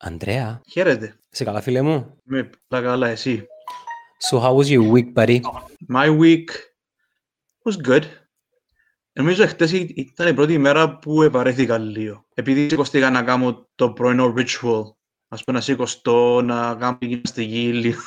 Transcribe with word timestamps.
Αντρέα, 0.00 0.60
Χαίρετε. 0.70 1.14
σε 1.30 1.44
καλά 1.44 1.60
φίλε 1.60 1.82
μου; 1.82 2.16
Με 2.24 2.50
τα 2.68 2.80
καλά 2.80 3.08
εσύ; 3.08 3.46
So 4.30 4.38
how 4.40 4.54
was 4.56 4.66
your 4.66 4.92
week, 4.92 5.12
buddy? 5.14 5.40
My 5.92 6.18
week 6.20 6.44
was 7.64 7.88
good. 7.88 8.02
Νομίζω 9.12 9.46
χτες 9.46 9.72
ή- 9.72 9.92
ήταν 9.96 10.28
η 10.28 10.34
πρώτη 10.34 10.52
ημέρα 10.52 10.98
που 10.98 11.22
επαρέθηκα 11.22 11.78
λίγο. 11.78 12.26
Επειδή 12.34 12.68
σηκωστήκα 12.68 13.10
να 13.10 13.22
κάνω 13.22 13.68
το 13.74 13.90
πρωινό 13.92 14.34
ritual. 14.36 14.82
Ας 15.28 15.44
πούμε 15.44 15.56
να 15.56 15.60
σηκωστώ, 15.60 16.42
να 16.42 16.74
κάνω 16.74 16.98
τη 16.98 17.06
γυμναστική 17.06 17.72
λίγο. 17.72 18.00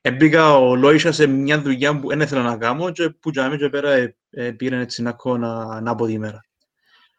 Εμπήκα 0.00 0.56
ο 0.58 0.74
Λόισα 0.76 1.12
σε 1.12 1.26
μια 1.26 1.60
δουλειά 1.62 2.00
που 2.00 2.08
δεν 2.08 2.20
ήθελα 2.20 2.42
να 2.42 2.56
κάνω 2.56 2.90
και 2.90 3.10
που 3.10 3.30
για 3.30 3.42
μένα 3.42 3.56
και 3.56 3.68
πέρα 3.68 3.90
ε, 3.90 4.16
ε, 4.30 4.50
πήρε 4.50 4.80
έτσι 4.80 5.02
να 5.02 5.12
κάνω 5.12 5.36
να, 5.36 5.80
να 5.80 5.94
πω 5.94 6.06
τη 6.06 6.12
ημέρα. 6.12 6.40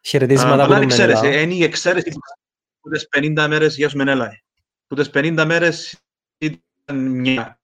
Χαιρετίσματα 0.04 0.52
Αλλά 0.52 0.62
από 0.64 0.72
είναι 0.72 0.80
τον 0.80 0.90
εξαίρεση. 0.90 1.22
Μενελάο. 1.22 1.42
Είναι 1.42 1.54
η 1.54 1.62
εξαίρεση 1.62 2.12
που 2.88 2.94
τις 2.94 3.08
50 3.16 3.46
μέρες 3.48 3.76
για 3.76 3.88
σου 3.88 3.96
Μενέλα. 3.96 4.40
Που 4.86 4.94
τις 4.94 5.10
50 5.14 5.44
μέρες 5.46 5.98
ήταν 6.38 6.96
μια. 7.10 7.60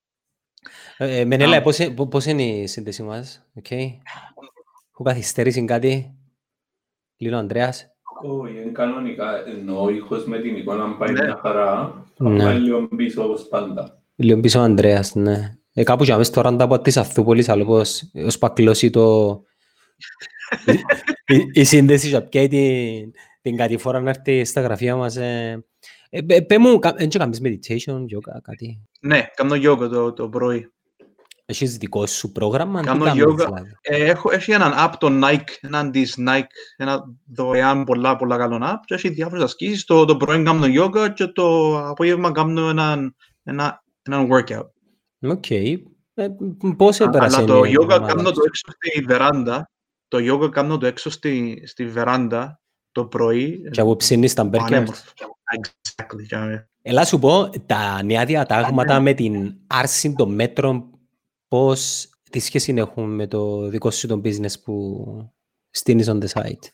Ε, 0.96 1.18
ε, 1.20 1.24
Μενέλα, 1.24 1.56
Α. 1.56 1.62
πώς, 1.62 1.78
ε- 1.78 1.90
πο- 1.90 2.06
πώς 2.08 2.24
είναι 2.24 2.42
η 2.42 2.66
σύνδεση 2.66 3.02
μας, 3.02 3.46
οκ; 3.54 3.70
Έχω 3.70 5.02
καθυστέρηση 5.04 5.64
κάτι. 5.64 6.14
Λίγο 7.16 7.36
Ανδρέας. 7.36 7.88
Όχι, 8.22 8.52
είναι 8.60 8.70
κανονικά. 8.70 9.46
Ενώ 9.46 9.82
ο 9.82 9.88
ήχος 9.90 10.24
με 10.26 10.38
την 10.40 10.56
εικόνα 10.56 10.96
πάει 10.96 11.12
Ναι. 11.12 11.24
μια 11.24 11.38
χαρά. 11.42 12.04
Ναι. 12.16 12.44
Πάει 12.44 12.58
λίγο 12.58 12.88
πίσω 12.88 13.24
όπως 13.24 13.48
πάντα. 13.48 14.02
Λίγο 14.14 14.40
πίσω 14.40 14.58
ο 14.60 14.62
Ανδρέας, 14.62 15.14
ναι. 15.14 15.56
Ε, 15.72 15.82
κάπου 15.82 16.04
για 16.04 16.16
μέσα 16.16 16.30
στο 16.30 16.40
ράντα 16.40 16.80
της 16.80 16.96
Αθούπολης, 16.96 17.48
αλλά 17.48 17.64
πως 17.64 18.10
ως 18.14 18.38
πακλώσει 18.38 18.90
το... 18.90 19.42
η, 21.26 21.34
η- 21.36 21.50
η 21.52 21.64
σύνδεση 21.64 22.08
για 22.08 22.22
πιάει 22.22 22.48
την, 22.48 23.12
την 23.44 23.56
κατηφόρα 23.56 24.00
να 24.00 24.10
έρθει 24.10 24.44
στα 24.44 24.60
γραφεία 24.60 24.96
μας. 24.96 25.16
Ε, 25.16 25.64
ε, 26.10 26.20
πέ- 26.22 26.46
πέ 26.46 26.58
μου, 26.58 26.78
κα- 26.78 26.94
εν 26.96 27.08
και 27.08 27.18
κάνεις 27.18 27.40
meditation, 27.44 27.94
yoga, 27.94 28.40
κάτι. 28.42 28.80
Ναι, 29.00 29.26
κάνω 29.34 29.54
yoga 29.54 29.88
το, 29.90 30.12
το 30.12 30.28
πρωί. 30.28 30.72
Έχεις 31.44 31.76
δικό 31.76 32.06
σου 32.06 32.32
πρόγραμμα, 32.32 32.80
τι 32.80 32.86
Κάνω 32.86 33.04
κάνεις 33.04 33.24
yoga. 33.24 33.36
δηλαδή; 33.36 33.70
Ε, 33.80 34.04
έχω, 34.04 34.30
έχει 34.32 34.52
έναν 34.52 34.72
app 34.76 34.92
το 34.98 35.08
Nike, 35.22 35.48
έναν 35.60 35.90
της 35.90 36.18
Nike, 36.28 36.54
ένα 36.76 37.04
δωρεάν 37.26 37.84
πολλά 37.84 38.16
πολλά 38.16 38.36
καλό 38.36 38.58
app 38.62 38.78
και 38.84 38.94
έχει 38.94 39.08
διάφορες 39.08 39.44
ασκήσεις. 39.44 39.84
Το, 39.84 40.04
το 40.04 40.16
πρωί 40.16 40.42
κάνω 40.42 40.66
yoga 40.84 41.12
και 41.14 41.26
το 41.26 41.78
απόγευμα 41.88 42.32
κάνω 42.32 42.68
έναν, 42.68 43.16
ένα, 43.42 43.82
έναν 44.02 44.28
workout. 44.32 44.68
OK. 45.20 45.50
Ε, 45.50 45.80
πώς 46.76 47.00
έπερασε 47.00 47.36
Αλλά 47.36 47.46
το 47.46 47.64
η 47.64 47.68
yoga 47.68 47.82
εβδομάδα 47.82 48.06
κάνω 48.06 48.28
σου; 48.28 48.34
το 48.34 48.42
έξω 48.46 48.70
στη 48.70 49.00
βεράντα. 49.00 49.70
Το 50.08 50.18
yoga 50.32 50.50
κάνω 50.50 50.78
το 50.78 50.86
έξω 50.86 51.10
στη, 51.10 51.62
στη 51.66 51.86
βεράντα 51.86 52.58
το 52.94 53.04
πρωί. 53.04 53.68
Και 53.70 53.80
από 53.80 53.96
ψήνεις 53.96 54.34
τα 54.34 54.44
μπέρκερ. 54.44 54.70
Πανέμορφο. 54.70 55.02
Exactly. 55.60 56.26
και- 56.28 56.66
Έλα 56.82 57.04
σου 57.04 57.18
πω, 57.18 57.50
τα 57.66 58.02
νέα 58.02 58.24
διατάγματα 58.24 59.00
με 59.00 59.12
την 59.14 59.54
άρση 59.66 60.14
των 60.14 60.34
μέτρων, 60.34 60.84
πώς, 61.48 62.08
τι 62.30 62.38
σχέση 62.38 62.74
έχουν 62.76 63.14
με 63.14 63.26
το 63.26 63.68
δικό 63.68 63.90
σου 63.90 64.06
το 64.06 64.20
business 64.24 64.60
που 64.64 65.06
στείνεις 65.70 66.10
on 66.10 66.18
the 66.22 66.26
site. 66.26 66.68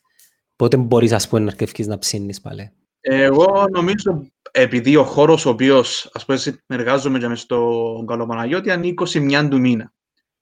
Πότε 0.57 0.77
μπορείς, 0.77 1.13
ας 1.13 1.29
πούμε, 1.29 1.41
να 1.41 1.47
αρκευκείς 1.51 1.87
να 1.87 1.99
ψήνεις 1.99 2.41
πάλι; 2.41 2.71
Εγώ 3.01 3.65
νομίζω, 3.71 4.27
επειδή 4.51 4.97
ο 4.97 5.05
χώρος 5.05 5.47
ο 5.47 5.51
οποίος, 5.51 6.11
ας 6.13 6.25
πούμε, 6.25 6.39
συνεργάζομαι 6.39 7.19
και 7.19 7.29
μες 7.29 7.41
στο 7.41 8.05
Καλοπαναγιώτη, 8.07 8.73
είναι 8.73 8.87
21 8.87 9.49
του 9.51 9.61
μήνα. 9.61 9.93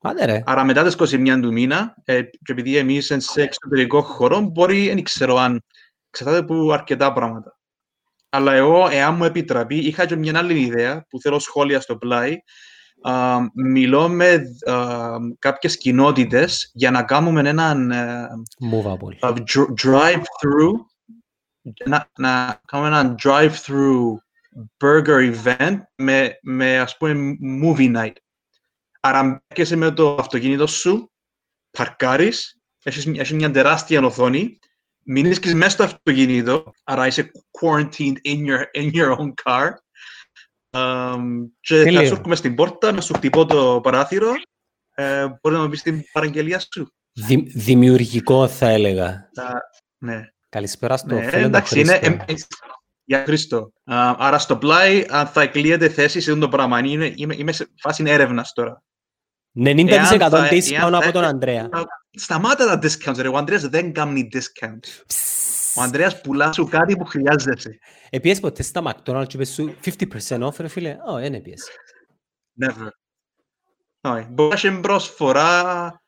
Άντε 0.00 0.24
ρε. 0.24 0.42
Άρα 0.46 0.64
μετά 0.64 0.84
τις 0.84 0.94
21 0.94 1.38
του 1.42 1.52
μήνα, 1.52 1.94
ε, 2.04 2.22
και 2.22 2.52
επειδή 2.52 2.76
εμείς 2.76 3.10
είμαστε 3.10 3.32
σε 3.32 3.42
εξωτερικό 3.42 4.02
χώρο, 4.02 4.40
μπορεί, 4.40 4.86
δεν 4.88 5.02
ξέρω 5.02 5.36
αν 5.36 5.64
εξαρτάται 6.10 6.38
από 6.38 6.72
αρκετά 6.72 7.12
πράγματα. 7.12 7.58
Αλλά 8.28 8.52
εγώ, 8.52 8.88
εάν 8.90 9.14
μου 9.14 9.24
επιτραπεί, 9.24 9.76
είχα 9.76 10.06
και 10.06 10.16
μια 10.16 10.38
άλλη 10.38 10.60
ιδέα 10.60 11.06
που 11.08 11.20
θέλω 11.20 11.38
σχόλια 11.38 11.80
στο 11.80 11.96
πλάι. 11.96 12.36
Α, 13.02 13.38
μιλώ 13.54 14.08
με 14.08 14.42
α, 14.70 15.16
κάποιες 15.38 15.78
κοινότητες 15.78 16.70
για 16.74 16.90
να 16.90 17.02
κάνουμε 17.02 17.48
έναν 17.48 17.90
ε, 17.90 18.28
Movable. 18.72 19.28
a 19.28 19.32
dr- 19.32 19.72
drive-through, 19.82 20.72
να, 21.84 22.08
να 22.18 22.60
κάνουμε 22.66 22.98
ένα 22.98 23.14
drive-through 23.22 24.14
burger 24.78 25.32
event 25.34 25.78
με, 25.96 26.38
με 26.42 26.78
ας 26.78 26.96
πούμε 26.96 27.36
movie 27.62 27.96
night. 27.96 28.12
Άρα 29.00 29.44
έρχεσαι 29.46 29.76
με 29.76 29.90
το 29.90 30.14
αυτοκίνητο 30.14 30.66
σου, 30.66 31.10
παρκάρεις, 31.70 32.58
έχεις, 32.82 33.06
μια- 33.06 33.20
έχεις 33.20 33.32
μια 33.32 33.50
τεράστια 33.50 34.00
οθόνη, 34.04 34.58
μείνεις 35.04 35.54
μέσα 35.54 35.70
στο 35.70 35.82
αυτοκίνητο, 35.82 36.72
άρα 36.84 37.06
είσαι 37.06 37.30
quarantined 37.60 38.16
in 38.24 38.44
your, 38.46 38.62
in 38.74 38.90
your 38.92 39.16
own 39.18 39.32
car 39.44 39.70
Αμ, 40.70 41.44
και 41.60 41.76
θα 41.76 41.82
Τέλειο. 41.82 42.06
σου 42.06 42.14
έρχομαι 42.14 42.36
στην 42.36 42.54
πόρτα, 42.54 42.92
να 42.92 43.00
σου 43.00 43.14
χτυπώ 43.14 43.46
το 43.46 43.80
παράθυρο, 43.82 44.32
ε, 44.94 45.26
μπορείς 45.40 45.58
να 45.58 45.64
μου 45.64 45.70
πεις 45.70 45.82
την 45.82 46.02
παραγγελία 46.12 46.58
σου; 46.72 46.92
Δη- 47.12 47.50
δημιουργικό 47.56 48.48
θα 48.48 48.68
έλεγα. 48.68 49.30
Τα- 49.34 49.60
ναι. 49.98 50.20
Καλησπέρα 50.48 50.96
στο 50.96 51.14
Ναι, 51.14 51.20
φίλο 51.20 51.30
τον 51.30 51.40
εντάξει, 51.44 51.80
είναι. 51.80 51.92
Χρήστο. 51.92 52.06
εμ- 52.06 52.30
ε, 52.30 52.34
Για 53.04 53.22
Χρήστο. 53.24 53.72
Α, 53.84 54.14
άρα 54.18 54.38
στο 54.38 54.56
πλάι, 54.56 55.04
αν 55.08 55.26
θα 55.26 55.42
εκλείεται 55.42 55.88
θέση 55.88 56.20
σε 56.20 56.30
αυτό 56.30 56.42
το 56.42 56.48
πράγμα. 56.48 56.78
Είναι, 56.78 57.12
είμαι, 57.16 57.34
είμαι 57.38 57.52
σε 57.52 57.68
φάση 57.80 58.04
έρευνας 58.06 58.52
τώρα. 58.52 58.82
90% 59.64 59.88
Εάν 59.88 60.06
θα- 60.30 60.48
discount 60.50 60.72
εάν 60.72 60.94
από 60.94 61.04
θα- 61.04 61.10
τον 61.12 61.24
Ανδρέα. 61.24 61.68
Σταμάτα 62.10 62.66
τα 62.66 62.78
discounts, 62.88 63.16
ρε. 63.18 63.28
Ο 63.28 63.36
Ανδρέας 63.36 63.68
δεν 63.68 63.92
κάνει 63.92 64.28
discounts. 64.32 65.02
Ο 65.76 65.80
Ανδρέας 65.82 66.20
πουλά 66.20 66.52
σου 66.52 66.68
κάτι 66.68 66.96
που 66.96 67.04
χρειάζεσαι. 67.04 67.78
Επίσης 68.10 68.40
ποτέ 68.40 68.62
στα 68.62 68.82
McDonald's 68.84 69.24
και 69.26 69.36
είπες 69.36 69.48
σου 69.52 69.74
50% 69.80 70.46
off, 70.46 70.56
ρε 70.58 70.68
φίλε. 70.68 70.96
Ω, 71.12 71.18
είναι 71.18 71.36
επίσης. 71.36 71.68
Never. 72.64 72.88
Όχι. 74.00 74.26
Μπορεί 74.30 74.48
να 74.48 74.54
έχει 74.54 74.80
προσφορά 74.80 76.02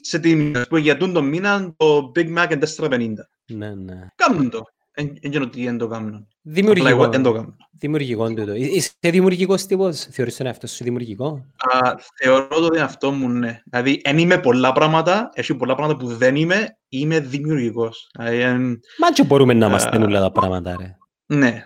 σε 0.00 0.18
τιμή. 0.18 0.56
Ας 0.58 0.66
πούμε, 0.66 0.80
για 0.80 0.96
τούν 0.96 1.12
το 1.12 1.22
μήνα 1.22 1.74
το 1.76 2.12
Big 2.14 2.38
Mac 2.38 2.46
είναι 2.50 2.66
4,50. 2.66 3.28
Ναι, 3.46 3.74
ναι. 3.74 4.06
Κάνουν 4.14 4.50
το. 4.50 4.62
Εν 4.96 5.18
εν 5.20 5.30
ξέρω 5.30 5.48
τι 5.48 5.64
δεν 5.64 5.78
το 5.78 5.88
κάνουν. 5.88 6.08
Απλά 6.14 6.26
εγώ 6.44 6.52
Δημιουργικό. 6.52 7.08
δεν 7.08 7.22
το 7.22 7.32
κάνω. 7.32 7.56
Δημιουργικό 7.78 8.28
τούτο. 8.34 8.50
Ε- 8.52 8.56
Είσαι 8.58 8.90
δημιουργικός 9.00 9.66
τύπος. 9.66 9.98
Θεωρείς 10.10 10.36
τον 10.36 10.46
εαυτό 10.46 10.66
σου 10.66 10.84
δημιουργικό; 10.84 11.46
Α, 11.72 11.94
θεωρώ 12.22 12.48
το 12.48 12.68
εαυτό 12.74 13.10
μου, 13.10 13.28
ναι. 13.28 13.62
Δηλαδή, 13.64 14.00
δεν 14.04 14.18
είμαι 14.18 14.38
πολλά 14.38 14.72
πράγματα, 14.72 15.30
έχει 15.34 15.54
πολλά 15.54 15.74
πράγματα 15.74 15.98
που 16.04 16.06
δεν 16.16 16.36
είμαι, 16.36 16.78
είμαι 16.88 17.20
δημιουργικός. 17.20 18.10
Δηλαδή, 18.18 18.38
εν- 18.40 18.80
Μα 18.98 19.12
και 19.12 19.24
μπορούμε 19.24 19.54
να 19.54 19.66
είμαστε 19.66 19.96
Α. 19.98 20.02
όλα 20.04 20.20
τα 20.20 20.32
πράγματα, 20.32 20.76
ρε. 20.78 20.96
ναι. 21.26 21.64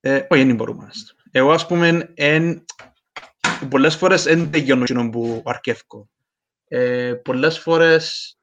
Ε, 0.00 0.26
όχι, 0.28 0.44
δεν 0.44 0.54
μπορούμε 0.54 0.78
να 0.78 0.82
είμαστε. 0.84 1.12
Εγώ, 1.30 1.50
ας 1.52 1.66
πούμε, 1.66 2.12
εν, 2.14 2.64
πολλές 3.68 3.96
φορές 3.96 4.22
δεν 4.22 4.50
τελειώνω 4.50 4.82
εκείνο 4.82 5.10
που 5.10 5.42
αρκεύκω. 5.44 6.08
Ε, 6.68 7.12
πολλές 7.24 7.58
φορές 7.58 8.36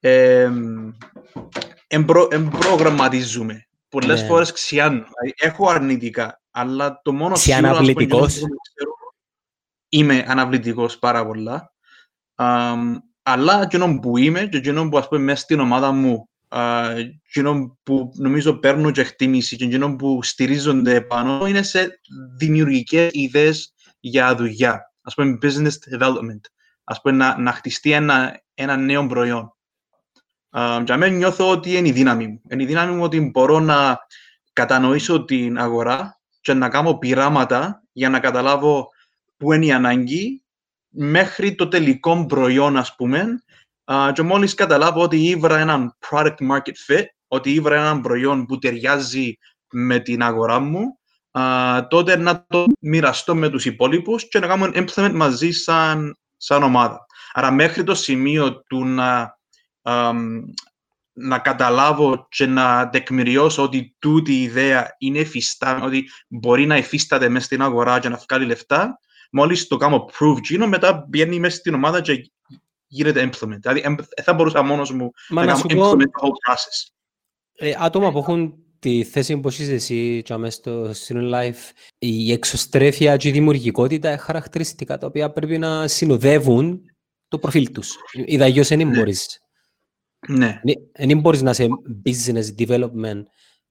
ε, 0.00 0.40
εμπρο, 0.42 0.96
εμπρογραμματίζουμε. 2.28 3.66
Πολλές 3.88 4.20
Ναι. 4.20 4.26
φορές 4.26 4.52
ξιάνω. 4.52 4.96
Δηλαδή, 4.96 5.34
έχω 5.38 5.68
αρνητικά, 5.70 6.40
αλλά 6.50 7.00
το 7.04 7.12
μόνο 7.12 7.34
Ξιαναβλητικός. 7.34 8.34
εκείνο 8.36 8.46
που 8.48 8.56
ξέρω, 8.74 8.90
Είμαι 9.90 10.24
αναβλητικός 10.28 10.98
πάρα 10.98 11.26
πολλά. 11.26 11.72
Αμ, 12.34 12.96
αλλά 13.22 13.62
εκείνο 13.62 13.98
που 13.98 14.16
είμαι 14.16 14.46
και 14.46 14.56
εκείνο 14.56 14.88
που 14.88 14.98
ας 14.98 15.08
πούμε 15.08 15.20
μέσα 15.20 15.42
στην 15.42 15.60
ομάδα 15.60 15.92
μου 15.92 16.28
α, 16.48 16.90
εκείνο 16.90 17.78
που 17.82 18.12
νομίζω 18.14 18.54
παίρνω 18.58 18.90
και 18.90 19.00
εκτίμηση 19.00 19.56
και 19.56 19.64
εκείνο 19.64 19.96
που 19.96 20.22
στηρίζονται 20.22 21.00
πάνω 21.00 21.46
είναι 21.46 21.62
σε 21.62 22.00
δημιουργικές 22.36 23.10
ιδέες 23.12 23.74
για 24.00 24.34
δουλειά. 24.34 24.92
Ας 25.02 25.14
πούμε 25.14 25.38
business 25.42 25.98
development. 25.98 26.40
Ας 26.84 27.00
πούμε 27.00 27.16
να, 27.16 27.38
να 27.38 27.52
χτιστεί 27.52 27.92
ένα, 27.92 28.42
ένα 28.54 28.76
νέο 28.76 29.06
προϊόν. 29.06 29.56
Α, 30.50 30.82
για 30.84 30.96
μένα 30.96 31.16
νιώθω 31.16 31.50
ότι 31.50 31.76
είναι 31.76 31.88
η 31.88 31.92
δύναμη 31.92 32.26
μου. 32.26 32.40
Είναι 32.50 32.62
η 32.62 32.66
δύναμη 32.66 32.94
μου 32.94 33.02
ότι 33.02 33.20
μπορώ 33.20 33.60
να 33.60 33.98
κατανοήσω 34.52 35.24
την 35.24 35.58
αγορά 35.58 36.20
και 36.40 36.52
να 36.52 36.68
κάνω 36.68 36.94
πειράματα 36.94 37.82
για 37.92 38.08
να 38.08 38.20
καταλάβω 38.20 38.88
πού 39.36 39.52
είναι 39.52 39.66
η 39.66 39.72
ανάγκη 39.72 40.42
μέχρι 40.88 41.54
το 41.54 41.68
τελικό 41.68 42.26
προϊόν, 42.26 42.76
ας 42.76 42.94
πούμε, 42.94 43.42
α, 43.84 44.12
και 44.12 44.22
μόλις 44.22 44.54
καταλάβω 44.54 45.02
ότι 45.02 45.16
ήβρα 45.16 45.58
έναν 45.58 45.96
product 46.08 46.36
market 46.50 46.74
fit, 46.86 47.04
ότι 47.28 47.50
ήβρα 47.52 47.76
έναν 47.76 48.00
προϊόν 48.00 48.46
που 48.46 48.58
ταιριάζει 48.58 49.38
με 49.70 49.98
την 49.98 50.22
αγορά 50.22 50.58
μου, 50.58 50.98
α, 51.30 51.86
τότε 51.86 52.16
να 52.16 52.46
το 52.48 52.66
μοιραστώ 52.80 53.34
με 53.34 53.48
τους 53.48 53.64
υπόλοιπους 53.64 54.28
και 54.28 54.38
να 54.38 54.46
κάνουμε 54.46 54.70
implement 54.74 55.12
μαζί 55.14 55.50
σαν, 55.50 56.18
σαν 56.36 56.62
ομάδα. 56.62 57.06
Άρα 57.32 57.50
μέχρι 57.50 57.84
το 57.84 57.94
σημείο 57.94 58.62
του 58.62 58.84
να, 58.84 59.20
αμ, 59.20 59.28
να 61.12 61.38
καταλάβω 61.38 62.26
και 62.30 62.46
να 62.46 62.88
τεκμηριώσω 62.88 63.62
ότι 63.62 63.96
τούτη 63.98 64.32
η 64.34 64.42
ιδέα 64.42 64.94
είναι 64.98 65.18
εφιστά, 65.18 65.82
ότι 65.82 66.08
μπορεί 66.28 66.66
να 66.66 66.74
εφίσταται 66.74 67.28
μέσα 67.28 67.44
στην 67.46 67.62
αγορά 67.62 67.98
και 67.98 68.08
να 68.08 68.20
βγάλει 68.28 68.46
λεφτά, 68.46 69.00
μόλις 69.30 69.66
το 69.66 69.76
κάνω 69.76 70.10
prove 70.18 70.40
γίνω, 70.42 70.66
μετά 70.68 71.06
βγαίνει 71.10 71.38
μέσα 71.40 71.56
στην 71.56 71.74
ομάδα 71.74 72.00
και 72.00 72.30
γίνεται 72.86 73.30
implement. 73.30 73.58
Δηλαδή, 73.60 73.80
εμ- 73.84 73.96
δεν 74.16 74.24
θα 74.24 74.34
μπορούσα 74.34 74.62
μόνος 74.62 74.92
μου 74.92 75.10
Μα 75.28 75.44
να 75.44 75.46
να 75.46 75.60
κάνω 75.60 75.68
σου 75.70 75.76
πω, 75.76 75.90
implement 75.90 76.02
the 76.02 76.26
whole 76.26 76.52
process. 76.52 76.92
ε, 77.54 77.72
άτομα 77.78 78.12
που 78.12 78.18
έχουν 78.18 78.54
τη 78.78 79.04
θέση 79.04 79.36
που 79.38 79.48
είσαι 79.48 79.72
εσύ 79.74 80.22
και 80.24 80.32
αμέσως 80.32 80.54
στο 80.54 80.90
Student 80.90 81.32
Life, 81.34 81.70
η 81.98 82.32
εξωστρέφεια 82.32 83.16
και 83.16 83.28
η 83.28 83.32
δημιουργικότητα 83.32 84.08
είναι 84.08 84.18
χαρακτηριστικά 84.18 84.98
τα 84.98 85.06
οποία 85.06 85.30
πρέπει 85.32 85.58
να 85.58 85.88
συνοδεύουν 85.88 86.80
το 87.28 87.38
προφίλ 87.38 87.72
τους. 87.72 87.94
Ιδαγιώς 88.26 88.68
δεν 88.68 88.78
Ναι. 88.78 88.84
μπορείς. 88.98 89.40
Ναι. 90.26 90.60
Δεν 90.98 91.20
μπορείς 91.20 91.42
να 91.42 91.50
είσαι 91.50 91.68
business 92.04 92.44
development 92.58 93.22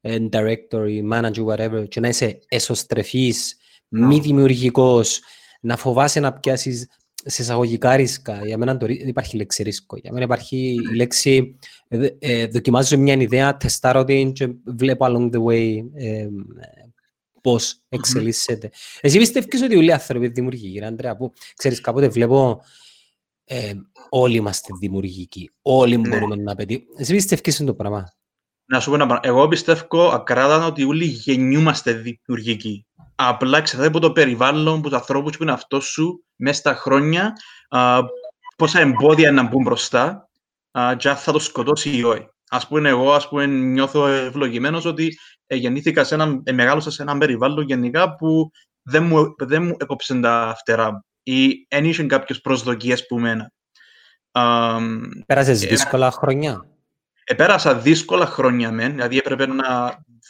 and 0.02 0.30
director 0.30 0.90
ή 0.90 1.08
manager, 1.12 1.46
whatever, 1.46 1.86
και 1.88 2.00
να 2.00 2.08
είσαι 2.08 2.40
εσωστρεφής, 2.48 3.58
μη 3.88 4.20
δημιουργικός, 4.20 5.22
να 5.62 5.78
φοβάσαι 5.78 6.20
να 6.20 6.34
πιάσεις 6.34 6.88
σε 7.26 7.42
εισαγωγικά 7.42 7.96
ρίσκα. 7.96 8.46
Για 8.46 8.58
μένα 8.58 8.78
το, 8.78 8.86
ρι- 8.86 9.00
δεν 9.00 9.08
υπάρχει 9.08 9.38
λέξη 9.38 9.64
ρίσκο. 9.64 9.98
Για 9.98 10.12
μένα 10.12 10.26
υπάρχει 10.26 10.58
η 10.58 10.96
λέξη 10.96 11.56
ε, 11.88 12.08
ε, 12.20 12.48
δοκιμάζω 12.48 12.98
μια 12.98 13.14
ιδέα, 13.14 13.58
τεστάρω 13.58 14.04
την 14.04 14.34
και 14.34 14.50
βλέπω 14.66 15.06
along 15.06 15.30
the 15.36 15.44
way 15.44 15.84
ε, 15.94 16.28
πώς 17.42 17.82
εξελίσσεται. 17.90 18.70
Εσύ 19.02 19.18
πιστεύεις 19.18 19.62
ότι 19.62 19.76
όλοι 19.76 19.88
οι 19.88 19.92
άνθρωποι 19.92 20.26
είναι 20.26 20.34
δημιουργικοί, 20.34 20.72
κύριε 20.72 20.88
Αντρέα, 20.88 21.16
που 21.16 21.34
ξέρεις 21.56 21.82
κάποτε 21.82 22.08
βλέπω 22.08 22.62
ε, 23.46 23.74
όλοι 24.10 24.36
είμαστε 24.36 24.74
δημιουργικοί, 24.80 25.52
όλοι 25.62 25.98
Ναι. 25.98 26.08
μπορούμε 26.08 26.36
να 26.36 26.56
πετύχουμε. 26.56 26.94
Εσύ 26.98 27.14
πιστεύεις 27.14 27.64
το 27.66 27.74
πράγμα; 27.74 28.14
Να 28.66 28.80
σου 28.80 28.90
πω 28.90 28.96
ένα 28.96 29.06
πράγμα. 29.06 29.28
Εγώ 29.28 29.48
πιστεύω 29.48 30.08
ακράδαντα 30.08 30.66
ότι 30.66 30.84
όλοι 30.84 31.06
γεννιούμαστε 31.06 31.94
δημιουργικοί. 31.94 32.86
Απλά 33.16 33.58
εξαρτάται 33.58 33.90
από 33.90 34.00
το 34.00 34.12
περιβάλλον, 34.12 34.78
από 34.78 34.90
τους 34.90 34.98
ανθρώπους 34.98 35.38
που 35.38 35.44
είναι 35.44 35.52
αυτός 35.52 35.86
σου 35.86 36.24
μέσα 36.36 36.60
στα 36.60 36.74
χρόνια, 36.74 37.34
α, 37.70 38.00
πόσα 38.58 38.80
εμπόδια 38.80 39.32
να 39.32 39.44
μπουν 39.44 39.64
μπροστά, 39.64 40.30
α, 40.72 40.96
και 40.98 41.10
αν 41.10 41.16
θα 41.16 41.32
το 41.32 41.40
σκοτώσει 41.40 41.98
ή 41.98 42.04
όχι. 42.04 42.28
Α 42.50 42.68
πούμε, 42.68 42.90
εγώ 42.90 43.12
ας 43.14 43.28
πούμε, 43.30 43.46
νιώθω 43.46 44.08
ευλογημένος 44.08 44.86
ότι 44.86 45.18
ε, 45.48 45.56
γεννήθηκα 45.56 46.04
σε 46.04 46.14
ένα, 46.14 46.42
ε, 46.44 46.52
μεγάλωσα 46.52 46.92
σε 46.92 47.02
ένα 47.02 47.18
περιβάλλον 47.18 47.66
γενικά 47.66 48.16
που 48.16 48.52
δεν 48.82 49.04
μου, 49.04 49.36
δεν 49.38 49.64
μου 49.64 49.76
έκοψε 49.80 50.20
τα 50.20 50.56
φτερά 50.60 50.92
μου 50.92 51.06
ή 51.24 51.66
δεν 51.70 51.86
είχε 51.86 52.04
κάποιες 52.04 52.42
προσδοκίες 52.42 53.06
που 53.06 53.20
μένα. 53.20 53.52
Α, 54.38 54.78
Πέρασες 55.26 55.64
Ε, 55.64 55.68
δύσκολα 55.68 56.12
χρόνια. 56.12 56.66
Επέρασα 57.24 57.76
δύσκολα 57.76 58.26
χρόνια 58.26 58.72
μεν, 58.72 58.92
δηλαδή 58.92 59.18
έπρεπε 59.18 59.46
να 59.46 59.66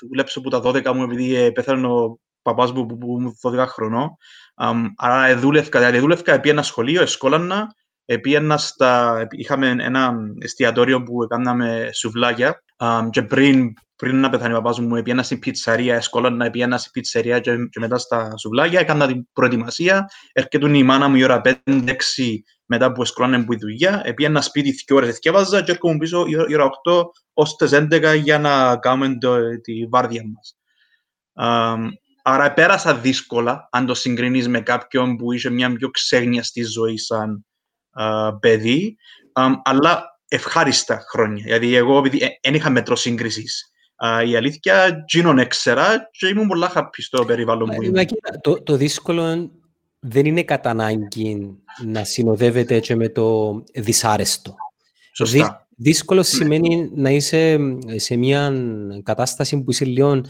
δουλέψω 0.08 0.40
από 0.40 0.50
τα 0.50 0.62
12 0.64 0.94
μου 0.94 1.04
επειδή 1.04 1.36
ε, 1.36 1.50
πέθανε 1.50 1.88
ο 1.88 2.20
παπάς 2.42 2.72
μου 2.72 2.86
που 2.86 2.98
που 2.98 3.18
ήμουν 3.20 3.38
12 3.42 3.66
χρονών. 3.68 4.18
Αμ, 4.56 4.86
άρα 4.98 5.28
ε, 5.28 5.36
δούλευκα, 5.36 5.80
δηλαδή 5.80 6.00
δούλευκα, 6.00 6.40
πήγαινα 6.40 6.62
σχολείο, 6.62 7.02
εσκόλανα, 7.02 7.76
ε, 8.06 8.18
πήγαινα 8.18 8.58
στα, 8.58 9.28
είχαμε 9.32 9.76
ένα 9.80 10.14
εστιατόριο 10.38 11.04
που 11.04 11.24
έκαναμε 11.24 11.90
σουβλάκια 11.94 12.64
αμ, 12.78 13.10
και 13.10 13.22
πριν, 13.22 13.74
πριν 13.96 14.20
να 14.20 14.30
πεθάνει 14.30 14.54
ο 14.54 14.56
παπάς 14.56 14.80
μου, 14.80 15.02
πήγαινα 15.02 15.24
στην 15.24 15.40
πιτσαρία, 15.40 15.96
εσκόλανα, 15.96 16.50
πήγαινα 16.50 16.78
στην 16.78 16.92
πιτσαρία 16.92 17.40
και, 17.40 17.56
και 17.72 17.80
μετά 17.80 17.98
στα 17.98 18.38
σουβλάκια, 18.38 18.80
έκανα 18.80 19.08
την 19.08 19.28
προετοιμασία, 19.34 20.10
έρχεται 20.34 20.78
η 20.78 20.84
μάνα 20.84 21.08
μου 21.08 21.16
η 21.16 21.24
ώρα 21.24 21.42
5-6 21.44 21.54
μετά 22.70 22.92
που 22.92 23.02
εσκρώνε 23.02 23.44
που 23.44 23.54
η 23.54 23.58
δουλειά, 23.58 24.14
πήγαινα 24.16 24.42
σπίτι 24.42 24.72
δύο 24.72 24.96
ώρες 24.96 25.10
εθιάβαζα 25.10 25.62
και 25.62 25.72
έρχομαι 25.72 25.98
πίσω 25.98 26.26
η 26.28 26.36
ώρα- 26.38 26.46
η 26.50 26.54
ώρα 26.54 26.66
8 26.66 27.04
ως 27.34 27.56
τις 27.56 27.72
11 27.72 28.14
για 28.16 28.40
να 28.40 28.78
κάνουμε 28.78 29.18
το, 29.18 29.38
τη 29.62 29.86
βάρδια 29.88 30.24
μας. 30.34 30.58
Αμ, 31.34 31.90
άρα 32.24 32.54
πέρασα 32.54 32.96
δύσκολα, 32.96 33.68
αν 33.72 33.86
το 33.86 33.94
συγκρίνεις 33.94 34.48
με 34.48 34.62
κάποιον 34.62 35.16
που 35.16 35.32
είχε 35.32 35.50
μια 35.50 35.74
πιο 35.76 35.90
ξέγνια 35.90 36.44
στη 36.44 36.64
ζωή 36.64 36.98
σαν 36.98 37.46
α, 37.92 38.38
παιδί, 38.38 38.98
αμ, 39.34 39.54
αλλά 39.64 40.06
ευχάριστα 40.28 41.04
χρόνια. 41.10 41.44
Δηλαδή 41.44 41.76
εγώ 41.76 42.02
δεν 42.42 42.54
είχα 42.54 42.70
μέτρο 42.70 42.96
σύγκρισης. 42.96 43.72
Α, 43.96 44.24
η 44.24 44.36
αλήθεια, 44.36 45.04
γίνον 45.08 45.40
έξερα 45.40 46.10
και 46.12 46.28
ήμουν 46.28 46.48
πολλά 46.48 46.72
happy 46.76 46.98
στο 46.98 47.26
περιβάλλον 47.26 47.70
που 47.70 47.76
Μα, 47.76 47.86
ήμουν. 47.86 48.06
κοίτα, 48.06 48.40
το, 48.42 48.64
το 48.64 48.76
δύσκολο 48.76 49.52
δεν 50.00 50.26
είναι 50.26 50.44
κατά 50.44 50.70
ανάγκη 50.70 51.58
να 51.86 52.04
συνοδεύεται 52.04 52.80
και 52.80 52.96
με 52.96 53.10
το 53.10 53.54
δυσάρεστο. 53.74 54.56
Σωστά. 55.14 55.38
Δυ- 55.38 55.66
δύσκολο 55.76 56.24
σημαίνει 56.24 56.90
να 56.96 57.10
είσαι 57.10 57.58
σε 57.96 58.16
μια 58.16 58.54
κατάσταση 59.04 59.62
που 59.64 59.72
είσαι 59.72 59.86
λίγο 59.86 60.22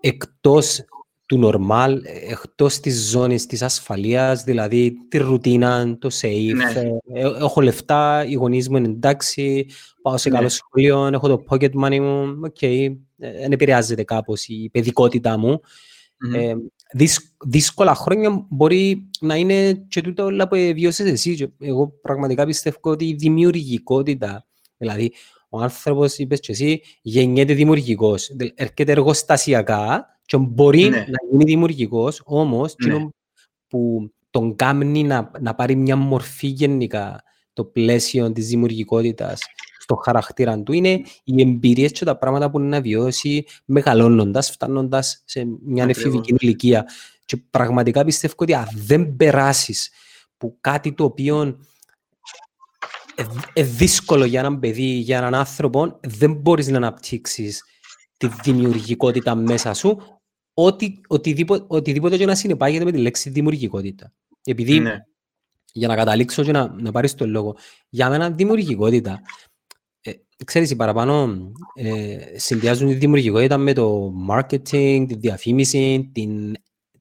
εκτός 0.00 0.84
του 1.26 1.40
normal, 1.44 1.96
εκτός 2.30 2.80
της 2.80 3.08
ζώνης 3.10 3.46
της 3.46 3.62
ασφαλείας, 3.62 4.44
δηλαδή 4.44 4.92
τη 5.08 5.18
ρουτίνα, 5.18 5.98
το 5.98 6.08
safe. 6.20 6.52
Ναι. 6.54 6.80
ε, 6.80 7.20
ε, 7.20 7.26
έχω 7.40 7.60
λεφτά, 7.60 8.24
οι 8.26 8.34
γονείς 8.34 8.68
μου 8.68 8.76
είναι 8.76 8.88
εντάξει, 8.88 9.66
πάω 10.02 10.16
σε 10.16 10.28
Ναι. 10.28 10.36
καλό 10.36 10.48
σχολείο, 10.48 11.06
έχω 11.06 11.28
το 11.28 11.44
pocket 11.48 11.70
money 11.84 11.98
μου, 12.00 12.40
οκ, 12.44 12.62
ε, 12.62 12.88
δεν 13.18 13.52
επηρεάζεται 13.52 14.02
κάπως 14.04 14.46
η 14.46 14.68
παιδικότητά 14.72 15.38
μου. 15.38 15.60
Μμμ. 16.18 16.34
Ε, 16.34 16.54
δυσ- 16.54 16.81
δύσκολα 17.44 17.94
χρόνια 17.94 18.46
μπορεί 18.50 19.08
να 19.20 19.36
είναι 19.36 19.72
και 19.88 20.00
τούτα 20.00 20.24
όλα 20.24 20.48
που 20.48 20.56
βιώσες 20.74 21.10
εσύ. 21.10 21.34
Και 21.34 21.48
εγώ 21.60 21.88
πραγματικά 21.88 22.46
πιστεύω 22.46 22.78
ότι 22.82 23.04
η 23.08 23.14
δημιουργικότητα, 23.14 24.46
δηλαδή 24.76 25.12
ο 25.48 25.60
άνθρωπος, 25.60 26.18
είπες 26.18 26.40
και 26.40 26.52
εσύ, 26.52 26.82
γεννιέται 27.02 27.54
δημιουργικός. 27.54 28.30
Δη- 28.34 28.52
Έρχεται 28.54 28.92
εργοστασιακά 28.92 30.06
και 30.24 30.36
μπορεί 30.36 30.80
Ναι. 30.82 30.96
να 30.96 31.28
γίνει 31.30 31.44
δημιουργικός, 31.44 32.22
όμως 32.24 32.74
Ναι. 32.78 32.92
εκείνο 32.94 33.10
που 33.68 34.10
τον 34.30 34.56
κάνει 34.56 35.02
να, 35.02 35.30
να 35.40 35.54
πάρει 35.54 35.74
μια 35.74 35.96
μορφή 35.96 36.46
γενικά 36.46 37.22
το 37.52 37.64
πλαίσιο 37.64 38.32
της 38.32 38.46
δημιουργικότητας 38.48 39.42
στο 39.92 40.02
χαρακτήρα 40.04 40.62
του 40.62 40.72
είναι 40.72 41.02
οι 41.24 41.40
εμπειρίες 41.40 41.92
και 41.92 42.04
τα 42.04 42.18
πράγματα 42.18 42.50
που 42.50 42.58
είναι 42.58 42.68
να 42.68 42.80
βιώσει 42.80 43.44
μεγαλώνοντας, 43.64 44.50
φτάνοντας 44.50 45.22
σε 45.24 45.46
μια 45.64 45.84
Ακριβώς. 45.84 46.04
εφηβική 46.04 46.34
ηλικία. 46.38 46.86
Και 47.24 47.36
πραγματικά 47.36 48.04
πιστεύω 48.04 48.34
ότι 48.36 48.54
αν 48.54 48.66
δεν 48.74 49.16
περάσεις 49.16 49.90
που 50.36 50.56
κάτι 50.60 50.92
το 50.92 51.04
οποίο 51.04 51.42
είναι 53.54 53.66
δύσκολο 53.66 54.24
για 54.24 54.40
έναν 54.40 54.58
παιδί, 54.58 54.82
για 54.82 55.16
έναν 55.18 55.34
άνθρωπο, 55.34 55.98
δεν 56.02 56.32
μπορείς 56.32 56.68
να 56.68 56.76
αναπτύξεις 56.76 57.64
τη 58.16 58.28
δημιουργικότητα 58.42 59.34
μέσα 59.34 59.74
σου, 59.74 60.02
ότι, 60.54 61.00
οτιδήποτε, 61.08 61.64
οτιδήποτε 61.68 62.16
και 62.16 62.26
να 62.26 62.34
συνεπάγεται 62.34 62.84
με 62.84 62.92
τη 62.92 62.98
λέξη 62.98 63.30
δημιουργικότητα. 63.30 64.12
Επειδή 64.44 64.80
Ναι. 64.80 64.96
για 65.72 65.88
να 65.88 65.96
καταλήξω 65.96 66.44
και 66.44 66.52
να, 66.52 66.74
να 66.80 66.90
πάρεις 66.90 67.14
τον 67.14 67.30
λόγο. 67.30 67.56
Για 67.88 68.08
μένα 68.10 68.30
δημιουργικότητα, 68.30 69.20
ε, 70.02 70.12
ξέρεις, 70.44 70.70
οι 70.70 70.76
παραπάνω 70.76 71.34
ε, 71.74 72.16
συνδυάζουν 72.38 72.88
τη 72.88 72.94
δημιουργικότητα 72.94 73.58
με 73.58 73.72
το 73.72 74.12
marketing, 74.30 75.04
τη 75.08 75.14
διαφήμιση, 75.18 76.10
την, 76.14 76.54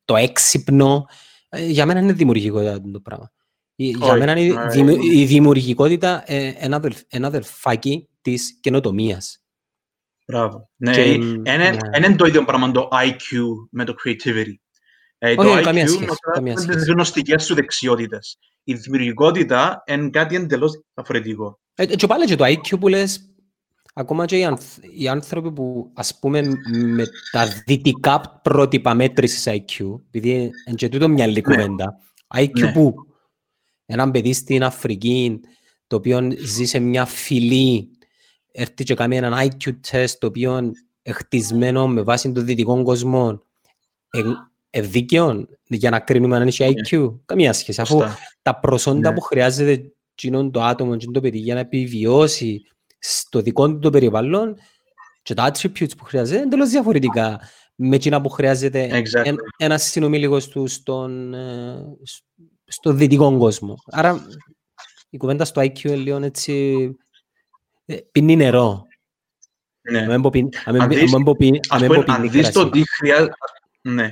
το 0.05 0.15
έξυπνο. 0.15 1.05
Ε, 1.49 1.65
για 1.65 1.85
μένα 1.85 1.99
είναι 1.99 2.13
δημιουργικότητα 2.13 2.81
το 2.91 2.99
πράγμα. 2.99 3.31
Η- 3.75 3.87
Για 3.89 4.07
Όχι, 4.07 4.19
μένα 4.19 4.39
είναι 4.39 4.61
ε, 4.63 4.67
δημιου- 4.67 5.03
η 5.03 5.25
δημιουργικότητα 5.25 6.23
ε, 6.25 6.53
ένα, 6.57 6.75
αδελφ- 6.75 7.03
ένα 7.07 7.27
αδελφάκι 7.27 8.09
της 8.21 8.59
καινοτομίας. 8.61 9.43
Μπράβο. 10.27 10.69
Ναι, 10.75 10.93
Και, 10.93 11.01
είναι 11.01 11.39
ναι. 11.43 11.77
είναι 11.97 12.15
το 12.15 12.25
ίδιο 12.25 12.45
πράγμα 12.45 12.71
το 12.71 12.89
IQ 12.91 13.37
με 13.71 13.85
το 13.85 13.95
creativity. 14.05 14.53
Ε, 15.17 15.35
το 15.35 15.41
Όχι, 15.41 15.59
IQ 15.59 15.63
καμία 15.63 15.87
σχέση, 15.87 15.99
μετρά 15.99 16.31
καμία 16.33 16.53
τις 16.53 16.63
σχέση. 16.63 16.91
γνωστικές 16.91 17.43
σου 17.45 17.53
δεξιότητες. 17.55 18.37
Η 18.63 18.73
δημιουργικότητα 18.73 19.83
είναι 19.87 20.09
κάτι 20.09 20.35
εντελώς 20.35 20.81
διαφορετικό. 20.93 21.59
Ε, 21.75 21.85
και 21.85 22.07
πάλι 22.07 22.25
και 22.25 22.35
το 22.35 22.45
IQ 22.47 22.79
που 22.79 22.87
λες, 22.87 23.29
ακόμα 23.93 24.25
και 24.25 24.37
οι, 24.37 24.43
ανθ- 24.45 24.83
οι 24.97 25.07
άνθρωποι 25.07 25.51
που 25.51 25.91
ας 25.93 26.19
πούμε 26.19 26.41
με 26.71 27.05
τα 27.31 27.47
δυτικά 27.65 28.39
πρότυπα 28.43 28.93
μέτρησης 28.93 29.47
IQ, 29.47 29.99
επειδή 30.07 30.31
είναι 30.31 30.75
και 30.75 30.89
τούτο 30.89 31.07
μια 31.09 31.23
άλλη 31.23 31.33
Ναι. 31.33 31.41
κουβέντα, 31.41 31.97
IQ 32.35 32.59
Ναι. 32.59 32.71
που 32.71 32.95
έναν 33.85 34.11
παιδί 34.11 34.33
στην 34.33 34.63
Αφρική 34.63 35.39
το 35.87 35.95
οποίο 35.95 36.31
ζει 36.39 36.65
σε 36.65 36.79
μια 36.79 37.05
φυλή 37.05 37.89
έρθει 38.51 38.83
και 38.83 38.93
κάνει 38.93 39.17
έναν 39.17 39.33
IQ 39.49 39.71
test 39.91 40.09
το 40.19 40.27
οποίο 40.27 40.57
είναι 40.57 40.71
χτισμένο 41.13 41.87
με 41.87 42.01
βάση 42.01 42.31
τον 42.31 42.45
δυτικό 42.45 42.83
κόσμο 42.83 43.41
ε, 44.11 44.19
ε, 44.69 44.81
δίκαιο 44.81 45.45
για 45.67 45.89
να 45.89 45.99
κρίνουμε 45.99 46.35
αν 46.35 46.47
έχει 46.47 46.73
IQ. 46.89 47.13
Καμία 47.25 47.53
σχέση. 47.53 47.81
Αφού 47.81 47.93
Σωστά. 47.93 48.17
τα 48.41 48.59
προσόντα 48.59 49.09
Ναι. 49.09 49.15
που 49.15 49.21
χρειάζεται 49.21 49.71
εκείνον 49.71 49.93
το 50.51 50.61
άτομο, 50.63 50.91
εκείνο 50.93 51.11
το 51.11 51.21
παιδί 51.21 51.37
για 51.37 51.53
να 51.53 51.59
επιβιώσει 51.59 52.61
στο 52.99 53.41
δικό 53.41 53.67
του 53.67 53.79
το 53.79 53.89
περιβάλλον 53.89 54.55
και 55.21 55.33
τα 55.33 55.51
attributes 55.51 55.97
που 55.97 56.03
χρειάζεται 56.03 56.35
είναι 56.37 56.45
εντελώς 56.45 56.69
διαφορετικά 56.69 57.39
με 57.75 57.95
εκείνα 57.95 58.21
που 58.21 58.29
χρειάζεται 58.29 58.89
Exactly. 58.91 59.25
εν, 59.25 59.35
ένας 59.57 59.83
συνομιλικός 59.83 60.47
του 60.47 60.67
στον, 60.67 61.33
ε, 61.33 61.83
σ- 62.03 62.23
στο 62.65 62.93
δυτικό 62.93 63.37
κόσμο. 63.37 63.75
Άρα 63.85 64.25
η 65.09 65.17
κουβέντα 65.17 65.45
στο 65.45 65.61
IQ 65.61 65.83
είναι 65.83 65.95
λίγο 65.95 66.17
έτσι 66.23 66.75
ε, 67.85 67.95
πίνει 68.11 68.35
νερό. 68.35 68.85
Ναι. 69.91 69.99
Αν 69.99 70.07
μην 70.09 70.21
πω 70.21 70.29
πίνει- 70.29 70.55
αν 70.65 70.73
μην- 70.73 70.81
Αν 70.81 70.89
δεις- 70.89 71.01
αν 71.01 71.09
μην 71.09 71.23
πω 71.23 71.35
πίνει- 71.35 71.59
αν 71.69 71.75
Ας 71.75 71.81
μην 71.81 71.89
πούμε, 71.91 72.03
πω 72.03 72.11
αν 72.11 72.21
πίνει 72.21 72.29
δεις 72.33 72.51
το 72.51 72.59
κρασί. 72.59 72.71
τι 72.71 72.83
χρειάζεται... 72.97 73.33
Ναι. 73.81 74.11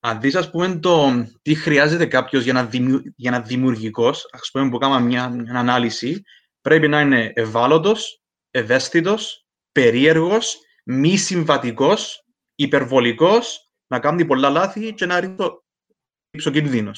Αν 0.00 0.20
δεις, 0.20 0.34
ας 0.34 0.50
πούμε, 0.50 0.78
το 0.78 1.24
τι 1.42 1.54
χρειάζεται 1.54 2.06
κάποιος 2.06 2.44
για 2.44 2.52
να, 2.52 2.64
δημιου... 2.64 3.02
για 3.16 3.30
να 3.30 3.40
δημιουργικός, 3.40 4.28
ας 4.30 4.50
πούμε, 4.52 4.68
που 4.68 4.78
κάναμε 4.78 5.06
μια, 5.06 5.28
μια 5.28 5.54
ανάλυση, 5.54 6.22
πρέπει 6.60 6.88
να 6.88 7.00
είναι 7.00 7.32
ευάλωτος, 7.34 8.22
ευαίσθητος, 8.50 9.46
περίεργος, 9.72 10.58
μη 10.84 11.16
συμβατικός, 11.16 12.24
υπερβολικός, 12.54 13.70
να 13.86 13.98
κάνει 13.98 14.24
πολλά 14.24 14.50
λάθη 14.50 14.94
και 14.94 15.06
να 15.06 15.20
ρίξει 15.20 16.48
ο 16.48 16.50
κίνδυνο. 16.50 16.90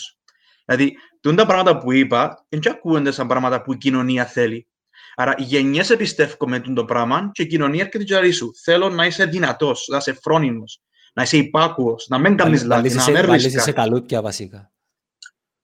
Δηλαδή, 0.65 0.97
τα 1.21 1.47
πράγματα 1.47 1.79
που 1.79 1.93
είπα, 1.93 2.47
δεν 2.49 2.61
ακούγονται 2.71 3.11
σαν 3.11 3.27
πράγματα 3.27 3.63
που 3.63 3.73
η 3.73 3.77
κοινωνία 3.77 4.27
θέλει. 4.27 4.67
Άρα, 5.15 5.35
γενιές 5.39 5.97
πιστεύω 5.97 6.49
με 6.49 6.61
το 6.61 6.85
πράγμα 6.85 7.31
και 7.33 7.43
η 7.43 7.47
κοινωνία 7.47 7.85
έρχεται 7.85 8.05
και 8.05 8.33
σου. 8.33 8.51
Θέλω 8.63 8.89
να 8.89 9.07
είσαι 9.07 9.25
δυνατός, 9.25 9.87
να 9.89 9.97
είσαι 9.97 10.13
φρόνιμος, 10.13 10.81
να 11.13 11.23
είσαι 11.23 11.37
υπάκουος, 11.37 12.07
να 12.09 12.19
μην 12.19 12.37
κάνεις 12.37 12.65
λάθη, 12.65 12.95
να 12.95 13.11
μην 13.11 13.31
ρίσκα. 13.31 13.61
σε 13.61 13.73
καλούκια 13.73 14.23
βασικά. 14.23 14.73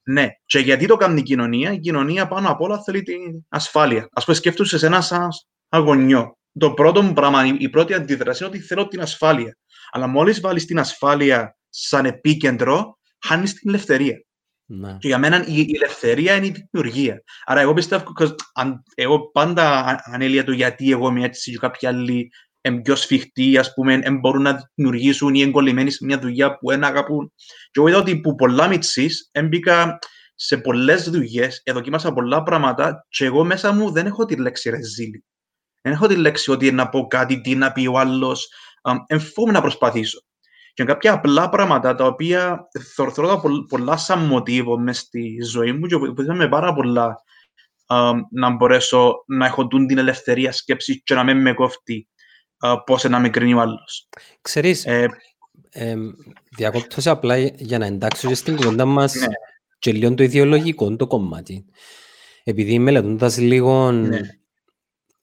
Ναι, 0.02 0.28
και 0.44 0.58
γιατί 0.58 0.86
το 0.86 0.96
κάνει 0.96 1.20
η 1.20 1.22
κοινωνία, 1.22 1.72
η 1.72 1.78
κοινωνία 1.78 2.28
πάνω 2.28 2.50
απ' 2.50 2.60
όλα 2.60 2.82
θέλει 2.82 3.02
την 3.02 3.46
ασφάλεια. 3.48 4.08
Α 4.12 4.24
πούμε, 4.24 4.36
σκέφτεσαι 4.36 4.78
σε 4.78 4.86
ένα 4.86 5.00
σαν 5.00 5.28
αγωνιό. 5.68 6.38
Το 6.58 6.72
πρώτο 6.72 7.02
μου 7.02 7.12
πράγμα, 7.12 7.46
η 7.58 7.68
πρώτη 7.68 7.94
αντίδραση 7.94 8.44
είναι 8.44 8.54
ότι 8.54 8.64
θέλω 8.64 8.88
την 8.88 9.00
ασφάλεια. 9.00 9.56
Αλλά 9.90 10.06
μόλις 10.06 10.40
βάλεις 10.40 10.64
την 10.64 10.78
ασφάλεια 10.78 11.56
σαν 11.68 12.04
επίκεντρο, 12.04 12.98
χάνεις 13.18 13.54
την 13.54 13.68
ελευθερία. 13.68 14.22
Ναι. 14.70 14.96
Και 14.98 15.08
για 15.08 15.18
μένα 15.18 15.46
η, 15.46 15.66
ελευθερία 15.74 16.34
είναι 16.34 16.46
η 16.46 16.68
δημιουργία. 16.70 17.22
Άρα 17.44 17.60
εγώ 17.60 17.72
πιστεύω, 17.72 18.14
αν, 18.54 18.82
εγώ 18.94 19.30
πάντα 19.30 19.96
ανέλυα 20.04 20.44
το 20.44 20.52
γιατί 20.52 20.90
εγώ 20.90 21.08
είμαι 21.08 21.24
έτσι 21.24 21.50
και 21.50 21.58
κάποιοι 21.58 21.88
άλλοι 21.88 22.12
είναι 22.12 22.28
πιο 22.70 22.96
σφιχτοί, 22.96 23.58
ας 23.58 23.74
πούμε, 23.74 23.98
δεν 23.98 24.18
μπορούν 24.18 24.42
να 24.42 24.70
δημιουργήσουν 24.74 25.34
ή 25.34 25.40
εγκολλημένοι 25.40 25.90
σε 25.90 26.04
μια 26.04 26.18
δουλειά 26.18 26.58
που 26.58 26.68
δεν 26.68 26.84
αγαπούν. 26.84 27.32
Και 27.70 27.80
εγώ 27.80 27.88
είδα 27.88 27.98
ότι 27.98 28.20
που 28.20 28.34
πολλά 28.34 28.68
μητσής 28.68 29.28
έμπηκα 29.32 29.98
σε 30.34 30.56
πολλές 30.56 31.10
δουλειές, 31.10 31.62
δοκίμασα 31.72 32.12
πολλά 32.12 32.42
πράγματα 32.42 33.06
και 33.08 33.24
εγώ 33.24 33.44
μέσα 33.44 33.72
μου 33.72 33.90
δεν 33.90 34.06
έχω 34.06 34.24
τη 34.24 34.36
λέξη 34.36 34.70
ρεζίλη. 34.70 35.24
Δεν 35.82 35.92
έχω 35.92 36.06
τη 36.06 36.16
λέξη 36.16 36.50
ότι 36.50 36.72
να 36.72 36.88
πω 36.88 37.06
κάτι, 37.06 37.40
τι 37.40 37.54
να 37.54 37.72
πει 37.72 37.86
ο 37.86 37.98
άλλος. 37.98 38.48
Εμφόμαι 39.06 39.52
να 39.52 39.60
προσπαθήσω. 39.60 40.22
Και 40.74 40.84
κάποια 40.84 41.12
απλά 41.12 41.48
πράγματα 41.48 41.94
τα 41.94 42.06
οποία 42.06 42.68
θεωρώ 42.94 43.28
τα 43.28 43.40
πολλά 43.68 43.96
σαν 43.96 44.18
μοτίβο 44.18 44.78
μες 44.78 44.98
στη 44.98 45.38
ζωή 45.42 45.72
μου 45.72 45.86
και 45.86 45.96
βοηθήσαμε 45.96 46.48
πάρα 46.48 46.72
πολλά 46.74 47.16
να 48.30 48.50
μπορέσω 48.50 49.24
να 49.26 49.46
έχω 49.46 49.66
την 49.66 49.98
ελευθερία 49.98 50.52
σκέψης 50.52 51.00
και 51.04 51.14
να 51.14 51.24
μην 51.24 51.40
με 51.40 51.52
κόφτει 51.52 52.08
πώς 52.86 53.04
να 53.04 53.20
με 53.20 53.28
κρίνει 53.28 53.54
ο 53.54 53.60
άλλος. 53.60 54.08
Ξέρεις, 54.40 54.84
ε, 54.86 55.08
ε, 55.70 55.94
διακόπτω 56.56 57.00
σε 57.00 57.10
απλά 57.10 57.36
για 57.38 57.78
να 57.78 57.86
εντάξω 57.86 58.28
και 58.28 58.34
στην 58.34 58.56
κουβέντα 58.56 58.84
μας 58.84 59.14
ναι. 59.14 59.26
και 59.78 59.92
λίγο 59.92 60.14
το 60.14 60.22
ιδεολογικό 60.22 60.96
το 60.96 61.06
κομμάτι. 61.06 61.64
Επειδή 62.44 62.78
μελετώντας 62.78 63.38
λίγο 63.38 63.92
ναι. 63.92 64.20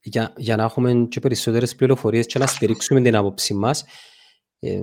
για, 0.02 0.34
για 0.38 0.56
να 0.56 0.64
έχουμε 0.64 1.08
και 1.10 1.20
περισσότερες 1.20 1.76
πληροφορίες 1.76 2.26
και 2.26 2.40
να 2.40 2.48
στηρίξουμε 2.48 3.02
την 3.02 3.16
άποψή 3.16 3.54
μας, 3.54 3.86
ε, 4.60 4.82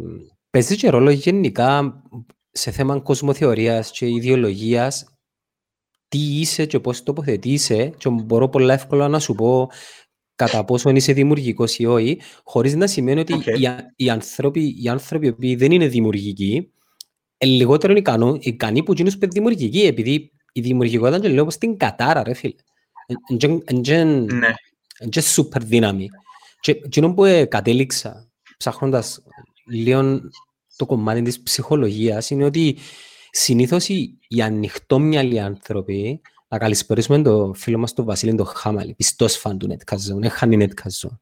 παίζει 0.51 0.77
και 0.77 0.91
ρόλο 0.91 1.11
γενικά 1.11 2.03
σε 2.51 2.71
θέμα 2.71 3.01
κοσμοθεωρίας 3.01 3.91
και 3.91 4.09
ιδεολογίας 4.09 5.07
τι 6.09 6.19
είσαι 6.19 6.67
και 6.67 6.81
πώς 6.81 7.03
τοποθετείσαι 7.03 7.93
και 7.99 8.09
μπορώ 8.09 8.49
πολλά 8.49 8.75
εύκολα 8.75 9.09
να 9.09 9.19
σου 9.19 9.35
πω 9.35 9.71
κατά 10.45 10.65
πόσο 10.65 10.91
είσαι 10.91 11.13
δημιουργικός 11.13 11.79
ή 11.79 11.85
όχι, 11.85 12.21
χωρίς 12.45 12.75
να 12.75 12.87
σημαίνει 12.87 13.21
ότι 13.21 13.35
okay. 13.37 13.59
οι, 13.59 13.69
οι, 13.97 14.11
άνθρωποι, 14.11 14.77
οι 14.83 14.89
άνθρωποι 14.89 15.33
που 15.33 15.59
δεν 15.59 15.73
είναι 15.73 15.87
δημιουργικοί, 15.87 16.73
είναι 17.39 17.53
λιγότερο 17.53 17.93
ικανό, 17.93 18.37
ικανοί 18.41 18.83
που 18.83 18.93
γίνουν 18.93 19.13
δημιουργικοί, 19.19 19.83
επειδή 19.83 20.33
η 20.53 20.61
δημιουργικότητα 20.61 21.17
είναι 21.17 21.29
λίγο 21.29 21.51
στην 21.51 21.77
κατάρα, 21.77 22.23
ρε 22.23 22.35
φίλε. 22.35 22.55
Είναι 23.29 25.21
σούπερ 25.21 25.65
δύναμη. 25.65 26.09
Και 26.61 26.71
εκείνο 26.71 27.15
που 27.15 27.47
κατέληξα, 27.49 28.31
ψάχνοντας 28.57 29.23
λίγο 29.71 30.21
το 30.77 30.87
κομμάτι 30.87 31.23
της 31.23 31.43
ψυχολογίας, 31.43 32.31
είναι 32.31 32.45
ότι 32.45 32.77
συνήθως 33.31 33.89
οι, 33.89 34.19
οι 34.29 34.43
ανοιχτόμυαλοι 34.43 35.41
άνθρωποι 35.41 36.21
να 36.53 36.59
καλησπερίσουμε 36.59 37.23
τον 37.23 37.55
φίλο 37.55 37.79
μας 37.79 37.93
τον 37.93 38.05
Βασίλη 38.05 38.35
τον 38.35 38.47
Χάμαλη, 38.47 38.95
πιστός 38.95 39.37
φαν 39.37 39.59
του 39.59 39.69
Netcast 39.71 39.97
Zone, 39.97 40.23
έχανε 40.23 40.67
Netcast 40.67 41.09
Zone. 41.09 41.17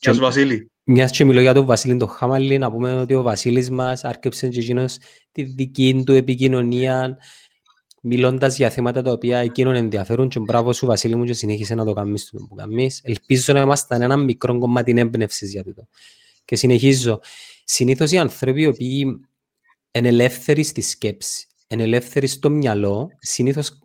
Γεια 0.00 0.14
σου 0.14 0.20
Βασίλη. 0.20 0.70
Μιας 0.84 1.10
και 1.10 1.24
μιλώ 1.24 1.40
για 1.40 1.54
τον 1.54 1.66
Βασίλη 1.66 1.96
τον 1.96 2.08
Χάμαλη, 2.08 2.58
να 2.58 2.70
πούμε 2.70 3.00
ότι 3.00 3.14
ο 3.14 3.22
Βασίλης 3.22 3.70
μας 3.70 4.04
άρκεψε 4.04 4.48
και 4.48 4.60
εκείνος 4.60 4.96
τη 5.32 5.42
δική 5.42 6.02
του 6.06 6.12
επικοινωνία, 6.12 7.18
μιλώντας 8.02 8.56
για 8.56 8.70
θέματα 8.70 9.02
τα 9.02 9.12
οποία 9.12 9.38
εκείνον 9.38 9.74
ενδιαφέρουν 9.74 10.28
και 10.28 10.38
μπράβο 10.38 10.72
σου 10.72 10.86
Βασίλη 10.86 11.14
μου 11.16 11.24
και 11.24 11.32
συνέχισε 11.32 11.74
να 11.74 11.84
το 11.84 11.92
κάνεις 11.92 12.30
το 12.30 12.46
που 12.48 12.54
κάνεις. 12.54 13.00
Ελπίζω 13.04 13.52
να 13.52 13.60
είμαστε 13.60 13.94
ένα 13.94 14.16
μικρό 14.16 14.58
κομμάτι 14.58 14.94
έμπνευσης 14.96 15.50
για 15.50 15.64
το. 15.64 15.88
Και 16.44 16.56
συνεχίζω. 16.56 17.20
Συνήθως 17.64 18.10
οι 18.12 18.18
άνθρωποι 18.18 18.60
οι 18.60 18.66
οποίοι 18.66 19.20
είναι 19.90 20.08
ελεύθεροι 20.08 20.62
στη 20.62 20.80
σκέψη, 20.80 21.46
είναι 21.68 21.82
ελεύθεροι 21.82 22.26
στο 22.26 22.50
μυαλό, 22.50 23.08
συνήθως 23.18 23.78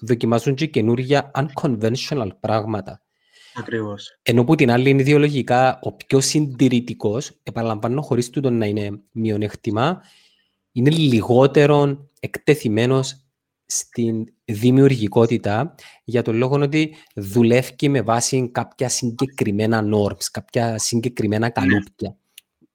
δοκιμάζουν 0.00 0.54
και 0.54 0.66
καινούργια 0.66 1.30
unconventional 1.34 2.28
πράγματα. 2.40 3.02
Ακριβώς. 3.54 4.18
Ενώ 4.22 4.44
που 4.44 4.54
την 4.54 4.70
άλλη 4.70 4.90
είναι 4.90 5.00
ιδεολογικά 5.00 5.78
ο 5.82 5.92
πιο 5.92 6.20
συντηρητικός, 6.20 7.40
επαναλαμβάνω 7.42 8.02
χωρίς 8.02 8.30
τούτο 8.30 8.50
να 8.50 8.66
είναι 8.66 9.00
μειονέκτημα, 9.12 10.02
είναι 10.72 10.90
λιγότερο 10.90 12.08
εκτεθειμένος 12.20 13.24
στην 13.66 14.24
δημιουργικότητα 14.44 15.74
για 16.04 16.22
τον 16.22 16.36
λόγο 16.36 16.60
ότι 16.60 16.94
δουλεύει 17.14 17.88
με 17.88 18.02
βάση 18.02 18.50
κάποια 18.52 18.88
συγκεκριμένα 18.88 19.84
norms, 19.94 20.24
κάποια 20.32 20.78
συγκεκριμένα 20.78 21.46
ναι. 21.46 21.50
καλούπια. 21.50 22.16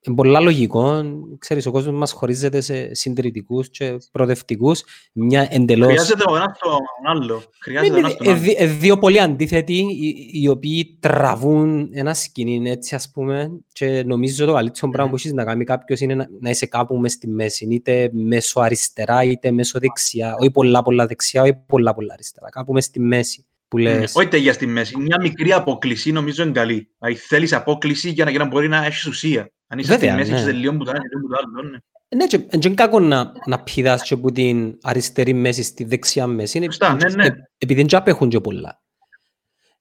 Είναι 0.08 0.16
πολλά 0.16 0.40
λογικό. 0.40 1.04
Ξέρεις, 1.40 1.66
ο 1.66 1.72
κόσμος 1.72 1.96
μας 1.96 2.12
χωρίζεται 2.12 2.62
σε 2.62 2.96
συντηρητικούς 2.96 3.70
και 3.70 3.98
προοδευτικούς. 4.12 4.84
Μια 5.14 5.48
εντελώς... 5.52 5.88
Χρειάζεται 5.88 6.24
ο 6.28 6.36
ένας 6.36 6.58
τον 6.60 7.12
άλλο. 7.12 7.44
Χρειάζεται 7.62 7.98
είναι, 7.98 8.08
ο 8.08 8.32
άλλο. 8.32 8.42
Ε, 8.58 8.66
δύο 8.66 8.98
πολύ 8.98 9.22
αντίθετοι, 9.22 9.74
οι, 9.74 10.30
οι 10.32 10.48
οποίοι 10.48 10.98
τραβούν 11.00 11.90
ένα 11.94 12.14
σκηνή, 12.14 12.70
έτσι 12.70 12.96
ας 12.96 13.12
πούμε, 13.12 13.60
και 13.72 14.04
νομίζω 14.06 14.46
το 14.46 14.54
καλύτερο 14.54 14.90
πράγμα 14.90 15.10
που 15.10 15.16
έχεις 15.16 15.34
να 15.34 15.44
κάνει 15.44 15.64
κάποιος 15.64 16.00
είναι 16.00 16.16
να, 16.16 16.28
να 16.40 16.50
είσαι 16.50 16.66
κάπου 16.66 16.96
μες 16.96 17.12
στη 17.12 17.28
μέση, 17.28 17.68
είτε 17.70 18.10
μέσω 18.14 18.60
αριστερά, 18.60 19.24
είτε 19.24 19.52
μέσω 19.52 19.80
δεξιά, 19.80 20.36
όχι 20.40 20.52
πολλά 20.52 20.82
πολλά 20.82 21.06
δεξιά, 21.06 21.42
όχι 21.42 21.56
πολλά 21.66 21.94
πολλά 21.94 22.14
αριστερά, 22.14 22.50
κάπου 22.50 22.74
μες 22.74 22.86
στη 22.86 23.00
μέση. 23.00 23.46
Που 23.68 23.78
ναι, 23.78 24.00
λες... 24.00 24.16
Όχι 24.16 24.28
τέλεια 24.28 24.54
στη 24.54 24.68
μέση. 24.68 24.98
Μια 24.98 25.18
μικρή 25.22 25.52
απόκληση 25.52 26.12
νομίζω 26.12 26.44
είναι 26.44 26.52
καλή. 26.52 26.90
Δηλαδή 27.00 27.20
θέλεις 27.20 27.54
απόκληση 27.54 28.10
για 28.10 28.26
να, 28.26 28.30
για 28.30 28.40
να 28.40 28.46
μπορεί 28.46 28.68
να 28.68 28.86
έχεις 28.86 29.06
ουσία. 29.06 29.52
Αν 29.68 29.80
είσαι 29.80 29.94
στη 29.94 30.12
μέση, 30.12 30.34
είσαι 30.34 30.52
λίγο 30.52 30.78
που 30.78 30.84
το 30.84 30.90
ένα 30.90 31.00
και 31.00 31.08
λίγο 31.08 31.22
που 31.22 31.28
το 31.28 31.36
άλλο. 31.40 31.70
Ναι, 31.70 31.78
ναι 32.16 32.28
και 32.28 32.68
είναι 32.68 32.76
κακό 32.76 33.00
να, 33.00 33.32
να 33.46 33.64
πηδάς 33.64 34.04
και 34.04 34.14
από 34.14 34.32
την 34.32 34.78
αριστερή 34.82 35.34
μέση 35.34 35.64
στη 35.64 35.84
δεξιά 35.84 36.28
μέση. 36.28 36.58
Είναι, 36.58 36.66
Σωστά, 36.66 36.94
ναι, 36.94 37.10
ναι. 37.10 37.28
Επειδή 37.58 37.84
δεν 37.84 38.00
απέχουν 38.00 38.30
και 38.30 38.40
πολλά. 38.40 38.84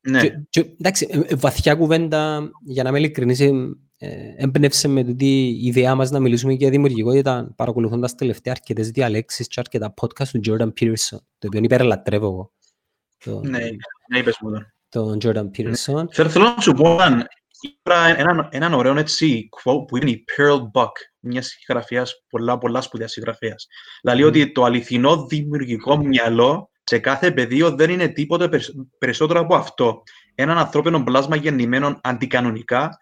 Ναι. 0.01 0.21
Και, 0.21 0.39
και, 0.51 0.61
εντάξει, 0.61 1.09
ε, 1.11 1.21
ε, 1.27 1.35
βαθιά 1.35 1.75
κουβέντα, 1.75 2.51
για 2.65 2.83
να 2.83 2.89
είμαι 2.89 2.99
ειλικρινής, 2.99 3.41
ε, 3.41 4.35
έμπνευσε 4.37 4.89
με 4.89 5.05
την 5.05 5.17
ιδέα 5.63 5.95
μας 5.95 6.11
να 6.11 6.21
μιλήσουμε 6.21 6.53
για 6.53 6.71
δημιουργικότητα 6.71 7.53
παρακολουθώντας 7.57 8.15
τελευταία 8.15 8.53
αρκετές 8.53 8.91
διαλέξεις 8.91 9.47
και 9.47 9.61
αρκετά 9.61 9.95
podcast 10.01 10.29
του 10.29 10.41
Jordan 10.47 10.73
Peterson, 10.81 11.19
το 11.39 11.47
οποίο 11.47 11.61
υπερλατρεύω 11.63 12.27
εγώ. 12.27 13.41
Ναι, 13.41 13.59
ναι, 14.09 14.19
είπες 14.19 14.39
μου 14.41 14.51
τώρα. 14.51 14.75
Τον 14.89 15.19
Jordan 15.23 15.51
Peterson. 15.57 16.05
Θέλω 16.11 16.55
να 16.57 16.61
σου 16.61 16.73
πω 16.73 16.99
έναν, 18.17 18.49
έναν 18.51 18.75
ωραίο 18.75 18.99
έτσι 18.99 19.49
quote 19.63 19.87
που 19.87 19.97
είναι 19.97 20.11
η 20.11 20.25
Pearl 20.37 20.61
Buck, 20.73 20.93
μια 21.21 21.43
συγγραφέα, 21.43 22.07
πολλά, 22.29 22.59
πολλά 22.59 22.81
σπουδαία 22.81 23.09
συγγραφέα. 23.09 23.55
Δηλαδή 24.03 24.23
mm. 24.23 24.27
ότι 24.27 24.53
το 24.53 24.65
αληθινό 24.65 25.27
δημιουργικό 25.27 25.97
μυαλό 25.97 26.71
σε 26.85 26.99
κάθε 26.99 27.31
πεδίο 27.31 27.71
δεν 27.71 27.91
είναι 27.91 28.09
τίποτε 28.09 28.61
περισσότερο 28.99 29.41
από 29.41 29.55
αυτό. 29.55 30.03
Έναν 30.35 30.59
ανθρώπινο 30.59 31.05
πλάσμα 31.05 31.37
γεννημένο 31.37 32.01
αντικανονικά, 32.03 32.99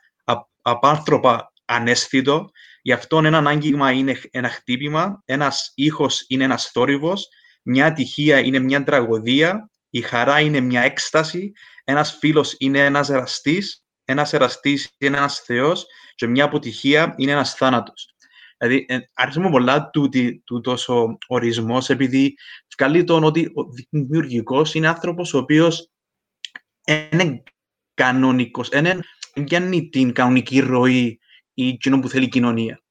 απάνθρωπα 0.63 1.53
ανέστητο, 1.65 2.51
γι' 2.83 2.93
αυτό 2.93 3.19
ένα 3.19 3.39
άγγιγμα 3.39 3.91
είναι 3.91 4.21
ένα 4.31 4.49
χτύπημα, 4.49 5.23
ένα 5.25 5.53
ήχο 5.75 6.07
είναι 6.29 6.45
ένα 6.45 6.59
θόρυβο, 6.59 7.15
μια 7.63 7.87
ατυχία 7.87 8.39
είναι 8.39 8.59
μια 8.59 8.85
τραγωδία, 8.85 9.71
η 9.91 10.01
χαρά 10.01 10.41
είναι 10.41 10.61
μια 10.61 10.83
έκσταση, 10.83 11.53
ένας 11.85 12.17
φίλος 12.19 12.55
είναι 12.59 12.79
ένας 12.79 13.11
εραστής, 13.11 13.85
ένας 14.05 14.33
εραστής 14.33 14.95
είναι 14.99 15.17
ένας 15.17 15.39
θεός 15.39 15.87
και 16.15 16.27
μια 16.27 16.45
αποτυχία 16.45 17.15
είναι 17.17 17.33
ένας 17.33 17.55
θάνατος. 17.55 18.15
Δηλαδή, 18.59 18.85
ε, 18.89 18.99
άρεσε 19.15 19.41
μου 19.41 19.51
πολλά 19.51 19.91
τούτος 20.45 20.89
ο 20.89 21.19
ορισμός, 21.27 21.91
επειδή 21.91 22.35
βγάλει 22.79 23.05
τον 23.05 23.25
ότι 23.25 23.51
ο 23.55 23.63
δημιουργικός 23.91 24.75
είναι 24.75 24.89
άνθρωπος 24.89 25.35
ο 25.35 25.39
οποίος 25.39 25.91
είναι 26.85 27.43
κανονικός, 27.95 28.69
είναι 28.69 29.01
για 29.35 29.89
την 29.91 30.13
κανονική 30.13 30.61
ροή 30.61 31.19
ή 31.55 31.69
εκείνο 31.69 32.01
που 32.01 32.09
θέλει 32.09 32.25
η 32.25 32.29
κοινωνία. 32.29 32.83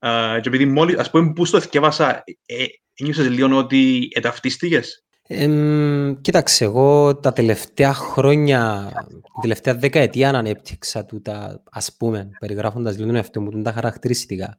Uh, 0.00 0.38
και 0.40 0.48
επειδή 0.48 0.64
μόλις, 0.64 0.96
ας 0.96 1.10
πούμε, 1.10 1.32
πού 1.32 1.44
στο 1.44 1.60
θυκεύασα, 1.60 2.24
ε, 2.46 2.64
ένιωσες 2.94 3.28
λίγο 3.28 3.56
ότι 3.56 4.08
εταυτίστηκες; 4.14 5.06
Εμ, 5.30 6.14
κοίταξε, 6.20 6.64
εγώ 6.64 7.16
τα 7.16 7.32
τελευταία 7.32 7.94
χρόνια, 7.94 8.90
την 9.08 9.40
τελευταία 9.40 9.74
δεκαετία 9.74 10.28
ανέπτυξα 10.30 11.04
τούτα, 11.04 11.62
ας 11.70 11.92
πούμε, 11.96 12.28
περιγράφοντας 12.38 12.94
λίγο 12.94 13.06
τον 13.06 13.16
εαυτό 13.16 13.40
μου, 13.40 13.62
τα 13.62 13.72
χαρακτηριστικά. 13.72 14.58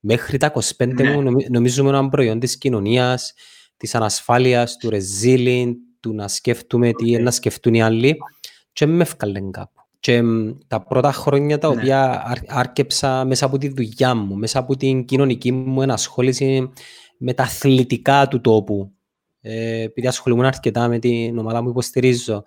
Μέχρι 0.00 0.38
τα 0.38 0.46
25 0.46 1.02
Ναι. 1.02 1.10
μου 1.12 1.22
νομι- 1.22 1.48
νομίζουμε 1.50 1.88
ένα 1.88 2.08
προϊόν 2.08 2.38
της 2.40 2.58
κοινωνίας, 2.58 3.34
της 3.76 3.94
ανασφάλειας, 3.94 4.76
του 4.76 4.90
resilient, 4.92 5.72
του 6.00 6.14
να 6.14 6.28
σκέφτουμε 6.28 6.92
τι 6.92 7.10
είναι 7.10 7.18
να 7.18 7.30
σκεφτούν 7.30 7.74
οι 7.74 7.82
άλλοι 7.82 8.16
και 8.72 8.86
με 8.86 9.02
έφκαλε 9.02 9.40
κάπου. 9.50 9.80
Και 10.00 10.22
μ, 10.22 10.50
τα 10.66 10.82
πρώτα 10.82 11.12
χρόνια 11.12 11.58
τα 11.58 11.68
Ναι. 11.68 11.74
οποία 11.74 12.22
άρ- 12.26 12.38
άρκεψα 12.58 13.24
μέσα 13.24 13.46
από 13.46 13.58
τη 13.58 13.68
δουλειά 13.68 14.14
μου, 14.14 14.34
μέσα 14.36 14.58
από 14.58 14.76
την 14.76 15.04
κοινωνική 15.04 15.52
μου 15.52 15.82
ενασχόληση 15.82 16.70
με 17.18 17.32
τα 17.32 17.42
αθλητικά 17.42 18.28
του 18.28 18.40
τόπου, 18.40 18.90
ε, 18.92 18.93
επειδή 19.50 20.06
ασχολούμαι 20.06 20.46
αρκετά 20.46 20.88
με 20.88 20.98
την 20.98 21.38
ομάδα 21.38 21.62
που 21.62 21.68
υποστηρίζω, 21.68 22.42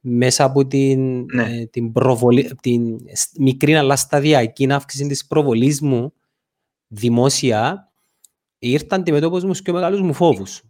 μέσα 0.00 0.44
από 0.44 0.66
την, 0.66 1.24
Ναι. 1.24 1.42
ε, 1.60 1.66
την, 1.66 1.92
προβολή, 1.92 2.50
την 2.62 2.98
σ- 3.12 3.38
μικρή 3.38 3.76
αλλά 3.76 3.96
σταδιακή 3.96 4.72
αύξηση 4.72 5.06
της 5.06 5.26
προβολής 5.26 5.80
μου 5.80 6.12
δημόσια, 6.88 7.92
ήρθαν 8.58 9.00
αντιμετώπως 9.00 9.44
μου 9.44 9.52
και 9.52 9.72
μεγάλους 9.72 10.00
μου 10.00 10.12
φόβους. 10.12 10.62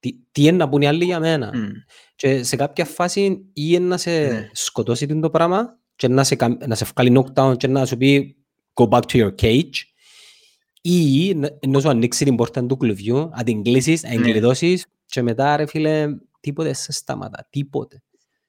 Τι, 0.00 0.10
τι 0.32 0.42
είναι 0.42 0.50
να 0.56 0.68
πούν 0.68 0.82
οι 0.82 0.86
άλλοι 0.86 1.04
για 1.04 1.20
μένα. 1.20 1.50
Μμ. 1.54 1.66
Και 2.16 2.42
σε 2.42 2.56
κάποια 2.56 2.84
φάση 2.84 3.20
ή 3.22 3.40
είναι 3.52 3.86
να 3.86 3.96
σε 3.96 4.10
Ναι. 4.10 4.48
σκοτώσει 4.52 5.06
την 5.06 5.20
το 5.20 5.30
πράγμα 5.30 5.78
και 5.96 6.08
να 6.08 6.24
σε, 6.24 6.34
καμ- 6.34 6.66
να 6.66 6.74
σε 6.74 6.86
βγάλει 6.94 7.18
knockdown 7.24 7.56
και 7.56 7.66
να 7.66 7.86
σου 7.86 7.96
πει 7.96 8.36
go 8.74 8.88
back 8.88 9.00
to 9.12 9.24
your 9.24 9.34
cage 9.42 9.70
ή 10.82 11.34
να- 11.34 11.58
να 11.66 11.80
σου 11.80 11.88
ανοίξει 11.88 12.24
την 12.24 12.36
πόρτα 12.36 12.66
του 12.66 12.76
κλουβιού, 12.76 13.16
να 13.36 13.42
την 13.44 13.62
κλείσεις, 13.62 14.02
να 14.02 14.08
την 14.10 14.20
Ναι. 14.20 14.30
κλειδώσεις 14.30 14.86
και 15.08 15.22
μετά 15.22 15.56
ρε 15.56 15.66
φίλε 15.66 16.06
τίποτε 16.40 16.72
σε 16.72 16.92
σταματά, 16.92 17.46
τίποτε. 17.50 18.02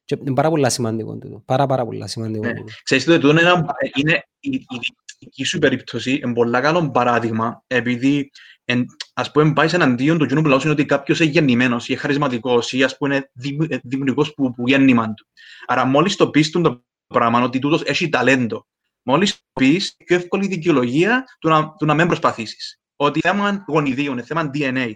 Και 0.05 0.17
είναι 0.21 0.33
πάρα 0.33 0.49
πολλά 0.49 0.69
σημαντικό 0.69 1.17
τούτο. 1.17 1.41
Πάρα 1.45 1.65
πάρα 1.65 1.85
πολλά 1.85 2.07
σημαντικό 2.07 2.45
Ναι. 2.45 2.53
τούτο. 2.53 2.71
Ξέρεις 2.83 3.07
ότι 3.07 3.19
τούτο 3.19 3.29
είναι, 3.31 3.41
ένα- 3.41 3.65
είναι 3.95 4.23
η, 4.39 4.49
η 4.49 4.65
δική 5.19 5.43
σου 5.43 5.59
περίπτωση, 5.59 6.19
είναι 6.23 6.33
πολύ 6.33 6.61
καλό 6.61 6.91
παράδειγμα, 6.91 7.63
επειδή 7.67 8.31
εν, 8.65 8.85
ας 9.13 9.31
πούμε 9.31 9.53
πάεις 9.53 9.73
εναντίον 9.73 10.17
του 10.17 10.25
κοινού 10.25 10.41
που 10.41 10.47
λαούς 10.47 10.63
είναι 10.63 10.71
ότι 10.71 10.85
κάποιος 10.85 11.19
είναι 11.19 11.29
γεννημένος 11.31 11.83
ή 11.83 11.87
είναι 11.91 11.99
χαρισματικός 12.01 12.71
ή 12.73 12.83
ας 12.83 12.97
πούμε 12.97 13.15
είναι 13.15 13.29
δημιου- 13.33 13.71
ε, 13.71 13.79
δημιουργικός 13.83 14.33
που, 14.33 14.53
που 14.53 14.67
γέννημα 14.67 15.13
του. 15.13 15.27
Άρα 15.67 15.85
μόλις 15.85 16.15
το 16.15 16.29
πεις 16.29 16.49
του 16.49 16.61
το 16.61 16.83
πράγμα 17.07 17.41
ότι 17.43 17.59
τούτος 17.59 17.83
έχει 17.83 18.09
ταλέντο, 18.09 18.67
μόλις 19.03 19.31
το 19.35 19.41
πεις, 19.53 19.95
πιο 20.05 20.15
εύκολη 20.15 20.47
δικαιολογία 20.47 21.23
του 21.39 21.49
να, 21.49 21.73
του 21.73 21.85
να 21.85 21.93
μην 21.93 22.07
προσπαθήσεις. 22.07 22.79
Ότι 22.95 23.19
θέμα 23.19 23.63
γονιδίων, 23.67 24.13
είναι 24.13 24.23
θέμα 24.23 24.49
DNA. 24.53 24.93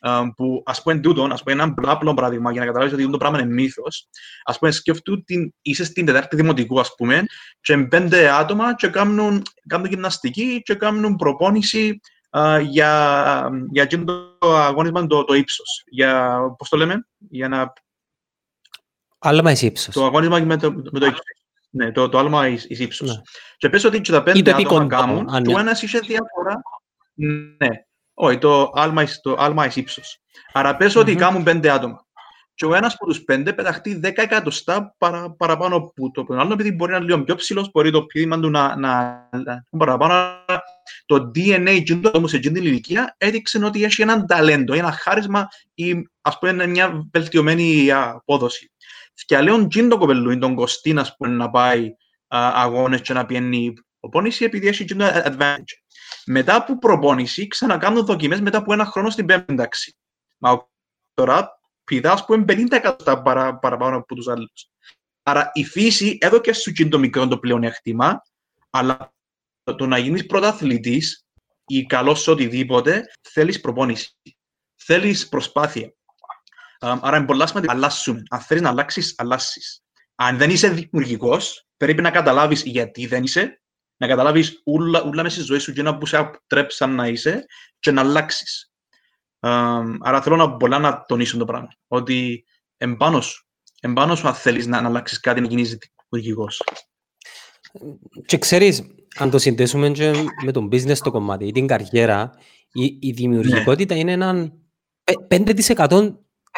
Α, 0.00 0.34
που 0.34 0.62
ας 0.66 0.82
πούμε 0.82 0.98
τούτο, 0.98 1.28
ας 1.32 1.42
πούμε 1.42 1.62
ένα 1.62 1.74
πολύ 1.74 1.90
απλό 1.90 2.14
παράδειγμα 2.14 2.52
για 2.52 2.60
να 2.60 2.66
καταλάβεις 2.66 2.94
ότι 2.94 3.10
το 3.10 3.16
πράγμα 3.16 3.40
είναι 3.40 3.52
μύθος. 3.52 4.08
Ας 4.44 4.58
πούμε 4.58 4.70
σκεφτού 4.70 5.24
την, 5.24 5.54
είσαι 5.62 5.84
στην 5.84 6.06
τετάρτη 6.06 6.36
δημοτικού 6.36 6.80
ας 6.80 6.94
πούμε 6.94 7.24
και 7.60 7.78
πέντε 7.78 8.30
άτομα 8.30 8.74
και 8.74 8.88
κάνουν, 8.88 9.42
κάνουν 9.66 9.86
γυμναστική 9.86 10.62
και 10.62 10.74
κάνουν 10.74 11.16
προπόνηση 11.16 12.00
α, 12.30 12.60
για, 12.60 13.50
για 13.70 13.82
εκείνο 13.82 14.04
το 14.38 14.56
αγώνισμα 14.56 15.06
το, 15.06 15.24
το 15.24 15.34
ύψος. 15.34 15.82
Για, 15.86 16.38
πώς 16.58 16.68
το 16.68 16.76
λέμε, 16.76 17.06
για 17.18 17.48
να, 17.48 17.72
Άλμα 19.18 19.50
εσύ 19.50 19.66
ύψος. 19.66 19.94
το 19.94 20.04
αγώνισμα 20.04 20.40
με 20.40 20.56
το, 20.56 20.72
με 20.72 20.98
το 20.98 21.06
ύψος. 21.06 21.24
Ναι, 21.70 21.92
το, 21.92 22.08
το 22.08 22.18
άλμα 22.18 22.48
εις, 22.48 22.66
εις 22.68 22.78
ύψος. 22.78 23.08
Ναι. 23.08 23.22
Και 23.56 23.68
πες 23.68 23.84
ότι 23.84 24.00
και 24.00 24.12
τα 24.12 24.18
Ή 24.18 24.22
πέντε 24.22 24.42
το 24.42 24.50
άτομα 24.50 24.60
επικοντό, 24.60 24.86
κάνουν 24.86 25.30
αν 25.30 25.42
και 25.42 25.50
ο 25.50 25.54
ναι. 25.54 25.60
ένας 25.60 25.82
είχε 25.82 25.98
διαφορά. 25.98 26.62
Ναι, 27.14 27.68
όχι, 28.22 28.38
το 28.38 28.72
άλμα 28.74 29.02
εις, 29.02 29.20
το 29.20 29.36
άλμα 29.38 29.66
εις 29.66 29.76
ύψος. 29.76 30.20
Άρα 30.52 30.76
πες 30.76 30.96
ότι 30.96 31.10
Μμμ. 31.10 31.18
κάνουν 31.18 31.42
πέντε 31.42 31.70
άτομα. 31.70 32.04
Και 32.54 32.66
ο 32.66 32.74
ένας 32.74 32.94
από 32.94 33.06
τους 33.06 33.22
πέντε 33.24 33.52
πεταχτεί 33.52 33.94
δέκα 33.94 34.22
εκατοστά 34.22 34.94
παρα, 34.98 35.30
παραπάνω 35.30 35.76
από 35.76 36.10
το 36.10 36.26
άλλο, 36.38 36.52
επειδή 36.52 36.72
μπορεί 36.72 36.90
να 36.90 36.96
είναι 36.96 37.06
λίγο 37.06 37.24
πιο 37.24 37.34
ψηλός, 37.34 37.70
μπορεί 37.70 37.90
το 37.90 38.02
πείδημα 38.02 38.40
του 38.40 38.50
να, 38.50 38.76
να, 38.76 39.28
να 39.30 39.64
παραπάνω. 39.78 40.12
Άρα, 40.12 40.62
Το 41.06 41.30
DNA 41.34 41.66
εκείνο 41.66 42.10
όμως 42.14 42.30
σε 42.30 42.36
εκείνη 42.36 42.54
την 42.54 42.66
ηλικία 42.66 43.14
έδειξε 43.18 43.64
ότι 43.64 43.84
έχει 43.84 44.02
έναν 44.02 44.26
ταλέντο, 44.26 44.74
ένα 44.74 44.92
χάρισμα 44.92 45.48
ή 45.74 45.94
ας 46.20 46.38
πούμε 46.38 46.52
είναι 46.52 46.66
μια 46.66 47.08
βελτιωμένη 47.12 47.90
α, 47.90 48.10
απόδοση. 48.16 48.72
Και 49.24 49.40
λέω 49.40 49.66
τζιν 49.66 49.88
το 49.88 49.98
κοπελούι, 49.98 50.38
τον 50.38 50.54
Κωστίν, 50.54 50.98
ας 50.98 51.16
πούμε, 51.16 51.34
να 51.34 51.50
πάει 51.50 51.86
α, 52.28 52.50
αγώνες 52.54 53.00
και 53.00 53.12
να 53.12 53.26
πιένει 53.26 53.72
προπόνηση 54.00 54.44
επειδή 54.44 54.68
έχει 54.68 54.82
εκείνο 54.82 55.06
advantage. 55.06 55.80
Μετά 56.26 56.54
από 56.54 56.78
προπόνηση, 56.78 57.46
ξανακάνουν 57.46 58.04
δοκιμές 58.04 58.40
μετά 58.40 58.58
από 58.58 58.72
ένα 58.72 58.84
χρόνο 58.84 59.10
στην 59.10 59.26
πέμπτη 59.26 59.54
τάξη. 59.54 59.96
Μα 60.38 60.50
ο- 60.50 60.70
τώρα 61.14 61.60
πηδά, 61.84 62.12
ας 62.12 62.24
πούμε, 62.24 62.44
50 62.44 62.76
εκατοστά 62.76 63.22
παρα, 63.22 63.58
παραπάνω 63.58 63.96
από 63.96 64.14
τους 64.14 64.28
άλλους. 64.28 64.70
Άρα 65.22 65.50
η 65.54 65.64
φύση 65.64 66.18
έδωκε 66.20 66.52
σου 66.52 66.70
εκείνο 66.70 66.88
το 66.88 66.98
μικρό 66.98 67.28
το 67.28 67.38
πλεονέκτημα, 67.38 68.22
αλλά 68.70 69.14
το, 69.62 69.74
το 69.74 69.86
να 69.86 69.98
γίνεις 69.98 70.26
πρωταθλητής 70.26 71.24
ή 71.66 71.86
καλός 71.86 72.22
σε 72.22 72.30
οτιδήποτε, 72.30 73.10
θέλεις 73.20 73.60
προπόνηση. 73.60 74.16
Θέλεις 74.76 75.28
προσπάθεια. 75.28 75.94
Α, 76.78 76.98
Άρα 77.02 77.16
είναι 77.16 77.26
πολλά 77.26 77.46
σημαντικό 77.46 77.72
να 77.72 77.78
αλλάσουμε. 77.78 78.22
Αν 78.30 78.40
θέλεις 78.40 78.62
να 78.62 78.68
αλλάξεις, 78.68 79.14
αλλάσεις. 79.18 79.82
Αν 80.14 80.36
δεν 80.38 80.50
είσαι 80.50 80.68
δημιουργικός, 80.68 81.66
πρέπει 81.76 82.02
να 82.02 82.10
καταλάβεις 82.10 82.62
γιατί 82.62 83.06
δεν 83.06 83.22
είσαι, 83.22 83.60
να 84.00 84.06
καταλάβεις 84.06 84.60
ούλα, 84.64 85.02
ούλα 85.06 85.22
μέσα 85.22 85.34
στη 85.34 85.44
ζωή 85.44 85.58
σου 85.58 85.72
και 85.72 85.82
να 85.82 85.98
που 85.98 86.06
σε 86.06 86.16
αποτρέψαν 86.16 86.94
να 86.94 87.08
είσαι 87.08 87.46
και 87.78 87.90
να 87.90 88.00
αλλάξεις. 88.00 88.72
Α, 89.40 89.80
άρα 90.00 90.22
θέλω 90.22 90.36
να 90.36 90.56
πολλά 90.56 90.78
να 90.78 91.04
τονίσω 91.04 91.38
το 91.38 91.44
πράγμα. 91.44 91.68
Ότι 91.88 92.44
εμπάνω 92.76 93.20
σου. 93.20 93.46
Εμπάνω 93.80 94.16
σου 94.16 94.28
αν 94.28 94.34
θέλεις 94.34 94.66
να, 94.66 94.80
να 94.80 94.88
αλλάξεις 94.88 95.20
κάτι, 95.20 95.40
να 95.40 95.46
γίνεις 95.46 95.78
δημιουργικός. 96.10 96.62
Και 98.26 98.38
ξέρεις, 98.38 98.82
αν 99.16 99.30
το 99.30 99.38
συνδέσουμε 99.38 99.90
και 99.90 100.12
με 100.44 100.52
τον 100.52 100.68
business 100.72 100.98
το 100.98 101.10
κομμάτι 101.10 101.46
ή 101.46 101.52
την 101.52 101.66
καριέρα, 101.66 102.30
η, 102.72 102.98
η 103.00 103.10
δημιουργικότητα 103.10 103.94
είναι 103.94 104.12
έναν 104.12 104.52
πε- 105.04 105.52
5% 105.78 106.14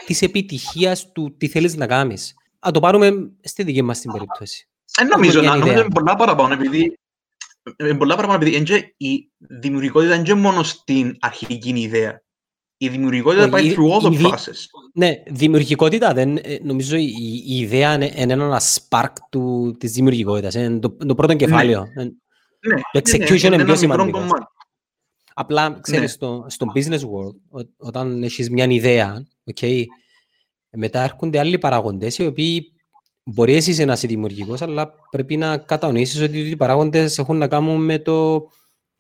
της 0.07 0.22
επιτυχίας 0.22 1.12
του 1.12 1.37
τι 1.37 1.48
θέλεις 1.48 1.76
να 1.76 1.87
κάνεις. 1.87 2.35
Αν 2.59 2.72
το 2.72 2.81
πάρουμε 2.81 3.33
στη 3.42 3.62
δική 3.62 3.83
μας 3.83 4.00
την 4.00 4.12
περίπτωση. 4.12 4.68
Δεν 4.96 5.07
νομίζω, 5.07 5.40
μια 5.40 5.48
να, 5.48 5.55
νομίζω 5.57 5.72
ιδέα. 5.72 5.85
είναι 5.85 5.94
πολλά 5.94 6.16
παραπάνω, 6.16 6.55
επειδή 6.55 6.96
είναι 7.79 7.94
πολλά 7.94 8.14
παραπάνω, 8.16 8.42
επειδή 8.42 8.57
είναι 8.57 8.64
και 8.64 8.94
η 8.96 9.31
δημιουργικότητα 9.37 10.14
είναι 10.14 10.25
και 10.25 10.35
μόνο 10.35 10.62
στην 10.62 11.16
αρχική 11.20 11.81
ιδέα. 11.81 12.22
Η 12.77 12.88
δημιουργικότητα 12.88 13.42
Όχι, 13.42 13.51
πάει 13.51 13.66
η- 13.66 13.77
through 13.79 13.98
all 14.01 14.07
the 14.09 14.12
η 14.12 14.16
δι- 14.16 14.27
process. 14.27 14.57
Ναι, 14.94 15.14
δημιουργικότητα 15.27 16.12
δεν, 16.14 16.37
ε, 16.37 16.59
νομίζω 16.62 16.96
η, 16.96 17.12
η 17.46 17.59
ιδέα 17.59 17.94
είναι, 17.94 18.12
είναι 18.16 18.33
ένα 18.33 18.61
spark 18.61 19.12
του, 19.31 19.75
της 19.79 19.92
δημιουργικότητας. 19.92 20.55
Είναι 20.55 20.79
το, 20.79 20.96
το 20.96 21.14
πρώτο 21.14 21.35
κεφάλαιο. 21.35 21.81
Ε, 21.96 22.03
Ναι, 22.05 22.81
Το 22.92 23.01
execution 23.01 23.42
είναι 23.42 23.55
ένα 23.55 23.57
πιο 23.57 23.64
μικρό 23.64 23.77
σημαντικό. 23.77 24.18
κομμάτι. 24.18 24.44
Απλά, 25.35 25.79
ξέρεις, 25.81 26.01
Ναι. 26.01 26.07
στο, 26.07 26.46
στο 26.48 26.66
business 26.75 27.01
world, 27.01 27.61
ο- 27.61 27.68
όταν 27.77 28.22
έχεις 28.22 28.51
μια 28.51 28.64
ιδέα, 28.64 29.27
okay, 29.55 29.85
μετά 30.70 31.03
έρχονται 31.03 31.38
άλλοι 31.38 31.59
παράγοντες 31.59 32.18
οι 32.18 32.27
οποίοι 32.27 32.71
μπορεί 33.24 33.54
εσύ 33.54 33.85
να 33.85 33.92
είσαι 33.92 34.06
δημιουργικός, 34.06 34.62
αλλά 34.62 34.94
πρέπει 35.11 35.37
να 35.37 35.56
κατανοήσεις 35.58 36.20
ότι 36.20 36.38
οι 36.38 36.56
παράγοντες 36.56 37.18
έχουν 37.18 37.37
να 37.37 37.48
κάνουν 37.48 37.85
με 37.85 37.98
το 37.98 38.46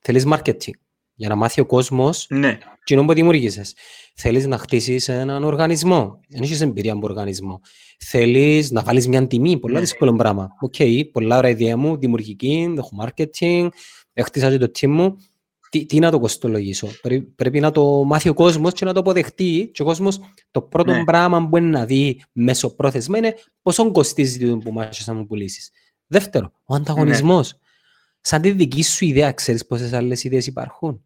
θέλεις 0.00 0.24
marketing. 0.26 0.70
Για 1.14 1.28
να 1.28 1.34
μάθει 1.34 1.60
ο 1.60 1.66
κόσμος 1.66 2.26
Ναι, 2.30 2.58
κοινό 2.84 3.04
που 3.04 3.12
δημιουργήσεις. 3.12 3.74
Θέλεις 4.14 4.46
να 4.46 4.58
χτίσεις 4.58 5.08
έναν 5.08 5.44
οργανισμό. 5.44 6.20
Δεν 6.28 6.42
έχεις 6.42 6.60
εμπειρία 6.60 6.92
από 6.92 7.06
οργανισμό. 7.06 7.60
Θέλεις 7.98 8.70
να 8.70 8.82
βάλεις 8.82 9.08
μια 9.08 9.26
τιμή. 9.26 9.58
Πολλά 9.58 9.74
Ναι. 9.74 9.80
δύσκολο 9.80 10.12
πράγμα. 10.12 10.48
Οκ, 10.60 10.74
πολλά 11.12 11.36
ωραία 11.38 11.50
ιδέα 11.50 11.76
μου, 11.76 11.96
δημιουργική, 11.96 12.74
έχω 12.78 12.90
marketing, 13.04 13.68
έχτισα 14.12 14.50
και 14.50 14.58
το 14.58 14.70
team 14.80 14.86
μου. 14.88 15.16
Τι, 15.72 15.86
τι 15.86 15.98
να 15.98 16.10
το 16.10 16.18
κοστολογήσω. 16.18 16.88
Πρέ- 17.02 17.22
πρέπει 17.22 17.60
να 17.60 17.70
το 17.70 18.04
μάθει 18.04 18.28
ο 18.28 18.34
κόσμος 18.34 18.72
και 18.72 18.84
να 18.84 18.92
το 18.92 19.00
αποδεχτεί. 19.00 19.70
Και 19.72 19.82
ο 19.82 19.84
κόσμος 19.84 20.20
το 20.50 20.62
πρώτο 20.62 20.92
Ναι. 20.92 21.04
πράγμα 21.04 21.40
που 21.40 21.46
μπορεί 21.46 21.64
να 21.64 21.86
δει 21.86 22.22
μεσοπρόθεσμα 22.32 23.18
είναι 23.18 23.34
πόσο 23.62 23.90
κοστίζει 23.90 24.48
το 24.50 24.56
που 24.58 24.72
μάχεσαι 24.72 25.10
να 25.12 25.16
μου 25.18 25.26
πουλήσεις. 25.26 25.70
Δεύτερο, 26.06 26.52
ο 26.64 26.74
ανταγωνισμός. 26.74 27.58
Σαν 28.20 28.42
τη 28.42 28.50
δική 28.50 28.82
σου 28.82 29.04
ιδέα, 29.04 29.32
ξέρεις 29.32 29.66
πόσες 29.66 29.92
άλλες 29.92 30.24
ιδέες 30.24 30.46
υπάρχουν. 30.46 31.04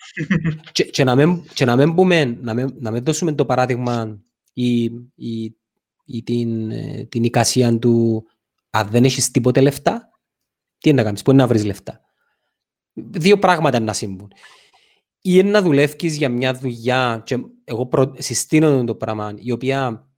και, 0.72 0.84
και, 0.84 1.04
να 1.04 1.14
μην, 1.14 1.42
και 1.54 1.64
να 1.64 1.76
μην 1.76 1.94
πούμε, 1.94 2.24
να 2.24 2.54
μην, 2.54 2.74
να 2.78 2.90
μην 2.90 3.04
δώσουμε 3.04 3.32
το 3.32 3.44
παράδειγμα 3.46 4.18
ή, 4.52 4.84
ή, 5.14 5.56
ή 6.04 6.22
την, 6.22 6.70
ε, 6.70 7.04
την 7.04 7.24
εικασία 7.24 7.78
του 7.78 8.24
αν 8.70 8.88
δεν 8.88 9.04
έχεις 9.04 9.30
τίποτε 9.30 9.60
λεφτά, 9.60 10.10
τι 10.78 10.88
είναι 10.88 10.98
να 10.98 11.04
κάνεις, 11.04 11.22
πού 11.22 11.30
είναι 11.30 11.42
να 11.42 11.48
βρεις 11.48 11.64
λεφτά. 11.64 12.00
Δύο 12.92 13.38
πράγματα 13.38 13.76
είναι 13.76 13.86
να 13.86 13.92
συμβούν. 13.92 14.32
Ή 15.24 15.30
είναι 15.34 15.50
να 15.50 15.62
δουλεύεις 15.62 16.16
για 16.16 16.28
μια 16.28 16.54
δουλειά, 16.54 17.22
και 17.26 17.38
εγώ 17.64 17.86
προ, 17.86 18.14
συστήνω 18.18 18.84
το 18.84 18.94
πράγμα, 18.94 19.34
η 19.36 19.52
οποία 19.52 20.08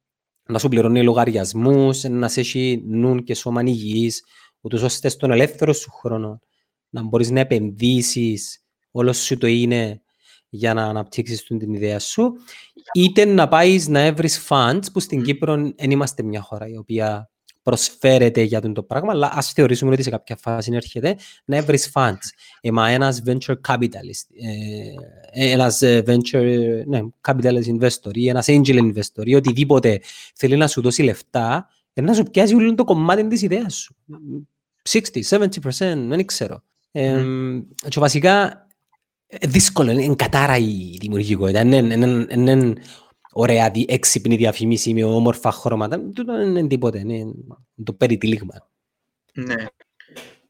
να 0.49 0.59
σου 0.59 0.69
πληρώνει 0.69 1.03
λογαριασμούς, 1.03 2.03
να 2.03 2.29
σε 2.29 2.41
έχει 2.41 2.83
νουν 2.87 3.25
και 3.25 3.35
σώμα 3.35 3.63
υγιής, 3.63 4.25
ούτως 4.61 4.83
ώστε 4.83 5.09
στον 5.09 5.31
ελεύθερο 5.31 5.73
σου 5.73 5.91
χρόνο 5.91 6.41
να 6.89 7.03
μπορείς 7.03 7.31
να 7.31 7.41
επενδύσεις 7.41 8.65
όλο 8.91 9.13
σου 9.13 9.39
το 9.39 9.47
είναι 9.47 10.03
για 10.49 10.75
να 10.75 10.85
αναπτύξεις 10.85 11.43
την 11.45 11.75
ιδέα 11.75 11.99
σου 11.99 12.33
είτε 12.95 13.25
να 13.25 13.49
πάεις 13.49 13.89
να 13.89 14.01
έβρεις 14.01 14.47
funds 14.49 14.83
που 14.93 15.01
στην 15.01 15.23
Κύπρο 15.23 15.73
δεν 15.77 15.91
είμαστε 15.91 16.23
μια 16.23 16.41
χώρα 16.41 16.69
η 16.69 16.77
οποία 16.77 17.31
προσφέρεται 17.65 18.43
για 18.43 18.61
τον 18.61 18.75
το 18.75 18.83
πράγμα, 18.83 19.13
αλλά 19.13 19.31
ας 19.35 19.53
θεωρήσουμε 19.53 19.93
ότι 19.93 20.03
σε 20.03 20.11
κάποια 20.11 20.37
φάση 20.37 20.71
έρχεται 20.75 21.17
να 21.45 21.57
έβρεις 21.57 21.91
funds. 21.95 22.29
Εμα 22.61 22.89
ένας 22.89 23.23
venture 23.27 23.55
capitalist, 23.69 24.27
ε, 25.33 25.53
ένας 25.53 25.83
ε, 25.83 26.03
venture 26.07 26.83
ναι, 26.87 27.01
capitalist 27.21 27.79
investor 27.79 28.13
ή 28.13 28.29
ένας 28.29 28.47
angel 28.49 28.93
investor 28.93 29.25
ή 29.25 29.35
οτιδήποτε 29.35 30.01
θέλει 30.35 30.57
να 30.57 30.67
σου 30.67 30.81
δώσει 30.81 31.03
λεφτά, 31.03 31.69
να 31.93 32.15
σου 32.15 32.23
πιάσει 32.23 32.55
όλο 32.55 32.75
το 32.75 32.85
κομμάτι 32.85 33.27
της 33.27 33.43
ιδέας 33.43 33.75
σου. 33.75 33.97
60, 34.91 35.01
70%, 35.23 35.49
δεν 36.09 36.27
ξέρω. 36.27 36.63
Ε, 36.93 37.15
mm. 37.19 37.63
Και 37.89 38.01
βασικά 38.01 38.67
δύσκολο, 39.43 39.91
είναι 39.91 40.15
κατάρα 40.15 40.57
η 40.57 40.97
δημιουργικότητα. 41.01 41.61
Είναι 41.61 42.75
ωραία, 43.35 43.73
έξυπνη 43.87 44.37
διαφημίση 44.37 44.95
με 44.95 45.05
όμορφα 45.05 45.51
χρώματα. 45.53 46.01
Δεν 46.27 46.41
είναι 46.41 46.67
τίποτε, 46.67 46.99
είναι 46.99 47.33
το 47.85 47.93
περιτύλιγμα. 47.93 48.71
Ναι. 49.33 49.55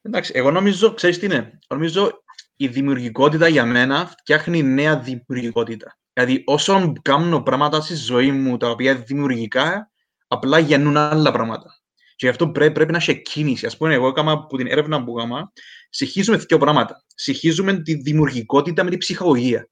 Εντάξει, 0.02 0.32
εγώ 0.34 0.50
νομίζω, 0.50 0.94
ξέρεις 0.94 1.18
τι 1.18 1.24
είναι, 1.24 1.58
νομίζω 1.68 2.22
η 2.56 2.68
δημιουργικότητα 2.68 3.48
για 3.48 3.64
μένα 3.64 4.06
φτιάχνει 4.06 4.62
νέα 4.62 4.98
δημιουργικότητα. 4.98 5.98
Δηλαδή, 6.12 6.42
όσο 6.46 6.92
κάνω 7.02 7.42
πράγματα 7.42 7.80
στη 7.80 7.94
ζωή 7.94 8.30
μου 8.30 8.56
τα 8.56 8.70
οποία 8.70 8.90
είναι 8.90 9.04
δημιουργικά, 9.06 9.90
απλά 10.26 10.58
γεννούν 10.58 10.96
άλλα 10.96 11.32
πράγματα. 11.32 11.82
Και 12.16 12.26
γι' 12.26 12.28
αυτό 12.28 12.48
πρέπει, 12.48 12.72
πρέπει 12.72 12.92
να 12.92 12.98
έχει 12.98 13.22
κίνηση. 13.22 13.66
Α 13.66 13.70
πούμε, 13.78 13.94
εγώ 13.94 14.08
έκανα 14.08 14.32
από 14.32 14.56
την 14.56 14.66
έρευνα 14.66 15.04
που 15.04 15.18
έκανα, 15.18 15.52
συγχύζουμε 15.90 16.36
δύο 16.36 16.58
πράγματα. 16.58 17.04
Συγχύζουμε 17.14 17.82
τη 17.82 17.94
δημιουργικότητα 17.94 18.84
με 18.84 18.90
την 18.90 18.98
ψυχολογία. 18.98 19.68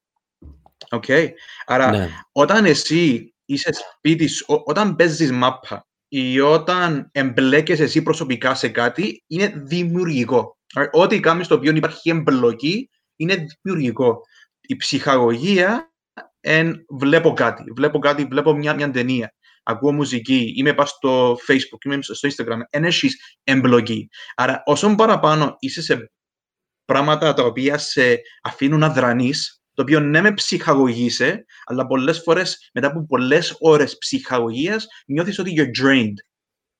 Okay. 0.93 1.29
Άρα, 1.65 1.91
ναι. 1.91 2.09
όταν 2.31 2.65
εσύ 2.65 3.33
είσαι 3.45 3.69
σπίτι, 3.73 4.29
όταν 4.65 4.95
παίζεις 4.95 5.31
μάπα 5.31 5.87
ή 6.07 6.39
όταν 6.39 7.09
εμπλέκεσαι 7.11 7.83
εσύ 7.83 8.01
προσωπικά 8.01 8.55
σε 8.55 8.69
κάτι, 8.69 9.23
είναι 9.27 9.53
δημιουργικό. 9.55 10.57
Ό,τι 10.91 11.19
κάνεις 11.19 11.45
στο 11.45 11.55
οποίο 11.55 11.75
υπάρχει 11.75 12.09
εμπλοκή, 12.09 12.89
είναι 13.15 13.45
δημιουργικό. 13.61 14.21
Η 14.61 14.75
ψυχαγωγία 14.75 15.93
εν 16.39 16.85
βλέπω 16.89 17.33
κάτι. 17.33 17.63
Βλέπω 17.75 17.99
κάτι, 17.99 18.25
βλέπω 18.25 18.53
μια, 18.53 18.73
μια 18.73 18.91
ταινία. 18.91 19.33
Ακούω 19.63 19.91
μουσική, 19.91 20.53
είμαι 20.55 20.73
πάνω 20.73 20.87
στο 20.87 21.37
Facebook, 21.47 21.85
είμαι 21.85 22.01
στο 22.01 22.29
Instagram. 22.29 22.59
Εν 22.69 22.83
έχεις 22.83 23.37
εμπλοκή. 23.43 24.09
Άρα, 24.35 24.63
όσο 24.65 24.95
παραπάνω 24.95 25.55
είσαι 25.59 25.81
σε 25.81 26.11
πράγματα 26.85 27.33
τα 27.33 27.43
οποία 27.43 27.77
σε 27.77 28.21
αφήνουν 28.43 28.79
να 28.79 28.89
δρανείς, 28.89 29.62
το 29.73 29.81
οποίο 29.81 29.99
ναι 29.99 30.21
με 30.21 30.33
ψυχαγωγείσαι, 30.33 31.45
αλλά 31.65 31.87
πολλές 31.87 32.21
φορές 32.21 32.69
μετά 32.73 32.87
από 32.87 33.05
πολλές 33.05 33.55
ώρες 33.59 33.97
ψυχαγωγίας 33.97 34.87
νιώθεις 35.05 35.39
ότι 35.39 35.53
you're 35.57 35.83
drained, 35.83 36.13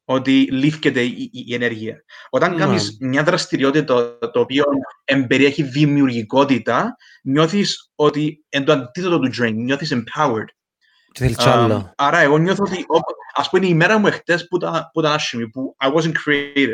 ότι 0.05 0.47
λήφκεται 0.51 1.01
η, 1.01 1.29
η, 1.31 1.53
ενέργεια. 1.53 2.03
Όταν 2.29 2.53
mm. 2.53 2.57
κάνεις 2.57 2.97
μια 2.99 3.23
δραστηριότητα 3.23 3.85
το, 3.85 4.29
το 4.29 4.39
οποίο 4.39 4.63
εμπεριέχει 5.03 5.63
δημιουργικότητα, 5.63 6.95
νιώθεις 7.23 7.91
ότι 7.95 8.45
είναι 8.49 8.63
το 8.63 8.71
αντίθετο 8.71 9.19
του 9.19 9.31
drain, 9.37 9.53
νιώθεις 9.53 9.93
empowered. 9.93 10.47
Um, 11.19 11.81
άρα 11.95 12.19
εγώ 12.19 12.37
νιώθω 12.37 12.63
ότι, 12.67 12.85
ας 13.33 13.49
πούμε, 13.49 13.67
η 13.67 13.73
μέρα 13.73 13.97
μου 13.97 14.07
εχθές 14.07 14.47
που 14.47 14.55
ήταν, 14.55 14.89
που 14.93 14.99
ήταν 14.99 15.11
άσχημη, 15.11 15.49
που 15.49 15.75
I 15.83 15.93
wasn't 15.93 16.13
creative. 16.25 16.73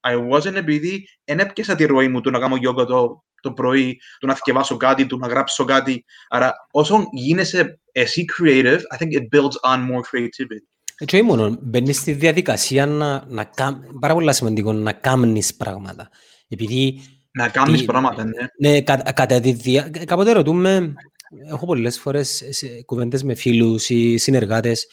I 0.00 0.28
wasn't 0.30 0.54
επειδή 0.54 1.08
δεν 1.24 1.38
έπιασα 1.38 1.74
τη 1.74 1.84
ροή 1.84 2.08
μου 2.08 2.20
του 2.20 2.30
να 2.30 2.38
κάνω 2.38 2.56
yoga 2.56 2.86
το, 2.86 3.24
το 3.44 3.52
πρωί, 3.52 4.00
του 4.20 4.26
να 4.26 4.34
θυκευάσω 4.34 4.76
κάτι, 4.76 5.06
του 5.06 5.18
να 5.18 5.26
γράψω 5.26 5.64
κάτι. 5.64 6.04
Άρα, 6.28 6.54
όσο 6.70 7.04
γίνεσαι 7.12 7.80
εσύ 7.92 8.24
creative, 8.38 8.78
I 8.94 8.96
think 8.98 9.12
it 9.12 9.38
builds 9.38 9.72
on 9.72 9.78
more 9.78 10.02
creativity. 10.10 10.64
Έτσι 10.98 11.22
μόνο, 11.22 11.58
μπαίνεις 11.60 11.96
στη 11.96 12.12
διαδικασία 12.12 12.86
να, 12.86 13.24
να 13.28 13.50
πάρα 14.00 14.14
πολύ 14.14 14.34
σημαντικό, 14.34 14.72
να 14.72 14.92
κάνεις 14.92 15.54
πράγματα. 15.54 16.08
Επειδή... 16.48 17.00
Να 17.32 17.48
κάνεις 17.48 17.80
τι, 17.80 17.86
πράγματα, 17.86 18.24
ναι. 18.24 18.46
Ναι, 18.58 18.80
κα, 18.80 18.96
κατά 18.96 19.40
τη 19.40 19.52
δια... 19.52 19.90
Κάποτε 20.06 20.32
ρωτούμε, 20.32 20.94
έχω 21.48 21.66
πολλές 21.66 21.98
φορές 21.98 22.42
κουβέντες 22.84 23.22
με 23.22 23.34
φίλους 23.34 23.88
ή 23.88 24.16
συνεργάτες, 24.16 24.86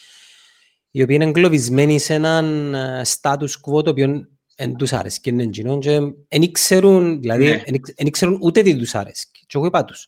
οι 0.91 1.01
οποίοι 1.01 1.15
είναι 1.19 1.29
εγκλωβισμένοι 1.29 1.99
σε 1.99 2.13
έναν 2.13 2.73
ε, 2.73 3.01
status 3.05 3.39
quo 3.39 3.83
το 3.83 3.89
οποίο 3.89 4.27
εν 4.55 4.75
τους 4.75 4.93
άρεσκε 4.93 5.29
εν 5.29 5.39
εκείνον 5.39 5.79
και 5.79 5.99
εν 6.27 6.51
ξέρουν, 6.51 7.21
δηλαδή, 7.21 7.63
εν 7.95 8.09
ξέρουν 8.09 8.37
ούτε 8.41 8.61
τι 8.61 8.77
τους 8.77 8.95
άρεσκε. 8.95 9.39
Και 9.47 9.57
εγώ 9.57 9.65
είπα 9.65 9.85
τους, 9.85 10.07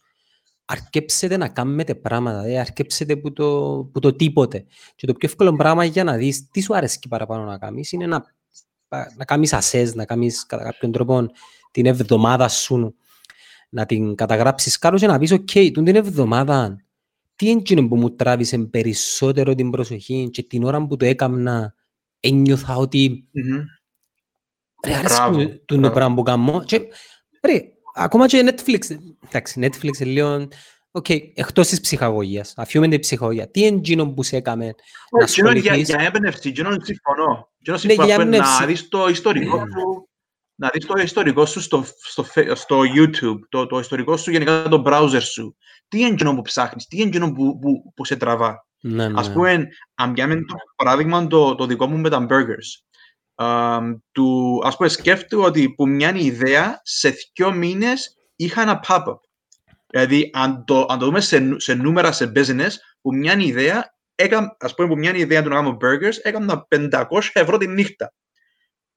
αρκέψετε 0.65 1.38
να 1.38 1.49
κάνετε 1.49 1.95
πράγματα, 1.95 2.41
δηλαδή 2.41 2.58
αρκέψετε 2.58 3.15
που 3.15 3.34
το, 3.34 3.49
που 3.93 3.99
το 3.99 4.15
τίποτε. 4.15 4.65
Και 4.95 5.08
το 5.08 5.13
πιο 5.13 5.27
εύκολο 5.29 5.56
πράγμα 5.56 5.86
για 5.86 6.03
να 6.03 6.15
δεις 6.15 6.47
τι 6.51 6.62
σου 6.62 6.75
αρέσει 6.75 6.99
παραπάνω 7.10 7.43
να 7.43 7.58
κάνεις 7.58 7.91
είναι 7.91 8.08
να, 8.08 8.25
να 9.17 9.25
κάνεις 9.25 9.53
ασές, 9.53 9.95
να 9.95 10.06
κάνεις 10.06 10.45
κατά 10.45 10.63
κάποιον 10.63 10.91
τρόπο 10.91 11.25
την 11.71 11.86
εβδομάδα 11.86 12.47
σου, 12.47 12.95
να 13.69 13.86
την 13.86 14.15
καταγράψεις 14.15 14.77
κάτω 14.77 14.97
και 14.97 15.08
να 15.08 15.19
πεις 15.19 15.32
«ΟΚ, 15.32 15.49
okay, 15.53 15.71
την 15.73 15.95
εβδομάδα 15.95 16.84
τι 17.36 17.49
είναι 17.49 17.88
που 17.88 17.95
μου 17.95 18.15
τράβησε 18.15 18.58
περισσότερο 18.58 19.56
την 19.56 19.69
προσοχή 19.69 20.29
και 20.32 20.43
την 20.43 20.63
ώρα 20.63 20.88
που 20.88 20.97
το 20.97 21.06
έκανα 21.06 21.75
ένιωθα 22.19 22.75
ότι 22.75 23.27
mm-hmm. 23.36 23.63
Ρε, 24.86 24.93
αρέσει 24.93 25.62
το 25.65 25.91
πράγμα 25.91 26.15
που 26.15 26.24
κάνω. 26.24 26.63
Και, 26.63 26.78
ρε, 27.48 27.62
ακόμα 27.96 28.28
και 28.28 28.54
Netflix. 28.56 28.98
Εντάξει, 29.28 29.60
Netflix 29.63 30.00
είναι 30.00 30.12
λίγο... 30.12 30.48
OK, 30.95 31.06
okay, 31.10 31.19
εκτός 31.34 31.67
της 31.67 31.82
ψυχαγωγίας, 31.82 32.54
αφήνουμε 32.58 32.88
την 32.88 33.00
ψυχαγωγία. 33.00 33.50
Τι 33.50 33.65
είναι 33.65 33.78
εκείνο 33.78 34.13
που 34.13 34.24
σε 34.24 34.36
έκαμε 34.36 34.76
να 35.12 35.24
ασχοληθείς; 35.24 35.88
Για 35.88 36.00
έμπνευση, 36.00 36.50
εκείνο 36.50 36.69
συμφωνώ. 36.82 37.52
Εκείνο 37.60 37.78
συμφωνώ 37.78 38.26
να 38.26 38.65
δεις 38.65 38.88
το 38.88 39.08
ιστορικό 39.08 39.58
σου 39.58 40.08
να 40.56 40.69
δεις 40.74 40.86
το 40.86 41.02
ιστορικό 41.02 41.46
σου 41.46 41.62
στο, 41.62 41.86
στο, 41.98 42.26
στο 42.54 42.82
YouTube, 42.96 43.39
το, 43.50 43.65
το 43.65 43.80
ιστορικό 43.80 44.17
σου 44.17 44.32
γενικά 44.32 44.67
το 44.69 44.84
browser 44.86 45.22
σου. 45.22 45.56
Τι 45.88 46.00
είναι 46.00 46.08
εκείνο 46.08 46.36
που 46.36 46.41
ψάχνεις, 46.41 46.88
τι 46.88 46.98
είναι 46.98 47.08
εκείνο 47.08 47.32
που, 47.32 47.60
που, 47.60 47.93
που 47.96 48.06
σε 48.06 48.15
τραβά. 48.15 48.67
Ναι, 48.82 49.08
ναι. 49.08 49.19
Ας 49.19 49.34
πούμε, 49.34 49.67
αν 49.93 50.13
πιάμε 50.13 50.36
το 50.36 50.56
παράδειγμα 50.76 51.28
το, 51.28 51.56
το 51.56 51.65
δικό 51.65 51.88
μου 51.88 51.98
με 51.98 52.10
τα 52.10 52.26
burgers 52.30 52.30
um, 52.30 52.92
του, 54.12 54.62
ας 54.63 54.76
πούμε, 54.76 54.89
σκέφτομαι 54.89 55.46
ότι 55.46 55.69
που 55.69 55.88
μια 55.88 56.13
ιδέα 56.15 56.82
σε 56.84 57.13
δύο 57.34 57.54
μήνες 57.54 58.17
είχα 58.36 58.62
ένα 58.62 58.84
pop-up. 58.88 59.17
Δηλαδή, 59.88 60.30
αν 60.34 60.65
το, 60.65 60.86
αν 60.89 61.00
το 61.00 61.06
δούμε 61.06 61.19
σε, 61.19 61.60
σε 61.60 61.74
νούμερα 61.74 62.12
σε 62.12 62.32
business, 62.36 62.72
που 63.02 63.15
μια 63.15 63.34
ιδέα, 63.34 63.96
έκανα, 64.15 64.56
ας 64.60 64.76
πούμε, 64.76 64.88
που 64.88 64.98
μια 64.98 65.15
ιδέα 65.15 65.43
του 65.43 65.50
να 65.50 65.56
κάνω 65.56 65.78
burgers, 65.82 66.15
έκανα 66.22 66.67
500 66.76 67.06
ευρώ 67.34 67.58
τη 67.58 67.67
νύχτα. 67.67 68.13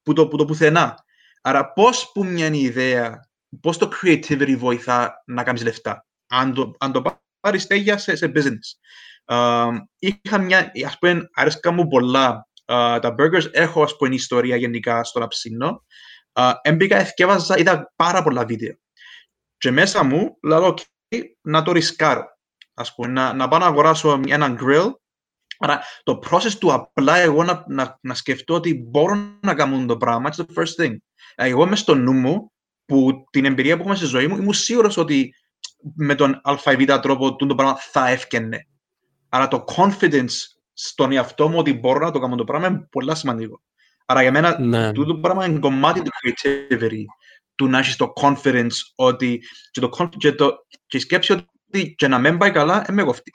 Που 0.03 0.12
το, 0.12 0.29
που 0.29 0.37
το 0.37 0.44
πουθενά. 0.44 1.05
Άρα, 1.42 1.72
πώς 1.72 2.11
που 2.12 2.25
μια 2.25 2.46
ιδέα, 2.46 3.29
πώς 3.61 3.79
το 3.79 3.90
creativity 4.03 4.57
βοηθά 4.59 5.22
να 5.27 5.42
κάνεις 5.42 5.62
λεφτά. 5.62 6.07
Αν 6.27 6.55
το, 6.55 6.75
αν 6.79 6.92
το 6.92 7.03
πάρεις 7.40 7.66
τέγια 7.66 7.99
σε, 7.99 8.16
σε 8.16 8.33
business. 8.35 8.79
Um, 9.25 9.77
είχα 9.99 10.38
μια, 10.38 10.72
ας 10.87 10.99
πούμε, 10.99 11.29
αρέσκα 11.35 11.70
μου 11.70 11.87
πολλά 11.87 12.45
uh, 12.66 12.98
τα 13.02 13.14
burgers 13.18 13.52
έχω 13.52 13.83
ας 13.83 13.96
πούμε 13.96 14.14
ιστορία 14.14 14.57
γενικά 14.57 15.05
στο 15.05 15.18
να 15.18 15.29
ψήνω. 15.29 15.85
Uh, 16.33 16.52
έμπηκα, 16.62 16.96
εθιέβαζα, 16.96 17.59
είδα 17.59 17.92
πάρα 17.96 18.22
πολλά 18.22 18.44
βίντεο. 18.44 18.74
Και 19.59 19.70
μέσα 19.70 20.05
μου 20.05 20.37
λέω, 20.42 20.74
okay, 20.74 21.22
να 21.40 21.62
το 21.62 21.72
ρισκάρω. 21.72 22.24
Ας 22.74 22.94
πούμε, 22.94 23.09
να, 23.09 23.33
να 23.33 23.48
πάω 23.48 23.59
να 23.59 23.66
αγοράσω 23.66 24.20
έναν 24.26 24.59
grill. 24.61 24.90
Άρα 25.59 25.83
το 26.02 26.18
process 26.31 26.52
του 26.59 26.72
απλά 26.72 27.16
εγώ 27.16 27.44
να, 27.44 27.64
να, 27.68 27.98
να 28.00 28.14
σκεφτώ 28.14 28.55
ότι 28.55 28.74
μπορώ 28.74 29.38
να 29.40 29.55
κάνω 29.55 29.87
το 29.87 29.96
πράγμα, 29.96 30.31
it's 30.31 30.40
the 30.40 30.62
first 30.62 30.85
thing. 30.85 30.96
Εγώ 31.35 31.62
είμαι 31.62 31.76
στο 31.76 31.94
νου 31.94 32.12
μου, 32.12 32.52
που 32.85 33.24
την 33.31 33.44
εμπειρία 33.44 33.74
που 33.74 33.81
έχουμε 33.81 33.96
στη 33.96 34.07
ζωή 34.07 34.26
μου, 34.26 34.37
ήμουν 34.37 34.52
σίγουρος 34.52 34.96
ότι 34.96 35.35
με 35.94 36.14
τον 36.14 36.40
ΑΒ 36.42 36.62
τρόπο 37.02 37.37
το 37.37 37.55
πράγμα 37.55 37.76
θα 37.76 38.09
έφτιανε. 38.09 38.66
Άρα 39.29 39.48
το 39.48 39.64
confidence 39.76 40.33
στον 40.78 41.12
εαυτό 41.12 41.48
μου 41.48 41.58
ότι 41.58 41.72
μπορώ 41.72 41.98
να 41.98 42.10
το 42.10 42.18
κάνω 42.18 42.34
το 42.34 42.44
πράγμα 42.44 42.66
είναι 42.66 42.88
πολύ 42.90 43.16
σημαντικό. 43.16 43.62
Άρα 44.06 44.22
για 44.22 44.32
μένα 44.32 44.60
ναι. 44.60 44.92
το 44.92 45.18
πράγμα 45.18 45.46
είναι 45.46 45.58
κομμάτι 45.58 46.02
του 46.02 46.10
creativity, 46.10 47.04
του 47.54 47.68
να 47.68 47.78
έχεις 47.78 47.96
το 47.96 48.12
confidence 48.16 48.74
ότι 48.94 49.42
και, 49.70 49.80
το, 49.80 50.08
και, 50.16 50.32
το, 50.32 50.66
και 50.86 50.98
σκέψη 50.98 51.32
ότι 51.32 51.94
και 51.94 52.08
να 52.08 52.18
μην 52.18 52.38
πάει 52.38 52.50
καλά, 52.50 52.82
δεν 52.86 52.94
με 52.94 53.02
κοφτεί. 53.02 53.32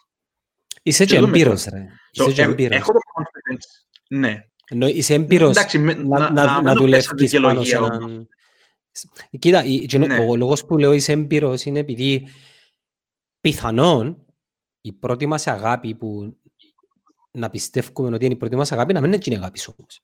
Είσαι 0.84 1.06
και 1.06 1.18
εμπειρός, 1.18 1.66
ρε. 1.66 1.86
Είσαι 2.12 2.32
και 2.32 2.42
εμπειρός. 2.42 2.78
Έχω 2.78 2.92
το 2.92 3.00
confidence, 3.00 3.86
ναι. 4.10 4.46
Ενώ 4.68 4.88
είσαι 4.88 5.14
εμπειρός 5.14 5.50
Εντάξει, 5.50 5.78
να, 5.78 5.96
να, 5.96 6.32
να, 6.32 6.62
να 6.62 6.74
δουλεύεις 6.74 7.40
πάνω 7.42 7.64
σε 7.64 7.76
έναν... 7.76 8.28
Κοίτα, 9.40 9.64
ναι. 9.98 10.26
ο 10.30 10.36
λόγος 10.36 10.66
που 10.66 10.78
λέω 10.78 10.94
είσαι 10.94 11.12
εμπειρός 11.12 11.66
είναι 11.66 11.80
επειδή 11.80 12.28
πιθανόν 13.42 14.26
η 14.82 14.92
πρώτη 14.92 15.26
μας 15.26 15.48
αγάπη 15.48 15.96
που 15.96 16.41
να 17.32 17.50
πιστεύουμε 17.50 18.16
ότι 18.16 18.26
είναι 18.26 18.34
η 18.34 18.38
πρώτη 18.38 18.56
μας 18.56 18.72
αγάπη, 18.72 18.94
να 18.94 19.02
μην 19.02 19.14
είναι 19.14 19.22
η 19.26 19.34
αγάπη 19.36 19.60
όμως. 19.78 20.02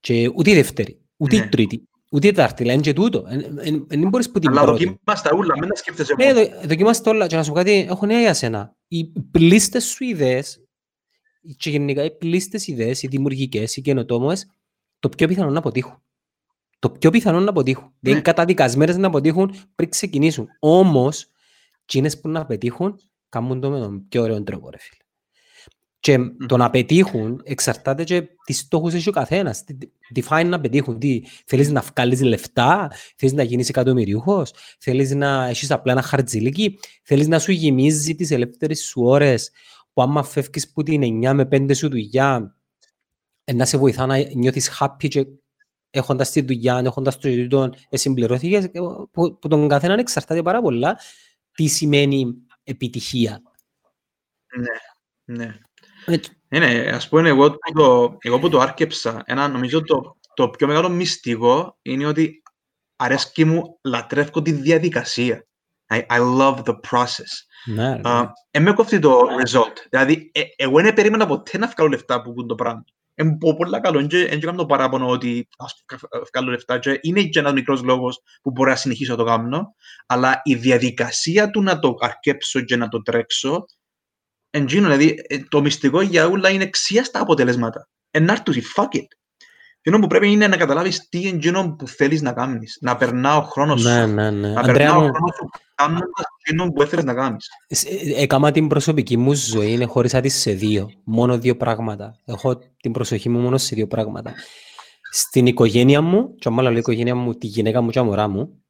Και 0.00 0.30
ούτε 0.34 0.50
η 0.50 0.54
δεύτερη, 0.54 1.00
ούτε 1.16 1.36
ναι. 1.38 1.44
η 1.44 1.48
τρίτη. 1.48 1.88
Ούτε 2.12 2.32
τα 2.32 2.44
αρτιλά, 2.44 2.72
είναι 2.72 2.82
και 2.82 2.92
τούτο. 2.92 3.24
Δεν 3.86 4.08
μπορείς 4.08 4.30
που 4.30 4.38
την 4.38 4.50
Αλλά 4.50 4.62
πρώτη. 4.62 4.84
δοκίμας 4.84 5.22
τα 5.22 5.30
ούλα, 5.36 5.58
μην 5.58 5.68
τα 5.68 5.74
σκέφτεσαι 5.76 6.14
Ναι, 6.14 6.24
μόνο. 6.32 6.40
δο- 6.46 6.60
δοκιμάστε 6.68 7.10
όλα 7.10 7.26
και 7.26 7.36
να 7.36 7.42
σου 7.42 7.48
πω 7.50 7.56
κάτι, 7.56 7.86
έχω 7.90 8.06
νέα 8.06 8.20
για 8.20 8.34
σένα. 8.34 8.76
Οι 8.88 9.04
πλήστες 9.30 9.84
σου 9.84 10.04
ιδέες 10.04 10.64
και 11.56 11.70
γενικά 11.70 12.04
οι 12.04 12.10
πλήστες 12.16 12.66
ιδέες, 12.66 13.02
οι 13.02 13.06
δημιουργικές, 13.06 13.76
οι 13.76 13.80
καινοτόμες, 13.80 14.46
το 14.98 15.08
πιο 15.08 15.28
πιθανό 15.28 15.50
να 15.50 15.58
αποτύχουν. 15.58 16.02
Το 16.78 16.90
πιο 16.90 17.10
πιθανό 17.10 17.40
να 17.40 17.50
αποτύχουν. 17.50 17.84
Δεν 17.84 17.94
Ναι. 18.00 18.10
είναι 18.10 18.20
καταδικασμένες 18.20 18.96
να 18.96 19.06
αποτύχουν 19.06 19.54
πριν 19.74 19.88
ξεκινήσουν. 19.90 20.48
Όμως, 20.58 21.26
εκείνες 21.82 22.20
που 22.20 22.28
να 22.28 22.46
πετύχουν, 22.46 23.00
κάνουν 23.28 23.60
το 23.60 23.70
με 23.70 23.78
τον 23.80 24.08
πιο 24.08 24.22
ωραίο 24.22 24.42
τρόπο, 24.42 24.70
ρε 24.70 24.78
φίλε. 24.78 25.00
Και 26.06 26.18
το 26.46 26.56
να 26.56 26.70
πετύχουν 26.70 27.40
εξαρτάται 27.44 28.04
και 28.04 28.28
τις 28.44 28.58
στόχους 28.58 28.94
έχει 28.94 29.08
ο 29.08 29.12
καθένας. 29.12 29.64
Τι, 29.64 29.74
τι- 29.74 29.88
τι 30.12 30.22
φάει 30.22 30.44
να 30.44 30.60
πετύχουν. 30.60 30.98
Τι, 30.98 31.22
θέλεις 31.46 31.70
να 31.70 31.80
βγάλεις 31.80 32.22
λεφτά, 32.22 32.90
θέλεις 33.16 33.34
να 33.34 33.42
γίνεις 33.42 33.68
εκατομμυριούχος, 33.68 34.52
θέλεις 34.78 35.14
να 35.14 35.46
έχεις 35.46 35.70
απλά 35.70 35.92
ένα 35.92 36.02
χαρτζιλίκι, 36.02 36.78
θέλεις 37.02 37.28
να 37.28 37.38
σου 37.38 37.52
γεμίζει 37.52 38.14
τις 38.14 38.30
ελεύθερες 38.30 38.84
σου 38.84 39.02
ώρες 39.02 39.50
που 39.92 40.02
άμα 40.02 40.22
φεύγεις 40.24 40.72
που 40.72 40.82
την 40.82 41.02
9 41.02 41.32
με 41.34 41.44
5 41.44 41.74
σου 41.74 41.88
δουλειά 41.88 42.56
ε, 43.44 43.52
να 43.52 43.64
σε 43.64 43.76
βοηθά 43.76 44.06
να 44.06 44.16
νιώθεις 44.34 44.78
happy 44.80 45.08
και 45.08 45.26
έχοντας 45.90 46.30
τη 46.30 46.40
δουλειά, 46.42 46.82
έχοντας 46.84 47.18
το 47.18 47.28
ζητητό, 47.28 47.70
συμπληρώθηκες, 47.90 48.64
ε, 48.64 48.70
που, 49.10 49.38
που 49.38 49.48
τον 49.48 49.68
καθέναν 49.68 49.98
εξαρτάται 49.98 50.42
πάρα 50.42 50.62
πολλά 50.62 50.98
τι 51.52 51.66
σημαίνει 51.66 52.34
επιτυχία. 52.64 53.42
Ναι. 55.24 55.44
Ε, 55.44 55.65
Είναι, 56.48 56.90
ας 56.94 57.08
πούμε, 57.08 57.28
εγώ 57.28 57.50
που 57.50 57.72
το, 57.74 58.16
εγώ 58.20 58.38
που 58.38 58.48
το 58.48 58.60
άρκεψα, 58.60 59.22
ένα, 59.24 59.48
νομίζω 59.48 59.82
το, 59.82 60.16
το 60.34 60.48
πιο 60.48 60.66
μεγάλο 60.66 60.88
μυστικό 60.88 61.78
είναι 61.82 62.06
ότι 62.06 62.42
αρέσκει 62.96 63.44
μου, 63.44 63.78
λατρεύω 63.82 64.42
τη 64.42 64.52
διαδικασία. 64.52 65.46
I, 65.88 66.06
I 66.06 66.18
love 66.38 66.62
the 66.62 66.74
process. 66.90 67.32
Ναι, 67.64 67.94
ρε. 67.94 68.00
Uh, 68.04 68.26
εν 68.50 68.62
με 68.62 68.72
κόφτει 68.72 68.98
το 68.98 69.20
result. 69.44 69.86
Δηλαδή, 69.90 70.30
ε, 70.34 70.42
εγώ 70.56 70.80
δεν 70.80 70.94
περίμενα 70.94 71.26
ποτέ 71.26 71.58
να 71.58 71.66
βγάλω 71.66 71.90
λεφτά 71.90 72.22
που 72.22 72.32
πούν 72.32 72.46
το 72.46 72.54
πράγμα. 72.54 72.84
Εν 73.14 73.38
πω 73.38 73.56
πολλά 73.56 73.80
καλό, 73.80 74.06
δεν 74.08 74.40
κάνω 74.40 74.56
το 74.56 74.66
παράπονο 74.66 75.08
ότι 75.08 75.48
ας 75.58 75.84
βγα- 75.88 76.24
βγάλω 76.32 76.50
λεφτά 76.50 76.78
και 76.78 76.98
είναι 77.02 77.22
και 77.22 77.38
ένας 77.38 77.52
μικρός 77.52 77.82
λόγος 77.82 78.22
που 78.42 78.50
μπορώ 78.50 78.70
να 78.70 78.76
συνεχίσω 78.76 79.10
να 79.10 79.18
το 79.18 79.24
κάνω, 79.24 79.74
αλλά 80.06 80.40
η 80.44 80.54
διαδικασία 80.54 81.50
του 81.50 81.62
να 81.62 81.78
το 81.78 81.94
αρκέψω 81.98 82.60
και 82.60 82.76
να 82.76 82.88
το 82.88 83.02
τρέξω, 83.02 83.64
εντζίνο, 84.56 84.88
δηλαδή 84.88 85.24
ε, 85.28 85.38
το 85.48 85.60
μυστικό 85.60 86.00
για 86.00 86.26
όλα 86.26 86.48
είναι 86.50 86.62
εξία 86.64 87.04
στα 87.04 87.20
αποτελέσματα. 87.20 87.88
Ενάρτουση, 88.10 88.62
fuck 88.76 88.96
it. 88.96 89.06
Εκείνο 89.80 90.00
που 90.00 90.06
πρέπει 90.06 90.30
είναι 90.30 90.46
να 90.46 90.56
καταλάβεις 90.56 91.08
τι 91.08 91.18
είναι 91.18 91.36
εκείνο 91.36 91.74
που 91.78 91.88
θέλεις 91.88 92.22
να 92.22 92.32
κάνεις. 92.32 92.78
Να 92.80 92.96
περνά 92.96 93.36
ο 93.36 93.42
χρόνος 93.42 93.84
Ναι, 93.84 94.00
σου. 94.02 94.06
ναι, 94.12 94.30
ναι. 94.30 94.48
Να 94.48 94.60
Αντρέα 94.60 94.72
περνά 94.74 94.96
ο 94.96 95.00
μου, 95.00 95.12
χρόνος 95.12 95.34
σου 95.36 95.48
κάνοντας 95.74 96.24
εκείνο 96.44 96.70
που 96.72 96.82
έθελες 96.82 97.04
να 97.04 97.14
κάνεις. 97.14 97.48
σ- 97.68 97.86
ε, 97.90 98.22
έκαμα 98.22 98.50
την 98.50 98.68
προσωπική 98.68 99.16
μου 99.16 99.32
ζωή, 99.34 99.72
είναι 99.72 99.84
χωρίσα 99.84 100.20
τη 100.20 100.28
σε 100.28 100.52
δύο. 100.52 100.90
Μόνο 101.04 101.38
δύο 101.38 101.56
πράγματα. 101.56 102.20
Έχω 102.24 102.58
την 102.76 102.92
προσοχή 102.92 103.28
μου 103.28 103.38
μόνο 103.38 103.58
σε 103.58 103.74
δύο 103.74 103.86
πράγματα. 103.86 104.34
Στην 105.10 105.46
οικογένεια 105.46 106.00
μου, 106.00 106.34
και 106.34 106.48
άμα 106.48 106.62
λέω 106.62 106.72
οικογένεια 106.76 107.14
μου, 107.14 107.34
τη 107.34 107.46
γυναίκα 107.46 107.80
μου 107.80 107.90
και 107.90 107.98
τα 107.98 108.04
μωρά 108.04 108.28
μου, 108.28 108.62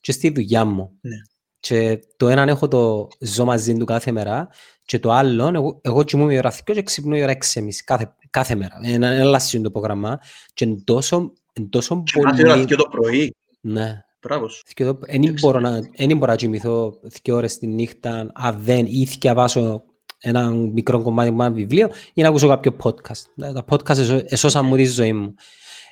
και 0.00 0.12
στη 0.12 0.30
δουλειά 0.30 0.64
μου. 0.64 0.98
Ναι. 1.00 1.16
Και 1.60 1.98
το 2.16 2.28
έναν 2.28 2.48
έχω 2.48 2.68
το 2.68 3.08
ζω 3.20 3.44
μαζί 3.44 3.74
του 3.76 3.84
κάθε 3.84 4.12
μέρα 4.12 4.48
και 4.90 4.98
το 4.98 5.12
άλλο, 5.12 5.50
εγώ, 5.54 5.78
εγώ 5.82 6.02
κοιμούμαι 6.02 6.34
η 6.34 6.36
ώρα 6.36 6.52
2 6.52 6.56
και 6.64 6.82
ξυπνώ 6.82 7.16
η 7.16 7.22
ώρα 7.22 7.36
6.30 7.54 7.68
κάθε, 7.84 8.14
κάθε 8.30 8.54
μέρα. 8.54 8.80
Είναι 8.82 8.92
ένα 8.94 9.06
ελάσσιο 9.06 9.60
το 9.60 9.70
πρόγραμμα 9.70 10.20
και 10.54 10.64
είναι 10.64 10.80
τόσο, 10.84 11.32
είναι 11.52 11.68
τόσο 11.68 12.02
Και 12.02 12.20
να 12.20 12.30
ώρα 12.30 12.52
πολύ... 12.52 12.64
και 12.64 12.74
το 12.74 12.88
πρωί. 12.90 13.34
Ναι. 13.60 14.04
Μπράβο 14.22 14.48
σου. 14.48 14.62
Δεν 14.76 15.34
μπορώ 15.40 15.60
να, 15.60 15.80
εν 15.92 16.16
μπορώ 16.16 16.30
να 16.30 16.36
κοιμηθώ 16.36 16.98
δύο 17.22 17.36
ώρες 17.36 17.58
τη 17.58 17.66
νύχτα 17.66 18.30
αν 18.34 18.58
δεν 18.60 18.86
ή 18.88 19.06
θυκευάσω 19.06 19.82
ένα 20.18 20.50
μικρό 20.50 21.02
κομμάτι 21.02 21.28
από 21.28 21.42
ένα 21.42 21.52
βιβλίο 21.52 21.90
ή 22.14 22.22
να 22.22 22.28
ακούσω 22.28 22.48
κάποιο 22.48 22.76
podcast. 22.82 23.24
Τα 23.36 23.64
podcast 23.68 23.98
εσώ- 23.98 24.24
εσώσαν 24.32 24.66
μου 24.66 24.76
τη 24.76 24.84
ζωή 24.84 25.12
μου. 25.12 25.34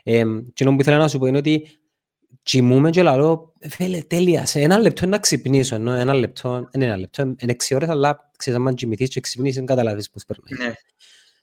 Ε, 0.03 0.25
και 0.55 0.65
που 0.65 0.77
ήθελα 0.81 0.97
να 0.97 1.09
σου 1.09 1.19
πω 1.19 1.27
είναι 1.27 1.39
ότι 1.39 1.78
κοιμούμαι 2.49 2.91
και 2.91 3.03
λαλώ, 3.03 3.53
φίλε, 3.69 4.01
τέλεια, 4.01 4.47
σε 4.47 4.61
ένα 4.61 4.79
λεπτό 4.79 5.07
να 5.07 5.19
ξυπνήσω, 5.19 5.75
ενώ 5.75 5.93
ένα 5.93 6.15
λεπτό, 6.15 6.53
δεν 6.53 6.69
είναι 6.75 6.85
ένα 6.85 6.97
λεπτό, 6.97 7.23
είναι 7.23 7.37
έξι 7.53 7.75
ώρες, 7.75 7.89
αλλά 7.89 8.31
ξέρεις, 8.37 8.61
αν 8.67 8.75
κοιμηθείς 8.75 9.09
και 9.09 9.21
ξυπνήσεις, 9.21 9.57
δεν 9.57 9.67
καταλάβεις 9.67 10.11
πώς 10.11 10.25
περνάει. 10.25 10.69
Ναι. 10.69 10.75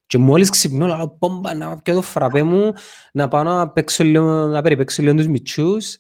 Και 0.08 0.18
μόλις 0.18 0.50
ξυπνώ, 0.50 0.88
λέω, 0.88 1.10
πόμπα, 1.20 1.54
να 1.54 1.78
πιω 1.82 1.94
το 1.94 2.02
φραπέ 2.02 2.44
μου, 2.44 2.74
να 3.12 3.28
πάω 3.28 3.44
να, 3.44 3.70
παίξω 3.70 4.04
λίγο, 4.04 4.46
να 4.46 4.62
περιπέξω 4.62 5.02
λίγο 5.02 5.16
τους 5.16 5.28
μητσούς, 5.28 5.98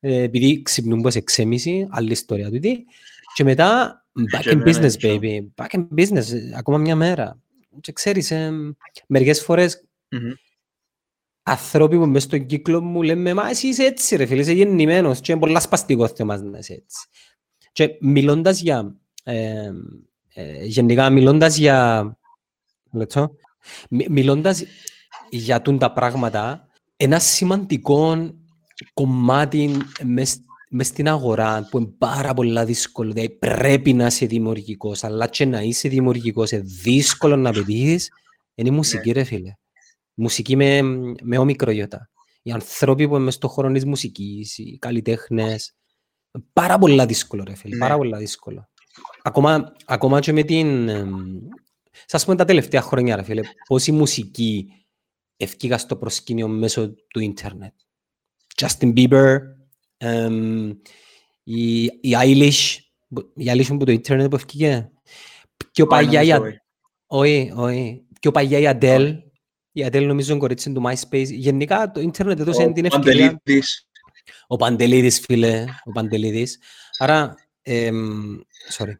ε, 0.00 0.22
επειδή 0.22 0.62
ξυπνούν 0.62 1.00
πως 1.00 1.14
6.30, 1.14 1.86
άλλη 1.90 2.12
ιστορία 2.12 2.50
τούτη. 2.50 2.84
Και 3.34 3.44
μετά, 3.44 4.04
back 4.36 4.40
Και 4.40 4.50
in 4.50 4.52
εμένα 4.52 4.70
business, 4.70 4.82
έτσι. 4.82 5.18
baby. 5.22 5.64
Back 5.64 5.78
in 5.78 5.86
business, 5.96 6.32
ε, 6.32 6.56
ακόμα 6.56 6.78
μια 6.78 6.96
μέρα. 6.96 7.38
Και 7.80 7.92
ξέρεις, 7.92 8.30
ε, 8.30 8.52
μερικές 9.06 9.42
φορές 9.42 9.84
Μμμ. 10.08 10.30
Ανθρώποι 11.48 11.96
που 11.96 12.06
μες 12.06 12.22
στον 12.22 12.46
κύκλο 12.46 12.82
μου 12.82 13.02
λένε 13.02 13.34
«Μα 13.34 13.48
εσύ 13.48 13.66
είσαι 13.68 13.84
έτσι 13.84 14.16
ρε 14.16 14.26
φίλε, 14.26 14.40
είσαι 14.40 14.52
γεννημένος 14.52 15.20
και 15.20 15.32
είναι 15.32 15.40
πολλά 15.40 15.60
σπαστικό 15.60 16.08
θέμα 16.08 16.36
να 16.36 16.58
είσαι 16.58 16.72
έτσι». 16.72 17.08
Και 17.72 17.96
μιλώντας 18.00 18.60
για, 18.60 18.96
ε, 19.22 19.70
ε, 20.34 20.64
γενικά 20.64 21.10
μιλώντας 21.10 21.56
για, 21.56 22.18
λεπτό, 22.92 23.34
μι- 23.90 24.08
μιλώντας 24.08 24.64
για 25.30 25.62
τούν 25.62 25.78
τα 25.78 25.92
πράγματα, 25.92 26.68
ένα 26.96 27.18
σημαντικό 27.18 28.30
κομμάτι 28.94 29.70
μες, 30.04 30.40
μες 30.70 30.86
στην 30.86 31.08
αγορά 31.08 31.68
που 31.70 31.78
είναι 31.78 31.92
πάρα 31.98 32.34
πολλά 32.34 32.64
δύσκολο, 32.64 33.12
δηλαδή 33.12 33.30
πρέπει 33.30 33.92
να 33.92 34.06
είσαι 34.06 34.26
δημιουργικός, 34.26 35.04
αλλά 35.04 35.26
και 35.26 35.44
να 35.44 35.60
είσαι 35.60 35.88
δημιουργικός, 35.88 36.50
είναι 36.50 36.62
δύσκολο 36.82 37.36
να 37.36 37.52
πετύχεις, 37.52 38.10
είναι 38.54 38.68
η 38.68 38.72
μουσική 38.72 39.12
ρε 39.12 39.24
φίλε. 39.24 39.52
Μουσική 40.18 40.56
με, 40.56 40.82
με 41.22 41.38
όμικρο 41.38 41.70
ιώτα. 41.70 42.10
Οι 42.42 42.50
άνθρωποι 42.52 43.08
που 43.08 43.14
είναι 43.14 43.24
μες 43.24 43.34
στον 43.34 43.50
χώρο 43.50 43.72
της 43.72 43.84
μουσικής, 43.84 44.58
οι 44.58 44.78
καλλιτέχνες, 44.78 45.74
πάρα 46.52 46.78
πολλά 46.78 47.06
δύσκολο 47.06 47.42
ρε 47.46 47.54
φίλε, 47.54 47.74
Ναι. 47.74 47.80
πάρα 47.80 47.96
πολλά 47.96 48.18
δύσκολο. 48.18 48.68
Ακόμα, 49.22 49.72
ακόμα 49.84 50.20
και 50.20 50.32
με 50.32 50.42
την... 50.42 50.88
εμ, 50.88 51.38
Σας 52.06 52.24
πούμε 52.24 52.36
τα 52.36 52.44
τελευταία 52.44 52.80
χρόνια 52.80 53.16
ρε 53.16 53.22
φίλε, 53.22 53.40
πώς 53.68 53.86
η 53.86 53.92
μουσική 53.92 54.68
ευκήγα 55.36 55.78
στο 55.78 55.96
προσκήνιο 55.96 56.48
μέσω 56.48 56.94
του 57.08 57.20
ίντερνετ. 57.20 57.72
Justin 58.56 58.92
Bieber, 58.96 59.38
εμ, 59.96 60.70
η, 61.42 61.82
η 61.84 62.10
Eilish, 62.22 62.76
που- 63.08 63.32
η 63.36 63.44
Eilish 63.48 63.66
που 63.68 63.84
το 63.84 63.92
ίντερνετ 63.92 64.28
που 64.30 64.36
ευκήγε. 64.36 64.90
Πιο 65.72 65.86
παλιά 65.86 66.22
η, 66.22 66.28
νομίζω, 66.28 66.54
Α- 66.56 66.60
όχι, 67.06 67.52
όχι. 67.56 68.04
Πιο 68.20 68.30
παλιά 68.30 68.58
η 68.58 68.76
Adele, 68.80 69.14
η 69.76 69.86
Adele 69.86 70.06
νομίζω 70.06 70.30
είναι 70.30 70.40
κορίτσι 70.40 70.72
του 70.72 70.82
MySpace. 70.86 71.26
Γενικά 71.28 71.90
το 71.90 72.00
ίντερνετ 72.00 72.40
έδωσε 72.40 72.62
Ο 72.62 72.72
την 72.72 72.84
ευκαιρία. 72.84 73.26
Παντελίδης. 73.26 73.88
Ο 74.46 74.56
Παντελίδης, 74.56 75.20
φίλε, 75.20 75.64
ο 75.84 75.92
Παντελίδης. 75.92 76.58
Άρα, 76.98 77.34
εμ, 77.62 78.38
sorry. 78.78 78.92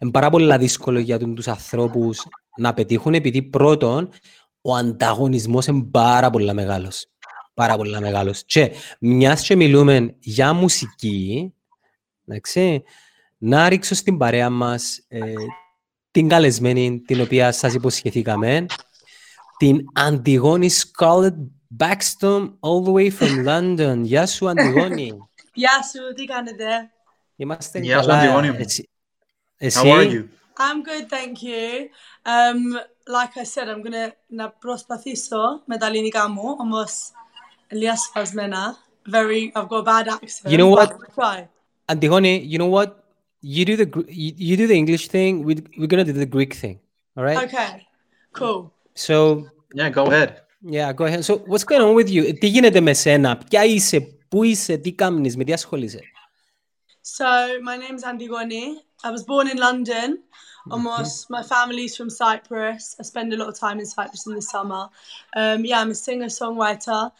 Είναι 0.00 0.10
πάρα 0.10 0.30
πολύ 0.30 0.56
δύσκολο 0.58 0.98
για 0.98 1.18
τους 1.18 1.48
ανθρώπους 1.48 2.26
να 2.56 2.74
πετύχουν, 2.74 3.14
επειδή 3.14 3.42
πρώτον, 3.42 4.10
ο 4.60 4.74
ανταγωνισμός 4.74 5.66
είναι 5.66 5.84
πάρα 5.90 6.30
πολύ 6.30 6.54
μεγάλος. 6.54 7.06
Πάρα 7.54 7.76
πολύ 7.76 8.00
μεγάλος. 8.00 8.44
Και 8.44 8.72
μιας 9.00 9.42
και 9.42 9.56
μιλούμε 9.56 10.16
για 10.18 10.52
μουσική, 10.52 11.54
εντάξει, 12.26 12.82
να 13.38 13.68
ρίξω 13.68 13.94
στην 13.94 14.16
παρέα 14.16 14.50
μας 14.50 15.04
ε, 15.08 15.32
την 16.10 16.28
καλεσμένη, 16.28 17.00
την 17.00 17.20
οποία 17.20 17.52
σας 17.52 17.74
υποσχεθήκαμε, 17.74 18.66
την 19.57 19.85
Αντιγόνη 19.93 20.69
Scarlett 20.69 21.35
Backstrom 21.79 22.53
all 22.61 22.83
the 22.83 22.91
way 22.91 23.09
from 23.09 23.45
London. 23.45 24.01
Γεια 24.03 24.25
σου, 24.25 24.49
Αντιγόνη. 24.49 25.17
Γεια 25.53 25.83
σου, 25.91 26.13
τι 26.15 26.25
κάνετε? 26.25 26.91
Είμαστε 27.35 27.79
Γεια 27.79 28.01
σου, 28.01 28.07
καλά. 28.07 28.19
Αντιγόνη 28.19 28.51
μου. 28.51 28.57
Εσύ, 28.59 28.89
How 29.79 29.91
are 29.91 30.05
εσύ 30.05 30.29
you? 30.29 30.41
I'm 30.57 30.83
good, 30.83 31.09
thank 31.09 31.41
you. 31.41 31.89
Um, 32.25 32.77
like 33.07 33.35
I 33.37 33.43
said, 33.43 33.67
I'm 33.69 33.81
gonna 33.81 34.11
να 34.27 34.49
προσπαθήσω 34.49 35.61
με 35.65 35.77
τα 35.77 35.85
ελληνικά 35.85 36.29
μου, 36.29 36.55
όμως 36.59 37.11
λίγα 37.71 37.95
σπασμένα. 37.97 38.77
Very, 39.11 39.51
I've 39.55 39.67
got 39.67 39.79
a 39.79 39.83
bad 39.83 40.07
accent. 40.07 40.53
You 40.53 40.57
know 40.57 40.71
but 40.71 40.77
what? 40.77 40.91
I'll 40.91 41.15
try. 41.15 41.47
Antigone, 41.93 42.33
you 42.51 42.57
know 42.57 42.71
what? 42.77 42.89
You 43.41 43.65
do 43.65 43.75
the 43.75 43.85
Gr- 43.85 44.09
you, 44.23 44.31
you 44.47 44.55
do 44.61 44.65
the 44.71 44.77
English 44.81 45.05
thing. 45.15 45.31
We 45.47 45.53
we're 45.77 45.91
gonna 45.93 46.09
do 46.11 46.13
the 46.13 46.31
Greek 46.37 46.53
thing. 46.61 46.77
All 47.17 47.25
right. 47.27 47.39
Okay, 47.45 47.71
cool. 48.39 48.59
So 48.97 49.45
Yeah, 49.75 49.89
go 49.89 50.05
ahead. 50.05 50.41
yeah, 50.61 50.93
go 50.93 51.05
ahead. 51.05 51.23
So 51.23 51.33
what's 51.49 51.65
going 51.65 51.81
on 51.81 51.93
with 51.95 52.09
you? 52.09 52.33
Τι 52.39 52.47
γίνεται 52.47 52.79
με 52.79 52.93
σένα? 52.93 53.37
Ποια 53.49 53.63
είσαι? 53.65 53.99
Πού 54.29 54.43
είσαι? 54.43 54.77
Τι 54.77 54.91
κάνεις? 54.93 55.35
Με 55.37 55.43
τι 55.43 55.53
ασχολείσαι? 55.53 55.99
So 57.17 57.59
my 57.61 57.77
name's 57.77 58.03
Antigone. 58.03 58.79
I 59.03 59.11
was 59.11 59.23
born 59.23 59.47
in 59.49 59.57
London. 59.57 60.09
Almost, 60.71 61.29
my 61.29 61.43
family's 61.43 61.93
from 61.97 62.09
Cyprus. 62.09 62.95
I 62.97 63.03
spend 63.03 63.33
a 63.33 63.37
lot 63.41 63.49
of 63.49 63.59
time 63.59 63.79
in 63.81 63.85
Cyprus 63.85 64.25
in 64.27 64.33
the 64.33 64.41
summer. 64.41 64.83
Um, 65.35 65.65
yeah, 65.65 65.81
I'm 65.81 65.91
a 65.91 65.95
singer 66.07 66.27
songwriter, 66.41 67.11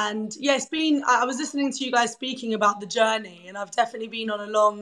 and 0.00 0.28
yeah, 0.38 0.54
it's 0.54 0.70
been. 0.78 1.02
I 1.04 1.22
I 1.22 1.24
was 1.24 1.38
listening 1.42 1.72
to 1.72 1.84
you 1.84 1.90
guys 1.90 2.12
speaking 2.12 2.54
about 2.54 2.76
the 2.82 2.86
journey, 2.86 3.40
and 3.48 3.54
I've 3.58 3.72
definitely 3.72 4.10
been 4.18 4.30
on 4.30 4.40
a 4.48 4.50
long 4.58 4.76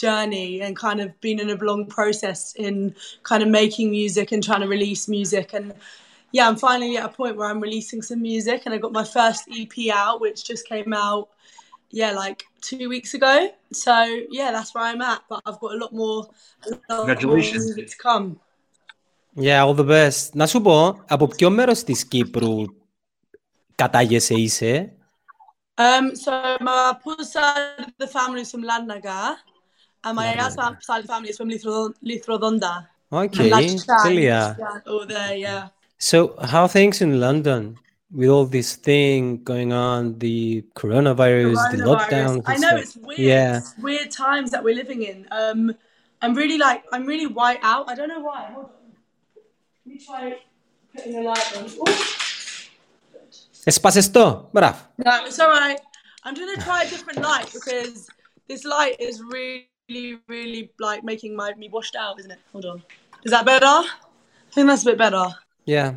journey 0.00 0.60
and 0.60 0.76
kind 0.76 1.00
of 1.00 1.18
been 1.20 1.40
in 1.40 1.50
a 1.50 1.56
long 1.64 1.86
process 1.86 2.54
in 2.54 2.94
kind 3.22 3.42
of 3.42 3.48
making 3.48 3.90
music 3.90 4.32
and 4.32 4.42
trying 4.42 4.60
to 4.60 4.68
release 4.68 5.08
music 5.08 5.54
and 5.54 5.74
yeah, 6.32 6.48
I'm 6.48 6.56
finally 6.56 6.96
at 6.98 7.04
a 7.04 7.08
point 7.08 7.36
where 7.36 7.48
I'm 7.48 7.60
releasing 7.60 8.02
some 8.02 8.20
music 8.20 8.62
and 8.64 8.74
I 8.74 8.78
got 8.78 8.92
my 8.92 9.04
first 9.04 9.48
EP 9.50 9.74
out, 9.94 10.20
which 10.20 10.44
just 10.44 10.66
came 10.68 10.92
out, 10.92 11.28
yeah, 11.90 12.10
like 12.12 12.44
two 12.60 12.88
weeks 12.88 13.14
ago. 13.14 13.50
So 13.72 13.94
yeah, 14.30 14.50
that's 14.52 14.74
where 14.74 14.84
I'm 14.84 15.00
at. 15.00 15.22
But 15.30 15.40
I've 15.46 15.58
got 15.60 15.72
a 15.74 15.78
lot 15.78 15.92
more, 15.92 16.28
a 16.66 16.70
lot 16.70 16.80
more 16.90 16.98
Congratulations. 16.98 17.64
music 17.64 17.90
to 17.90 17.96
come. 17.96 18.40
Yeah, 19.34 19.62
all 19.64 19.74
the 19.74 19.84
best. 19.84 20.34
Να 20.34 20.46
σου 20.46 20.60
πω, 20.62 21.04
από 21.08 21.26
ποιο 21.26 21.50
μέρος 21.50 21.84
της 21.84 22.08
Κύπρου 22.08 22.64
κατάγεσαι 23.74 24.34
είσαι? 24.34 24.90
Um, 25.78 26.14
so 26.14 26.56
my 26.60 26.94
Papa's 27.04 27.32
side 27.32 27.80
of 27.80 27.92
the 27.98 28.06
family 28.06 28.40
is 28.40 28.50
from 28.50 28.62
Landnagar, 28.62 29.36
A 30.03 30.13
mae'n 30.13 30.35
yeah. 30.35 30.45
also 30.45 30.61
from 31.05 31.49
Lithrodonda. 32.03 32.87
Okay, 33.13 33.51
oh, 34.87 35.05
there, 35.05 35.35
yeah. 35.35 35.67
So 35.97 36.35
how 36.41 36.67
things 36.67 37.01
in 37.01 37.19
London 37.19 37.77
with 38.11 38.29
all 38.29 38.45
this 38.45 38.75
thing 38.75 39.43
going 39.43 39.73
on, 39.73 40.17
the 40.19 40.63
coronavirus, 40.75 41.55
coronavirus. 41.55 41.71
the 41.71 41.83
lockdown? 41.83 42.41
I 42.45 42.57
know 42.57 42.69
stuff. 42.69 42.81
it's 42.81 42.95
weird. 42.97 43.19
Yeah. 43.19 43.57
It's 43.57 43.77
weird 43.77 44.11
times 44.11 44.51
that 44.51 44.63
we're 44.63 44.75
living 44.75 45.03
in. 45.03 45.27
Um, 45.31 45.75
I'm 46.21 46.33
really 46.33 46.57
like 46.57 46.83
I'm 46.91 47.05
really 47.05 47.27
white 47.27 47.59
out. 47.61 47.89
I 47.89 47.95
don't 47.95 48.09
know 48.09 48.21
why. 48.21 48.49
Hold 48.53 48.65
on. 48.65 48.71
Let 49.85 49.95
me 49.95 50.05
try 50.05 50.39
putting 50.95 51.15
a 51.17 51.21
light 51.21 51.57
on. 51.57 51.65
Espacesto, 53.67 54.51
bravo. 54.51 54.79
No, 55.03 55.25
it's 55.25 55.39
all 55.39 55.49
right. 55.49 55.79
I'm 56.23 56.35
gonna 56.35 56.61
try 56.61 56.83
a 56.83 56.89
different 56.89 57.21
light 57.21 57.51
because 57.53 58.09
this 58.47 58.63
light 58.65 58.95
is 58.99 59.21
really 59.21 59.70
really 60.28 60.62
like 60.88 61.02
making 61.04 61.32
my 61.36 61.48
me 61.62 61.68
washed 61.76 61.96
out, 62.04 62.18
isn't 62.20 62.32
it? 62.36 62.40
Hold 62.52 62.64
on. 62.72 62.78
Is 63.24 63.30
that 63.34 63.44
better? 63.52 63.66
I 63.66 64.50
think 64.52 64.66
that's 64.68 64.82
a 64.82 64.86
bit 64.90 64.98
better. 64.98 65.24
Yeah, 65.74 65.88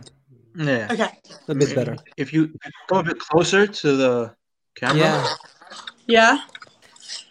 Yeah. 0.55 0.88
Okay. 0.93 1.12
a 1.47 1.55
bit 1.55 1.71
better. 1.75 1.95
If 2.23 2.27
you 2.34 2.41
come 2.88 2.99
a 2.99 3.03
bit 3.03 3.19
closer 3.29 3.62
to 3.82 3.88
the 4.01 4.13
camera. 4.79 4.97
Yeah. 5.03 5.25
Yeah. 6.17 6.36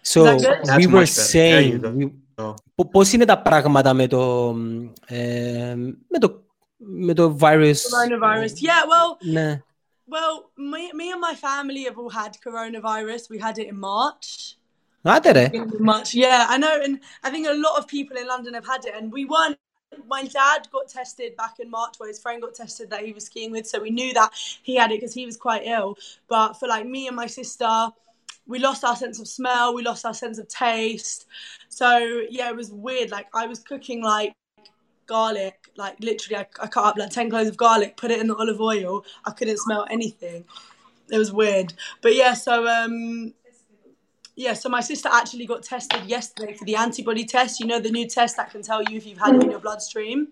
So, 0.03 0.19
that 0.25 0.41
good? 0.41 0.59
we 0.61 0.67
That's 0.69 0.87
were 0.87 1.01
much 1.01 1.11
better. 1.17 1.33
There 1.33 1.35
saying, 1.37 1.73
you 1.73 1.79
go. 1.79 1.91
we- 1.91 2.15
Oh. 2.41 2.55
πο- 2.75 2.89
πώς 2.89 3.13
είναι 3.13 3.25
τα 3.25 3.39
πράγματα 3.43 3.93
με 3.95 4.07
το, 4.07 4.49
ε, 5.07 5.75
με 6.09 6.19
το, 6.21 6.43
με 6.77 7.15
το 7.15 7.37
virus? 7.41 7.75
Coronavirus. 7.95 8.53
Yeah. 8.69 8.85
Well, 8.91 9.17
Ναι. 9.33 9.63
well, 10.11 10.35
me, 10.57 10.83
me 10.99 11.07
and 11.15 11.21
my 11.29 11.35
family 11.47 11.83
have 11.89 11.99
all 11.99 12.11
had 12.21 12.31
coronavirus. 12.47 13.23
We 13.31 13.39
had 13.47 13.57
it 13.59 13.67
in 13.73 13.79
March. 13.79 14.57
I 15.06 15.20
did 15.20 15.38
it. 15.38 15.80
Much, 15.80 16.14
yeah, 16.14 16.46
I 16.50 16.58
know, 16.58 16.80
and 16.82 17.00
I 17.24 17.30
think 17.30 17.48
a 17.48 17.54
lot 17.54 17.78
of 17.78 17.88
people 17.88 18.18
in 18.18 18.28
London 18.28 18.54
have 18.54 18.66
had 18.66 18.86
it, 18.86 18.94
and 18.96 19.12
we 19.12 19.26
weren't. 19.26 19.58
My 20.08 20.24
dad 20.24 20.68
got 20.72 20.88
tested 20.88 21.36
back 21.36 21.60
in 21.60 21.70
March, 21.70 21.96
where 21.98 22.10
his 22.10 22.20
friend 22.20 22.42
got 22.42 22.56
tested 22.56 22.90
that 22.90 23.06
he 23.06 23.14
was 23.14 23.26
skiing 23.26 23.52
with, 23.52 23.68
so 23.68 23.80
we 23.80 23.92
knew 23.92 24.14
that 24.14 24.32
he 24.64 24.76
had 24.76 24.92
it 24.92 25.02
because 25.02 25.14
he 25.14 25.26
was 25.26 25.38
quite 25.38 25.64
ill. 25.66 25.98
But 26.28 26.54
for 26.54 26.68
like 26.68 26.88
me 26.88 27.08
and 27.08 27.16
my 27.16 27.28
sister, 27.28 27.90
we 28.48 28.60
lost 28.60 28.84
our 28.84 28.96
sense 28.96 29.20
of 29.20 29.28
smell, 29.28 29.74
we 29.76 29.84
lost 29.84 30.06
our 30.06 30.14
sense 30.14 30.38
of 30.38 30.48
taste. 30.48 31.28
So 31.70 31.98
yeah, 32.30 32.50
it 32.50 32.56
was 32.56 32.72
weird. 32.72 33.12
Like 33.12 33.28
I 33.34 33.46
was 33.46 33.60
cooking 33.60 34.02
like 34.02 34.34
garlic, 35.06 35.70
like 35.76 36.00
literally, 36.00 36.38
I, 36.38 36.48
I 36.62 36.68
cut 36.68 36.86
up 36.86 36.98
like 36.98 37.12
ten 37.12 37.30
cloves 37.30 37.50
of 37.50 37.58
garlic, 37.58 37.98
put 37.98 38.10
it 38.10 38.20
in 38.20 38.28
the 38.28 38.36
olive 38.36 38.62
oil. 38.62 39.06
I 39.26 39.32
couldn't 39.32 39.58
smell 39.58 39.86
anything. 39.90 40.46
It 41.12 41.18
was 41.18 41.32
weird, 41.32 41.74
but 42.02 42.16
yeah. 42.16 42.34
So 42.34 42.68
um, 42.68 43.34
yeah, 44.36 44.54
so 44.54 44.68
my 44.70 44.82
sister 44.82 45.10
actually 45.12 45.46
got 45.46 45.64
tested 45.64 46.06
yesterday 46.06 46.54
for 46.54 46.66
the 46.66 46.76
antibody 46.76 47.24
test. 47.26 47.60
You 47.60 47.68
know, 47.68 47.80
the 47.80 47.92
new 47.92 48.08
test 48.08 48.38
that 48.38 48.50
can 48.52 48.62
tell 48.62 48.82
you 48.84 48.98
if 48.98 49.06
you've 49.06 49.20
had 49.20 49.36
it 49.36 49.44
in 49.44 49.52
your 49.52 49.60
bloodstream. 49.60 50.30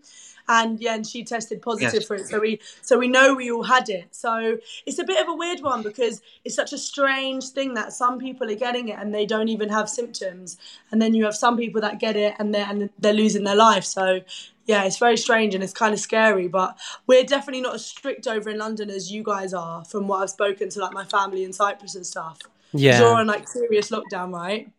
And 0.48 0.80
yeah, 0.82 0.96
and 0.96 1.06
she 1.06 1.24
tested 1.24 1.62
positive 1.62 1.94
Yes. 1.94 2.08
for 2.08 2.16
it. 2.16 2.26
So 2.28 2.40
we 2.40 2.60
so 2.82 2.98
we 2.98 3.08
know 3.08 3.36
we 3.36 3.52
all 3.52 3.64
had 3.64 3.90
it. 3.90 4.08
So 4.12 4.58
it's 4.88 4.98
a 4.98 5.04
bit 5.04 5.22
of 5.22 5.30
a 5.30 5.36
weird 5.36 5.62
one 5.62 5.84
because 5.84 6.22
it's 6.44 6.56
such 6.56 6.74
a 6.74 6.80
strange 6.80 7.50
thing 7.50 7.76
that 7.76 7.94
some 7.94 8.18
people 8.18 8.50
are 8.50 8.56
getting 8.56 8.90
it 8.90 8.98
and 8.98 9.14
they 9.14 9.26
don't 9.28 9.50
even 9.50 9.70
have 9.70 9.88
symptoms. 9.88 10.58
And 10.92 11.00
then 11.00 11.14
you 11.14 11.26
have 11.26 11.36
some 11.36 11.58
people 11.58 11.80
that 11.82 12.00
get 12.00 12.16
it 12.16 12.34
and 12.40 12.54
they're 12.56 12.66
and 12.68 12.90
they're 12.98 13.14
losing 13.14 13.44
their 13.44 13.56
life. 13.56 13.84
So 13.86 14.22
yeah, 14.66 14.84
it's 14.84 14.98
very 14.98 15.16
strange 15.18 15.54
and 15.54 15.64
it's 15.64 15.74
kind 15.74 15.94
of 15.94 16.00
scary. 16.00 16.48
But 16.48 16.76
we're 17.06 17.24
definitely 17.24 17.62
not 17.62 17.76
as 17.76 17.86
strict 17.86 18.28
over 18.28 18.50
in 18.50 18.58
London 18.58 18.90
as 18.90 19.12
you 19.12 19.22
guys 19.24 19.54
are, 19.54 19.86
from 19.86 20.08
what 20.08 20.24
I've 20.24 20.32
spoken 20.32 20.70
to 20.70 20.80
like 20.80 20.92
my 20.92 21.06
family 21.06 21.44
in 21.44 21.54
Cyprus 21.54 21.94
and 21.96 22.06
stuff. 22.06 22.40
Yeah. 22.74 23.00
During 23.00 23.28
like 23.28 23.48
serious 23.48 23.90
lockdown, 23.90 24.34
right? 24.34 24.72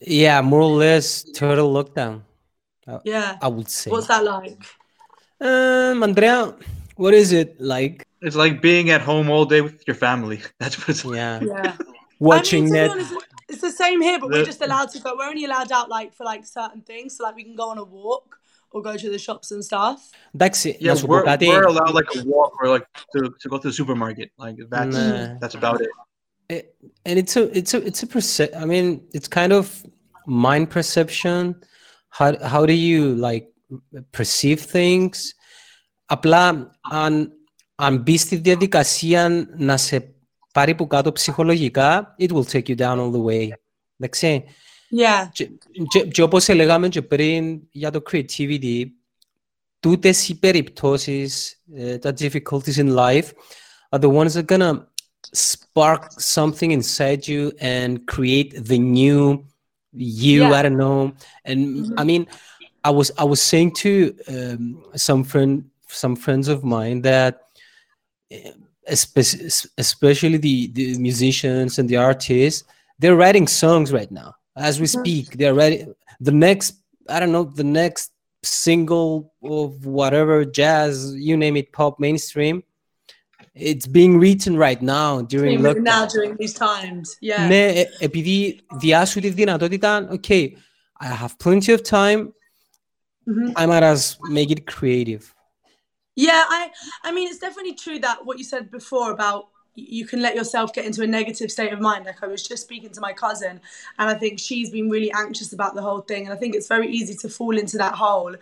Yeah, 0.00 0.40
more 0.42 0.62
or 0.62 0.76
less 0.76 1.24
total 1.24 1.72
lockdown. 1.72 2.22
Yeah. 3.04 3.36
I 3.40 3.48
would 3.48 3.68
say. 3.68 3.90
What's 3.90 4.06
that 4.08 4.24
like? 4.24 4.58
Um, 5.40 6.02
Andrea, 6.02 6.54
what 6.96 7.14
is 7.14 7.32
it 7.32 7.60
like? 7.60 8.06
It's 8.20 8.36
like 8.36 8.60
being 8.60 8.90
at 8.90 9.00
home 9.00 9.30
all 9.30 9.44
day 9.44 9.60
with 9.60 9.86
your 9.86 9.94
family. 9.94 10.40
That's 10.58 10.78
what 10.78 10.88
it's 10.88 11.04
like. 11.04 11.16
Yeah. 11.16 11.40
yeah. 11.42 11.76
Watching 12.18 12.74
I 12.76 12.88
mean. 12.88 13.06
It's 13.48 13.62
the 13.62 13.70
same 13.70 14.02
here, 14.02 14.18
but 14.18 14.30
the... 14.30 14.38
we're 14.38 14.44
just 14.44 14.60
allowed 14.60 14.90
to 14.90 14.98
go. 15.00 15.14
We're 15.16 15.28
only 15.28 15.44
allowed 15.44 15.72
out 15.72 15.88
like 15.88 16.12
for 16.12 16.24
like 16.24 16.44
certain 16.44 16.82
things. 16.82 17.16
So 17.16 17.24
like 17.24 17.36
we 17.36 17.44
can 17.44 17.54
go 17.54 17.70
on 17.70 17.78
a 17.78 17.84
walk 17.84 18.38
or 18.72 18.82
go 18.82 18.96
to 18.96 19.10
the 19.10 19.18
shops 19.18 19.52
and 19.52 19.64
stuff. 19.64 20.10
That's 20.34 20.66
it. 20.66 20.80
Yeah, 20.80 20.92
that's 20.92 21.04
we're, 21.04 21.24
we're 21.24 21.64
allowed 21.64 21.94
like 21.94 22.06
a 22.16 22.24
walk 22.24 22.52
or 22.60 22.68
like 22.68 22.86
to, 23.14 23.32
to 23.40 23.48
go 23.48 23.58
to 23.58 23.68
the 23.68 23.72
supermarket. 23.72 24.32
Like 24.36 24.56
that's 24.68 24.96
that's 25.40 25.54
about 25.54 25.80
it 25.80 25.88
Eh, 26.47 26.61
and 27.05 27.17
it's 27.17 27.35
a 27.35 27.43
it's 27.57 27.73
a 27.73 27.79
it's 27.87 28.03
a 28.03 28.07
perce- 28.07 28.53
I 28.61 28.65
mean, 28.65 28.87
it's 29.13 29.27
kind 29.27 29.53
of 29.53 29.65
mind 30.25 30.69
perception. 30.69 31.55
How 32.09 32.37
how 32.51 32.65
do 32.65 32.73
you 32.73 33.15
like 33.15 33.45
perceive 34.11 34.59
things? 34.59 35.11
Απλά 36.05 36.71
αν, 36.81 37.31
αν 37.75 37.97
μπει 37.97 38.17
στη 38.17 38.35
διαδικασία 38.35 39.47
να 39.57 39.77
σε 39.77 40.15
πάρει 40.53 40.75
που 40.75 40.87
κάτω 40.87 41.11
ψυχολογικά, 41.11 42.15
it 42.19 42.29
will 42.29 42.45
take 42.51 42.67
you 42.67 42.75
down 42.75 42.97
all 42.97 43.11
the 43.11 43.23
way. 43.23 43.49
Εντάξει. 43.97 44.43
Yeah. 44.95 45.29
Και, 45.31 45.49
και, 45.87 45.99
και 46.07 46.21
όπως 46.21 46.49
έλεγαμε 46.49 46.89
και 46.89 47.01
πριν 47.01 47.61
για 47.71 47.91
το 47.91 48.01
creativity, 48.11 48.85
τούτες 49.79 50.29
οι 50.29 50.39
περιπτώσεις, 50.39 51.61
ε, 51.75 51.97
τα 51.97 52.13
difficulties 52.19 52.75
in 52.75 52.95
life, 52.95 53.29
are 53.89 53.99
the 53.99 54.09
ones 54.09 54.33
that 54.33 54.43
are 54.43 54.57
gonna 54.57 54.86
spark 55.32 56.12
something 56.12 56.70
inside 56.70 57.26
you 57.26 57.52
and 57.60 58.06
create 58.06 58.64
the 58.64 58.78
new 58.78 59.44
you. 59.92 60.42
Yeah. 60.42 60.52
I 60.52 60.62
don't 60.62 60.76
know. 60.76 61.12
And 61.44 61.98
I 61.98 62.04
mean, 62.04 62.26
I 62.84 62.90
was 62.90 63.10
I 63.18 63.24
was 63.24 63.42
saying 63.42 63.74
to 63.76 64.16
um, 64.28 64.84
some 64.94 65.24
friend, 65.24 65.68
some 65.88 66.16
friends 66.16 66.48
of 66.48 66.64
mine 66.64 67.02
that, 67.02 67.42
eh, 68.30 68.52
especially 68.86 70.38
the 70.38 70.68
the 70.68 70.98
musicians 70.98 71.78
and 71.78 71.88
the 71.88 71.96
artists, 71.96 72.64
they're 72.98 73.16
writing 73.16 73.46
songs 73.46 73.92
right 73.92 74.10
now 74.10 74.34
as 74.56 74.80
we 74.80 74.86
speak. 74.86 75.36
They're 75.36 75.54
writing 75.54 75.94
the 76.20 76.32
next. 76.32 76.74
I 77.08 77.20
don't 77.20 77.32
know 77.32 77.44
the 77.44 77.64
next 77.64 78.12
single 78.42 79.32
of 79.42 79.84
whatever 79.84 80.44
jazz 80.44 81.14
you 81.14 81.36
name 81.36 81.56
it, 81.56 81.72
pop, 81.72 81.98
mainstream 81.98 82.62
It's 83.57 83.85
being 83.87 84.13
written 84.19 84.57
right 84.57 84.81
now 84.81 85.21
during 85.21 85.59
Even 85.59 85.65
lockdown. 85.65 85.83
now 85.83 86.05
during 86.07 86.35
these 86.39 86.53
times. 86.53 87.05
Yeah. 87.21 87.47
Ναι, 87.47 87.65
ε, 87.65 87.83
επειδή 87.99 88.59
διάσου 88.79 89.19
τη 89.19 89.29
δυνατότητα, 89.29 90.07
okay, 90.11 90.51
I 90.99 91.07
have 91.21 91.37
plenty 91.43 91.71
of 91.73 91.81
time, 91.81 92.33
Mhm. 93.27 93.51
I 93.61 93.65
might 93.71 93.83
as 93.93 94.01
make 94.39 94.49
it 94.55 94.61
creative. 94.75 95.23
Yeah, 96.27 96.43
I 96.59 96.61
I 97.07 97.09
mean 97.15 97.25
it's 97.29 97.41
definitely 97.47 97.75
true 97.85 97.99
that 98.05 98.17
what 98.27 98.35
you 98.39 98.45
said 98.53 98.65
before 98.79 99.09
about 99.17 99.41
y- 99.43 99.49
you 99.88 100.06
can 100.06 100.20
let 100.20 100.34
yourself 100.34 100.72
get 100.72 100.84
into 100.84 101.02
a 101.02 101.06
negative 101.06 101.50
state 101.50 101.72
of 101.72 101.80
mind. 101.80 102.06
Like 102.06 102.22
I 102.22 102.26
was 102.26 102.46
just 102.46 102.62
speaking 102.62 102.90
to 102.90 103.00
my 103.00 103.12
cousin 103.12 103.60
and 103.98 104.10
I 104.10 104.14
think 104.14 104.38
she's 104.38 104.70
been 104.70 104.90
really 104.90 105.12
anxious 105.12 105.52
about 105.52 105.74
the 105.74 105.82
whole 105.82 106.00
thing 106.00 106.24
and 106.24 106.32
I 106.32 106.36
think 106.36 106.54
it's 106.54 106.68
very 106.68 106.88
easy 106.88 107.14
to 107.16 107.28
fall 107.28 107.56
into 107.56 107.78
that 107.78 107.94
hole. 107.94 108.34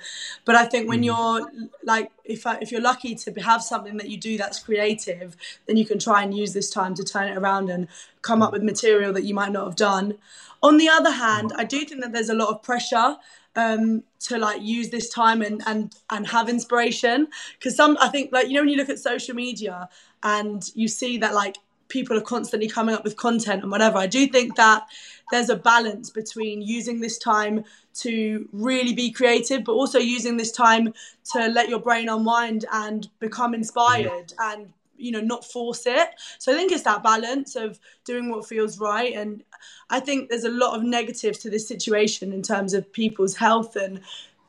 But 0.44 0.54
I 0.54 0.64
think 0.64 0.88
when 0.88 1.02
you're 1.02 1.50
like 1.82 2.10
if 2.24 2.46
I, 2.46 2.58
if 2.60 2.72
you're 2.72 2.80
lucky 2.80 3.14
to 3.14 3.32
have 3.42 3.62
something 3.62 3.96
that 3.98 4.08
you 4.08 4.16
do 4.16 4.36
that's 4.36 4.58
creative, 4.58 5.36
then 5.66 5.76
you 5.76 5.86
can 5.86 5.98
try 5.98 6.22
and 6.22 6.36
use 6.36 6.52
this 6.52 6.70
time 6.70 6.94
to 6.94 7.04
turn 7.04 7.28
it 7.28 7.36
around 7.36 7.70
and 7.70 7.88
come 8.22 8.42
up 8.42 8.52
with 8.52 8.62
material 8.62 9.12
that 9.12 9.24
you 9.24 9.34
might 9.34 9.52
not 9.52 9.64
have 9.64 9.76
done. 9.76 10.18
On 10.62 10.78
the 10.78 10.88
other 10.88 11.10
hand, 11.10 11.52
I 11.56 11.64
do 11.64 11.84
think 11.84 12.02
that 12.02 12.12
there's 12.12 12.30
a 12.30 12.34
lot 12.34 12.48
of 12.48 12.62
pressure 12.62 13.16
um 13.56 14.02
to 14.20 14.38
like 14.38 14.60
use 14.62 14.90
this 14.90 15.08
time 15.08 15.42
and 15.42 15.62
and 15.66 15.94
and 16.10 16.26
have 16.26 16.48
inspiration 16.48 17.26
because 17.58 17.74
some 17.74 17.96
i 18.00 18.08
think 18.08 18.30
like 18.32 18.48
you 18.48 18.54
know 18.54 18.60
when 18.60 18.68
you 18.68 18.76
look 18.76 18.90
at 18.90 18.98
social 18.98 19.34
media 19.34 19.88
and 20.22 20.70
you 20.74 20.88
see 20.88 21.18
that 21.18 21.34
like 21.34 21.56
people 21.88 22.16
are 22.16 22.22
constantly 22.22 22.68
coming 22.68 22.94
up 22.94 23.04
with 23.04 23.16
content 23.16 23.62
and 23.62 23.70
whatever. 23.70 23.98
I 23.98 24.06
do 24.06 24.26
think 24.26 24.56
that 24.56 24.86
there's 25.30 25.50
a 25.50 25.56
balance 25.56 26.10
between 26.10 26.62
using 26.62 27.00
this 27.00 27.18
time 27.18 27.64
to 27.94 28.48
really 28.52 28.92
be 28.92 29.10
creative, 29.10 29.64
but 29.64 29.72
also 29.72 29.98
using 29.98 30.36
this 30.36 30.52
time 30.52 30.92
to 31.32 31.48
let 31.48 31.68
your 31.68 31.80
brain 31.80 32.08
unwind 32.08 32.64
and 32.72 33.08
become 33.20 33.54
inspired 33.54 34.32
and 34.38 34.72
you 34.98 35.12
know 35.12 35.20
not 35.20 35.44
force 35.44 35.86
it 35.86 36.08
so 36.38 36.50
i 36.50 36.56
think 36.56 36.72
it's 36.72 36.84
that 36.84 37.02
balance 37.02 37.54
of 37.54 37.78
doing 38.06 38.30
what 38.30 38.46
feels 38.46 38.80
right 38.80 39.12
and 39.12 39.44
i 39.90 40.00
think 40.00 40.30
there's 40.30 40.44
a 40.44 40.50
lot 40.50 40.74
of 40.74 40.82
negatives 40.82 41.38
to 41.38 41.50
this 41.50 41.68
situation 41.68 42.32
in 42.32 42.40
terms 42.40 42.72
of 42.72 42.90
people's 42.94 43.36
health 43.36 43.76
and 43.76 44.00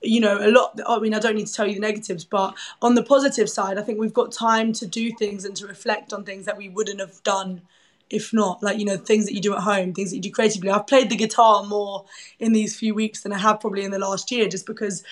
you 0.02 0.20
know 0.20 0.38
a 0.38 0.50
lot 0.50 0.78
i 0.86 0.98
mean 0.98 1.14
i 1.14 1.18
don't 1.18 1.36
need 1.36 1.46
to 1.46 1.52
tell 1.52 1.66
you 1.66 1.74
the 1.74 1.80
negatives 1.80 2.24
but 2.24 2.54
on 2.80 2.94
the 2.94 3.02
positive 3.02 3.48
side 3.48 3.78
i 3.78 3.82
think 3.82 3.98
we've 3.98 4.12
got 4.12 4.32
time 4.32 4.72
to 4.72 4.86
do 4.86 5.12
things 5.12 5.44
and 5.44 5.56
to 5.56 5.66
reflect 5.66 6.12
on 6.12 6.24
things 6.24 6.44
that 6.44 6.56
we 6.56 6.68
wouldn't 6.68 7.00
have 7.00 7.22
done 7.22 7.62
if 8.10 8.32
not 8.32 8.62
like 8.62 8.78
you 8.78 8.84
know 8.84 8.96
things 8.96 9.24
that 9.26 9.34
you 9.34 9.40
do 9.40 9.54
at 9.54 9.60
home 9.60 9.92
things 9.92 10.10
that 10.10 10.16
you 10.16 10.22
do 10.22 10.30
creatively 10.30 10.70
i've 10.70 10.86
played 10.86 11.08
the 11.08 11.16
guitar 11.16 11.64
more 11.64 12.04
in 12.40 12.52
these 12.52 12.76
few 12.76 12.94
weeks 12.94 13.22
than 13.22 13.32
i 13.32 13.38
have 13.38 13.60
probably 13.60 13.84
in 13.84 13.90
the 13.90 13.98
last 13.98 14.30
year 14.30 14.48
just 14.48 14.66
because 14.66 15.04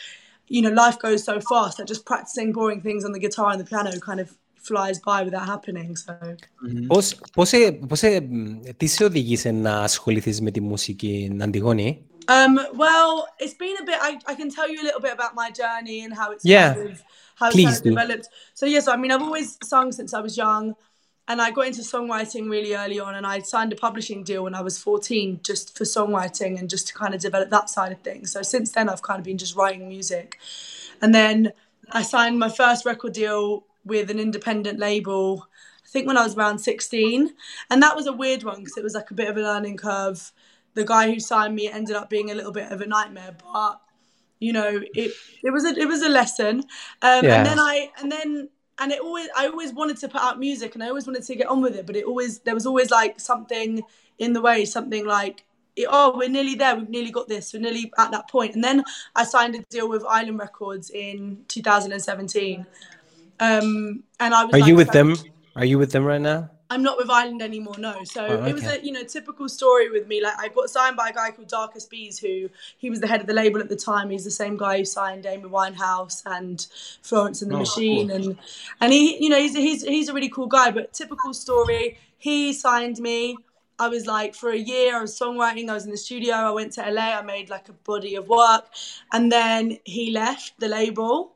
you 0.49 0.61
know 0.61 0.70
life 0.70 0.99
goes 0.99 1.22
so 1.24 1.41
fast 1.41 1.78
that 1.78 1.86
just 1.86 2.05
practicing 2.05 2.53
boring 2.53 2.80
things 2.80 3.05
on 3.05 3.12
the 3.12 3.20
guitar 3.20 3.51
and 3.51 3.61
the 3.61 3.64
piano 3.64 3.91
kind 4.01 4.20
of 4.20 4.36
flies 4.57 4.99
by 4.99 5.22
without 5.22 5.47
happening 5.47 5.97
so 5.97 6.14
Πώς, 6.86 7.14
πώς, 7.32 7.53
ε- 7.53 7.72
πώς, 7.72 8.03
ε, 8.03 8.28
τι 8.76 8.86
σε 8.86 9.05
οδήγησε 9.05 9.51
να 9.51 9.82
ασχοληθείς 9.82 10.41
με 10.41 10.51
τη 10.51 10.61
μουσική, 10.61 11.36
Αντιγόνη? 11.41 12.05
Um, 12.28 12.59
well, 12.73 13.28
it's 13.39 13.53
been 13.53 13.78
a 13.82 13.84
bit. 13.86 13.97
I, 14.01 14.19
I 14.28 14.36
can 14.36 14.49
tell 14.49 14.69
you 14.69 14.82
a 14.82 14.84
little 14.86 15.01
bit 15.01 15.13
about 15.13 15.36
my 15.36 15.51
journey 15.51 16.03
and 16.03 16.13
how 16.13 16.32
it's 16.32 16.45
Yeah, 16.45 16.73
kind 16.73 16.89
of 16.89 17.03
how 17.36 17.49
it's 17.49 17.59
kind 17.59 17.76
of 17.76 17.84
developed. 17.84 18.30
So 18.53 18.65
yes, 18.65 18.88
I 18.88 18.97
mean 18.97 19.11
I've 19.11 19.21
always 19.21 19.57
sung 19.63 19.91
since 19.91 20.13
I 20.13 20.21
was 20.21 20.38
young, 20.38 20.76
and 21.28 21.41
I 21.41 21.51
got 21.51 21.67
into 21.67 21.82
songwriting 21.82 22.49
really 22.49 22.73
early 22.76 22.99
on, 22.99 23.15
and 23.15 23.26
I 23.28 23.39
signed 23.39 23.73
a 23.73 23.76
publishing 23.76 24.23
deal 24.23 24.43
when 24.43 24.55
I 24.55 24.61
was 24.61 24.78
fourteen, 24.78 25.39
just 25.43 25.78
for 25.78 25.84
songwriting 25.84 26.59
and 26.59 26.69
just 26.69 26.88
to 26.88 26.93
kind 26.93 27.13
of 27.13 27.21
develop 27.21 27.49
that 27.49 27.69
side 27.69 27.91
of 27.91 27.99
things. 28.01 28.32
So 28.32 28.41
since 28.41 28.71
then, 28.71 28.89
I've 28.89 29.01
kind 29.01 29.19
of 29.19 29.26
been 29.26 29.38
just 29.38 29.55
writing 29.55 29.88
music, 29.88 30.39
and 31.01 31.13
then 31.13 31.53
I 31.91 32.01
signed 32.01 32.39
my 32.39 32.49
first 32.49 32.86
record 32.86 33.13
deal 33.13 33.65
with 33.84 34.09
an 34.09 34.19
independent 34.19 34.80
label. 34.80 35.47
I 35.84 35.88
think 35.88 36.07
when 36.07 36.17
I 36.17 36.23
was 36.23 36.36
around 36.36 36.59
16. 36.59 37.34
And 37.69 37.82
that 37.84 37.95
was 37.95 38.07
a 38.07 38.13
weird 38.13 38.43
one 38.43 38.59
because 38.59 38.78
it 38.78 38.84
was 38.84 38.95
like 38.95 39.11
a 39.11 39.13
bit 39.13 39.30
of 39.30 39.38
a 39.38 39.41
learning 39.41 39.78
curve. 39.78 40.32
The 40.76 40.86
guy 40.86 41.11
who 41.11 41.19
signed 41.19 41.55
me 41.55 41.69
ended 41.69 41.95
up 41.95 42.09
being 42.09 42.32
a 42.32 42.36
little 42.36 42.51
bit 42.51 42.71
of 42.71 42.82
a 42.82 42.86
nightmare, 42.86 43.36
but 43.43 43.82
you 44.39 44.53
know, 44.53 44.82
it 44.93 45.11
it 45.43 45.51
was 45.51 45.65
a 45.65 45.69
it 45.80 45.88
was 45.88 46.01
a 46.03 46.09
lesson. 46.09 46.59
Um, 47.01 47.26
Yeah. 47.26 47.38
and 47.38 47.45
then 47.45 47.59
I 47.59 47.89
and 47.99 48.11
then 48.11 48.49
and 48.80 48.91
it 48.91 48.99
always 48.99 49.28
I 49.36 49.47
always 49.47 49.73
wanted 49.73 49.97
to 49.97 50.09
put 50.09 50.21
out 50.21 50.39
music 50.39 50.76
and 50.76 50.84
I 50.84 50.89
always 50.89 51.07
wanted 51.07 51.23
to 51.23 51.36
get 51.36 51.47
on 51.47 51.61
with 51.61 51.76
it, 51.76 51.86
but 51.86 51.95
it 51.95 52.05
always 52.05 52.39
there 52.39 52.53
was 52.53 52.65
always 52.65 52.91
like 52.91 53.19
something 53.19 53.84
in 54.19 54.34
the 54.34 54.41
way, 54.41 54.65
something 54.65 55.05
like 55.05 55.45
it, 55.76 55.88
oh, 55.89 56.17
we're 56.17 56.30
nearly 56.30 56.55
there, 56.55 56.76
we've 56.76 56.89
nearly 56.89 57.11
got 57.11 57.28
this, 57.28 57.53
we're 57.53 57.61
nearly 57.61 57.91
at 57.97 58.11
that 58.11 58.30
point. 58.30 58.55
And 58.55 58.63
then 58.63 58.84
I 59.15 59.26
signed 59.26 59.55
a 59.55 59.59
deal 59.69 59.89
with 59.89 60.05
Island 60.05 60.39
Records 60.39 60.89
in 60.89 61.43
2017. 61.49 62.65
Um, 63.39 64.03
and 64.19 64.34
I 64.34 64.45
was 64.45 64.53
Are 64.53 64.59
like, 64.59 64.69
you 64.69 64.76
with 64.76 64.91
them? 64.91 65.15
Are 65.55 65.65
you 65.65 65.78
with 65.78 65.91
them 65.91 66.05
right 66.05 66.21
now? 66.21 66.49
I'm 66.76 66.84
not 66.84 66.97
with 66.97 67.09
Island 67.09 67.41
anymore, 67.41 67.76
no. 67.78 68.03
So 68.03 68.26
Oh, 68.26 68.45
it 68.45 68.53
was 68.53 68.65
a 68.67 68.84
you 68.86 68.91
know 68.91 69.03
typical 69.03 69.47
story 69.47 69.89
with 69.89 70.07
me. 70.07 70.21
Like 70.21 70.38
I 70.38 70.49
got 70.49 70.69
signed 70.69 70.97
by 70.97 71.07
a 71.09 71.13
guy 71.13 71.32
called 71.32 71.47
Darkest 71.47 71.89
Bees, 71.89 72.19
who 72.19 72.49
he 72.78 72.89
was 72.89 72.99
the 72.99 73.07
head 73.07 73.21
of 73.21 73.28
the 73.28 73.34
label 73.34 73.59
at 73.61 73.69
the 73.69 73.76
time. 73.78 74.09
He's 74.09 74.26
the 74.26 74.32
same 74.43 74.57
guy 74.57 74.80
who 74.80 74.86
signed 74.86 75.26
Amy 75.26 75.49
Winehouse 75.49 76.21
and 76.26 76.67
Florence 77.01 77.41
and 77.41 77.49
the 77.49 77.55
Oh, 77.55 77.59
Machine, 77.59 78.09
cool. 78.09 78.17
and 78.17 78.38
and 78.82 78.91
he 78.91 79.23
you 79.23 79.30
know 79.30 79.39
he's 79.39 79.55
he's 79.55 79.84
he's 79.84 80.09
a 80.09 80.13
really 80.13 80.30
cool 80.30 80.47
guy. 80.47 80.69
But 80.69 80.91
typical 80.93 81.34
story, 81.34 81.97
he 82.17 82.51
signed 82.53 82.99
me. 82.99 83.38
I 83.80 83.88
was 83.89 84.05
like 84.05 84.36
for 84.36 84.49
a 84.51 84.57
year, 84.57 84.97
I 84.97 85.01
was 85.01 85.17
songwriting. 85.17 85.69
I 85.69 85.73
was 85.73 85.86
in 85.86 85.91
the 85.91 85.97
studio. 85.97 86.34
I 86.36 86.51
went 86.51 86.73
to 86.73 86.82
LA. 86.97 87.09
I 87.19 87.21
made 87.21 87.49
like 87.49 87.69
a 87.69 87.73
body 87.73 88.15
of 88.15 88.28
work, 88.28 88.65
and 89.13 89.32
then 89.32 89.80
he 89.86 90.11
left 90.11 90.59
the 90.59 90.67
label. 90.67 91.32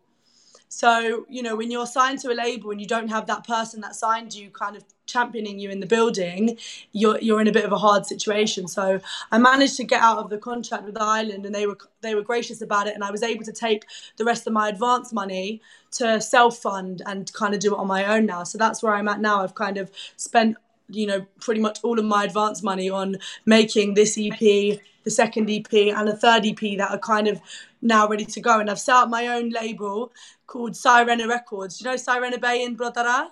So, 0.72 1.26
you 1.28 1.42
know, 1.42 1.56
when 1.56 1.72
you're 1.72 1.88
signed 1.88 2.20
to 2.20 2.32
a 2.32 2.38
label 2.46 2.70
and 2.72 2.80
you 2.80 2.86
don't 2.88 3.08
have 3.10 3.26
that 3.26 3.46
person 3.46 3.82
that 3.82 3.96
signed 3.96 4.36
you 4.36 4.52
kind 4.52 4.76
of 4.76 4.84
championing 5.10 5.60
you 5.60 5.70
in 5.70 5.80
the 5.80 5.86
building, 5.86 6.58
you're 6.92 7.20
you're 7.20 7.42
in 7.42 7.48
a 7.48 7.52
bit 7.52 7.66
of 7.66 7.72
a 7.72 7.78
hard 7.78 8.06
situation. 8.06 8.68
So 8.68 9.00
I 9.32 9.38
managed 9.38 9.78
to 9.78 9.84
get 9.84 10.02
out 10.02 10.18
of 10.18 10.30
the 10.30 10.38
contract 10.38 10.86
with 10.86 11.02
Ireland 11.02 11.46
and 11.46 11.54
they 11.54 11.66
were 11.68 11.78
they 12.02 12.16
were 12.16 12.22
gracious 12.22 12.62
about 12.62 12.88
it 12.88 12.96
and 12.96 13.04
I 13.04 13.12
was 13.12 13.24
able 13.24 13.46
to 13.46 13.52
take 13.52 13.86
the 14.18 14.26
rest 14.26 14.48
of 14.48 14.54
my 14.54 14.70
advance 14.70 15.12
money 15.12 15.62
to 15.92 16.22
self 16.22 16.58
fund 16.58 17.02
and 17.06 17.32
kind 17.34 17.54
of 17.54 17.60
do 17.60 17.74
it 17.74 17.80
on 17.80 17.88
my 17.88 18.06
own 18.06 18.26
now. 18.26 18.44
So 18.44 18.58
that's 18.58 18.84
where 18.84 18.94
I'm 18.94 19.08
at 19.08 19.20
now. 19.20 19.44
I've 19.44 19.56
kind 19.56 19.78
of 19.78 19.92
spent 20.16 20.58
you 20.90 21.06
know 21.08 21.26
pretty 21.40 21.62
much 21.62 21.80
all 21.84 22.00
of 22.00 22.06
my 22.06 22.24
advance 22.24 22.64
money 22.64 22.90
on 22.90 23.18
making 23.46 23.94
this 23.94 24.18
EP, 24.18 24.40
the 24.40 25.12
second 25.12 25.50
EP, 25.50 25.74
and 25.74 26.10
a 26.10 26.16
third 26.16 26.46
EP 26.46 26.78
that 26.78 26.92
are 26.92 27.00
kind 27.00 27.28
of 27.28 27.42
now 27.82 28.08
ready 28.08 28.26
to 28.26 28.42
go. 28.42 28.60
And 28.60 28.70
I've 28.70 28.80
set 28.80 28.96
up 28.96 29.10
my 29.10 29.28
own 29.28 29.50
label 29.50 30.12
called 30.48 30.74
Sirena 30.74 31.28
Records. 31.28 31.78
Do 31.78 31.86
you 31.86 31.92
know 31.92 31.96
Sirena 31.96 32.40
Bay 32.42 32.64
in 32.64 32.76
Brodara? 32.76 33.30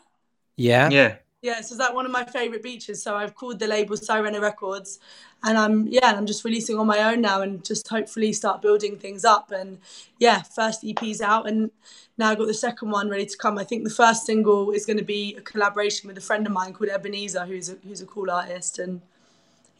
Yeah. 0.56 0.90
Yeah. 0.90 1.16
Yeah, 1.44 1.62
so 1.62 1.76
that 1.78 1.94
one 1.94 2.06
of 2.06 2.12
my 2.12 2.24
favorite 2.24 2.64
beaches. 2.64 3.04
So 3.04 3.16
I've 3.16 3.36
called 3.36 3.60
the 3.60 3.68
label 3.68 3.96
Sirena 3.96 4.42
Records, 4.42 5.00
and 5.44 5.56
I'm 5.56 5.88
yeah, 5.88 6.14
I'm 6.18 6.26
just 6.26 6.44
releasing 6.44 6.80
on 6.80 6.88
my 6.88 7.14
own 7.14 7.22
now, 7.22 7.42
and 7.42 7.64
just 7.64 7.88
hopefully 7.88 8.34
start 8.34 8.62
building 8.62 8.98
things 8.98 9.24
up. 9.24 9.52
And 9.52 9.78
yeah, 10.18 10.42
first 10.42 10.84
EP's 10.84 11.22
out, 11.22 11.48
and 11.48 11.70
now 12.18 12.32
I've 12.32 12.40
got 12.40 12.48
the 12.48 12.56
second 12.56 12.90
one 12.90 13.08
ready 13.08 13.28
to 13.28 13.38
come. 13.38 13.60
I 13.60 13.64
think 13.66 13.84
the 13.84 13.92
first 13.92 14.26
single 14.26 14.72
is 14.72 14.88
going 14.88 14.98
to 14.98 15.04
be 15.06 15.36
a 15.38 15.42
collaboration 15.42 16.08
with 16.08 16.18
a 16.18 16.22
friend 16.22 16.48
of 16.48 16.54
mine 16.54 16.74
called 16.74 16.90
Ebenezer, 16.90 17.46
who's 17.46 17.70
a, 17.70 17.78
who's 17.88 18.02
a 18.02 18.08
cool 18.08 18.32
artist, 18.32 18.80
and 18.80 19.02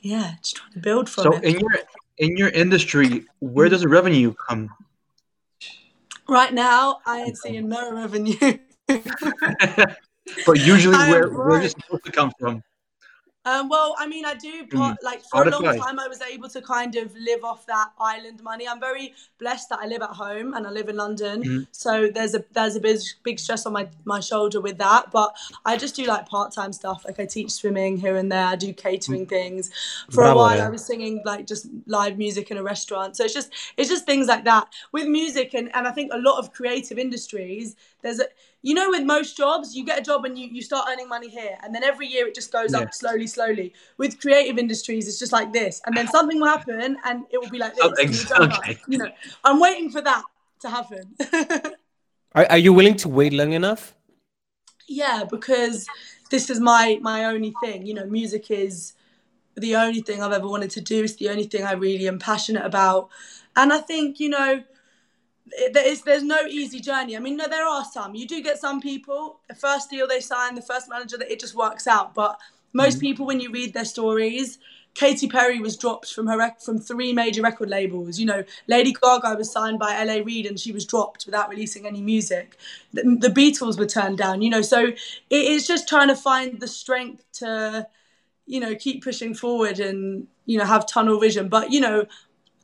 yeah, 0.02 0.36
just 0.44 0.58
trying 0.58 0.74
to 0.74 0.80
build 0.80 1.10
from 1.10 1.24
So 1.24 1.32
it. 1.34 1.44
in 1.44 1.60
your 1.60 1.72
in 2.20 2.38
your 2.38 2.50
industry, 2.50 3.26
where 3.40 3.68
does 3.68 3.82
the 3.82 3.88
revenue 3.88 4.36
come? 4.48 4.70
right 6.30 6.54
now, 6.54 7.00
I 7.06 7.22
ain't 7.22 7.38
seeing 7.38 7.68
no 7.70 7.92
revenue. 7.94 8.60
But 10.46 10.60
usually, 10.60 10.98
where 11.12 11.30
where 11.30 11.62
does 11.62 11.74
it 11.74 12.04
to 12.06 12.12
come 12.12 12.32
from? 12.40 12.64
Um, 13.46 13.70
well, 13.70 13.96
I 13.98 14.08
mean, 14.08 14.26
I 14.26 14.34
do 14.34 14.68
part, 14.68 15.02
like 15.04 15.22
for 15.24 15.48
a 15.48 15.50
long 15.50 15.64
time. 15.64 16.00
I 16.00 16.10
was 16.10 16.22
able 16.22 16.50
to 16.50 16.62
kind 16.62 16.94
of 16.98 17.16
live 17.16 17.46
off 17.46 17.66
that 17.68 17.92
island 17.98 18.44
money. 18.44 18.68
I'm 18.68 18.82
very 18.82 19.14
blessed 19.40 19.70
that 19.70 19.80
I 19.80 19.86
live 19.88 20.02
at 20.02 20.10
home 20.10 20.54
and 20.54 20.68
I 20.68 20.70
live 20.70 20.90
in 20.90 20.98
London, 20.98 21.44
Mhm. 21.44 21.68
so 21.72 22.10
there's 22.14 22.36
a 22.36 22.44
there's 22.52 22.76
a 22.76 22.82
big 22.82 23.00
big 23.24 23.40
stress 23.40 23.66
on 23.66 23.72
my 23.72 23.88
my 24.04 24.20
shoulder 24.20 24.60
with 24.60 24.78
that. 24.80 25.12
But 25.12 25.34
I 25.64 25.78
just 25.78 25.96
do 25.96 26.04
like 26.04 26.28
part 26.28 26.52
time 26.52 26.74
stuff. 26.74 27.06
Like 27.06 27.22
I 27.22 27.26
teach 27.26 27.52
swimming 27.52 27.96
here 27.96 28.18
and 28.18 28.30
there. 28.30 28.48
I 28.48 28.58
do 28.58 28.74
catering 28.74 29.26
things. 29.26 29.70
For 30.10 30.24
Bravo, 30.24 30.32
a 30.32 30.36
while, 30.36 30.58
yeah. 30.58 30.66
I 30.66 30.70
was 30.70 30.84
singing 30.86 31.22
like 31.24 31.48
just 31.48 31.68
live 31.86 32.18
music 32.18 32.52
in 32.52 32.58
a 32.58 32.64
restaurant. 32.64 33.16
So 33.16 33.24
it's 33.24 33.34
just 33.34 33.54
it's 33.78 33.88
just 33.88 34.06
things 34.06 34.28
like 34.28 34.44
that 34.44 34.68
with 34.92 35.08
music 35.08 35.54
and 35.54 35.74
and 35.74 35.88
I 35.88 35.92
think 35.92 36.12
a 36.12 36.18
lot 36.18 36.38
of 36.40 36.52
creative 36.52 36.98
industries. 36.98 37.78
There's 38.02 38.20
a 38.20 38.26
you 38.64 38.74
know 38.74 38.90
with 38.90 39.04
most 39.04 39.38
jobs 39.38 39.76
you 39.76 39.86
get 39.86 40.00
a 40.00 40.02
job 40.02 40.26
and 40.26 40.38
you, 40.38 40.48
you 40.48 40.62
start 40.62 40.88
earning 40.90 41.08
money 41.08 41.30
here 41.30 41.58
and 41.64 41.74
then 41.74 41.84
every 41.84 42.08
year 42.08 42.28
it 42.28 42.36
just 42.36 42.52
goes 42.52 42.74
Yeah. 42.74 42.80
up 42.80 42.94
slowly 42.94 43.28
slowly 43.28 43.74
with 43.98 44.20
creative 44.20 44.58
industries 44.58 45.08
it's 45.08 45.20
just 45.20 45.32
like 45.32 45.54
this 45.54 45.82
and 45.86 45.96
then 45.96 46.08
something 46.18 46.40
will 46.40 46.48
happen 46.48 46.98
and 47.06 47.24
it 47.32 47.40
will 47.40 47.50
be 47.50 47.60
like 47.60 47.76
this 47.76 47.86
Oh, 47.86 47.94
and 48.02 48.14
you 48.16 48.26
don't 48.26 48.50
know. 48.50 48.56
okay. 48.58 48.78
you 48.88 48.98
know 48.98 49.10
i'm 49.44 49.60
waiting 49.60 49.90
for 49.90 50.02
that 50.02 50.24
to 50.62 50.70
happen 50.70 51.16
Are, 52.36 52.46
are 52.50 52.58
you 52.58 52.74
willing 52.74 52.96
to 52.98 53.10
wait 53.10 53.34
long 53.34 53.54
enough? 53.54 53.96
yeah 54.88 55.24
because 55.30 55.90
this 56.30 56.50
is 56.50 56.60
my 56.60 56.98
my 57.02 57.26
only 57.26 57.52
thing 57.52 57.86
you 57.86 57.94
know 57.94 58.06
music 58.06 58.50
is 58.52 58.94
the 59.56 59.76
only 59.76 60.02
thing 60.02 60.22
i've 60.22 60.32
ever 60.32 60.48
wanted 60.48 60.70
to 60.70 60.82
do 60.82 61.04
it's 61.04 61.16
the 61.16 61.30
only 61.30 61.44
thing 61.44 61.64
i 61.64 61.74
really 61.74 62.08
am 62.08 62.18
passionate 62.20 62.66
about 62.66 63.10
and 63.56 63.74
i 63.74 63.80
think 63.80 64.20
you 64.20 64.30
know 64.30 64.54
it- 64.54 64.68
there 65.72 65.88
is 65.88 66.02
there's 66.02 66.24
no 66.24 66.42
easy 66.48 66.80
journey 66.80 67.16
i 67.16 67.20
mean 67.20 67.38
no 67.38 67.48
there 67.48 67.66
are 67.66 67.86
some 67.86 68.16
you 68.16 68.28
do 68.28 68.42
get 68.42 68.60
some 68.60 68.82
people 68.82 69.40
the 69.48 69.56
first 69.56 69.90
deal 69.90 70.08
they 70.08 70.20
sign 70.20 70.56
the 70.56 70.62
first 70.62 70.90
manager 70.90 71.18
that 71.18 71.32
it 71.32 71.40
just 71.40 71.56
works 71.56 71.88
out 71.88 72.14
but 72.14 72.38
most 72.74 72.96
mm-hmm. 72.96 73.02
people 73.02 73.26
when 73.26 73.40
you 73.40 73.52
read 73.52 73.74
their 73.74 73.86
stories 73.86 74.60
Katy 74.98 75.28
Perry 75.28 75.60
was 75.60 75.78
dropped 75.78 76.12
from 76.12 76.26
her 76.26 76.40
rec- 76.40 76.60
from 76.60 76.80
three 76.80 77.14
major 77.14 77.44
record 77.44 77.70
labels. 77.70 78.18
You 78.18 78.26
know, 78.26 78.44
Lady 78.66 78.92
Gaga 78.92 79.36
was 79.36 79.52
signed 79.52 79.78
by 79.78 80.04
LA 80.04 80.24
Reid 80.24 80.48
and 80.48 80.60
she 80.60 80.72
was 80.72 80.86
dropped 80.86 81.28
without 81.28 81.50
releasing 81.50 81.86
any 81.86 82.02
music. 82.02 82.58
The, 82.94 83.04
the 83.04 83.28
Beatles 83.28 83.78
were 83.78 83.86
turned 83.86 84.18
down. 84.18 84.42
You 84.42 84.50
know, 84.50 84.64
so 84.64 84.86
it 84.86 84.96
is 85.30 85.68
just 85.68 85.88
trying 85.88 86.08
to 86.08 86.16
find 86.16 86.60
the 86.60 86.68
strength 86.68 87.24
to, 87.34 87.88
you 88.48 88.60
know, 88.60 88.74
keep 88.74 89.04
pushing 89.04 89.36
forward 89.36 89.80
and 89.80 90.26
you 90.48 90.58
know 90.58 90.66
have 90.66 90.88
tunnel 90.88 91.20
vision. 91.20 91.48
But 91.48 91.72
you 91.72 91.80
know, 91.80 92.08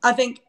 I 0.02 0.12
think 0.12 0.40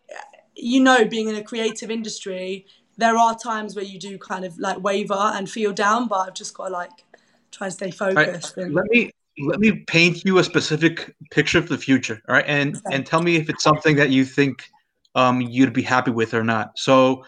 you 0.56 0.82
know, 0.82 1.06
being 1.06 1.28
in 1.28 1.36
a 1.36 1.44
creative 1.44 1.92
industry, 1.92 2.66
there 2.98 3.18
are 3.18 3.36
times 3.36 3.76
where 3.76 3.86
you 3.86 4.00
do 4.00 4.18
kind 4.18 4.46
of 4.46 4.58
like 4.58 4.82
waver 4.82 5.14
and 5.14 5.50
feel 5.50 5.74
down. 5.74 6.08
But 6.08 6.28
I've 6.28 6.34
just 6.34 6.54
got 6.56 6.68
to 6.68 6.74
like 6.74 7.06
try 7.52 7.68
and 7.68 7.74
stay 7.74 7.92
All 8.00 8.14
right, 8.14 8.28
focused. 8.28 8.58
and, 8.58 8.74
let 8.74 8.86
me 8.86 9.12
let 9.40 9.60
me 9.60 9.84
paint 9.88 10.24
you 10.24 10.38
a 10.38 10.44
specific 10.44 11.14
picture 11.32 11.58
of 11.58 11.68
the 11.68 11.78
future. 11.78 12.22
All 12.28 12.36
right, 12.36 12.46
and 12.48 12.76
Okay. 12.78 12.96
and 12.96 13.06
tell 13.06 13.22
me 13.22 13.36
if 13.36 13.50
it's 13.50 13.64
something 13.64 13.96
that 13.98 14.10
you 14.10 14.26
think 14.26 14.64
um, 15.16 15.42
you'd 15.42 15.74
be 15.74 15.84
happy 15.84 16.12
with 16.12 16.34
or 16.34 16.44
not. 16.44 16.78
So. 16.78 17.24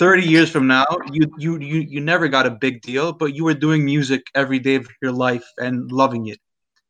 30 0.00 0.24
years 0.24 0.50
from 0.50 0.66
now 0.66 0.84
you, 1.12 1.32
you 1.38 1.56
you 1.60 1.76
you 1.88 2.00
never 2.00 2.26
got 2.26 2.44
a 2.44 2.50
big 2.50 2.82
deal 2.82 3.12
but 3.12 3.32
you 3.32 3.44
were 3.44 3.54
doing 3.54 3.84
music 3.84 4.26
every 4.34 4.58
day 4.58 4.74
of 4.74 4.88
your 5.00 5.12
life 5.12 5.46
and 5.58 5.90
loving 5.92 6.26
it 6.26 6.40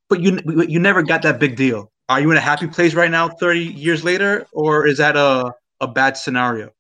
but 0.08 0.20
you 0.20 0.40
you 0.66 0.80
never 0.80 1.02
got 1.02 1.22
that 1.22 1.38
big 1.38 1.56
deal. 1.56 1.92
Are 2.08 2.20
you 2.20 2.30
in 2.30 2.36
a 2.36 2.40
happy 2.40 2.66
place 2.66 2.94
right 2.94 3.10
now, 3.10 3.28
30 3.28 3.60
years 3.64 4.02
later, 4.02 4.46
or 4.52 4.86
is 4.86 4.98
that 4.98 5.16
a, 5.16 5.52
a 5.80 5.86
bad 5.86 6.16
scenario? 6.16 6.70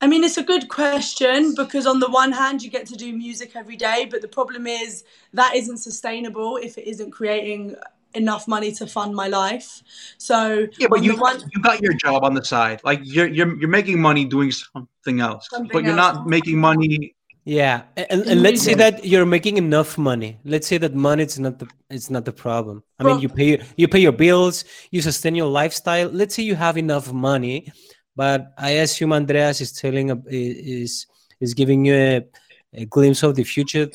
I 0.00 0.06
mean, 0.06 0.22
it's 0.22 0.36
a 0.36 0.44
good 0.44 0.68
question 0.68 1.54
because 1.56 1.86
on 1.86 1.98
the 1.98 2.08
one 2.08 2.32
hand, 2.32 2.62
you 2.62 2.70
get 2.70 2.86
to 2.86 2.96
do 2.96 3.12
music 3.12 3.56
every 3.56 3.76
day, 3.76 4.06
but 4.08 4.22
the 4.22 4.28
problem 4.28 4.66
is 4.66 5.04
that 5.32 5.56
isn't 5.56 5.78
sustainable 5.78 6.56
if 6.56 6.78
it 6.78 6.86
isn't 6.86 7.10
creating 7.10 7.74
enough 8.14 8.46
money 8.46 8.70
to 8.72 8.86
fund 8.86 9.14
my 9.14 9.26
life. 9.28 9.82
So 10.18 10.68
Yeah, 10.78 10.86
but 10.88 11.02
you 11.02 11.16
one, 11.16 11.40
you 11.52 11.62
got 11.62 11.80
your 11.80 11.94
job 11.94 12.22
on 12.22 12.34
the 12.34 12.44
side. 12.44 12.80
Like 12.84 13.00
you're 13.02 13.26
you're 13.26 13.58
you're 13.58 13.68
making 13.68 14.00
money 14.00 14.24
doing 14.24 14.52
something 14.52 15.20
else, 15.20 15.48
Something 15.50 15.72
but 15.72 15.84
you're 15.84 15.96
else. 15.96 16.14
not 16.16 16.28
making 16.28 16.58
money. 16.58 17.14
Yeah, 17.48 17.84
and, 17.96 18.26
and 18.26 18.42
let's 18.42 18.60
say 18.60 18.74
that 18.74 19.06
you're 19.06 19.24
making 19.24 19.56
enough 19.56 19.96
money. 19.96 20.38
Let's 20.44 20.66
say 20.66 20.76
that 20.84 20.94
money 20.94 21.22
is 21.24 21.38
not 21.38 21.58
the 21.58 21.66
it's 21.88 22.10
not 22.10 22.26
the 22.26 22.32
problem. 22.46 22.82
I 22.98 23.04
mean, 23.04 23.20
you 23.20 23.30
pay 23.30 23.58
you 23.74 23.88
pay 23.88 24.00
your 24.00 24.12
bills, 24.12 24.66
you 24.90 25.00
sustain 25.00 25.34
your 25.34 25.48
lifestyle. 25.48 26.10
Let's 26.10 26.34
say 26.34 26.42
you 26.42 26.56
have 26.56 26.76
enough 26.76 27.10
money, 27.10 27.72
but 28.14 28.52
I 28.58 28.84
assume 28.84 29.14
Andreas 29.14 29.62
is 29.62 29.72
telling 29.72 30.10
a- 30.10 30.22
is 30.28 31.06
is 31.40 31.54
giving 31.54 31.86
you 31.86 31.94
a, 31.94 32.26
a 32.74 32.84
glimpse 32.84 33.22
of 33.22 33.34
the 33.34 33.44
future 33.44 33.88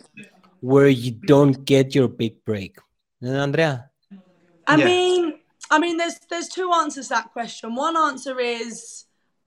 where 0.61 0.87
you 0.87 1.11
don't 1.11 1.63
get 1.63 1.93
your 1.93 2.07
big 2.07 2.43
break. 2.45 2.79
And 3.21 3.37
Andrea, 3.37 3.91
I 4.65 4.77
Yeah. 4.77 4.85
mean, 4.85 5.33
I 5.69 5.77
mean, 5.77 5.97
there's 5.97 6.17
there's 6.27 6.47
two 6.49 6.71
answers 6.73 7.09
to 7.09 7.13
that 7.21 7.31
question. 7.33 7.75
One 7.75 7.95
answer 7.95 8.39
is 8.39 9.05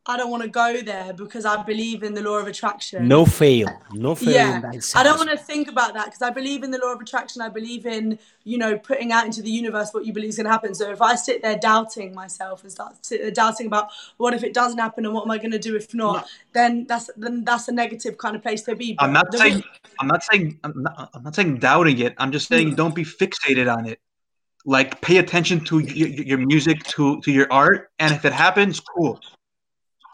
I 0.09 0.17
don't 0.17 0.31
want 0.31 0.43
to 0.45 0.49
go 0.49 0.81
there 0.83 1.13
because 1.13 1.45
I 1.45 1.63
believe 1.63 2.03
in 2.03 2.15
the 2.15 2.23
law 2.23 2.39
of 2.39 2.47
attraction. 2.47 3.09
no 3.09 3.27
fail, 3.27 3.69
no 3.93 4.15
fail. 4.15 4.31
yeah 4.31 4.71
i 4.95 5.03
don't 5.03 5.19
want 5.19 5.31
to 5.31 5.37
think 5.37 5.69
about 5.69 5.95
that 5.95 6.07
because 6.07 6.23
i 6.23 6.31
believe 6.31 6.63
in 6.63 6.71
the 6.71 6.79
law 6.79 6.93
of 6.93 7.01
attraction 7.01 7.43
i 7.43 7.49
believe 7.49 7.87
in 7.87 8.19
you 8.45 8.59
know 8.59 8.79
putting 8.79 9.13
out 9.13 9.25
into 9.25 9.43
the 9.43 9.51
universe 9.51 9.91
what 9.93 10.05
you 10.07 10.13
believe 10.13 10.31
is 10.31 10.37
going 10.37 10.45
to 10.45 10.51
happen 10.51 10.75
so 10.75 10.91
if 10.91 11.03
i 11.03 11.15
sit 11.15 11.43
there 11.43 11.59
doubting 11.59 12.15
myself 12.15 12.63
and 12.63 12.73
start 12.73 13.05
sit 13.05 13.21
there 13.21 13.31
doubting 13.31 13.67
about 13.67 13.89
what 14.17 14.35
if 14.35 14.43
it 14.43 14.55
doesn't 14.55 14.79
happen 14.79 15.05
and 15.05 15.15
what 15.15 15.25
am 15.25 15.31
i 15.31 15.39
going 15.39 15.51
to 15.51 15.59
do 15.59 15.77
if 15.77 15.93
not 15.95 16.23
No. 16.23 16.29
then 16.53 16.87
that's 16.87 17.11
then 17.17 17.45
that's 17.45 17.69
a 17.69 17.73
negative 17.73 18.19
kind 18.19 18.37
of 18.37 18.43
place 18.43 18.63
to 18.63 18.75
be 18.75 18.97
I'm 18.99 19.13
not 19.13 19.31
the- 19.31 19.39
saying 19.39 19.63
I'm 20.01 20.09
not 20.09 20.23
saying 20.23 20.59
I'm 20.65 20.83
not, 20.83 21.11
I'm 21.15 21.23
not 21.23 21.35
saying 21.35 21.59
doubting 21.59 21.99
it. 21.99 22.15
I'm 22.19 22.33
just 22.33 22.49
saying 22.49 22.73
mm. 22.73 22.77
don't 22.77 22.95
be 22.95 23.05
fixated 23.05 23.75
on 23.75 23.87
it. 23.87 23.99
Like 24.65 25.01
pay 25.01 25.19
attention 25.19 25.65
to 25.67 25.79
your, 25.79 26.09
your 26.09 26.39
music, 26.39 26.83
to 26.95 27.21
to 27.23 27.31
your 27.31 27.47
art, 27.51 27.91
and 27.99 28.13
if 28.13 28.25
it 28.25 28.33
happens, 28.33 28.81
cool. 28.81 29.21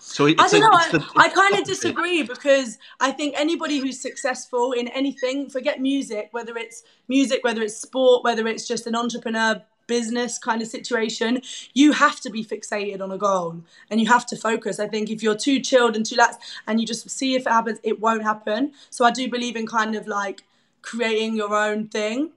So 0.05 0.27
it's 0.27 0.43
I 0.43 0.49
don't 0.49 0.61
like- 0.73 0.93
know. 0.93 0.99
I, 0.99 1.03
the- 1.03 1.21
I 1.21 1.29
kind 1.29 1.55
of 1.59 1.65
disagree 1.65 2.23
because 2.23 2.79
I 3.01 3.13
think 3.13 3.35
anybody 3.39 3.79
who's 3.79 4.01
successful 4.01 4.73
in 4.73 4.89
anything, 4.89 5.49
forget 5.49 5.81
music, 5.81 6.29
whether 6.33 6.57
it's 6.57 6.83
music, 7.09 7.43
whether 7.45 7.63
it's 7.63 7.77
sport, 7.77 8.25
whether 8.25 8.47
it's 8.47 8.67
just 8.67 8.87
an 8.87 8.95
entrepreneur 8.97 9.63
business 9.87 10.39
kind 10.39 10.61
of 10.63 10.69
situation, 10.69 11.41
you 11.75 11.93
have 11.93 12.21
to 12.21 12.31
be 12.31 12.45
fixated 12.45 13.01
on 13.01 13.11
a 13.13 13.19
goal 13.19 13.63
and 13.91 14.01
you 14.01 14.07
have 14.07 14.27
to 14.27 14.37
focus. 14.37 14.79
I 14.81 14.89
think 14.89 15.09
if 15.11 15.23
you're 15.23 15.37
too 15.37 15.61
chilled 15.61 15.97
and 15.97 16.05
too 16.05 16.17
lax 16.17 16.37
and 16.67 16.81
you 16.81 16.87
just 16.87 17.09
see 17.11 17.35
if 17.35 17.47
it 17.47 17.51
happens, 17.51 17.79
it 17.83 18.01
won't 18.01 18.23
happen. 18.23 18.73
So 18.91 19.05
I 19.05 19.11
do 19.11 19.29
believe 19.31 19.57
in 19.57 19.67
kind 19.67 19.95
of 19.95 20.07
like 20.07 20.43
creating 20.83 21.37
your 21.37 21.55
own 21.55 21.89
thing. 21.89 22.31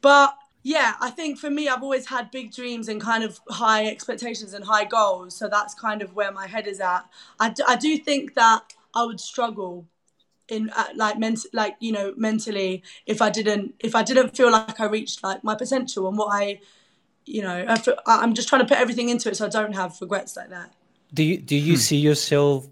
But 0.00 0.34
yeah, 0.62 0.94
I 1.00 1.10
think 1.10 1.38
for 1.38 1.50
me, 1.50 1.68
I've 1.68 1.82
always 1.82 2.06
had 2.06 2.30
big 2.30 2.52
dreams 2.52 2.88
and 2.88 3.00
kind 3.00 3.24
of 3.24 3.40
high 3.48 3.86
expectations 3.86 4.52
and 4.54 4.64
high 4.64 4.84
goals. 4.84 5.34
So 5.36 5.48
that's 5.48 5.74
kind 5.74 6.02
of 6.02 6.14
where 6.14 6.32
my 6.32 6.46
head 6.46 6.66
is 6.66 6.80
at. 6.80 7.02
I, 7.38 7.50
d- 7.50 7.62
I 7.66 7.76
do 7.76 7.96
think 7.98 8.34
that 8.34 8.62
I 8.94 9.04
would 9.04 9.20
struggle 9.20 9.86
in 10.48 10.68
uh, 10.76 10.86
like 10.96 11.16
ment- 11.18 11.46
like 11.52 11.76
you 11.78 11.92
know 11.92 12.12
mentally 12.16 12.82
if 13.06 13.22
I 13.22 13.30
didn't 13.30 13.72
if 13.78 13.94
I 13.94 14.02
didn't 14.02 14.36
feel 14.36 14.50
like 14.50 14.80
I 14.80 14.86
reached 14.86 15.22
like 15.22 15.44
my 15.44 15.54
potential 15.54 16.08
and 16.08 16.18
what 16.18 16.28
I 16.32 16.58
you 17.24 17.40
know 17.42 17.64
I 17.68 17.78
feel, 17.78 17.94
I- 18.04 18.20
I'm 18.22 18.34
just 18.34 18.48
trying 18.48 18.60
to 18.62 18.66
put 18.66 18.76
everything 18.78 19.10
into 19.10 19.28
it 19.30 19.36
so 19.36 19.46
I 19.46 19.48
don't 19.48 19.74
have 19.74 19.96
regrets 20.00 20.36
like 20.36 20.50
that. 20.50 20.74
Do 21.14 21.22
you 21.22 21.36
do 21.38 21.56
Hmm. 21.58 21.66
you 21.68 21.76
see 21.76 21.98
yourself 21.98 22.66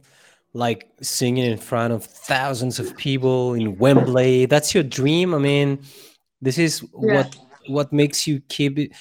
like 0.54 0.88
singing 1.00 1.44
in 1.50 1.56
front 1.56 1.92
of 1.92 2.04
thousands 2.04 2.80
of 2.80 2.96
people 2.96 3.54
in 3.54 3.78
Wembley? 3.78 4.46
That's 4.46 4.74
your 4.74 4.82
dream. 4.82 5.32
I 5.32 5.38
mean, 5.38 5.78
this 6.42 6.58
is 6.58 6.82
Yeah. 6.82 7.14
what 7.14 7.36
what 7.68 7.92
makes 7.92 8.26
you 8.26 8.40
keep 8.48 8.92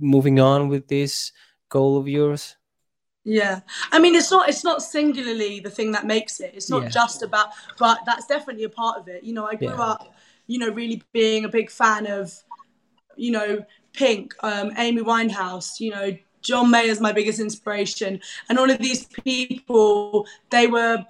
moving 0.00 0.40
on 0.40 0.68
with 0.68 0.88
this 0.88 1.32
goal 1.68 1.96
of 1.98 2.08
yours. 2.08 2.56
Yeah, 3.24 3.60
I 3.90 3.98
mean, 3.98 4.14
it's 4.14 4.30
not 4.30 4.48
it's 4.48 4.62
not 4.62 4.82
singularly 4.82 5.58
the 5.58 5.70
thing 5.70 5.90
that 5.92 6.06
makes 6.06 6.38
it. 6.38 6.52
It's 6.54 6.70
not 6.70 6.84
Yeah. 6.84 6.88
just 6.90 7.22
about, 7.22 7.48
but 7.78 7.98
that's 8.06 8.26
definitely 8.26 8.64
a 8.64 8.68
part 8.68 8.98
of 8.98 9.08
it. 9.08 9.24
You 9.24 9.32
know, 9.34 9.46
I 9.46 9.56
grew 9.56 9.68
Yeah. 9.68 9.82
up, 9.82 10.14
you 10.46 10.58
know, 10.58 10.70
really 10.70 11.02
being 11.12 11.44
a 11.44 11.48
big 11.48 11.70
fan 11.70 12.06
of, 12.06 12.32
you 13.16 13.32
know, 13.32 13.64
Pink, 13.92 14.32
um, 14.44 14.72
Amy 14.76 15.02
Winehouse. 15.02 15.80
You 15.80 15.90
know, 15.90 16.16
John 16.40 16.70
Mayer's 16.70 17.00
my 17.00 17.12
biggest 17.12 17.40
inspiration, 17.40 18.20
and 18.48 18.58
all 18.58 18.70
of 18.70 18.78
these 18.78 19.06
people, 19.06 20.26
they 20.50 20.66
were. 20.68 21.04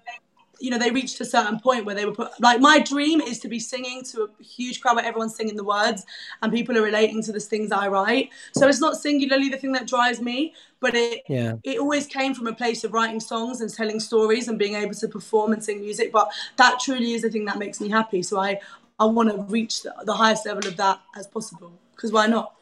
You 0.59 0.71
know, 0.71 0.79
they 0.79 0.91
reached 0.91 1.21
a 1.21 1.25
certain 1.25 1.61
point 1.61 1.85
where 1.85 1.95
they 1.95 2.07
were 2.07 2.13
put. 2.13 2.31
Like, 2.41 2.61
my 2.61 2.79
dream 2.79 3.21
is 3.21 3.39
to 3.41 3.49
be 3.49 3.59
singing 3.59 4.03
to 4.05 4.25
a 4.25 4.43
huge 4.43 4.81
crowd 4.81 4.97
where 4.97 5.05
everyone's 5.05 5.37
singing 5.37 5.57
the 5.57 5.65
words 5.65 6.05
and 6.43 6.53
people 6.53 6.77
are 6.79 6.83
relating 6.83 7.23
to 7.25 7.33
the 7.33 7.41
things 7.41 7.73
I 7.73 7.89
write. 7.89 8.31
So 8.53 8.69
it's 8.69 8.81
not 8.81 8.97
singularly 8.97 9.49
the 9.49 9.57
thing 9.57 9.73
that 9.73 9.87
drives 9.87 10.21
me, 10.21 10.55
but 10.81 10.95
it 10.95 11.23
Yeah. 11.29 11.55
it 11.65 11.79
always 11.79 12.07
came 12.07 12.35
from 12.35 12.47
a 12.47 12.53
place 12.53 12.85
of 12.85 12.93
writing 12.93 13.21
songs 13.21 13.61
and 13.61 13.73
telling 13.73 14.01
stories 14.01 14.49
and 14.49 14.59
being 14.59 14.75
able 14.75 14.95
to 14.95 15.09
perform 15.09 15.53
and 15.53 15.63
sing 15.63 15.81
music 15.81 16.13
but 16.13 16.31
that 16.57 16.79
truly 16.81 17.13
is 17.13 17.23
the 17.23 17.31
thing 17.31 17.45
that 17.45 17.59
makes 17.59 17.81
me 17.81 17.89
happy 17.89 18.23
so 18.23 18.39
i 18.39 18.59
i 18.99 19.05
want 19.05 19.29
to 19.31 19.37
reach 19.53 19.83
the, 19.83 19.93
the 20.05 20.15
highest 20.15 20.47
level 20.47 20.67
of 20.67 20.77
that 20.77 21.01
as 21.17 21.27
possible 21.27 21.73
because 21.95 22.13
why 22.13 22.27
not 22.27 22.53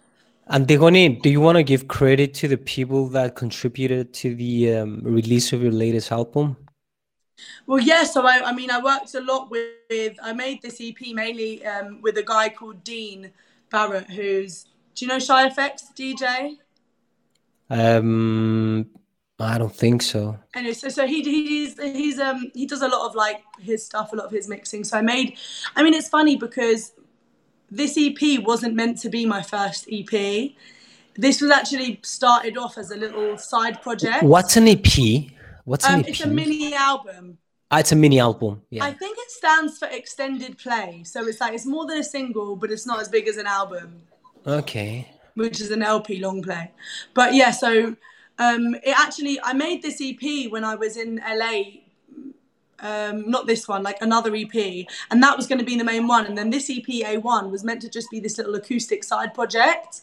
And 0.47 0.71
Antigone, 0.71 1.09
do 1.09 1.31
you 1.31 1.41
want 1.41 1.57
to 1.57 1.63
give 1.63 1.89
credit 1.89 2.35
to 2.35 2.49
the 2.49 2.59
people 2.59 3.09
that 3.17 3.35
contributed 3.35 4.13
to 4.15 4.35
the 4.35 4.75
um, 4.77 5.01
release 5.03 5.55
of 5.55 5.63
your 5.63 5.73
latest 5.73 6.13
album? 6.13 6.57
Well 7.67 7.81
yeah 7.81 8.05
so 8.05 8.27
i, 8.27 8.41
I 8.45 8.53
mean 8.53 8.71
i 8.71 8.81
worked 8.81 9.15
a 9.15 9.21
lot 9.21 9.51
with, 9.51 9.69
with 9.91 10.17
i 10.23 10.33
made 10.33 10.63
this 10.63 10.81
ep 10.81 10.97
mainly 11.13 11.65
um, 11.67 12.01
with 12.03 12.17
a 12.19 12.23
guy 12.23 12.49
called 12.49 12.85
dean 12.85 13.31
barrett 13.71 14.11
who's 14.11 14.67
do 14.95 15.05
you 15.05 15.09
know 15.09 15.19
shy 15.19 15.47
effects 15.47 15.93
dj 15.97 16.59
Um, 17.71 18.87
I 19.41 19.59
don't 19.59 19.75
think 19.75 20.03
so. 20.03 20.39
anyway, 20.55 20.75
so 20.75 20.89
so 20.89 21.07
he 21.07 21.23
he's 21.23 21.81
he's 21.81 22.21
um 22.21 22.51
he 22.55 22.67
does 22.67 22.83
a 22.83 22.89
lot 22.89 23.09
of 23.09 23.15
like 23.17 23.43
his 23.61 23.85
stuff, 23.85 24.13
a 24.13 24.17
lot 24.17 24.27
of 24.27 24.33
his 24.33 24.49
mixing. 24.49 24.85
So 24.85 24.97
I 24.99 25.03
made, 25.03 25.37
I 25.75 25.83
mean, 25.83 25.93
it's 25.93 26.09
funny 26.09 26.37
because 26.37 26.93
this 27.71 27.99
EP 27.99 28.41
wasn't 28.45 28.75
meant 28.75 28.99
to 28.99 29.09
be 29.09 29.27
my 29.27 29.43
first 29.43 29.89
EP. 29.91 30.53
This 31.17 31.41
was 31.41 31.51
actually 31.51 32.01
started 32.03 32.57
off 32.57 32.79
as 32.79 32.91
a 32.91 32.97
little 32.97 33.37
side 33.37 33.83
project. 33.83 34.23
What's 34.23 34.57
an 34.57 34.69
EP? 34.69 34.87
What's 35.65 35.87
Um, 35.87 36.05
it's 36.07 36.21
a 36.21 36.29
mini 36.29 36.75
album. 36.75 37.39
Ah, 37.71 37.79
it's 37.79 37.93
a 37.93 37.97
mini 37.97 38.21
album. 38.21 38.63
Yeah. 38.71 38.85
I 38.85 38.93
think 38.93 39.17
it 39.19 39.31
stands 39.31 39.79
for 39.79 39.89
extended 39.89 40.59
play. 40.59 41.03
So 41.05 41.27
it's 41.27 41.41
like 41.41 41.55
it's 41.55 41.67
more 41.67 41.87
than 41.87 41.99
a 41.99 42.05
single, 42.05 42.57
but 42.57 42.71
it's 42.71 42.87
not 42.87 43.01
as 43.01 43.09
big 43.09 43.27
as 43.27 43.37
an 43.37 43.47
album. 43.47 44.03
okay. 44.47 45.09
which 45.35 45.61
is 45.61 45.71
an 45.71 45.83
LP 45.83 46.21
long 46.21 46.43
play. 46.43 46.71
But 47.15 47.35
yeah, 47.35 47.51
so 47.51 47.97
um, 48.39 48.75
it 48.83 48.95
actually 48.97 49.41
I 49.43 49.53
made 49.53 49.83
this 49.83 50.01
EP 50.01 50.51
when 50.51 50.65
I 50.65 50.75
was 50.75 50.97
in 50.97 51.21
LA. 51.27 51.63
Um, 52.81 53.31
not 53.31 53.47
this 53.47 53.67
one, 53.67 53.83
like 53.83 53.97
another 54.03 54.35
EP, 54.37 54.87
and 55.11 55.23
that 55.23 55.37
was 55.37 55.47
going 55.47 55.59
to 55.59 55.65
be 55.65 55.79
the 55.79 55.85
main 55.85 56.07
one. 56.07 56.27
And 56.27 56.37
then 56.37 56.51
this 56.51 56.69
EP 56.69 56.85
A1 56.85 57.51
was 57.51 57.65
meant 57.65 57.81
to 57.83 57.89
just 57.89 58.11
be 58.11 58.21
this 58.21 58.37
little 58.37 58.55
acoustic 58.57 59.03
side 59.05 59.33
project, 59.33 60.03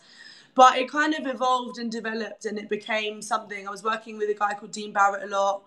but 0.56 0.78
it 0.78 0.90
kind 0.90 1.14
of 1.14 1.26
evolved 1.28 1.78
and 1.78 1.92
developed, 1.92 2.46
and 2.46 2.58
it 2.58 2.70
became 2.70 3.22
something. 3.22 3.68
I 3.68 3.72
was 3.72 3.84
working 3.84 4.18
with 4.18 4.30
a 4.30 4.34
guy 4.34 4.54
called 4.54 4.72
Dean 4.72 4.92
Barrett 4.94 5.24
a 5.24 5.28
lot. 5.28 5.64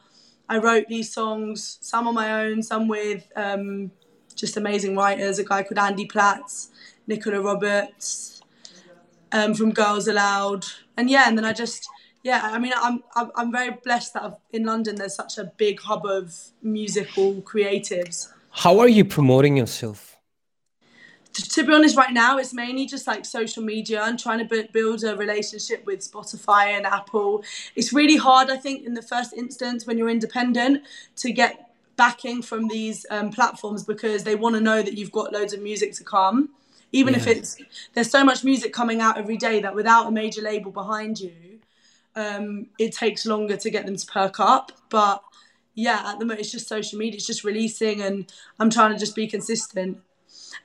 I 0.49 0.59
wrote 0.59 0.89
these 0.89 1.13
songs, 1.13 1.79
some 1.81 2.07
on 2.07 2.15
my 2.15 2.45
own, 2.45 2.63
some 2.63 2.87
with 2.87 3.31
um, 3.37 3.91
just 4.35 4.57
amazing 4.57 4.97
writers. 4.97 5.39
A 5.39 5.45
guy 5.45 5.63
called 5.63 5.79
Andy 5.79 6.07
Platts, 6.07 6.71
Nicola 7.07 7.41
Roberts, 7.41 8.43
um, 9.33 9.55
from 9.55 9.73
Girls 9.73 10.07
Aloud, 10.07 10.67
and 10.97 11.09
yeah, 11.09 11.25
and 11.29 11.37
then 11.39 11.45
I 11.45 11.53
just 11.53 11.89
yeah, 12.25 12.41
I 12.43 12.59
mean, 12.59 12.73
I'm 12.75 13.03
I'm, 13.15 13.53
very 13.53 13.77
blessed 13.85 14.15
that 14.15 14.41
in 14.51 14.65
London 14.65 14.97
there's 14.97 15.15
such 15.15 15.37
a 15.37 15.45
big 15.45 15.79
hub 15.81 16.07
of 16.07 16.35
musical 16.63 17.43
creatives. 17.43 18.33
How 18.51 18.79
are 18.79 18.89
you 18.89 19.05
promoting 19.05 19.59
yourself? 19.59 20.14
To, 21.35 21.67
be 21.67 21.75
honest, 21.75 21.97
right 21.97 22.13
now 22.13 22.39
it's 22.39 22.55
mainly 22.55 22.87
just 22.87 23.09
like 23.09 23.25
social 23.25 23.63
media 23.63 24.03
and 24.05 24.19
trying 24.19 24.39
to 24.39 24.45
bu- 24.45 24.69
build 24.73 25.03
a 25.03 25.17
relationship 25.17 25.85
with 25.85 26.01
Spotify 26.01 26.67
and 26.77 26.87
Apple. 26.87 27.43
It's 27.75 27.93
really 27.93 28.17
hard, 28.17 28.51
I 28.51 28.57
think, 28.57 28.87
in 28.87 28.95
the 28.95 29.03
first 29.03 29.33
instance 29.33 29.85
when 29.85 29.99
you're 29.99 30.09
independent 30.09 30.85
to 31.17 31.33
get 31.33 31.71
backing 31.97 32.41
from 32.43 32.69
these 32.69 33.05
um, 33.11 33.31
platforms 33.31 33.83
because 33.85 34.23
they 34.23 34.37
want 34.37 34.55
to 34.55 34.61
know 34.61 34.81
that 34.81 34.95
you've 34.97 35.13
got 35.13 35.33
loads 35.33 35.53
of 35.53 35.61
music 35.61 35.93
to 35.95 36.05
come. 36.05 36.51
Even 36.93 37.17
if 37.17 37.27
it's 37.27 37.57
there's 37.95 38.09
so 38.09 38.23
much 38.23 38.45
music 38.45 38.73
coming 38.73 39.01
out 39.01 39.19
every 39.19 39.37
day 39.37 39.61
that 39.61 39.75
without 39.75 40.07
a 40.07 40.13
major 40.13 40.41
label 40.41 40.71
behind 40.71 41.19
you, 41.19 41.59
um, 42.15 42.69
it 42.79 42.93
takes 42.93 43.27
longer 43.27 43.57
to 43.57 43.71
get 43.71 43.85
them 43.87 43.97
to 43.97 44.07
perk 44.07 44.39
up. 44.39 44.71
But 44.91 45.21
yeah, 45.75 46.13
at 46.13 46.21
the 46.21 46.25
moment 46.25 46.41
it's 46.41 46.53
just 46.53 46.69
social 46.69 46.97
media. 46.97 47.17
It's 47.17 47.27
just 47.27 47.43
releasing, 47.43 48.01
and 48.01 48.33
I'm 48.61 48.71
trying 48.71 48.93
to 48.93 48.99
just 48.99 49.17
be 49.17 49.27
consistent. 49.27 49.99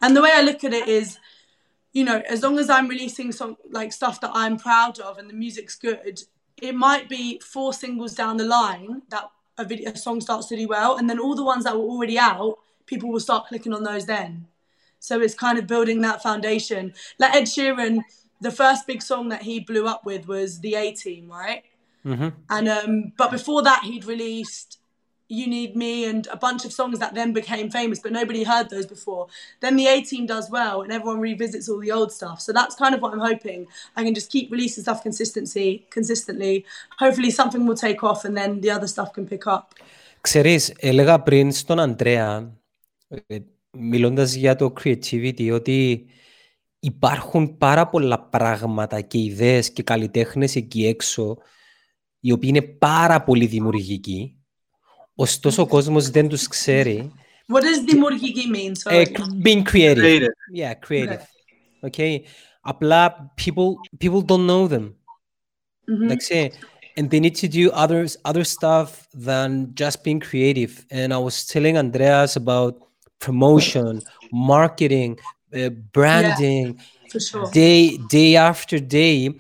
And 0.02 0.16
the 0.16 0.22
way 0.22 0.32
I 0.34 0.42
look 0.42 0.64
at 0.64 0.74
it 0.74 0.88
is, 0.88 1.18
you 1.94 2.04
know, 2.04 2.22
as 2.28 2.44
long 2.44 2.60
as 2.60 2.70
I'm 2.70 2.88
releasing 2.88 3.32
some 3.32 3.58
like 3.72 3.92
stuff 3.94 4.22
that 4.22 4.32
I'm 4.34 4.58
proud 4.58 5.00
of 5.00 5.18
and 5.18 5.30
the 5.30 5.34
music's 5.34 5.76
good, 5.76 6.22
it 6.62 6.76
might 6.76 7.10
be 7.10 7.40
four 7.40 7.74
singles 7.74 8.14
down 8.14 8.38
the 8.38 8.46
line 8.46 9.02
that 9.10 9.30
a 9.58 9.66
video 9.66 9.92
a 9.92 9.98
song 9.98 10.22
starts 10.22 10.48
to 10.48 10.56
do 10.56 10.68
well, 10.68 10.98
and 10.98 11.10
then 11.10 11.20
all 11.20 11.36
the 11.36 11.44
ones 11.44 11.66
that 11.66 11.76
were 11.76 11.84
already 11.84 12.18
out, 12.18 12.58
people 12.86 13.10
will 13.12 13.20
start 13.20 13.48
clicking 13.48 13.74
on 13.74 13.84
those 13.84 14.06
then. 14.06 14.48
So 15.00 15.20
it's 15.22 15.34
kind 15.34 15.58
of 15.58 15.68
building 15.68 16.02
that 16.02 16.24
foundation. 16.24 16.94
Like 17.18 17.36
Ed 17.36 17.44
Sheeran, 17.44 18.02
the 18.42 18.52
first 18.52 18.88
big 18.88 19.02
song 19.02 19.30
that 19.30 19.44
he 19.44 19.60
blew 19.60 19.88
up 19.88 20.06
with 20.06 20.28
was 20.28 20.60
the 20.60 20.76
A 20.76 20.92
Team, 20.92 21.30
right? 21.30 21.64
Mhm. 22.06 22.34
And 22.50 22.70
um, 22.70 23.14
but 23.18 23.32
before 23.32 23.62
that, 23.64 23.84
he'd 23.84 24.06
released 24.06 24.79
"You 25.39 25.47
Need 25.57 25.73
Me" 25.83 25.95
and 26.11 26.23
a 26.37 26.39
bunch 26.47 26.63
of 26.67 26.73
songs 26.81 26.97
that 27.03 27.13
then 27.19 27.31
became 27.41 27.67
famous, 27.81 27.99
but 28.05 28.13
nobody 28.21 28.43
heard 28.53 28.67
those 28.75 28.89
before. 28.97 29.25
Then 29.63 29.75
the 29.81 29.87
A 29.95 29.97
Team 30.11 30.25
does 30.35 30.47
well, 30.59 30.77
and 30.83 30.91
everyone 30.97 31.21
revisits 31.31 31.67
all 31.71 31.81
the 31.87 31.93
old 31.99 32.11
stuff. 32.19 32.39
So 32.47 32.51
that's 32.59 32.75
kind 32.83 32.93
of 32.97 33.01
what 33.03 33.13
I'm 33.15 33.25
hoping. 33.31 33.61
I 33.99 34.01
can 34.07 34.15
just 34.21 34.31
keep 34.35 34.47
releasing 34.55 34.83
stuff 34.87 35.01
consistency, 35.09 35.69
consistently. 35.97 36.55
Hopefully, 37.03 37.31
something 37.41 37.63
will 37.69 37.81
take 37.89 38.01
off, 38.11 38.21
and 38.27 38.35
then 38.41 38.51
the 38.65 38.71
other 38.77 38.89
stuff 38.95 39.11
can 39.17 39.27
pick 39.33 39.47
up. 39.57 39.65
Ξέρεις, 40.21 40.73
έλεγα 40.77 41.23
πριν 41.23 41.53
στον 41.53 41.81
Αντρέα, 41.81 42.59
ε, 43.27 43.39
μιλώντας 43.71 44.35
για 44.35 44.57
το 44.57 44.73
creativity, 44.81 45.51
ότι 45.53 46.07
υπάρχουν 46.79 47.57
πάρα 47.57 47.89
πολλά 47.89 48.21
πράγματα 48.21 49.01
και 49.01 49.19
ιδέες 49.19 49.73
και 49.73 49.83
καλλιτέχνες 49.83 50.57
εκεί 50.57 50.87
έξω, 50.87 51.39
οι 52.21 52.33
οποίοι 52.33 52.51
είναι 52.53 52.63
πάρα 52.63 53.23
πολύ 53.23 53.47
δημιουργικοί, 53.47 54.38
ωστόσο 55.19 55.63
ο 55.63 55.67
κόσμος 55.67 56.11
δεν 56.11 56.29
τους 56.29 56.49
ξέρει. 56.49 57.13
What 57.53 57.61
does 57.61 57.91
dimorgigi 57.91 58.57
mean? 58.57 58.73
Ε, 58.85 59.03
Sorry. 59.03 59.07
being 59.45 59.63
creative. 59.73 59.97
Creative. 59.97 60.33
Yeah, 60.57 60.73
creative. 60.89 61.21
Okay. 61.91 62.19
Απλά 62.61 63.35
people, 63.45 64.05
people 64.05 64.25
don't 64.25 64.47
know 64.49 64.69
them. 64.69 64.95
Mhm. 65.87 66.03
Εντάξει, 66.05 66.51
and 67.01 67.09
they 67.09 67.21
need 67.21 67.37
to 67.41 67.49
do 67.49 67.71
others 67.87 68.33
other 68.33 68.43
stuff 68.61 68.87
than 69.27 69.67
just 69.81 69.97
being 70.05 70.19
creative. 70.33 70.71
And 70.89 71.13
I 71.13 71.19
was 71.27 71.45
telling 71.53 71.77
Andreas 71.77 72.33
about 72.45 72.73
promotion, 73.27 73.93
marketing, 74.49 75.15
uh, 75.53 75.69
branding, 75.99 76.75
For 77.09 77.21
sure. 77.21 77.51
day, 77.53 77.97
day 78.13 78.53
after 78.53 78.79
day. 78.93 79.35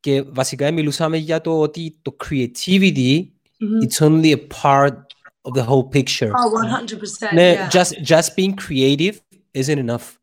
Και 0.00 0.22
βασικά 0.22 0.70
μιλούσαμε 0.70 1.16
για 1.16 1.40
το 1.40 1.60
ότι 1.60 1.98
το 2.02 2.16
creativity 2.28 3.24
Mhm. 3.58 3.84
it's 3.84 4.06
only 4.06 4.32
a 4.32 4.40
part 4.62 4.96
of 5.45 5.53
the 5.53 5.63
whole 5.63 5.83
picture. 5.83 6.33
Oh, 6.35 6.51
100%. 6.51 7.33
Yeah. 7.33 7.69
Just 7.69 8.01
just 8.01 8.35
being 8.35 8.55
creative 8.55 9.21
isn't 9.53 9.79
enough. 9.79 10.19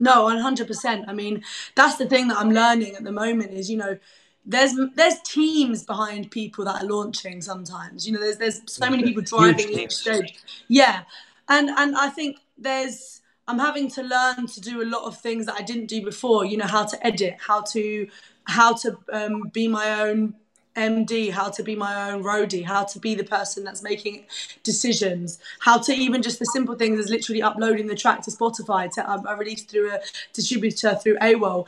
No, 0.00 0.24
100%. 0.24 1.04
I 1.06 1.12
mean, 1.12 1.44
that's 1.76 1.96
the 1.96 2.06
thing 2.06 2.28
that 2.28 2.38
I'm 2.38 2.50
learning 2.50 2.96
at 2.96 3.04
the 3.04 3.12
moment 3.12 3.52
is, 3.52 3.70
you 3.70 3.76
know, 3.76 3.96
there's 4.44 4.74
there's 4.96 5.20
teams 5.20 5.84
behind 5.84 6.30
people 6.32 6.64
that 6.64 6.82
are 6.82 6.86
launching 6.86 7.40
sometimes. 7.40 8.06
You 8.06 8.14
know, 8.14 8.20
there's 8.20 8.38
there's 8.38 8.60
so 8.66 8.90
many 8.90 9.04
people 9.04 9.22
driving 9.22 9.70
each 9.78 9.92
stage. 9.92 10.40
Yeah. 10.66 11.02
And 11.48 11.70
and 11.70 11.94
I 11.96 12.08
think 12.08 12.38
there's 12.58 13.20
I'm 13.46 13.58
having 13.58 13.88
to 13.90 14.02
learn 14.02 14.46
to 14.46 14.60
do 14.60 14.82
a 14.82 14.86
lot 14.86 15.04
of 15.04 15.18
things 15.18 15.46
that 15.46 15.56
I 15.56 15.62
didn't 15.62 15.86
do 15.86 16.02
before. 16.02 16.44
You 16.44 16.56
know, 16.56 16.66
how 16.66 16.84
to 16.84 17.06
edit, 17.06 17.36
how 17.38 17.60
to 17.62 18.08
how 18.44 18.74
to 18.74 18.98
um, 19.12 19.50
be 19.52 19.68
my 19.68 20.00
own 20.00 20.34
MD, 20.76 21.30
how 21.30 21.50
to 21.50 21.62
be 21.62 21.74
my 21.74 22.10
own 22.10 22.22
roadie, 22.24 22.64
how 22.64 22.84
to 22.84 22.98
be 22.98 23.14
the 23.14 23.24
person 23.24 23.64
that's 23.64 23.82
making 23.82 24.24
decisions, 24.62 25.38
how 25.60 25.78
to 25.78 25.92
even 25.92 26.22
just 26.22 26.38
the 26.38 26.46
simple 26.46 26.74
things 26.74 26.98
as 26.98 27.10
literally 27.10 27.42
uploading 27.42 27.86
the 27.86 27.94
track 27.94 28.22
to 28.22 28.30
Spotify 28.30 28.90
to 28.92 29.10
um, 29.10 29.26
I 29.26 29.34
released 29.34 29.70
through 29.70 29.90
a 29.92 30.00
distributor 30.32 30.94
through 30.94 31.18
AWOL. 31.18 31.66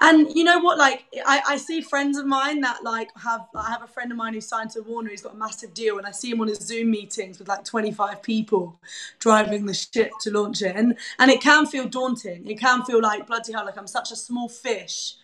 And 0.00 0.34
you 0.34 0.44
know 0.44 0.58
what? 0.58 0.78
Like 0.78 1.04
I, 1.26 1.42
I 1.48 1.56
see 1.58 1.80
friends 1.80 2.16
of 2.16 2.26
mine 2.26 2.60
that 2.62 2.82
like 2.82 3.10
have 3.18 3.46
I 3.54 3.70
have 3.70 3.82
a 3.82 3.86
friend 3.86 4.10
of 4.10 4.16
mine 4.16 4.34
who 4.34 4.40
signed 4.40 4.70
to 4.70 4.82
Warner, 4.82 5.10
he's 5.10 5.22
got 5.22 5.34
a 5.34 5.38
massive 5.38 5.74
deal, 5.74 5.98
and 5.98 6.06
I 6.06 6.10
see 6.12 6.30
him 6.30 6.40
on 6.40 6.48
his 6.48 6.58
Zoom 6.58 6.90
meetings 6.90 7.38
with 7.38 7.48
like 7.48 7.64
25 7.64 8.22
people 8.22 8.80
driving 9.18 9.66
the 9.66 9.74
ship 9.74 10.12
to 10.22 10.30
launch 10.30 10.62
it. 10.62 10.74
And 10.74 10.96
and 11.18 11.30
it 11.30 11.42
can 11.42 11.66
feel 11.66 11.86
daunting. 11.86 12.46
It 12.46 12.58
can 12.58 12.84
feel 12.84 13.02
like 13.02 13.26
bloody 13.26 13.52
hell, 13.52 13.66
like 13.66 13.76
I'm 13.76 13.86
such 13.86 14.12
a 14.12 14.16
small 14.16 14.48
fish 14.48 15.14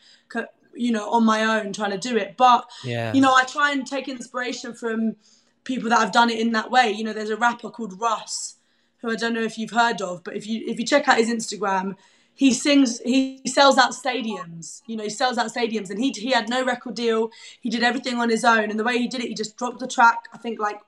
you 0.75 0.93
know, 0.93 1.11
on 1.11 1.25
my 1.25 1.45
own 1.45 1.73
trying 1.73 1.91
to 1.91 1.99
do 1.99 2.16
it. 2.16 2.37
But 2.37 2.68
Yeah. 2.85 3.12
you 3.12 3.20
know, 3.20 3.35
I 3.35 3.45
try 3.45 3.73
and 3.73 3.87
take 3.87 4.09
inspiration 4.09 4.75
from 4.75 5.16
people 5.64 5.89
that 5.91 5.99
have 6.01 6.12
done 6.12 6.31
it 6.31 6.39
in 6.39 6.53
that 6.53 6.70
way. 6.70 6.91
You 6.91 7.05
know, 7.05 7.12
there's 7.12 7.31
a 7.31 7.37
rapper 7.37 7.70
called 7.70 8.01
Russ, 8.01 8.57
who 8.99 9.11
I 9.11 9.16
don't 9.16 9.35
know 9.35 9.43
if 9.43 9.59
you've 9.59 9.70
heard 9.70 10.01
of, 10.01 10.25
but 10.25 10.37
if 10.37 10.47
you 10.47 10.64
if 10.66 10.79
you 10.79 10.87
check 10.87 11.09
out 11.09 11.18
his 11.18 11.29
Instagram, 11.29 11.97
he 12.35 12.53
sings, 12.53 13.01
he 13.01 13.43
sells 13.47 13.77
out 13.79 13.93
stadiums. 13.93 14.83
You 14.87 14.97
know, 14.97 15.05
he 15.05 15.11
sells 15.11 15.39
out 15.39 15.53
stadiums, 15.53 15.91
and 15.91 15.99
he 16.03 16.11
he 16.11 16.31
had 16.31 16.49
no 16.49 16.64
record 16.64 16.95
deal. 16.95 17.31
He 17.61 17.68
did 17.70 17.83
everything 17.83 18.16
on 18.18 18.31
his 18.31 18.45
own, 18.45 18.70
and 18.70 18.79
the 18.79 18.85
way 18.85 18.99
he 18.99 19.07
did 19.07 19.20
it, 19.23 19.29
he 19.29 19.35
just 19.35 19.57
dropped 19.57 19.81
the 19.81 19.87
track. 19.87 20.25
I 20.33 20.39
think 20.39 20.59
like 20.59 20.81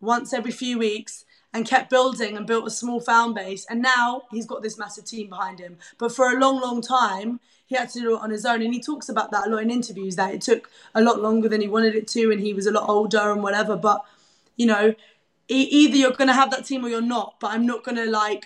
once 0.00 0.32
every 0.32 0.52
few 0.52 0.78
weeks. 0.78 1.24
And 1.56 1.64
kept 1.64 1.88
building 1.88 2.36
and 2.36 2.48
built 2.48 2.66
a 2.66 2.70
small 2.70 3.00
fan 3.00 3.32
base, 3.32 3.64
and 3.70 3.80
now 3.80 4.22
he's 4.32 4.44
got 4.44 4.60
this 4.60 4.76
massive 4.76 5.04
team 5.04 5.28
behind 5.28 5.60
him. 5.60 5.78
But 5.98 6.10
for 6.10 6.32
a 6.32 6.40
long, 6.40 6.60
long 6.60 6.82
time, 6.82 7.38
he 7.67 7.75
had 7.75 7.89
to 7.89 7.99
do 7.99 8.15
it 8.15 8.21
on 8.21 8.31
his 8.31 8.45
own, 8.45 8.61
and 8.63 8.73
he 8.73 8.81
talks 8.81 9.07
about 9.09 9.29
that 9.31 9.47
a 9.47 9.49
lot 9.49 9.61
in 9.63 9.69
interviews. 9.79 10.15
That 10.15 10.33
it 10.33 10.41
took 10.41 10.69
a 10.95 11.01
lot 11.01 11.17
longer 11.21 11.47
than 11.49 11.61
he 11.61 11.67
wanted 11.67 11.93
it 11.95 12.07
to, 12.15 12.31
and 12.31 12.39
he 12.41 12.53
was 12.53 12.65
a 12.67 12.71
lot 12.71 12.87
older 12.89 13.31
and 13.33 13.41
whatever. 13.43 13.75
But 13.75 13.99
you 14.55 14.65
know, 14.65 14.85
e- 15.57 15.69
either 15.81 15.95
you're 16.01 16.11
going 16.21 16.27
to 16.27 16.33
have 16.41 16.51
that 16.51 16.65
team 16.65 16.83
or 16.85 16.89
you're 16.89 17.01
not. 17.17 17.35
But 17.41 17.51
I'm 17.53 17.65
not 17.65 17.83
going 17.83 17.97
to 17.97 18.09
like 18.09 18.45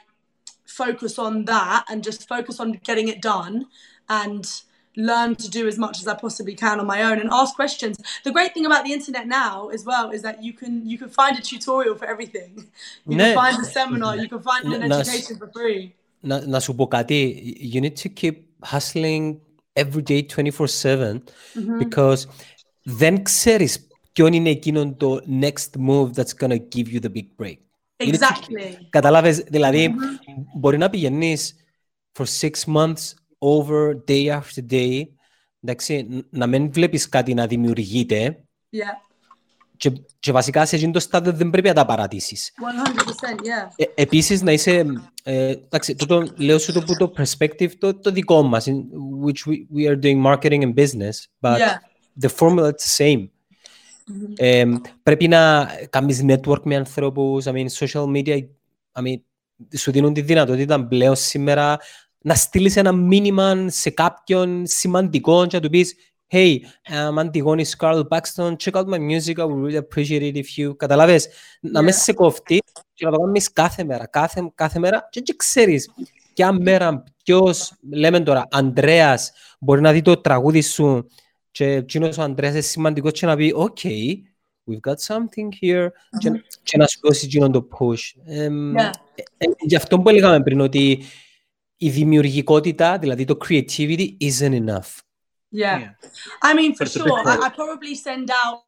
focus 0.66 1.18
on 1.20 1.46
that 1.46 1.86
and 1.90 2.04
just 2.04 2.28
focus 2.28 2.60
on 2.60 2.74
getting 2.84 3.08
it 3.08 3.22
done 3.22 3.68
and 4.10 4.44
learn 4.96 5.36
to 5.36 5.50
do 5.50 5.68
as 5.68 5.78
much 5.78 6.00
as 6.02 6.08
I 6.08 6.16
possibly 6.16 6.56
can 6.56 6.80
on 6.80 6.86
my 6.86 7.02
own 7.04 7.18
and 7.20 7.30
ask 7.32 7.56
questions. 7.56 7.98
The 8.24 8.32
great 8.32 8.54
thing 8.54 8.66
about 8.66 8.84
the 8.86 8.94
internet 8.94 9.26
now 9.28 9.70
as 9.70 9.84
well 9.86 10.12
is 10.12 10.22
that 10.22 10.44
you 10.44 10.54
can 10.54 10.88
you 10.92 10.98
can 10.98 11.10
find 11.10 11.38
a 11.38 11.42
tutorial 11.42 11.96
for 11.96 12.06
everything. 12.14 12.52
You 13.08 13.16
Ναι. 13.18 13.34
can 13.34 13.36
find 13.42 13.56
a 13.66 13.66
seminar, 13.78 14.16
you 14.18 14.30
can 14.34 14.42
find 14.50 14.64
an 14.74 14.88
Να- 14.88 14.96
education 15.00 15.36
for 15.38 15.50
free. 15.58 15.92
να, 16.20 16.46
να 16.48 16.60
σου 16.60 16.76
πω 16.76 16.88
κάτι, 16.88 17.20
you 17.74 17.80
need 17.82 17.98
to 18.04 18.10
keep 18.22 18.36
hustling 18.72 19.36
every 19.80 20.04
day 20.08 20.22
24/7 20.36 21.22
because 21.80 22.22
δεν 22.84 23.24
ξέρεις 23.24 23.88
ποιον 24.12 24.34
είναι 24.34 24.50
εκείνο 24.50 24.94
το 24.96 25.20
next 25.42 25.88
move 25.88 26.10
that's 26.14 26.36
gonna 26.40 26.58
give 26.76 26.88
you 26.94 27.00
the 27.00 27.10
big 27.14 27.28
break. 27.42 27.56
You 27.98 28.06
need 28.06 28.12
to- 28.12 28.18
Exactly. 28.18 28.88
Καταλάβες, 28.90 29.38
δηλαδή 29.38 29.94
μπορεί 30.56 30.78
να 30.78 30.90
πηγαίνεις 30.90 31.56
for 32.20 32.26
six 32.40 32.52
months 32.76 33.14
over 33.38 33.94
day 34.08 34.40
after 34.40 34.72
day, 34.72 35.02
εντάξει, 35.62 36.06
ν- 36.10 36.26
να 36.30 36.48
μην 36.48 36.72
βλέπεις 36.72 37.10
κάτι 37.10 37.34
να 37.34 37.48
δημιουργείται 37.48 38.44
Yeah. 38.76 39.07
Και, 39.79 39.93
και 40.19 40.33
βασικά 40.33 40.67
σε 40.67 40.77
εκείνο 40.77 40.93
το 40.93 41.01
στάδιο 41.01 41.33
δεν 41.33 41.51
πρέπει 41.51 41.69
να 41.69 41.75
τα 41.75 41.85
παρατήσεις. 41.87 42.53
100%, 42.57 43.01
yeah. 43.01 43.73
Ε, 43.77 43.85
επίσης 43.95 44.43
να 44.43 44.53
είσαι, 44.53 44.85
ε, 45.23 45.49
εντάξει, 45.49 45.95
τούτο, 45.95 46.27
λέω 46.37 46.59
σου 46.59 46.73
το 46.73 46.83
που 46.83 46.97
το 46.97 47.13
perspective 47.17 47.71
το, 47.79 47.95
το 47.95 48.11
δικό 48.11 48.43
μας, 48.43 48.67
in 48.69 48.75
which 49.25 49.51
we, 49.51 49.57
we 49.77 49.91
are 49.91 49.99
doing 50.01 50.23
marketing 50.27 50.63
and 50.63 50.75
business, 50.75 51.17
but 51.41 51.59
Yeah. 51.59 51.77
the 52.21 52.29
formula 52.39 52.69
is 52.69 52.83
the 52.87 53.05
same. 53.05 53.29
Ε, 54.37 54.65
πρέπει 55.03 55.29
να 55.29 55.71
κάνεις 55.91 56.25
network 56.29 56.63
με 56.63 56.77
ανθρώπους, 56.77 57.45
I 57.47 57.53
mean, 57.53 57.67
social 57.79 58.05
media, 58.05 58.39
I 58.93 59.03
mean, 59.03 59.21
σου 59.77 59.91
δίνουν 59.91 60.13
τη 60.13 60.21
δυνατότητα 60.21 60.87
πλέον 60.87 61.17
σήμερα 61.17 61.79
να 62.19 62.35
στείλεις 62.35 62.77
ένα 62.77 62.93
μήνυμα 62.93 63.71
σε 63.71 63.91
κάποιον 63.91 64.63
σημαντικό 64.67 65.47
και 65.47 65.57
να 65.57 65.63
του 65.63 65.69
πεις 65.69 65.95
Hey, 66.31 66.63
I'm 66.89 67.19
Antigone 67.19 67.65
Scarlett 67.65 68.11
Paxton. 68.11 68.59
Check 68.59 68.77
out 68.77 68.87
my 68.87 68.99
music. 68.99 69.39
I 69.39 69.45
would 69.45 69.63
really 69.65 69.79
appreciate 69.79 70.23
it 70.23 70.37
if 70.37 70.59
you... 70.59 70.77
Καταλάβες, 70.77 71.29
να 71.61 71.83
με 71.83 71.91
Yeah. 71.91 71.95
σε 71.95 72.13
κοφτεί 72.13 72.59
και 72.95 73.05
να 73.05 73.11
το 73.11 73.19
κάνεις 73.19 73.53
κάθε 73.53 73.85
μέρα, 73.85 74.07
κάθε, 74.07 74.51
κάθε 74.55 74.79
μέρα 74.79 75.09
και, 75.11 75.21
και 75.21 75.35
ξέρεις 75.37 75.91
ποια 76.35 76.53
μέρα 76.53 77.05
ποιος, 77.25 77.73
λέμε 77.91 78.21
τώρα, 78.21 78.47
Ανδρέας 78.51 79.33
μπορεί 79.61 79.81
να 79.81 79.93
δει 79.93 80.03
το 80.03 80.21
τραγούδι 80.21 80.61
σου 80.61 81.07
και 81.51 81.73
εκείνος 81.73 82.19
ο 82.19 82.23
Ανδρέας 82.23 82.53
είναι 82.53 82.61
σημαντικός 82.63 83.13
και 83.13 83.27
να 83.27 83.37
πει 83.37 83.55
«Okay, 83.57 84.15
we've 84.71 84.91
got 84.91 85.15
something 85.15 85.49
here» 85.63 85.89
και, 86.19 86.31
και 86.63 86.77
να 86.77 86.87
σου 86.87 87.01
δώσει 87.03 87.25
εκείνον 87.25 87.53
το 87.53 87.69
push. 87.79 88.21
Εμ, 88.27 88.75
Yeah. 88.77 88.91
ε, 89.15 89.23
ε, 89.37 89.47
γι' 89.61 89.77
αυτό 89.77 90.01
που 90.01 90.09
έλεγαμε 90.09 90.43
πριν 90.43 90.61
ότι 90.61 91.03
η 91.77 91.91
δημιουργικότητα, 91.91 92.99
δηλαδή 92.99 93.25
το 93.25 93.37
creativity 93.49 94.09
isn't 94.21 94.65
enough. 94.67 94.99
Yeah. 95.52 95.80
Yeah. 95.80 95.90
I 96.42 96.54
mean, 96.54 96.74
for 96.76 96.84
That's 96.86 96.96
a 96.96 97.00
big 97.00 97.08
sure. 97.08 97.20
I, 97.20 97.24
quote. 97.24 97.44
I 97.44 97.50
probably 97.50 97.96
send 97.96 98.32
out. 98.32 98.64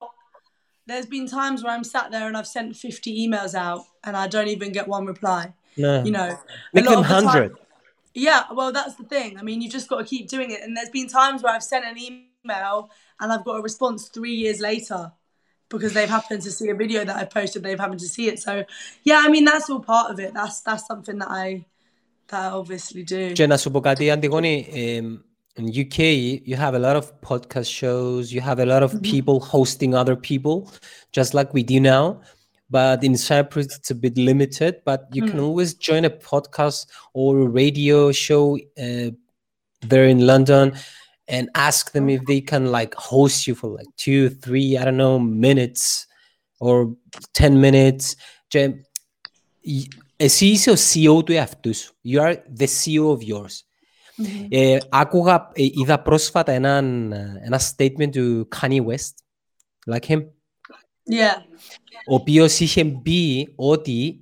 There's 0.87 1.07
been 1.07 1.27
times 1.27 1.63
where 1.63 1.73
I'm 1.73 1.83
sat 1.83 2.11
there 2.11 2.27
and 2.27 2.37
I've 2.37 2.47
sent 2.47 2.75
50 2.75 3.27
emails 3.27 3.55
out 3.55 3.81
and 4.03 4.15
I 4.15 4.27
don't 4.27 4.49
even 4.49 4.71
get 4.71 4.87
one 4.87 5.05
reply. 5.07 5.53
Ναι. 5.77 6.05
You 6.05 6.11
know, 6.11 6.29
Make 6.73 6.85
a 6.85 6.89
lot 6.89 6.95
them 6.95 6.99
of 6.99 7.07
the 7.07 7.13
time- 7.15 7.25
100. 7.25 7.57
Yeah, 8.13 8.43
well, 8.53 8.71
that's 8.71 8.95
the 8.95 9.03
thing. 9.03 9.37
I 9.39 9.43
mean, 9.43 9.61
you 9.61 9.69
just 9.69 9.89
got 9.89 9.97
to 9.97 10.05
keep 10.05 10.29
doing 10.29 10.49
it. 10.51 10.61
And 10.63 10.71
there's 10.77 10.89
been 10.89 11.09
times 11.09 11.43
where 11.43 11.53
I've 11.55 11.63
sent 11.63 11.83
an 11.91 11.97
email 11.97 12.89
and 13.19 13.27
I've 13.33 13.43
got 13.43 13.55
a 13.59 13.61
response 13.61 14.07
three 14.07 14.35
years 14.43 14.59
later 14.61 15.11
because 15.73 15.91
they've 15.93 16.13
happened 16.17 16.41
to 16.43 16.51
see 16.51 16.69
a 16.69 16.75
video 16.75 17.03
that 17.03 17.15
I've 17.17 17.29
posted. 17.31 17.59
They've 17.63 17.79
happened 17.85 17.99
to 18.01 18.07
see 18.07 18.27
it. 18.31 18.37
So, 18.39 18.63
yeah, 19.03 19.19
I 19.25 19.27
mean, 19.29 19.43
that's 19.43 19.69
all 19.71 19.81
part 19.81 20.11
of 20.11 20.17
it. 20.25 20.31
That's 20.33 20.61
that's 20.61 20.85
something 20.91 21.17
that 21.23 21.29
I 21.29 21.65
that 22.29 22.39
I 22.45 22.49
obviously 22.61 23.03
do. 23.03 23.31
Και 23.33 23.47
να 23.47 23.57
σου 23.57 23.71
πω 23.71 23.79
κάτι, 23.79 24.09
Αντιγόνη, 24.11 24.67
ε, 24.71 25.01
in 25.57 25.65
UK, 25.83 25.99
you 26.49 26.55
have 26.65 26.73
a 26.75 26.79
lot 26.87 26.95
of 27.01 27.05
podcast 27.29 27.69
shows. 27.81 28.23
You 28.35 28.41
have 28.49 28.59
a 28.59 28.65
lot 28.73 28.83
of 28.83 28.91
Mhm. 28.93 29.01
people 29.11 29.37
hosting 29.55 29.91
other 30.01 30.17
people, 30.29 30.55
just 31.17 31.31
like 31.37 31.49
we 31.57 31.63
do 31.63 31.79
now. 31.79 32.05
But 32.77 33.03
in 33.07 33.15
Cyprus, 33.29 33.67
it's 33.77 33.91
a 33.91 33.99
bit 34.05 34.15
limited. 34.17 34.73
But 34.89 35.01
you 35.15 35.21
can 35.29 35.39
Mm. 35.39 35.45
always 35.47 35.69
join 35.87 36.03
a 36.03 36.13
podcast 36.31 36.79
or 37.19 37.29
a 37.45 37.49
radio 37.63 38.11
show 38.11 38.45
uh, 38.85 39.09
there 39.91 40.07
in 40.13 40.19
London, 40.31 40.65
and 41.35 41.45
ask 41.69 41.91
them 41.95 42.05
if 42.15 42.21
they 42.29 42.41
can 42.51 42.63
like 42.77 42.93
host 43.11 43.37
you 43.47 43.53
for 43.55 43.69
like 43.79 43.91
two, 44.05 44.23
three, 44.43 44.69
I 44.79 44.83
don't 44.85 44.99
know, 45.03 45.17
minutes 45.19 45.83
or 46.65 46.75
ten 47.33 47.53
minutes. 47.59 48.15
Και, 48.47 48.59
y- 49.65 49.87
εσύ 50.17 50.45
είσαι 50.45 50.71
ο 50.71 50.75
CEO 50.75 51.23
του 51.23 51.31
εαυτού 51.31 51.73
σου. 51.75 51.93
You 52.07 52.19
are 52.19 52.35
the 52.59 52.67
CEO 52.67 53.05
of 53.15 53.19
yours. 53.21 53.55
Mhm. 54.19 54.47
Ε, 54.49 54.77
άκουγα, 54.89 55.51
ε, 55.53 55.63
είδα 55.63 56.01
πρόσφατα 56.01 56.51
έναν, 56.51 57.11
ε, 57.11 57.41
ένα 57.45 57.59
statement 57.75 58.09
του 58.11 58.47
Kanye 58.55 58.85
West, 58.85 59.13
like 59.91 60.05
him, 60.11 60.23
Yeah. 61.11 61.41
ο 62.07 62.13
οποίος 62.15 62.59
είχε 62.59 62.85
πει 62.85 63.53
ότι 63.55 64.19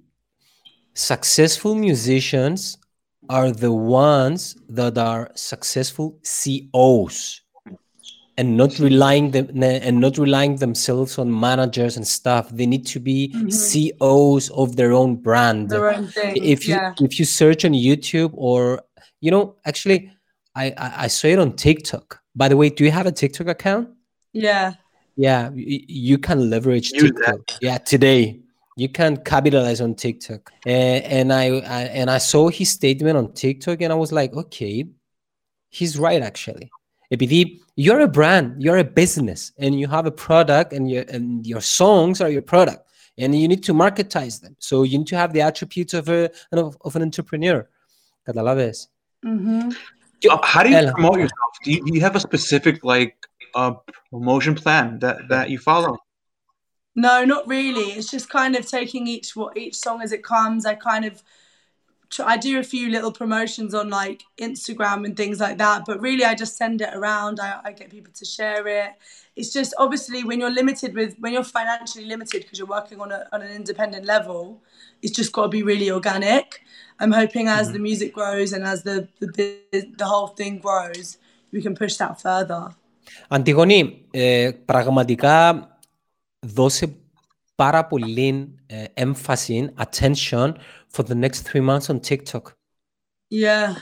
successful 1.07 1.73
musicians 1.75 2.77
are 3.29 3.51
the 3.51 3.71
ones 3.71 4.55
that 4.77 4.97
are 4.97 5.25
successful 5.35 6.07
CEOs 6.21 7.15
and 8.37 8.57
not 8.61 8.71
relying 8.79 9.31
them 9.35 9.47
and 9.87 9.95
not 10.05 10.17
relying 10.17 10.55
themselves 10.65 11.17
on 11.21 11.27
managers 11.49 11.93
and 11.97 12.05
stuff. 12.19 12.43
They 12.57 12.67
need 12.73 12.85
to 12.95 12.99
be 13.09 13.19
Mhm. 13.33 13.51
CEOs 13.69 14.43
of 14.61 14.67
their 14.79 14.91
own 15.01 15.11
brand 15.27 15.69
Their 15.69 15.89
own 15.95 16.07
thing. 16.17 16.33
if 16.53 16.59
you 16.67 16.75
yeah. 16.75 17.05
if 17.07 17.11
you 17.19 17.25
search 17.41 17.61
on 17.67 17.73
YouTube 17.87 18.31
or 18.49 18.61
you 19.21 19.31
know 19.31 19.55
actually 19.65 20.11
I, 20.55 20.65
I 20.77 20.93
I 21.05 21.07
saw 21.07 21.27
it 21.27 21.39
on 21.39 21.55
TikTok. 21.55 22.21
By 22.35 22.47
the 22.49 22.57
way, 22.57 22.69
do 22.69 22.83
you 22.83 22.91
have 22.91 23.05
a 23.05 23.11
TikTok 23.11 23.47
account? 23.47 23.89
Yeah. 24.31 24.73
Yeah, 25.15 25.49
y- 25.49 25.85
you 25.87 26.17
can 26.17 26.49
leverage 26.49 26.91
Use 26.91 27.03
TikTok. 27.03 27.39
Yeah, 27.61 27.77
today 27.77 28.41
you 28.75 28.89
can 28.89 29.17
capitalize 29.17 29.81
on 29.81 29.95
TikTok. 29.95 30.51
And, 30.65 31.03
and 31.03 31.33
I, 31.33 31.45
I 31.59 31.81
and 31.99 32.09
I 32.09 32.17
saw 32.17 32.49
his 32.49 32.71
statement 32.71 33.17
on 33.17 33.33
TikTok 33.33 33.81
and 33.81 33.93
I 33.93 33.95
was 33.95 34.11
like, 34.11 34.33
okay, 34.33 34.85
he's 35.69 35.99
right 35.99 36.21
actually. 36.21 36.71
Επειδή 37.11 37.59
you're 37.75 38.01
a 38.01 38.07
brand, 38.07 38.61
you're 38.61 38.77
a 38.77 38.83
business, 38.83 39.51
and 39.57 39.79
you 39.79 39.87
have 39.87 40.05
a 40.05 40.11
product, 40.11 40.73
and 40.73 40.89
your 40.89 41.05
and 41.09 41.45
your 41.45 41.61
songs 41.61 42.21
are 42.21 42.29
your 42.29 42.41
product, 42.41 42.87
and 43.17 43.33
you 43.39 43.47
need 43.47 43.63
to 43.63 43.73
marketize 43.73 44.41
them. 44.41 44.55
So 44.59 44.83
you 44.83 44.99
need 44.99 45.07
to 45.07 45.17
have 45.17 45.33
the 45.33 45.41
attributes 45.41 45.93
of 45.93 46.09
a 46.09 46.29
of, 46.51 46.77
of 46.81 46.95
an 46.95 47.01
entrepreneur. 47.01 47.67
Καταλάβες. 48.23 48.89
hmm 49.22 49.70
Uh, 50.28 50.38
How 50.42 50.62
do 50.62 50.70
you 50.70 50.76
Ella. 50.76 50.92
promote 50.92 51.18
yourself? 51.18 51.52
Do 51.64 51.72
you, 51.72 51.84
do 51.84 51.94
you 51.94 52.00
have 52.00 52.16
a 52.16 52.20
specific 52.20 52.84
like 52.84 53.16
uh, 53.54 53.74
promotion 54.10 54.54
plan 54.54 54.98
that 55.00 55.28
that 55.28 55.50
you 55.50 55.58
follow? 55.58 55.98
No, 56.94 57.24
not 57.24 57.46
really. 57.46 57.92
It's 57.92 58.10
just 58.10 58.28
kind 58.28 58.56
of 58.56 58.66
taking 58.66 59.06
each 59.06 59.36
what 59.36 59.56
each 59.56 59.76
song 59.76 60.02
as 60.02 60.12
it 60.12 60.24
comes. 60.24 60.66
I 60.66 60.74
kind 60.74 61.04
of 61.04 61.22
tr- 62.10 62.24
I 62.24 62.36
do 62.36 62.58
a 62.58 62.62
few 62.64 62.88
little 62.90 63.12
promotions 63.12 63.74
on 63.74 63.88
like 63.90 64.24
Instagram 64.40 65.04
and 65.04 65.16
things 65.16 65.38
like 65.40 65.58
that, 65.58 65.84
but 65.86 66.00
really 66.00 66.24
I 66.24 66.34
just 66.34 66.56
send 66.56 66.80
it 66.80 66.92
around. 66.94 67.38
I, 67.40 67.60
I 67.64 67.72
get 67.72 67.90
people 67.90 68.12
to 68.14 68.24
share 68.24 68.66
it. 68.66 68.92
It's 69.36 69.52
just 69.52 69.74
obviously 69.78 70.24
when 70.24 70.40
you're 70.40 70.50
limited 70.50 70.94
with 70.94 71.14
when 71.20 71.32
you're 71.32 71.44
financially 71.44 72.06
limited 72.06 72.42
because 72.42 72.58
you're 72.58 72.66
working 72.68 73.00
on 73.00 73.12
a 73.12 73.28
on 73.32 73.42
an 73.42 73.52
independent 73.52 74.04
level, 74.04 74.60
it's 75.02 75.12
just 75.14 75.32
got 75.32 75.42
to 75.42 75.48
be 75.48 75.62
really 75.62 75.90
organic. 75.90 76.62
I'm 76.99 77.11
hoping 77.21 77.47
as 77.47 77.65
the 77.71 77.79
music 77.79 78.13
grows 78.13 78.49
and 78.55 78.63
as 78.73 78.79
the 78.83 78.95
the 79.21 79.27
bu- 79.37 79.91
the 80.01 80.07
whole 80.11 80.29
thing 80.39 80.53
grows, 80.65 81.17
we 81.53 81.59
can 81.65 81.75
push 81.75 81.95
that 82.01 82.13
further. 82.21 82.63
Αντιγονή, 83.27 84.05
ε, 84.11 84.51
πραγματικά 84.65 85.67
δώσε 86.39 86.95
πάρα 87.55 87.85
πολύ 87.87 88.55
ε, 88.65 88.83
έμφαση, 88.93 89.73
attention 89.77 90.53
for 90.95 91.03
the 91.03 91.15
next 91.15 91.39
three 91.47 91.61
months 91.69 91.89
on 91.89 91.99
TikTok. 91.99 92.55
Yeah. 93.29 93.75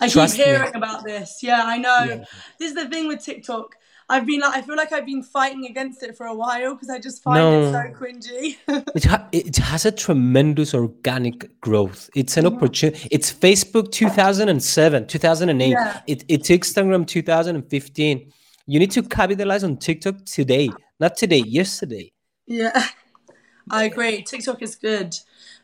I 0.00 0.06
keep 0.06 0.12
Trust 0.12 0.38
me. 0.38 0.44
hearing 0.44 0.74
about 0.82 1.00
this. 1.04 1.28
Yeah, 1.42 1.62
I 1.74 1.76
know. 1.78 2.00
Yeah. 2.04 2.24
This 2.58 2.68
is 2.70 2.74
the 2.74 2.88
thing 2.92 3.06
with 3.10 3.20
TikTok. 3.28 3.66
I've 4.11 4.25
been 4.25 4.41
like, 4.41 4.57
I 4.57 4.61
feel 4.61 4.75
like 4.75 4.91
I've 4.91 5.05
been 5.05 5.23
fighting 5.23 5.65
against 5.65 6.03
it 6.03 6.17
for 6.17 6.25
a 6.25 6.35
while 6.35 6.75
because 6.75 6.89
I 6.89 6.99
just 6.99 7.23
find 7.23 7.39
it 7.55 7.71
so 7.71 7.83
cringy. 7.99 8.57
It, 8.95 9.05
ha- 9.05 9.27
it 9.31 9.55
has 9.55 9.85
a 9.85 9.91
tremendous 9.91 10.73
organic 10.73 11.59
growth. 11.61 12.09
It's 12.13 12.35
an 12.35 12.45
opportunity. 12.45 13.07
It's 13.09 13.31
Facebook 13.31 13.91
2007, 13.91 15.07
2008. 15.07 15.69
Yeah. 15.69 16.01
It, 16.07 16.25
it's 16.27 16.49
Instagram 16.49 17.07
2015. 17.07 18.31
You 18.67 18.79
need 18.79 18.91
to 18.91 19.03
capitalize 19.03 19.63
on 19.63 19.77
TikTok 19.77 20.25
today, 20.25 20.69
not 20.99 21.15
today, 21.15 21.43
yesterday. 21.47 22.11
yeah, 22.45 22.87
I 23.71 23.85
agree. 23.85 24.23
TikTok 24.23 24.61
is 24.61 24.75
good, 24.75 25.15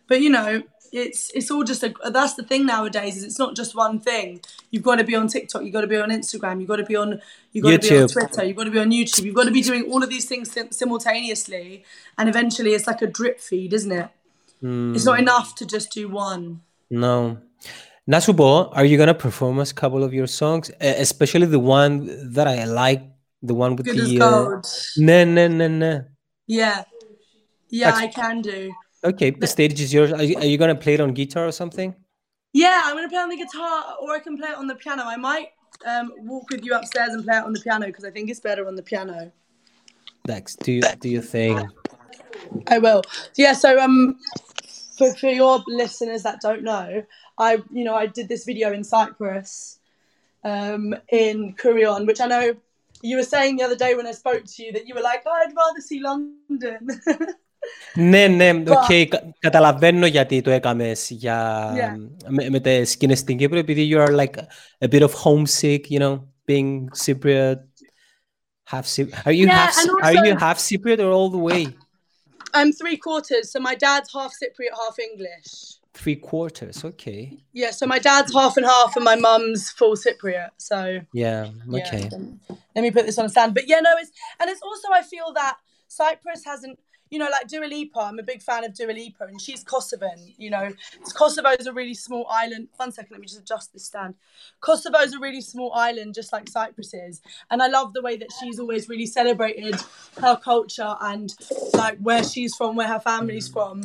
but 0.07 0.21
you 0.21 0.29
know, 0.29 0.63
it's 0.91 1.31
it's 1.31 1.51
all 1.51 1.63
just 1.63 1.83
a 1.83 1.93
that's 2.11 2.33
the 2.35 2.43
thing 2.43 2.65
nowadays 2.65 3.17
is 3.17 3.23
it's 3.23 3.39
not 3.39 3.55
just 3.55 3.75
one 3.75 3.99
thing. 3.99 4.39
You've 4.71 4.83
got 4.83 4.95
to 4.95 5.03
be 5.03 5.15
on 5.15 5.27
tiktok 5.27 5.63
you've 5.63 5.73
got 5.73 5.81
to 5.81 5.87
be 5.87 5.97
on 5.97 6.09
instagram 6.09 6.59
you've 6.59 6.67
got 6.67 6.77
to 6.77 6.85
be 6.85 6.95
on 6.95 7.21
you've 7.51 7.63
got 7.63 7.73
YouTube. 7.73 7.81
to 7.81 7.89
be 7.89 7.99
on 7.99 8.07
twitter 8.07 8.43
you've 8.45 8.57
got 8.57 8.63
to 8.65 8.71
be 8.71 8.79
on 8.79 8.91
youtube 8.91 9.23
you've 9.23 9.35
got 9.35 9.45
to 9.45 9.51
be 9.51 9.61
doing 9.61 9.83
all 9.91 10.03
of 10.03 10.09
these 10.09 10.25
things 10.25 10.55
simultaneously 10.71 11.83
and 12.17 12.29
eventually 12.29 12.73
it's 12.73 12.87
like 12.87 13.01
a 13.01 13.07
drip 13.07 13.39
feed 13.39 13.73
isn't 13.73 13.91
it? 13.91 14.09
Mm. 14.63 14.95
it's 14.95 15.05
not 15.05 15.17
hmm. 15.17 15.23
enough 15.23 15.53
to 15.55 15.65
just 15.67 15.91
do 15.91 16.09
one. 16.09 16.61
No. 16.89 17.37
Nasubo 18.09 18.69
are 18.73 18.85
you 18.85 18.97
gonna 18.97 19.13
perform 19.13 19.59
us 19.59 19.71
a 19.71 19.75
couple 19.75 20.03
of 20.03 20.13
your 20.13 20.27
songs? 20.27 20.71
Especially 20.79 21.45
the 21.45 21.59
one 21.59 22.33
that 22.33 22.47
i 22.47 22.63
like 22.65 23.03
the 23.41 23.53
one 23.53 23.75
with 23.75 23.85
Good 23.85 23.97
the 23.97 24.21
uh, 24.21 24.61
nah, 24.97 25.23
nah, 25.25 25.47
nah, 25.47 25.67
nah. 25.67 25.99
yeah. 26.47 26.83
Yeah 27.69 27.91
That's- 27.91 28.03
i 28.03 28.07
can 28.07 28.41
do. 28.41 28.71
Okay, 29.07 29.29
the 29.29 29.47
stage 29.47 29.79
is 29.79 29.93
yours. 29.93 30.11
Are 30.11 30.21
you, 30.21 30.35
are 30.37 30.45
you 30.45 30.57
gonna 30.57 30.75
play 30.75 30.95
it 30.95 30.99
on 30.99 31.13
guitar 31.13 31.47
or 31.47 31.53
something? 31.53 31.95
Yeah, 32.51 32.81
I'm 32.83 32.93
gonna 32.93 33.07
play 33.07 33.19
on 33.19 33.29
the 33.29 33.37
guitar 33.37 33.95
or 34.01 34.11
I 34.11 34.19
can 34.19 34.37
play 34.37 34.49
it 34.49 34.57
on 34.57 34.67
the 34.67 34.75
piano. 34.75 35.03
I 35.05 35.15
might 35.15 35.47
um, 35.85 36.11
walk 36.17 36.49
with 36.49 36.65
you 36.65 36.73
upstairs 36.75 37.13
and 37.13 37.23
play 37.23 37.37
it 37.37 37.43
on 37.45 37.53
the 37.53 37.61
piano 37.61 37.85
because 37.85 38.03
I 38.03 38.11
think 38.11 38.29
it's 38.29 38.41
better 38.41 38.67
on 38.67 38.75
the 38.75 38.83
piano. 38.83 39.31
Dex, 40.25 40.57
do 40.57 40.81
do 40.99 41.07
you 41.07 41.21
think? 41.21 41.69
I 42.67 42.79
will. 42.79 43.01
Yeah, 43.37 43.53
so 43.53 43.79
um 43.79 44.17
for, 44.97 45.13
for 45.13 45.29
your 45.29 45.63
listeners 45.67 46.23
that 46.23 46.41
don't 46.41 46.63
know, 46.63 47.05
I 47.37 47.63
you 47.71 47.85
know, 47.85 47.95
I 47.95 48.07
did 48.07 48.27
this 48.27 48.43
video 48.43 48.73
in 48.73 48.83
Cyprus, 48.83 49.79
um, 50.43 50.93
in 51.13 51.55
Kurion, 51.55 52.05
which 52.05 52.19
I 52.19 52.27
know 52.27 52.57
you 53.01 53.15
were 53.15 53.23
saying 53.23 53.55
the 53.55 53.63
other 53.63 53.77
day 53.77 53.95
when 53.95 54.05
I 54.05 54.11
spoke 54.11 54.43
to 54.43 54.63
you 54.63 54.73
that 54.73 54.85
you 54.85 54.95
were 54.95 55.01
like, 55.01 55.23
oh, 55.25 55.31
I'd 55.31 55.55
rather 55.55 55.79
see 55.79 56.01
London. 56.01 56.89
Ναι, 57.94 58.26
ναι, 58.26 58.50
But- 58.64 58.68
οκ, 58.70 59.08
κα- 59.08 59.34
καταλαβαίνω 59.38 60.06
γιατί 60.06 60.40
το 60.40 60.50
έκαμες 60.50 61.10
για, 61.10 61.70
Yeah. 61.76 62.10
με, 62.28 62.48
με 62.50 62.60
τις 62.60 62.90
σκηνές 62.90 63.18
στην 63.18 63.36
Κύπρο, 63.36 63.58
επειδή 63.58 63.90
you 63.94 64.06
are 64.06 64.14
like 64.16 64.34
a 64.84 64.88
bit 64.88 65.02
of 65.02 65.10
homesick, 65.24 65.80
you 65.90 65.98
know, 65.98 66.24
being 66.50 66.88
Cypriot, 67.04 67.58
half 68.72 68.86
Cypriot. 68.94 69.26
Are 69.26 69.32
you 69.40 69.46
Yeah, 69.46 69.56
half, 69.58 69.76
and 69.80 69.90
Cy- 69.90 70.02
are 70.06 70.14
you 70.14 70.32
also- 70.32 70.44
half 70.46 70.58
Cypriot 70.68 70.98
or 71.04 71.10
all 71.18 71.30
the 71.36 71.42
way? 71.50 71.62
I'm 72.58 72.70
three 72.80 72.98
quarters, 73.06 73.44
so 73.52 73.56
my 73.70 73.74
dad's 73.84 74.08
half 74.16 74.32
Cypriot, 74.40 74.74
half 74.82 74.96
English. 75.10 75.50
Three 76.02 76.18
quarters, 76.30 76.76
okay. 76.90 77.20
Yeah, 77.60 77.72
so 77.78 77.84
my 77.94 78.00
dad's 78.08 78.30
half 78.38 78.54
and 78.58 78.66
half, 78.74 78.90
and 78.96 79.04
my 79.12 79.16
mum's 79.26 79.62
full 79.78 79.94
Cypriot. 80.04 80.52
So 80.70 80.78
Yeah, 81.24 81.42
yeah, 81.74 81.78
okay. 81.80 82.04
let 82.74 82.82
me 82.86 82.90
put 82.96 83.04
this 83.08 83.18
on 83.20 83.26
a 83.30 83.32
stand. 83.36 83.50
But 83.58 83.64
yeah, 83.72 83.80
no, 83.88 83.92
it's 84.02 84.12
and 84.38 84.46
it's 84.52 84.64
also 84.68 84.88
I 85.00 85.02
feel 85.14 85.28
that 85.40 85.54
Cyprus 86.00 86.42
hasn't, 86.50 86.76
you 87.09 87.19
know, 87.19 87.27
like 87.31 87.47
Dua 87.47 87.65
Lipa. 87.65 87.99
I'm 87.99 88.19
a 88.19 88.23
big 88.23 88.41
fan 88.41 88.63
of 88.63 88.73
Dua 88.73 88.91
Lipa, 88.91 89.25
and 89.25 89.41
she's 89.41 89.63
Kosovan. 89.63 90.33
You 90.37 90.49
know, 90.49 90.73
Kosovo 91.13 91.49
is 91.59 91.67
a 91.67 91.73
really 91.73 91.93
small 91.93 92.25
island. 92.29 92.69
One 92.77 92.91
second, 92.91 93.11
let 93.11 93.21
me 93.21 93.27
just 93.27 93.41
adjust 93.41 93.73
this 93.73 93.85
stand. 93.85 94.15
Kosovo 94.61 94.99
is 94.99 95.13
a 95.13 95.19
really 95.19 95.41
small 95.41 95.71
island, 95.73 96.13
just 96.13 96.33
like 96.33 96.49
Cyprus 96.49 96.93
is, 96.93 97.21
and 97.49 97.61
I 97.61 97.67
love 97.67 97.93
the 97.93 98.01
way 98.01 98.17
that 98.17 98.29
she's 98.39 98.59
always 98.59 98.89
really 98.89 99.05
celebrated 99.05 99.75
her 100.21 100.35
culture 100.35 100.95
and 101.01 101.33
like 101.73 101.97
where 101.99 102.23
she's 102.23 102.55
from, 102.55 102.75
where 102.75 102.87
her 102.87 102.99
family's 102.99 103.47
from 103.47 103.83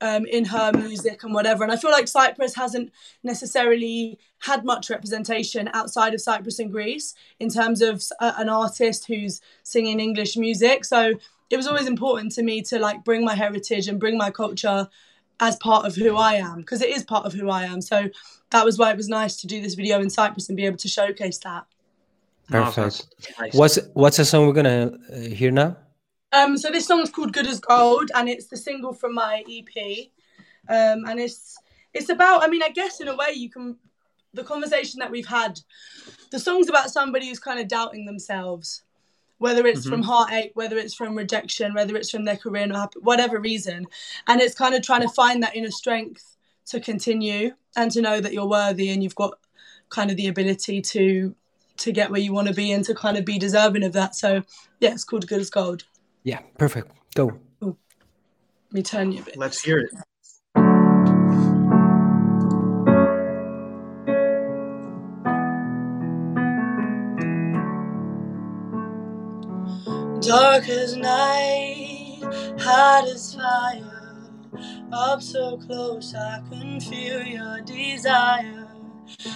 um, 0.00 0.26
in 0.26 0.44
her 0.46 0.72
music 0.72 1.24
and 1.24 1.34
whatever. 1.34 1.64
And 1.64 1.72
I 1.72 1.76
feel 1.76 1.90
like 1.90 2.08
Cyprus 2.08 2.54
hasn't 2.54 2.92
necessarily 3.22 4.18
had 4.40 4.64
much 4.64 4.90
representation 4.90 5.68
outside 5.72 6.14
of 6.14 6.20
Cyprus 6.20 6.58
and 6.58 6.70
Greece 6.70 7.14
in 7.40 7.48
terms 7.50 7.82
of 7.82 8.04
a- 8.20 8.34
an 8.38 8.48
artist 8.48 9.06
who's 9.06 9.40
singing 9.62 10.00
English 10.00 10.36
music. 10.36 10.84
So 10.84 11.14
it 11.50 11.56
was 11.56 11.66
always 11.66 11.86
important 11.86 12.32
to 12.32 12.42
me 12.42 12.62
to 12.62 12.78
like 12.78 13.04
bring 13.04 13.24
my 13.24 13.34
heritage 13.34 13.88
and 13.88 13.98
bring 13.98 14.18
my 14.18 14.30
culture 14.30 14.88
as 15.40 15.56
part 15.56 15.86
of 15.86 15.94
who 15.94 16.16
I 16.16 16.34
am 16.34 16.58
because 16.58 16.82
it 16.82 16.90
is 16.90 17.04
part 17.04 17.24
of 17.24 17.32
who 17.32 17.48
I 17.48 17.64
am. 17.64 17.80
So 17.80 18.08
that 18.50 18.64
was 18.64 18.78
why 18.78 18.90
it 18.90 18.96
was 18.96 19.08
nice 19.08 19.36
to 19.36 19.46
do 19.46 19.60
this 19.60 19.74
video 19.74 20.00
in 20.00 20.10
Cyprus 20.10 20.48
and 20.48 20.56
be 20.56 20.66
able 20.66 20.78
to 20.78 20.88
showcase 20.88 21.38
that. 21.38 21.64
Perfect. 22.48 23.06
nice. 23.38 23.54
What's, 23.54 23.78
what's 23.92 24.16
the 24.16 24.24
song 24.24 24.46
we're 24.46 24.54
gonna 24.54 24.98
uh, 25.12 25.18
hear 25.18 25.50
now? 25.50 25.76
Um, 26.32 26.56
so 26.58 26.70
this 26.70 26.86
song's 26.86 27.10
called 27.10 27.32
"Good 27.32 27.46
as 27.46 27.60
Gold" 27.60 28.10
and 28.14 28.28
it's 28.28 28.46
the 28.46 28.56
single 28.56 28.92
from 28.92 29.14
my 29.14 29.44
EP. 29.48 30.08
Um, 30.68 31.04
and 31.06 31.18
it's 31.18 31.56
it's 31.94 32.08
about. 32.08 32.42
I 32.42 32.48
mean, 32.48 32.62
I 32.62 32.70
guess 32.70 33.00
in 33.00 33.08
a 33.08 33.16
way 33.16 33.32
you 33.34 33.50
can. 33.50 33.76
the 34.34 34.44
conversation 34.44 34.98
that 35.00 35.10
we've 35.10 35.26
had. 35.26 35.60
The 36.30 36.38
song's 36.38 36.68
about 36.68 36.90
somebody 36.90 37.28
who's 37.28 37.38
kind 37.38 37.58
of 37.58 37.68
doubting 37.68 38.04
themselves, 38.04 38.82
whether 39.38 39.66
it's 39.66 39.80
mm-hmm. 39.80 39.90
from 39.90 40.02
heartache, 40.02 40.52
whether 40.54 40.76
it's 40.76 40.94
from 40.94 41.16
rejection, 41.16 41.74
whether 41.74 41.96
it's 41.96 42.10
from 42.10 42.24
their 42.24 42.36
career 42.36 42.66
not 42.66 42.78
happy, 42.78 43.00
whatever 43.00 43.40
reason, 43.40 43.86
and 44.26 44.40
it's 44.40 44.54
kind 44.54 44.74
of 44.74 44.82
trying 44.82 45.02
to 45.02 45.08
find 45.08 45.42
that 45.42 45.56
inner 45.56 45.70
strength 45.70 46.36
to 46.66 46.80
continue 46.80 47.52
and 47.76 47.90
to 47.92 48.02
know 48.02 48.20
that 48.20 48.32
you're 48.32 48.48
worthy 48.48 48.90
and 48.90 49.02
you've 49.02 49.14
got 49.14 49.38
kind 49.88 50.10
of 50.10 50.16
the 50.16 50.26
ability 50.26 50.82
to 50.82 51.34
to 51.78 51.92
get 51.92 52.10
where 52.10 52.20
you 52.20 52.32
want 52.32 52.48
to 52.48 52.54
be 52.54 52.72
and 52.72 52.84
to 52.84 52.94
kind 52.94 53.16
of 53.16 53.24
be 53.24 53.38
deserving 53.38 53.84
of 53.84 53.92
that. 53.92 54.16
So 54.16 54.42
yeah, 54.80 54.92
it's 54.92 55.04
called 55.04 55.26
Good 55.26 55.40
as 55.40 55.48
Gold. 55.48 55.84
Yeah, 56.24 56.40
perfect. 56.58 56.90
Go. 57.14 57.38
Let 57.60 57.74
me 58.72 58.82
turn 58.82 59.12
you 59.12 59.22
a 59.22 59.24
bit. 59.24 59.36
Let's 59.36 59.62
hear 59.62 59.78
it. 59.78 59.90
Dark 70.28 70.68
as 70.68 70.96
night, 70.96 72.20
hot 72.60 73.08
as 73.08 73.34
fire, 73.34 74.30
up 74.92 75.22
so 75.22 75.58
close 75.58 76.14
I 76.14 76.42
can 76.50 76.80
feel 76.80 77.22
your 77.24 77.62
desire. 77.62 78.68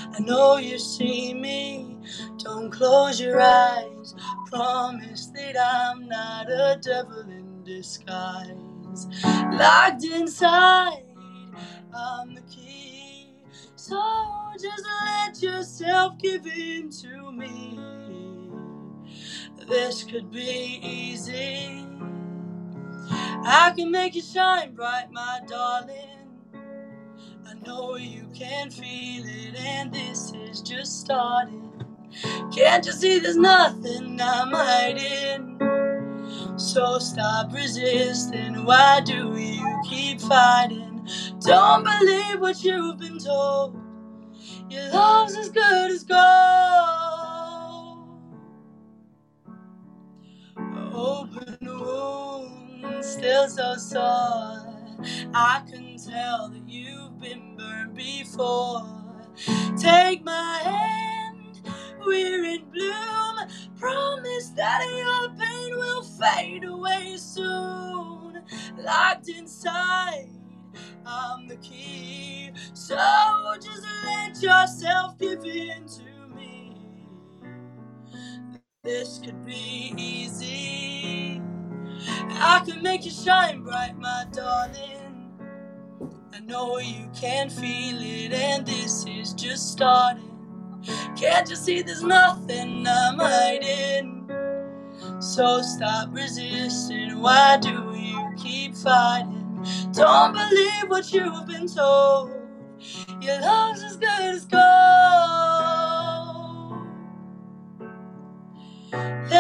I 0.01 0.20
know 0.20 0.59
you 0.59 0.78
see 0.78 1.34
me, 1.34 1.99
don't 2.38 2.70
close 2.70 3.20
your 3.20 3.40
eyes. 3.40 4.14
Promise 4.51 5.28
that 5.34 5.57
I'm 5.59 6.09
not 6.09 6.51
a 6.51 6.78
devil 6.82 7.22
in 7.22 7.64
disguise. 7.64 9.09
Locked 9.24 10.05
inside, 10.05 11.05
I'm 11.95 12.34
the 12.34 12.43
key. 12.43 13.34
So 13.76 14.01
just 14.62 14.84
let 15.05 15.43
yourself 15.43 16.18
give 16.18 16.47
in 16.47 16.90
to 17.03 17.32
me. 17.32 18.02
This 19.69 20.05
could 20.05 20.31
be 20.31 20.81
easy. 20.83 21.87
I 23.31 23.73
can 23.77 23.91
make 23.91 24.15
you 24.15 24.23
shine 24.23 24.75
bright, 24.75 25.11
my 25.13 25.41
darling. 25.49 26.29
I 27.47 27.55
know 27.67 27.97
you 27.97 28.29
can 28.35 28.71
feel 28.71 29.25
it, 29.27 29.57
and 29.59 29.93
this 29.93 30.33
is 30.35 30.63
just 30.63 31.01
starting. 31.01 31.73
Can't 32.55 32.87
you 32.87 32.93
see 32.93 33.19
there's 33.21 33.37
nothing 33.37 34.21
I'm 34.21 34.53
hiding? 34.53 35.61
So 36.57 36.99
stop 36.99 37.53
resisting. 37.53 38.65
Why 38.65 39.01
do 39.05 39.37
you 39.39 39.81
keep 39.89 40.21
fighting? 40.21 41.09
Don't 41.41 41.85
believe 41.85 42.41
what 42.41 42.63
you've 42.65 42.99
been 42.99 43.19
told. 43.19 43.77
Your 44.71 44.91
love's 44.91 45.37
as 45.37 45.51
good 45.51 45.91
as 45.91 46.05
gold. 46.05 47.02
Open 50.93 51.59
wound, 51.62 53.05
still 53.05 53.49
so 53.49 53.76
sore. 53.76 54.76
I 55.34 55.62
can 55.70 55.97
tell 55.99 56.51
that 56.51 56.62
you've 56.68 57.20
been 57.20 57.57
burned 57.57 57.95
before. 57.97 58.86
Take 59.78 60.24
my 60.24 60.61
hand, 60.64 61.62
we're 62.07 62.45
in 62.45 62.64
bloom. 62.72 63.49
Promise 63.78 64.51
that 64.57 64.82
your 64.97 65.36
pain 65.38 65.76
will 65.76 66.03
fade 66.05 66.64
away 66.64 67.16
soon. 67.18 68.43
Locked 68.78 69.28
inside, 69.30 70.30
I'm 71.07 71.49
the 71.49 71.57
key. 71.59 72.53
So 72.74 72.97
just 73.62 73.84
let 74.07 74.43
yourself 74.43 75.18
give 75.18 75.45
in 75.45 75.86
to. 75.86 76.12
This 78.85 79.20
could 79.24 79.47
be 79.47 79.95
easy. 79.97 81.41
I 82.33 82.64
can 82.66 82.83
make 82.83 83.05
you 83.05 83.12
shine 83.12 83.62
bright, 83.62 83.97
my 83.97 84.24
darling. 84.33 85.30
I 86.33 86.41
know 86.41 86.78
you 86.78 87.09
can 87.14 87.49
feel 87.49 87.97
it, 88.01 88.33
and 88.33 88.66
this 88.66 89.07
is 89.07 89.35
just 89.35 89.70
starting. 89.70 90.80
Can't 91.16 91.49
you 91.49 91.55
see 91.55 91.83
there's 91.83 92.03
nothing 92.03 92.85
I'm 92.85 93.20
hiding? 93.20 94.28
So 95.20 95.62
stop 95.62 96.09
resisting. 96.12 97.20
Why 97.20 97.59
do 97.59 97.95
you 97.95 98.35
keep 98.37 98.74
fighting? 98.74 99.64
Don't 99.93 100.33
believe 100.33 100.89
what 100.89 101.12
you've 101.12 101.47
been 101.47 101.68
told. 101.68 102.33
Your 103.20 103.41
love's 103.43 103.85
as 103.85 103.97
good 103.97 104.09
as 104.09 104.45
gold. 104.45 105.22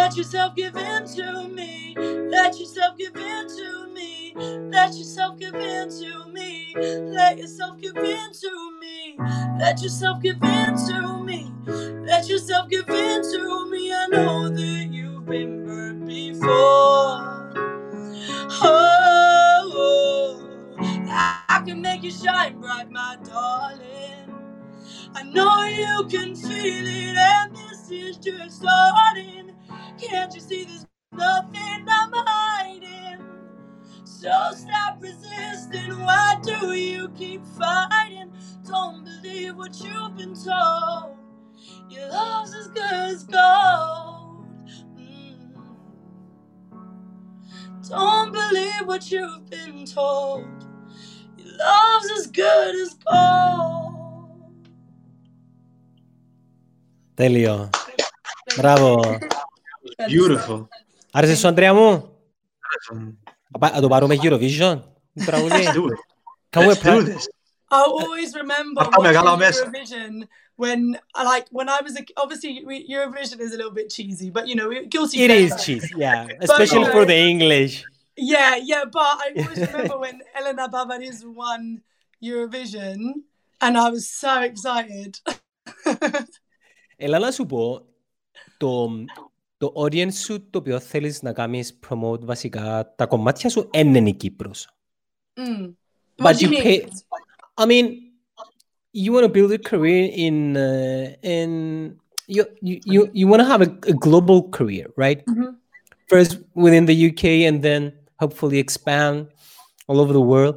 Let 0.02 0.16
yourself 0.16 0.56
give 0.56 0.76
in 0.76 1.06
to 1.14 1.48
me. 1.48 1.94
Let 1.96 2.58
yourself 2.58 2.98
give 2.98 3.14
in 3.14 3.46
to 3.46 3.88
me. 3.94 4.34
Let 4.36 4.96
yourself 4.96 5.38
give 5.38 5.54
in 5.54 5.90
to 5.90 6.28
me. 6.32 6.74
Let 6.76 7.38
yourself 7.38 7.78
give 7.80 7.96
in 7.96 8.32
to 8.32 8.78
me. 8.80 9.16
Let 9.60 9.80
yourself 9.80 10.20
give 10.20 10.42
in 10.42 10.76
to 10.88 11.22
me. 11.24 11.52
Let 12.04 12.28
yourself 12.28 12.68
give 12.68 12.88
in 12.88 13.22
to 13.22 13.70
me. 13.70 13.94
I 13.94 14.08
know 14.08 14.48
that 14.48 14.88
you've 14.90 15.24
been 15.24 15.64
burned 15.64 16.08
before. 16.08 17.52
Oh, 18.64 20.44
I 21.08 21.62
can 21.64 21.80
make 21.80 22.02
you 22.02 22.10
shine 22.10 22.60
bright, 22.60 22.90
my 22.90 23.18
darling. 23.24 24.34
I 25.14 25.22
know 25.24 25.64
you 25.66 26.08
can 26.08 26.34
feel 26.34 26.86
it, 26.88 27.16
and 27.16 27.56
is 27.91 28.17
just 28.17 28.61
starting. 28.61 29.51
Can't 29.99 30.33
you 30.33 30.41
see 30.41 30.63
there's 30.65 30.85
nothing 31.11 31.85
I'm 31.87 32.11
hiding? 32.13 33.19
So 34.03 34.31
stop 34.53 35.01
resisting. 35.01 35.99
Why 36.03 36.35
do 36.43 36.73
you 36.73 37.09
keep 37.09 37.45
fighting? 37.57 38.31
Don't 38.67 39.03
believe 39.03 39.55
what 39.55 39.79
you've 39.81 40.17
been 40.17 40.33
told. 40.33 41.15
Your 41.89 42.09
love's 42.09 42.53
as 42.55 42.67
good 42.67 42.83
as 42.83 43.23
gold. 43.23 44.45
Mm. 44.97 45.55
Don't 47.89 48.31
believe 48.31 48.85
what 48.85 49.09
you've 49.11 49.49
been 49.49 49.85
told. 49.85 50.45
Your 51.37 51.57
love's 51.57 52.11
as 52.19 52.27
good 52.27 52.75
as 52.75 52.93
gold. 52.95 53.87
Τέλειο. 57.17 57.69
Μπράβο. 58.55 58.99
Beautiful. 60.09 60.67
Άρεσε 61.11 61.35
σου, 61.35 61.47
Αντρέα 61.47 61.73
μου. 61.73 62.17
Να 63.49 63.59
πά- 63.59 63.73
να 63.73 63.81
το 63.81 63.87
πάρουμε 63.87 64.15
Eurovision. 64.21 64.81
το 65.13 65.25
τραγούδι. 65.25 65.53
Let's 65.55 65.73
do 65.73 65.81
it. 65.83 65.99
Κάνουμε 66.49 66.73
Let's 66.73 66.77
do 66.77 66.81
πρα- 66.81 67.03
this. 67.05 67.23
I'll 67.75 67.95
always 68.03 68.31
remember 68.41 68.81
Αυτά 68.81 69.01
μεγάλα 69.01 69.31
watching 69.31 69.37
μέσα. 69.39 69.63
Eurovision 69.65 70.13
when, 70.63 70.79
I 71.19 71.23
like, 71.33 71.45
when 71.57 71.67
I 71.69 71.79
was 71.85 71.93
a, 71.99 72.03
obviously 72.23 72.51
we- 72.69 72.85
Eurovision 72.95 73.39
is 73.45 73.51
a 73.53 73.57
little 73.61 73.75
bit 73.79 73.87
cheesy, 73.95 74.29
but 74.35 74.43
you 74.49 74.55
know, 74.59 74.67
we- 74.71 74.87
guilty. 74.93 75.15
It 75.25 75.29
is 75.31 75.49
pleasure. 75.49 75.63
cheese, 75.63 75.87
yeah. 76.03 76.25
Especially 76.47 76.85
for 76.95 77.03
the 77.11 77.17
English. 77.33 77.73
Yeah, 78.33 78.53
yeah, 78.71 78.83
but 78.97 79.11
I 79.23 79.27
always 79.41 79.59
remember 79.69 79.97
when 80.05 80.15
Elena 80.37 80.65
Bavariz 80.75 81.17
won 81.41 81.61
Eurovision, 82.29 82.97
and 83.63 83.73
I 83.85 83.87
was 83.95 84.03
so 84.23 84.33
excited. 84.49 85.11
Έλα 86.95 87.19
να 87.19 87.31
σου 87.31 87.45
πω, 87.45 87.85
το, 88.62 88.90
το 89.56 89.72
audience 89.76 90.12
σου 90.12 90.50
το 90.50 90.58
οποίο 90.58 90.80
θέλεις 90.80 91.22
να 91.22 91.32
κάνεις 91.32 91.78
promote 91.88 92.20
βασικά 92.24 92.92
τα 92.96 93.06
κομμάτια 93.06 93.48
σου 93.50 93.68
δεν 93.72 93.94
είναι 93.94 94.08
η 94.08 94.14
Κύπρος. 94.14 94.68
Mm. 95.36 95.72
But 96.16 96.24
What 96.24 96.36
do 96.36 96.46
you 96.46 96.50
you 96.50 96.62
pay, 96.62 96.78
mean? 96.78 96.88
I 97.62 97.64
mean, 97.70 97.86
you 99.02 99.10
want 99.14 99.24
to 99.28 99.32
build 99.38 99.50
a 99.52 99.62
career 99.70 100.04
in, 100.26 100.36
uh, 100.56 101.06
in 101.36 101.50
you, 102.34 102.42
you, 102.66 102.76
you, 102.92 103.00
you 103.20 103.26
want 103.30 103.40
to 103.44 103.48
have 103.52 103.62
a, 103.68 103.70
a 103.92 103.94
global 104.06 104.38
career, 104.56 104.86
right? 105.04 105.20
Mhm. 105.32 105.50
First 106.12 106.32
within 106.64 106.84
the 106.90 106.96
UK 107.08 107.24
and 107.48 107.56
then 107.66 107.82
hopefully 108.22 108.58
expand 108.64 109.16
all 109.88 109.98
over 110.02 110.12
the 110.20 110.26
world. 110.32 110.54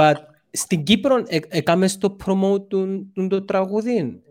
But 0.00 0.16
στην 0.50 0.82
Κύπρο 0.82 1.22
ε- 1.26 1.38
έκαμες 1.48 1.98
το 1.98 2.16
promote 2.24 2.68
του, 2.68 3.10
του 3.14 3.26
το 3.26 3.44
τραγούδι. 3.44 4.22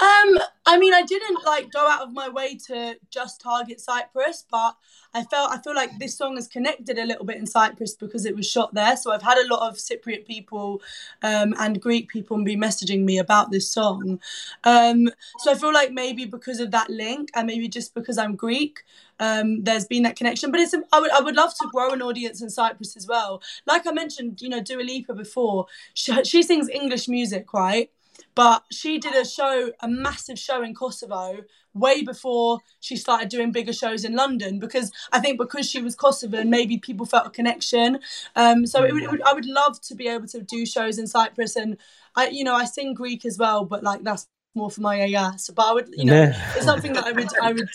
Um, 0.00 0.38
I 0.64 0.78
mean, 0.78 0.94
I 0.94 1.02
didn't 1.02 1.44
like 1.44 1.72
go 1.72 1.84
out 1.88 2.02
of 2.02 2.12
my 2.12 2.28
way 2.28 2.54
to 2.68 2.96
just 3.10 3.40
target 3.40 3.80
Cyprus, 3.80 4.44
but 4.48 4.76
I 5.12 5.24
felt 5.24 5.50
I 5.50 5.58
feel 5.58 5.74
like 5.74 5.98
this 5.98 6.16
song 6.16 6.38
is 6.38 6.46
connected 6.46 6.98
a 6.98 7.04
little 7.04 7.24
bit 7.24 7.36
in 7.36 7.46
Cyprus 7.46 7.94
because 7.94 8.24
it 8.24 8.36
was 8.36 8.48
shot 8.48 8.74
there. 8.74 8.96
So 8.96 9.10
I've 9.10 9.22
had 9.22 9.38
a 9.38 9.48
lot 9.52 9.68
of 9.68 9.76
Cypriot 9.76 10.24
people 10.24 10.82
um, 11.22 11.52
and 11.58 11.80
Greek 11.82 12.08
people 12.10 12.42
be 12.44 12.56
messaging 12.56 13.02
me 13.04 13.18
about 13.18 13.50
this 13.50 13.68
song. 13.68 14.20
Um, 14.62 15.08
so 15.38 15.50
I 15.50 15.54
feel 15.56 15.72
like 15.72 15.90
maybe 15.90 16.26
because 16.26 16.60
of 16.60 16.70
that 16.70 16.90
link, 16.90 17.30
and 17.34 17.48
maybe 17.48 17.66
just 17.68 17.92
because 17.92 18.18
I'm 18.18 18.36
Greek, 18.36 18.80
um, 19.18 19.64
there's 19.64 19.86
been 19.86 20.04
that 20.04 20.14
connection. 20.14 20.52
But 20.52 20.60
it's 20.60 20.74
I 20.92 21.00
would 21.00 21.10
I 21.10 21.20
would 21.20 21.34
love 21.34 21.54
to 21.58 21.68
grow 21.72 21.90
an 21.92 22.02
audience 22.02 22.40
in 22.40 22.50
Cyprus 22.50 22.96
as 22.96 23.08
well. 23.08 23.42
Like 23.66 23.84
I 23.84 23.90
mentioned, 23.90 24.40
you 24.42 24.48
know, 24.48 24.60
Dua 24.62 24.82
Lipa 24.82 25.14
before, 25.14 25.66
she, 25.94 26.22
she 26.22 26.42
sings 26.42 26.68
English 26.68 27.08
music, 27.08 27.52
right? 27.52 27.90
But 28.38 28.62
she 28.70 28.98
did 28.98 29.16
a 29.16 29.24
show, 29.24 29.72
a 29.80 29.88
massive 29.88 30.38
show 30.38 30.62
in 30.62 30.72
Kosovo, 30.72 31.38
way 31.74 32.02
before 32.04 32.60
she 32.78 32.94
started 32.96 33.28
doing 33.30 33.50
bigger 33.50 33.72
shows 33.72 34.04
in 34.04 34.14
London. 34.14 34.60
Because 34.60 34.92
I 35.10 35.18
think 35.18 35.38
because 35.38 35.68
she 35.68 35.82
was 35.82 35.96
Kosovan, 35.96 36.48
maybe 36.48 36.78
people 36.78 37.04
felt 37.04 37.26
a 37.26 37.30
connection. 37.30 37.98
Um, 38.36 38.64
so 38.64 38.84
it 38.84 38.92
would, 38.94 39.02
it 39.02 39.10
would, 39.10 39.22
I 39.22 39.32
would 39.32 39.46
love 39.46 39.80
to 39.88 39.94
be 39.96 40.06
able 40.06 40.28
to 40.28 40.40
do 40.40 40.64
shows 40.66 40.98
in 41.00 41.08
Cyprus, 41.08 41.56
and 41.56 41.78
I, 42.14 42.28
you 42.28 42.44
know, 42.44 42.54
I 42.54 42.64
sing 42.64 42.94
Greek 42.94 43.24
as 43.24 43.38
well, 43.38 43.64
but 43.64 43.82
like 43.82 44.04
that's 44.04 44.28
more 44.54 44.70
for 44.70 44.82
my 44.82 45.00
AS. 45.00 45.50
But 45.52 45.66
I 45.70 45.72
would, 45.72 45.88
you 45.96 46.04
know, 46.04 46.22
Yeah. 46.22 46.54
it's 46.54 46.64
something 46.64 46.92
that 46.92 47.06
I 47.06 47.10
would, 47.12 47.30
I 47.42 47.52
would. 47.52 47.68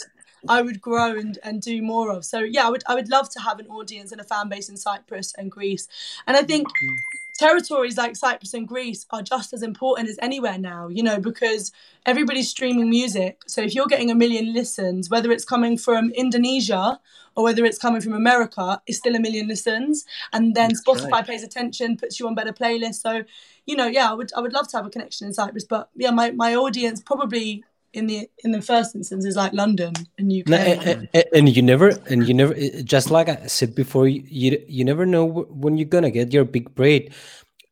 I 0.46 0.62
would 0.62 0.82
grow 0.82 1.18
and, 1.18 1.40
and 1.42 1.62
do 1.62 1.82
more 1.82 2.12
of. 2.12 2.26
So 2.26 2.40
yeah, 2.40 2.68
I 2.68 2.70
would 2.70 2.84
I 2.86 2.96
would 2.96 3.10
love 3.10 3.30
to 3.30 3.40
have 3.40 3.60
an 3.60 3.68
audience 3.68 4.12
and 4.12 4.20
a 4.20 4.26
fan 4.26 4.50
base 4.50 4.68
in 4.68 4.76
Cyprus 4.76 5.34
and 5.38 5.50
Greece. 5.50 5.88
And 6.28 6.36
I 6.36 6.44
think 6.44 6.68
territories 7.38 7.98
like 7.98 8.16
Cyprus 8.16 8.54
and 8.54 8.68
Greece 8.68 9.06
are 9.10 9.22
just 9.22 9.54
as 9.54 9.64
important 9.64 10.10
as 10.10 10.20
anywhere 10.22 10.58
now, 10.58 10.88
you 10.88 11.04
know, 11.04 11.20
because 11.20 11.72
everybody's 12.06 12.50
streaming 12.50 12.90
music. 12.90 13.42
So 13.48 13.62
if 13.62 13.74
you're 13.74 13.88
getting 13.88 14.12
a 14.12 14.16
million 14.16 14.54
listens, 14.54 15.10
whether 15.10 15.32
it's 15.32 15.46
coming 15.46 15.78
from 15.78 16.12
Indonesia 16.12 17.00
or 17.36 17.44
whether 17.44 17.66
it's 17.66 17.80
coming 17.80 18.02
from 18.02 18.14
America, 18.14 18.82
it's 18.86 19.00
still 19.00 19.16
a 19.16 19.20
million 19.20 19.48
listens. 19.48 20.06
And 20.32 20.54
then 20.54 20.70
That's 20.70 20.84
Spotify 20.84 21.12
right. 21.12 21.28
pays 21.28 21.44
attention, 21.44 21.98
puts 21.98 22.20
you 22.20 22.28
on 22.28 22.36
better 22.36 22.54
playlists. 22.54 23.02
So, 23.02 23.24
you 23.66 23.76
know, 23.76 23.88
yeah, 23.88 24.12
I 24.12 24.14
would 24.14 24.32
I 24.36 24.42
would 24.42 24.54
love 24.54 24.68
to 24.70 24.78
have 24.78 24.86
a 24.86 24.90
connection 24.92 25.28
in 25.28 25.34
Cyprus. 25.34 25.64
But 25.64 25.90
yeah, 25.96 26.12
my, 26.12 26.32
my 26.32 26.56
audience 26.56 27.02
probably 27.02 27.64
in 27.94 28.08
the 28.08 28.28
in 28.44 28.52
the 28.52 28.62
first 28.62 28.96
instance 28.96 29.26
is 29.26 29.36
like 29.36 29.54
London 29.54 29.94
and 30.18 30.32
UK. 30.32 30.48
No, 30.50 30.58
a- 30.58 30.80
a- 30.92 31.10
a- 31.20 31.38
and 31.38 31.48
you 31.56 31.62
never 31.62 31.90
and 32.10 32.28
you 32.28 32.34
never 32.34 32.54
eh, 32.56 32.70
eh, 32.74 32.82
just 32.84 33.12
like 33.12 33.30
i 33.30 33.38
said 33.48 33.76
before 33.76 34.08
you 34.08 34.24
you, 34.28 34.64
you 34.68 34.84
never 34.84 35.06
know 35.06 35.26
when 35.62 35.78
you're 35.78 35.88
gonna 35.96 36.10
get 36.12 36.34
your 36.34 36.44
big 36.46 36.74
break 36.76 37.12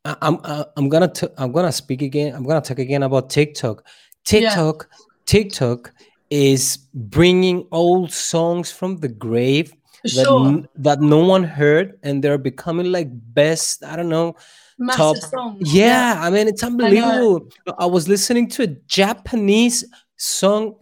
I- 0.05 0.17
i'm 0.21 0.37
I- 0.43 0.65
i'm 0.77 0.89
gonna 0.89 1.07
t- 1.11 1.33
i'm 1.37 1.51
gonna 1.51 1.71
speak 1.71 2.01
again 2.01 2.35
i'm 2.35 2.43
gonna 2.43 2.61
talk 2.61 2.79
again 2.79 3.03
about 3.03 3.29
tiktok 3.29 3.83
tiktok 4.23 4.87
tiktok 5.25 5.91
is 6.29 6.77
bringing 6.93 7.65
old 7.71 8.11
songs 8.11 8.71
from 8.71 8.97
the 8.97 9.07
grave 9.09 9.73
that, 10.03 10.25
sure. 10.25 10.63
that 10.75 11.01
no 11.01 11.19
one 11.25 11.43
heard 11.43 11.99
and 12.03 12.23
they're 12.23 12.37
becoming 12.37 12.91
like 12.91 13.09
best 13.33 13.83
i 13.83 13.95
don't 13.95 14.09
know 14.09 14.35
Massive 14.79 14.97
top- 14.97 15.29
songs. 15.29 15.73
yeah, 15.73 16.17
I 16.25 16.31
mean 16.31 16.47
it's 16.47 16.63
unbelievable. 16.63 17.45
I, 17.77 17.85
was 17.85 18.07
listening 18.09 18.47
to 18.55 18.63
a 18.63 18.67
Japanese 18.87 19.85
song 20.21 20.75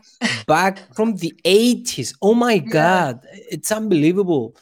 back 0.48 0.94
from 0.96 1.16
the 1.16 1.34
80s. 1.46 2.14
Oh 2.22 2.34
my 2.34 2.58
god, 2.58 3.26
it's 3.32 3.72
unbelievable. 3.72 4.56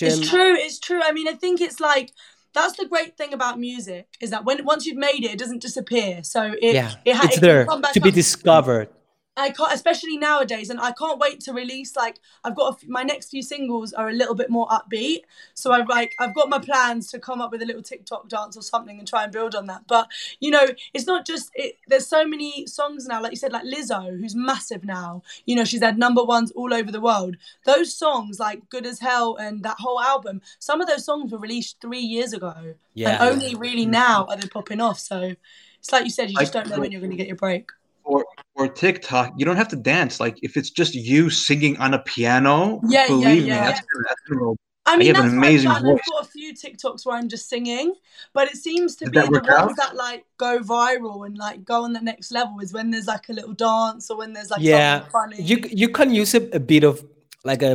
It's 0.00 0.28
true. 0.28 0.54
It's 0.54 0.78
true. 0.78 1.00
I 1.02 1.12
mean, 1.12 1.28
I 1.28 1.32
think 1.32 1.60
it's 1.60 1.80
like 1.80 2.12
that's 2.52 2.76
the 2.76 2.86
great 2.86 3.16
thing 3.16 3.32
about 3.32 3.58
music 3.58 4.06
is 4.20 4.30
that 4.30 4.44
when 4.44 4.64
once 4.64 4.86
you've 4.86 4.96
made 4.96 5.24
it, 5.24 5.32
it 5.32 5.38
doesn't 5.38 5.62
disappear. 5.62 6.22
So 6.22 6.54
it, 6.60 6.74
yeah, 6.74 6.92
it, 7.04 7.16
ha- 7.16 7.22
it's 7.24 7.38
it 7.38 7.40
there 7.40 7.66
to 7.94 8.00
be 8.00 8.10
discovered. 8.10 8.88
I 9.36 9.50
can't, 9.50 9.72
especially 9.72 10.16
nowadays, 10.16 10.70
and 10.70 10.80
I 10.80 10.92
can't 10.92 11.18
wait 11.18 11.40
to 11.40 11.52
release. 11.52 11.96
Like, 11.96 12.20
I've 12.44 12.54
got 12.54 12.72
a 12.72 12.76
f- 12.76 12.88
my 12.88 13.02
next 13.02 13.30
few 13.30 13.42
singles 13.42 13.92
are 13.92 14.08
a 14.08 14.12
little 14.12 14.36
bit 14.36 14.48
more 14.48 14.68
upbeat, 14.68 15.22
so 15.54 15.72
I've 15.72 15.88
like 15.88 16.14
I've 16.20 16.34
got 16.34 16.48
my 16.48 16.60
plans 16.60 17.10
to 17.10 17.18
come 17.18 17.40
up 17.40 17.50
with 17.50 17.60
a 17.60 17.66
little 17.66 17.82
TikTok 17.82 18.28
dance 18.28 18.56
or 18.56 18.62
something 18.62 18.96
and 18.98 19.08
try 19.08 19.24
and 19.24 19.32
build 19.32 19.56
on 19.56 19.66
that. 19.66 19.88
But 19.88 20.06
you 20.38 20.52
know, 20.52 20.66
it's 20.92 21.06
not 21.06 21.26
just 21.26 21.50
it. 21.56 21.78
There's 21.88 22.06
so 22.06 22.24
many 22.24 22.66
songs 22.68 23.06
now, 23.06 23.20
like 23.20 23.32
you 23.32 23.36
said, 23.36 23.52
like 23.52 23.64
Lizzo, 23.64 24.16
who's 24.20 24.36
massive 24.36 24.84
now. 24.84 25.22
You 25.46 25.56
know, 25.56 25.64
she's 25.64 25.82
had 25.82 25.98
number 25.98 26.22
ones 26.22 26.52
all 26.52 26.72
over 26.72 26.92
the 26.92 27.00
world. 27.00 27.36
Those 27.64 27.92
songs, 27.92 28.38
like 28.38 28.68
"Good 28.70 28.86
as 28.86 29.00
Hell" 29.00 29.34
and 29.34 29.64
that 29.64 29.78
whole 29.80 30.00
album, 30.00 30.42
some 30.60 30.80
of 30.80 30.86
those 30.86 31.04
songs 31.04 31.32
were 31.32 31.38
released 31.38 31.80
three 31.80 31.98
years 31.98 32.32
ago, 32.32 32.74
Yeah, 32.94 33.20
and 33.20 33.32
only 33.32 33.56
really 33.56 33.86
now 33.86 34.26
are 34.26 34.36
they 34.36 34.46
popping 34.46 34.80
off. 34.80 35.00
So 35.00 35.34
it's 35.80 35.90
like 35.92 36.04
you 36.04 36.10
said, 36.10 36.30
you 36.30 36.36
just 36.36 36.54
Like- 36.54 36.64
don't 36.66 36.72
know 36.76 36.80
when 36.80 36.92
you're 36.92 37.00
going 37.00 37.10
to 37.10 37.16
get 37.16 37.26
your 37.26 37.36
break. 37.36 37.70
Or 38.04 38.24
or 38.56 38.68
TikTok, 38.68 39.34
you 39.36 39.44
don't 39.44 39.56
have 39.56 39.68
to 39.68 39.76
dance. 39.76 40.20
Like 40.20 40.36
if 40.42 40.56
it's 40.56 40.70
just 40.70 40.94
you 40.94 41.30
singing 41.30 41.76
on 41.78 41.94
a 41.94 41.98
piano, 42.00 42.80
Yeah, 42.88 43.06
yeah, 43.06 43.08
believe 43.08 43.44
yeah. 43.44 43.64
me, 43.64 43.66
that's 43.66 43.80
that's 43.80 44.20
gonna. 44.28 44.54
I 44.86 44.98
mean, 44.98 45.08
have 45.08 45.16
that's 45.16 45.32
an 45.32 45.38
what 45.38 45.46
I've 45.48 45.56
amazing 45.56 45.70
done. 45.70 45.82
voice. 45.82 46.00
I've 46.06 46.12
got 46.12 46.26
a 46.26 46.28
few 46.28 46.52
TikToks 46.52 47.06
where 47.06 47.16
I'm 47.16 47.28
just 47.28 47.48
singing, 47.48 47.94
but 48.34 48.48
it 48.48 48.56
seems 48.56 48.96
to 48.96 49.06
Did 49.06 49.14
be 49.14 49.18
that 49.20 49.32
the 49.32 49.40
ones 49.40 49.50
out? 49.58 49.76
that 49.76 49.96
like 49.96 50.26
go 50.36 50.58
viral 50.60 51.24
and 51.26 51.38
like 51.38 51.64
go 51.64 51.84
on 51.84 51.94
the 51.94 52.00
next 52.02 52.30
level 52.30 52.60
is 52.60 52.72
when 52.72 52.90
there's 52.90 53.06
like 53.06 53.28
a 53.30 53.32
little 53.32 53.54
dance 53.54 54.10
or 54.10 54.18
when 54.18 54.34
there's 54.34 54.50
like 54.50 54.60
Yeah, 54.60 54.96
something 55.00 55.10
funny. 55.10 55.42
you 55.42 55.58
you 55.70 55.88
can 55.88 56.12
use 56.12 56.34
a, 56.34 56.42
a 56.54 56.60
bit 56.60 56.84
of 56.84 57.02
like 57.44 57.62
a, 57.62 57.72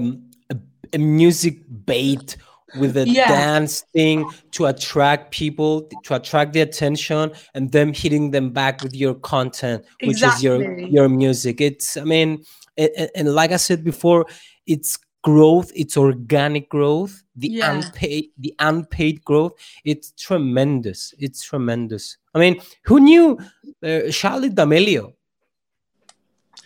a, 0.51 0.55
a 0.93 0.97
music 0.99 1.57
bait 1.85 2.37
with 2.77 2.97
a 2.97 3.07
Yeah. 3.07 3.27
dance 3.27 3.81
thing 3.93 4.29
to 4.51 4.65
attract 4.65 5.31
people 5.31 5.83
to 6.03 6.15
attract 6.15 6.53
the 6.53 6.61
attention 6.61 7.31
and 7.55 7.71
them 7.71 7.93
hitting 7.93 8.31
them 8.31 8.49
back 8.51 8.81
with 8.83 8.93
your 8.95 9.15
content 9.15 9.83
which 10.03 10.21
is 10.21 10.43
your 10.43 10.79
your 10.79 11.07
music 11.09 11.61
it's 11.61 11.97
i 11.97 12.03
mean 12.03 12.43
a- 12.77 12.91
a- 13.01 13.17
and, 13.17 13.33
like 13.33 13.51
i 13.51 13.57
said 13.57 13.83
before 13.83 14.25
it's 14.67 14.97
growth 15.23 15.71
it's 15.75 15.97
organic 15.97 16.69
growth 16.69 17.23
the 17.35 17.49
Yeah. 17.49 17.71
unpaid 17.75 18.25
the 18.37 18.53
unpaid 18.59 19.23
growth 19.25 19.53
it's 19.83 20.11
tremendous 20.17 21.13
it's 21.17 21.41
tremendous 21.43 22.17
i 22.35 22.39
mean 22.39 22.61
who 22.83 22.99
knew 22.99 23.37
uh, 23.83 24.09
charlotte 24.11 24.55
d'amelio 24.55 25.13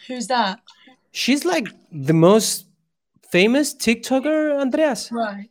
Who's 0.07 0.27
that? 0.27 0.59
She's 1.11 1.45
like 1.45 1.67
the 1.91 2.13
most 2.13 2.65
famous 3.31 3.73
TikToker, 3.73 4.59
Andreas. 4.59 5.11
Right. 5.11 5.49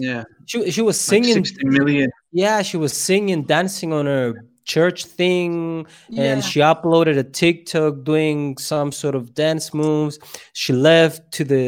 Yeah, 0.00 0.24
She 0.46 0.70
she 0.70 0.82
was 0.82 0.96
like 0.96 1.22
singing. 1.24 1.44
60 1.44 1.64
million. 1.66 2.10
yeah, 2.32 2.62
she 2.62 2.76
was 2.76 2.92
singing, 2.92 3.44
dancing 3.44 3.92
on 3.92 4.06
her 4.06 4.34
church 4.64 5.04
thing, 5.04 5.86
Yeah. 6.08 6.22
and 6.32 6.44
she 6.44 6.60
uploaded 6.60 7.18
a 7.18 7.24
TikTok 7.24 8.04
doing 8.04 8.56
some 8.58 8.92
sort 8.92 9.14
of 9.14 9.34
dance 9.34 9.74
moves. 9.74 10.18
She 10.52 10.72
left 10.72 11.32
to 11.36 11.44
the. 11.44 11.64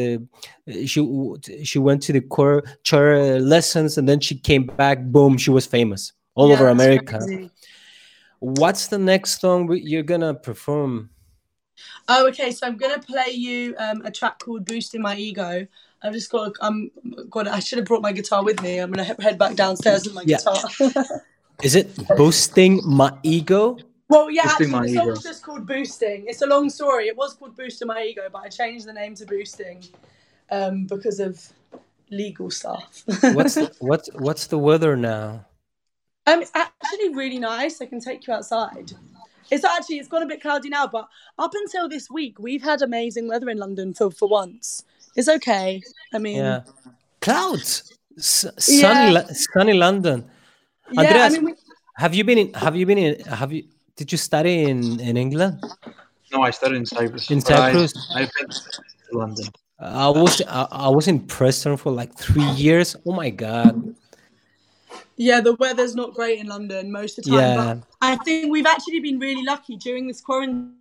She 0.85 1.01
she 1.63 1.79
went 1.79 2.01
to 2.03 2.13
the 2.13 2.21
choir, 2.21 2.61
choir 2.89 3.39
lessons, 3.39 3.97
and 3.97 4.07
then 4.07 4.19
she 4.21 4.35
came 4.39 4.65
back. 4.65 4.97
Boom, 5.11 5.37
she 5.37 5.51
was 5.51 5.65
famous 5.65 6.13
all 6.35 6.47
Yeah, 6.49 6.55
over 6.55 6.67
America. 6.69 7.17
crazy. 7.19 7.49
What's 8.39 8.87
the 8.87 8.97
next 8.97 9.39
song 9.41 9.69
you're 9.73 10.03
gonna 10.03 10.33
perform? 10.33 11.09
Oh, 12.07 12.27
okay. 12.29 12.51
So 12.51 12.67
I'm 12.67 12.77
gonna 12.77 12.99
play 13.01 13.31
you 13.31 13.75
um, 13.77 14.01
a 14.05 14.11
track 14.11 14.39
called 14.39 14.65
"Boosting 14.65 15.01
My 15.01 15.15
Ego." 15.15 15.67
I've 16.03 16.13
just 16.13 16.29
got. 16.31 16.53
I'm 16.61 16.91
got. 17.29 17.47
I 17.47 17.59
should 17.59 17.77
have 17.79 17.87
brought 17.87 18.01
my 18.01 18.11
guitar 18.11 18.43
with 18.43 18.61
me. 18.61 18.79
I'm 18.79 18.91
gonna 18.91 19.05
he- 19.05 19.23
head 19.23 19.37
back 19.37 19.55
downstairs 19.55 20.05
with 20.05 20.13
my 20.13 20.23
Yeah. 20.25 20.37
guitar. 20.37 20.57
Is 21.63 21.75
it 21.75 21.95
boosting 22.17 22.81
my 22.83 23.13
ego? 23.23 23.77
Well, 24.09 24.29
yeah, 24.29 24.43
Boosting 24.43 24.73
actually, 24.75 24.91
the 24.91 24.97
song's 24.97 25.19
Ego. 25.19 25.29
just 25.29 25.43
called 25.43 25.65
Boosting. 25.65 26.25
It's 26.27 26.41
a 26.41 26.45
long 26.45 26.69
story. 26.69 27.07
It 27.07 27.15
was 27.15 27.33
called 27.35 27.55
Boosting 27.55 27.87
My 27.87 28.03
Ego, 28.03 28.23
but 28.31 28.41
I 28.43 28.49
changed 28.49 28.85
the 28.85 28.93
name 28.93 29.15
to 29.15 29.25
Boosting 29.25 29.83
um, 30.51 30.85
because 30.85 31.19
of 31.19 31.41
legal 32.11 32.51
stuff. 32.51 33.03
What's 33.33 33.55
the, 33.55 33.73
what's 33.79 34.09
what's 34.13 34.47
the 34.47 34.57
weather 34.59 34.95
now? 34.97 35.45
um, 36.27 36.41
it's 36.41 36.51
actually 36.53 37.09
really 37.15 37.39
nice. 37.39 37.81
I 37.81 37.85
can 37.85 37.99
take 37.99 38.27
you 38.27 38.33
outside. 38.33 38.91
It's 39.51 39.63
actually 39.63 39.97
it's 39.99 40.07
gone 40.09 40.23
a 40.23 40.27
bit 40.27 40.41
cloudy 40.41 40.69
now, 40.69 40.85
but 40.87 41.07
up 41.39 41.53
until 41.55 41.87
this 41.87 42.09
week, 42.09 42.37
we've 42.39 42.63
had 42.63 42.81
amazing 42.81 43.27
weather 43.27 43.49
in 43.49 43.57
London 43.57 43.93
for 43.93 44.11
for 44.11 44.27
once. 44.27 44.83
It's 45.15 45.29
okay. 45.29 45.81
I 46.13 46.17
mean, 46.19 46.37
Yeah, 46.37 46.61
clouds, 47.21 47.93
S- 48.17 48.45
Yeah. 48.67 48.81
sunny, 48.81 49.11
Lo- 49.11 49.27
sunny 49.53 49.73
London. 49.73 50.25
yeah. 50.91 51.01
I 51.01 51.05
Andreas, 51.05 51.33
mean, 51.33 51.45
we, 51.45 51.53
have 51.97 52.13
you 52.15 52.23
been 52.23 52.37
in? 52.37 52.53
Have 52.53 52.75
you 52.75 52.85
been 52.85 52.97
in? 52.97 53.19
Have 53.25 53.51
you? 53.53 53.63
Did 53.95 54.11
you 54.11 54.17
study 54.17 54.63
in 54.69 54.99
in 54.99 55.17
England? 55.17 55.61
No, 56.31 56.41
I 56.41 56.51
studied 56.51 56.77
in 56.77 56.85
Cyprus. 56.85 57.29
In 57.29 57.39
but 57.39 57.51
I- 57.51 57.71
Cyprus? 57.73 57.93
I've 58.15 58.31
been 58.33 58.49
to 58.49 59.17
London. 59.17 59.45
I 59.79 60.09
was 60.09 60.41
I, 60.47 60.67
I 60.87 60.89
was 60.89 61.07
in 61.07 61.19
Preston 61.27 61.77
for 61.77 61.91
like 61.91 62.13
three 62.15 62.49
years. 62.65 62.95
Oh 63.05 63.13
my 63.13 63.29
god! 63.29 63.73
Yeah, 65.17 65.41
the 65.41 65.53
weather's 65.55 65.95
not 65.95 66.13
great 66.13 66.39
in 66.39 66.47
London 66.47 66.91
most 66.91 67.17
of 67.19 67.25
the 67.25 67.31
time. 67.31 67.39
Yeah. 67.39 67.73
But 67.75 67.83
I 68.01 68.15
think 68.17 68.51
we've 68.51 68.65
actually 68.65 68.99
been 68.99 69.19
really 69.19 69.43
lucky 69.43 69.77
during 69.77 70.07
this 70.07 70.21
quarantine. 70.21 70.75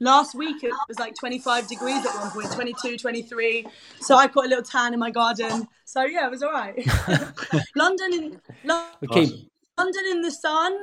Last 0.00 0.34
week 0.34 0.62
it 0.62 0.72
was 0.88 0.98
like 0.98 1.14
25 1.16 1.68
degrees 1.68 2.04
at 2.06 2.14
one 2.14 2.30
point, 2.30 2.52
22, 2.52 2.96
23. 2.98 3.66
So 4.00 4.16
I 4.16 4.26
got 4.28 4.46
a 4.46 4.48
little 4.48 4.64
tan 4.64 4.92
in 4.94 5.00
my 5.00 5.10
garden. 5.10 5.66
So 5.84 6.04
yeah, 6.04 6.26
it 6.26 6.30
was 6.30 6.42
all 6.42 6.52
right. 6.52 6.74
London 7.76 8.12
in 8.12 8.40
Lo- 8.64 8.84
Okay, 9.04 9.24
Awesome. 9.24 9.50
London 9.78 10.02
in 10.10 10.20
the 10.22 10.30
sun 10.30 10.78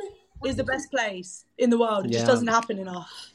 is 0.45 0.55
the 0.55 0.63
best 0.63 0.91
place 0.91 1.45
in 1.57 1.69
the 1.69 1.77
world. 1.77 2.05
It 2.05 2.11
Yeah. 2.11 2.19
just 2.19 2.27
doesn't 2.27 2.47
happen 2.47 2.77
enough. 2.79 3.29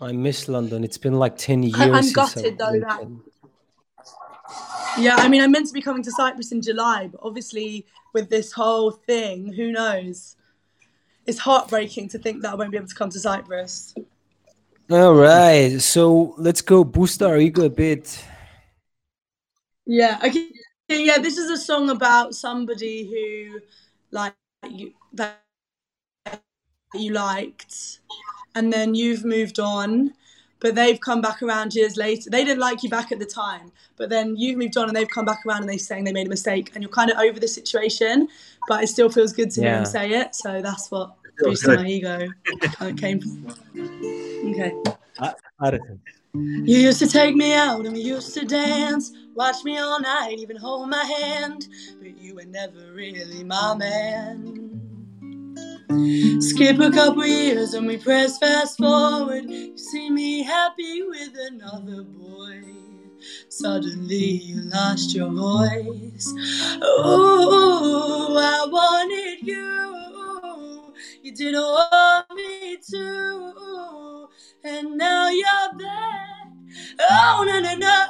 I 0.00 0.12
miss 0.12 0.48
London. 0.48 0.82
It's 0.84 0.96
been 0.98 1.18
like 1.18 1.36
ten 1.36 1.62
years. 1.62 1.78
I- 1.78 1.90
I'm 1.90 2.12
gutted 2.12 2.56
though 2.58 2.80
that- 2.80 3.06
Yeah, 4.98 5.16
I 5.16 5.28
mean, 5.28 5.40
I'm 5.40 5.50
meant 5.50 5.66
to 5.68 5.72
be 5.72 5.80
coming 5.80 6.02
to 6.02 6.10
Cyprus 6.10 6.52
in 6.52 6.60
July, 6.60 7.06
but 7.06 7.20
obviously 7.22 7.86
with 8.12 8.28
this 8.28 8.52
whole 8.52 8.90
thing, 8.90 9.52
who 9.52 9.72
knows? 9.72 10.36
It's 11.26 11.38
heartbreaking 11.38 12.08
to 12.10 12.18
think 12.18 12.42
that 12.42 12.52
I 12.52 12.54
won't 12.54 12.70
be 12.70 12.76
able 12.76 12.88
to 12.88 12.94
come 12.94 13.10
to 13.10 13.20
Cyprus. 13.20 13.94
All 14.90 15.14
right, 15.14 15.80
so 15.80 16.34
let's 16.36 16.60
go 16.60 16.82
boost 16.82 17.22
our 17.22 17.38
ego 17.38 17.66
a 17.66 17.70
bit. 17.70 18.24
Yeah. 19.86 20.18
Okay. 20.24 20.48
Yeah, 20.88 21.18
this 21.18 21.38
is 21.38 21.50
a 21.50 21.56
song 21.56 21.90
about 21.90 22.34
somebody 22.34 23.08
who, 23.08 23.60
like, 24.10 24.34
you 24.68 24.92
that 25.12 25.40
you 26.94 27.12
liked, 27.12 28.00
and 28.56 28.72
then 28.72 28.96
you've 28.96 29.24
moved 29.24 29.60
on, 29.60 30.12
but 30.60 30.74
they've 30.74 31.00
come 31.00 31.20
back 31.20 31.42
around 31.42 31.74
years 31.74 31.96
later. 31.96 32.30
They 32.30 32.44
didn't 32.44 32.60
like 32.60 32.82
you 32.82 32.90
back 32.90 33.12
at 33.12 33.18
the 33.18 33.26
time, 33.26 33.72
but 33.96 34.10
then 34.10 34.36
you've 34.36 34.58
moved 34.58 34.76
on 34.76 34.88
and 34.88 34.96
they've 34.96 35.08
come 35.08 35.24
back 35.24 35.44
around 35.46 35.62
and 35.62 35.68
they're 35.68 35.78
saying 35.78 36.04
they 36.04 36.12
made 36.12 36.26
a 36.26 36.30
mistake, 36.30 36.70
and 36.74 36.82
you're 36.82 36.92
kind 36.92 37.10
of 37.10 37.18
over 37.18 37.40
the 37.40 37.48
situation, 37.48 38.28
but 38.68 38.82
it 38.84 38.88
still 38.88 39.10
feels 39.10 39.32
good 39.32 39.50
to 39.52 39.60
yeah. 39.60 39.66
hear 39.66 39.76
them 39.76 39.86
say 39.86 40.10
it. 40.10 40.34
So 40.34 40.62
that's 40.62 40.90
what 40.90 41.14
boosted 41.38 41.80
my 41.80 41.86
ego. 41.86 42.28
it 42.46 42.96
came 42.98 43.20
from. 43.20 43.54
Okay. 44.50 44.72
I, 45.18 45.34
I 45.60 45.78
you 46.32 46.76
used 46.78 47.00
to 47.00 47.08
take 47.08 47.34
me 47.34 47.54
out 47.54 47.84
and 47.84 47.92
we 47.92 48.00
used 48.00 48.34
to 48.34 48.46
dance, 48.46 49.12
watch 49.34 49.64
me 49.64 49.78
all 49.78 50.00
night, 50.00 50.36
even 50.38 50.56
hold 50.56 50.88
my 50.88 51.02
hand, 51.02 51.66
but 51.98 52.16
you 52.16 52.36
were 52.36 52.44
never 52.44 52.92
really 52.92 53.42
my 53.42 53.74
man. 53.74 54.79
Skip 56.40 56.78
a 56.78 56.90
couple 56.90 57.26
years 57.26 57.74
and 57.74 57.86
we 57.86 57.96
press 57.96 58.38
fast 58.38 58.78
forward. 58.78 59.50
You 59.50 59.76
see 59.76 60.10
me 60.10 60.42
happy 60.42 61.02
with 61.02 61.34
another 61.48 62.04
boy. 62.04 62.62
Suddenly 63.48 64.16
you 64.16 64.62
lost 64.62 65.14
your 65.14 65.30
voice. 65.30 66.32
Oh, 66.82 68.36
I 68.38 68.66
wanted 68.70 69.46
you. 69.46 70.94
You 71.22 71.34
didn't 71.34 71.60
want 71.60 72.26
me 72.34 72.78
to. 72.90 74.28
And 74.64 74.96
now 74.96 75.28
you're 75.28 75.78
back. 75.78 76.48
Oh, 77.10 77.44
no, 77.46 77.60
no, 77.60 77.74
no. 77.74 78.06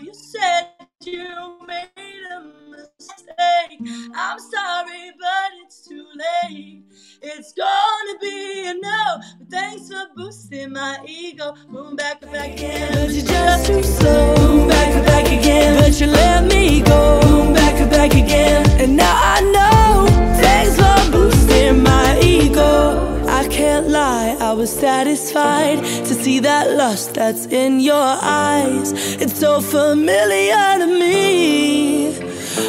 You 0.00 0.14
said 0.14 0.77
you 1.12 1.58
made 1.66 1.88
a 2.32 2.40
mistake. 2.70 3.80
I'm 4.14 4.38
sorry, 4.38 5.12
but 5.18 5.52
it's 5.64 5.86
too 5.88 6.06
late. 6.16 6.84
It's 7.22 7.52
gonna 7.54 8.18
be 8.20 8.66
a 8.68 8.74
no. 8.74 9.18
But 9.38 9.50
thanks 9.50 9.88
for 9.90 10.04
boosting 10.16 10.72
my 10.72 11.00
ego. 11.06 11.54
Boom, 11.70 11.96
back, 11.96 12.22
and 12.22 12.32
back 12.32 12.52
again. 12.54 12.92
But 12.94 13.14
you're 13.14 13.26
just 13.26 13.66
too 13.66 13.82
slow. 13.82 14.34
Boom, 14.36 14.68
back, 14.68 14.88
and 14.94 15.06
back 15.06 15.26
again. 15.26 15.80
But 15.80 16.00
you 16.00 16.08
let 16.08 16.44
me 16.44 16.82
go. 16.82 17.20
Boom, 17.22 17.54
back, 17.54 17.80
and 17.80 17.90
back 17.90 18.12
again. 18.12 18.68
And 18.80 18.96
now 18.96 19.14
I 19.14 19.40
know. 19.42 20.06
Thanks 20.40 20.76
for 20.76 21.12
boosting 21.12 21.82
my 21.82 22.20
ego. 22.22 23.17
I 23.38 23.46
can't 23.46 23.88
lie, 23.88 24.36
I 24.40 24.52
was 24.52 24.68
satisfied 24.68 25.78
to 25.78 26.12
see 26.12 26.40
that 26.40 26.72
lust 26.72 27.14
that's 27.14 27.46
in 27.46 27.78
your 27.78 27.94
eyes. 27.94 28.90
It's 29.22 29.38
so 29.38 29.60
familiar 29.60 30.78
to 30.80 30.86
me. 30.86 32.08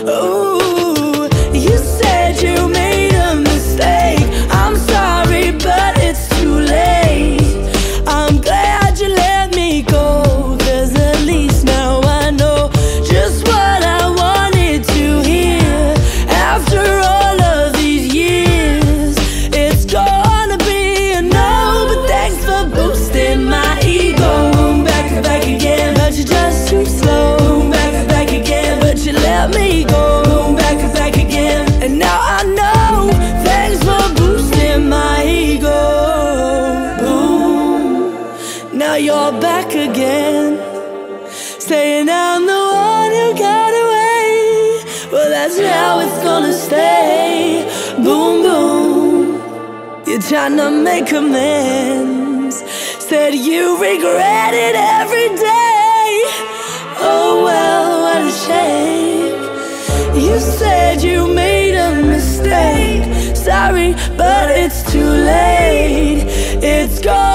Ooh, 0.07 1.27
you 1.57 1.75
said 1.75 2.39
you 2.43 2.67
made 2.69 3.15
a 3.15 3.35
mistake. 3.35 4.18
How 45.89 45.99
it's 46.01 46.21
gonna 46.23 46.53
stay. 46.53 47.65
Boom, 48.05 48.35
boom. 48.45 49.21
You're 50.05 50.25
trying 50.31 50.55
to 50.57 50.69
make 50.69 51.11
amends. 51.21 52.57
Said 53.07 53.33
you 53.33 53.63
regret 53.89 54.53
it 54.67 54.75
every 54.99 55.29
day. 55.51 56.09
Oh, 57.11 57.29
well, 57.47 57.87
what 58.05 58.21
a 58.31 58.35
shame. 58.45 59.37
You 60.25 60.35
said 60.59 61.01
you 61.01 61.19
made 61.43 61.75
a 61.87 61.91
mistake. 62.13 63.03
Sorry, 63.35 63.91
but 64.15 64.45
it's 64.61 64.79
too 64.91 65.11
late. 65.33 66.21
It's 66.75 66.99
gonna 66.99 67.28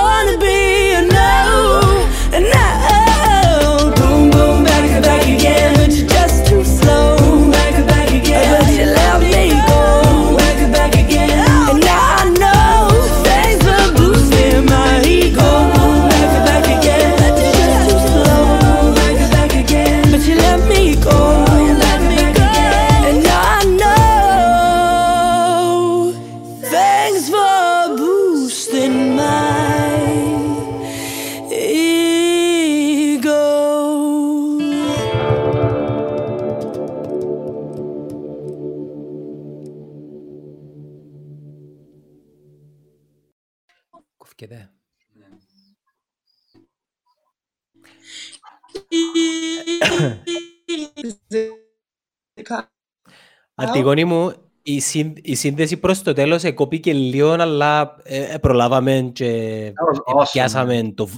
Αντιγόνη 53.75 54.05
μου, 54.05 54.33
η, 54.63 54.81
συν- 54.81 55.19
η 55.23 55.35
σύνδεση 55.35 55.77
προς 55.77 56.03
το 56.03 56.13
τέλος 56.13 56.43
εκόπηκε 56.45 56.93
λίγο, 56.93 57.31
αλλά 57.31 57.97
ε, 58.03 58.33
ε, 58.35 58.39
προλάβαμε 58.39 59.11
και 59.15 59.69
That 59.69 59.95
was 60.15 60.21
awesome. 60.21 60.27
πιάσαμε 60.33 60.93
το, 60.95 61.09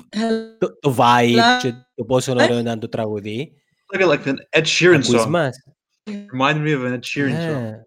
το, 0.59 0.79
το 0.81 0.95
vibe 0.99 1.39
και 1.63 1.73
το 1.95 2.05
πόσο 2.05 2.33
ωραίο 2.33 2.59
ήταν 2.59 2.79
το 2.81 2.89
τραγουδί. 2.89 3.53
Look 3.95 4.01
at 4.03 4.09
like 4.11 4.27
an 4.29 4.35
Ed 4.61 4.65
Sheeran 4.65 5.01
Ακούεις 5.03 5.23
song. 5.23 5.27
μας; 5.29 5.57
Reminded 6.11 6.63
me 6.65 6.75
of 6.79 6.87
an 6.87 6.93
Ed 6.93 7.01
Sheeran 7.15 7.29
song. 7.31 7.61
Ναι. 7.61 7.81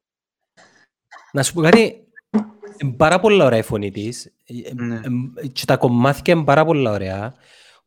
Να 1.31 1.43
σου 1.43 1.53
πω 1.53 1.61
κάτι, 1.61 1.95
είναι 2.81 2.93
πάρα 2.97 3.19
πολλά 3.19 3.45
ωραία 3.45 3.59
η 3.59 3.61
φωνή 3.61 3.91
της 3.91 4.25
ε, 4.25 4.73
Ναι. 4.73 4.95
ε, 4.95 4.99
ε, 5.43 5.47
και 5.47 5.65
τα 5.65 5.77
κομμάτια 5.77 6.33
είναι 6.33 6.43
πάρα 6.43 6.65
πολλά 6.65 6.91
ωραία 6.91 7.33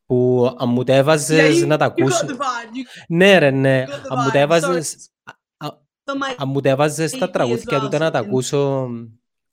που 0.06 0.46
αν 0.58 0.68
μου 0.68 0.82
τα 0.84 0.92
Yeah, 0.94 0.96
έβαζες 0.96 1.62
you, 1.62 1.66
να 1.66 1.76
τα 1.76 1.86
you 1.86 1.88
got 1.88 2.00
ακούσω. 2.00 2.26
the 2.26 2.30
vibe. 2.30 2.34
You 2.34 3.04
Ναι 3.08 3.38
ρε 3.38 3.50
ναι, 3.50 3.84
got 3.86 3.90
the 3.90 3.92
αν 4.08 4.18
μου 4.24 4.30
τα 4.30 4.38
vibe. 4.38 4.42
έβαζες 4.42 4.96
Sorry. 4.96 4.96
On 4.96 5.04
my 5.04 5.11
αν 6.36 6.48
μου 6.48 6.60
τα 6.60 6.68
έβαζες 6.68 7.10
τα 7.12 7.26
EP 7.26 7.28
as 7.28 7.32
τραγούδια 7.32 7.78
well, 7.78 7.80
τούτα 7.80 7.98
να 7.98 8.10
τα 8.10 8.20
so- 8.20 8.24
ακούσω 8.26 8.88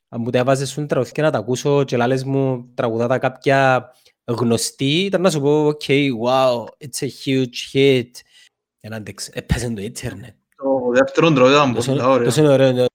αν 0.10 0.22
μου 0.22 0.30
τα 0.30 0.38
έβαζες 0.38 0.70
σου 0.70 0.86
τραγούδια 0.86 1.24
να 1.24 1.32
τα 1.32 1.38
ακούσω 1.38 1.84
και 1.84 1.98
λάλες 1.98 2.24
μου 2.24 2.72
τραγουδά 2.74 3.08
τα 3.08 3.18
κάποια 3.20 3.92
γνωστή 4.26 5.00
ήταν 5.04 5.22
να 5.22 5.30
σου 5.30 5.42
πω 5.42 5.68
ok 5.68 6.10
wow 6.26 6.64
it's 6.64 7.08
a 7.08 7.10
huge 7.26 7.74
hit 7.74 8.10
Εν 8.82 8.94
άντεξ, 8.94 9.28
έπαιζε 9.28 9.70
το 9.70 9.82
ίντερνετ 9.82 10.36
Το 10.56 10.90
δεύτερο 10.94 11.32
τραγούδι 11.34 11.56
ήταν 11.56 11.74
Τόσο 11.74 11.92
πολύ 11.92 12.04
ωραίο. 12.04 12.24
τόσο 12.26 12.42
είναι 12.42 12.52
ωραίο. 12.54 12.72
ναι. 12.72 12.86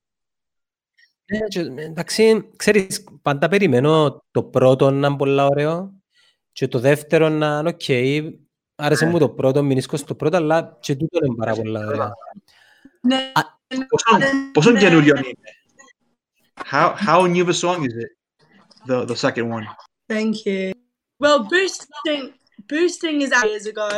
Ναι, 1.32 1.38
και, 1.48 1.60
εντάξει, 1.60 2.50
ξέρεις, 2.56 3.04
πάντα 3.22 3.48
περιμένω 3.48 4.22
το 4.30 4.42
πρώτο 4.42 4.90
να 4.90 5.06
είναι 5.06 5.16
πολύ 5.16 5.40
ωραίο 5.40 5.92
και 6.52 6.68
το 6.68 6.78
δεύτερο 6.78 7.28
να 7.28 7.58
είναι 7.58 7.68
οκ. 7.68 7.80
Άρεσε 8.74 9.04
Ναι. 9.04 9.10
μου 9.10 9.18
το 9.18 9.28
πρώτο, 9.28 9.62
μεινίσκω 9.62 9.96
στο 9.96 10.14
πρώτο, 10.14 10.36
αλλά 10.36 10.76
και 10.80 10.94
τούτο 10.96 11.18
είναι 11.26 11.34
πάρα 11.36 11.54
πολύ 11.54 11.76
ωραίο. 11.78 12.10
ne- 13.07 13.31
Πόσο, 13.87 14.17
πόσο 14.53 14.77
καινούριο 14.77 15.15
είναι. 15.15 15.33
How, 16.71 16.93
how 17.07 17.27
new 17.33 17.43
of 17.45 17.49
a 17.49 17.53
song 17.53 17.83
is 17.83 17.95
it? 18.03 18.11
The, 18.87 19.05
the 19.05 19.15
second 19.15 19.47
one. 19.49 19.65
Thank 20.13 20.35
you. 20.45 20.71
Well, 21.23 21.39
boosting 21.51 22.23
boosting 22.71 23.17
is 23.25 23.31
out 23.37 23.47
years 23.53 23.67
ago. 23.73 23.89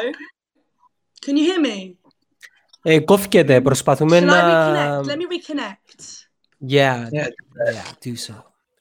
Can 1.25 1.35
you 1.37 1.45
hear 1.51 1.61
me? 1.61 1.95
Ε, 2.81 2.99
κόφκεται, 2.99 3.61
προσπαθούμε 3.61 4.17
Shall 4.19 4.23
I 4.23 4.25
να... 4.25 4.99
reconnect? 4.99 5.05
Let 5.05 5.17
me 5.17 5.25
reconnect. 5.37 5.99
Yeah, 6.67 7.07
Yeah. 7.11 7.27
yeah, 7.73 7.91
do 8.05 8.15
so. 8.27 8.33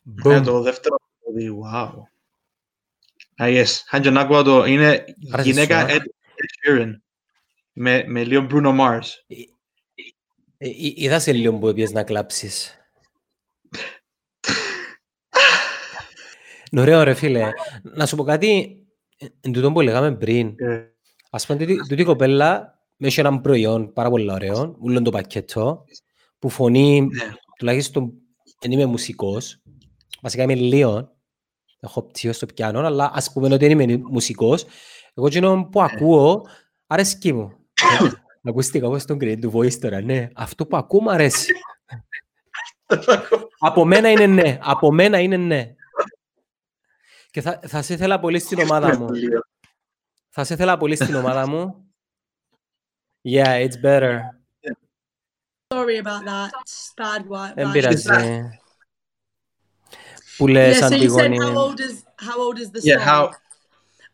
Ναι, 0.03 0.39
Boom. 0.39 0.43
το 0.45 0.61
δεύτερο 0.61 0.97
τραγούδι, 1.23 1.61
wow. 1.65 1.91
Ah, 3.43 3.49
yes. 3.65 3.67
Χάντια 3.87 4.11
να 4.11 4.21
ακούω 4.21 4.43
το, 4.43 4.65
είναι 4.65 5.05
Άρεσε 5.33 5.49
γυναίκα 5.51 5.89
σου, 5.89 5.97
Ed, 5.97 6.01
Ed 6.01 6.71
Sheeran. 6.81 6.91
Με, 7.73 8.05
με 8.07 8.25
λίγο 8.25 8.47
Bruno 8.51 8.79
Mars. 8.81 9.07
Ε, 10.58 10.68
εί- 10.70 11.02
Είδα 11.02 11.20
σε 11.20 11.32
λίγο 11.34 11.58
που 11.58 11.68
έπιες 11.68 11.92
να 11.92 12.04
κλάψεις. 12.04 12.76
Είναι 16.72 16.82
ωραίο 16.82 17.04
ρε 17.04 17.14
φίλε. 17.14 17.50
Να 17.84 18.06
σου 18.06 18.16
πω 18.16 18.24
κάτι, 18.24 18.78
εν 19.42 19.52
τούτο 19.52 19.72
που 19.72 19.82
λέγαμε 19.82 20.16
πριν. 20.16 20.54
Ε, 20.58 20.90
Ας 21.30 21.46
πούμε, 21.46 21.60
τούτη- 21.60 21.88
τούτη 21.88 22.02
η 22.02 22.06
κοπέλα 22.06 22.80
με 22.96 23.08
έχει 23.08 23.20
έναν 23.20 23.42
προϊόν 23.42 23.94
πάρα 23.94 24.10
πολύ 24.10 24.32
ωραίο, 24.32 24.76
ούλον 24.80 25.04
το 25.04 25.12
πακέτο, 25.12 25.84
που 26.40 26.50
φωνεί, 26.50 27.02
Ναι. 27.02 27.34
τουλάχιστον 27.58 28.14
δεν 28.60 28.72
είμαι 28.72 28.86
μουσικός, 28.86 29.62
βασικά 30.22 30.44
είμαι 30.44 30.56
λίγο, 30.56 31.12
έχω 31.80 32.04
πτύχιο 32.04 32.34
στο 32.34 32.46
πιάνο, 32.46 32.80
αλλά 32.80 33.12
ας 33.14 33.32
πούμε 33.32 33.48
ότι 33.54 33.68
δεν 33.68 33.80
είμαι 33.80 33.98
μουσικός, 33.98 34.66
εγώ 35.14 35.28
εκείνο 35.28 35.66
που 35.72 35.82
ακούω, 35.82 36.48
αρέσκει 36.88 37.34
μου. 37.34 37.52
Ε, 38.46 38.50
Ακούστηκα 38.50 38.88
όπως 38.88 39.06
τον 39.06 39.18
creative 39.22 39.52
voice 39.52 39.74
τώρα, 39.74 40.02
ναι. 40.02 40.30
Αυτό 40.36 40.66
που 40.66 40.78
ακούω 40.78 41.02
μου 41.02 41.12
αρέσει. 41.12 41.54
Από 43.60 43.86
μένα 43.86 44.10
είναι 44.10 44.26
ναι. 44.26 44.58
Από 44.62 44.92
μένα 44.92 45.20
είναι 45.20 45.38
ναι. 45.38 45.76
Και 47.32 47.42
θα, 47.42 47.60
θα 47.68 47.82
σε 47.82 47.94
ήθελα 47.94 48.20
πολύ 48.20 48.40
στην 48.40 48.60
ομάδα 48.60 48.98
μου. 48.98 49.08
Θα 50.30 50.44
σε 50.44 50.54
ήθελα 50.54 50.78
πολύ 50.78 50.96
στην 50.96 51.16
ομάδα 51.16 51.48
μου. 51.48 51.90
Yeah, 53.30 53.68
it's 53.68 53.82
better. 53.84 54.20
Sorry 55.74 55.98
about 56.04 56.24
that. 56.26 56.50
Bad 56.96 57.22
one. 57.30 57.54
Δεν 57.56 57.68
bad 57.70 57.72
πειράζει. 57.72 58.08
Που 60.38 60.46
Yeah, 60.46 60.52
λες, 60.52 60.78
so 60.80 60.82
you 60.82 60.88
said 60.88 60.94
Αντιγόνη. 60.94 61.38
how 61.38 61.56
old 61.56 61.80
is 61.80 62.04
how 62.28 62.38
old 62.48 62.58
is 62.60 62.70
the 62.80 62.82
Yeah, 62.90 62.98
song? 63.00 63.08
how- 63.08 63.30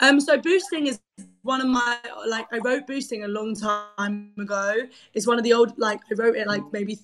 Um, 0.04 0.20
so 0.20 0.34
boosting 0.46 0.86
is 0.92 0.98
one 1.44 1.62
of 1.62 1.68
my 1.68 1.98
like 2.28 2.48
I 2.52 2.60
wrote 2.60 2.88
boosting 2.88 3.24
a 3.24 3.28
long 3.28 3.56
time 3.56 4.32
ago. 4.38 4.76
It's 5.14 5.28
one 5.28 5.38
of 5.38 5.44
the 5.44 5.54
old 5.54 5.78
like 5.78 6.00
I 6.12 6.16
wrote 6.16 6.36
it 6.36 6.48
like 6.48 6.64
maybe 6.72 7.00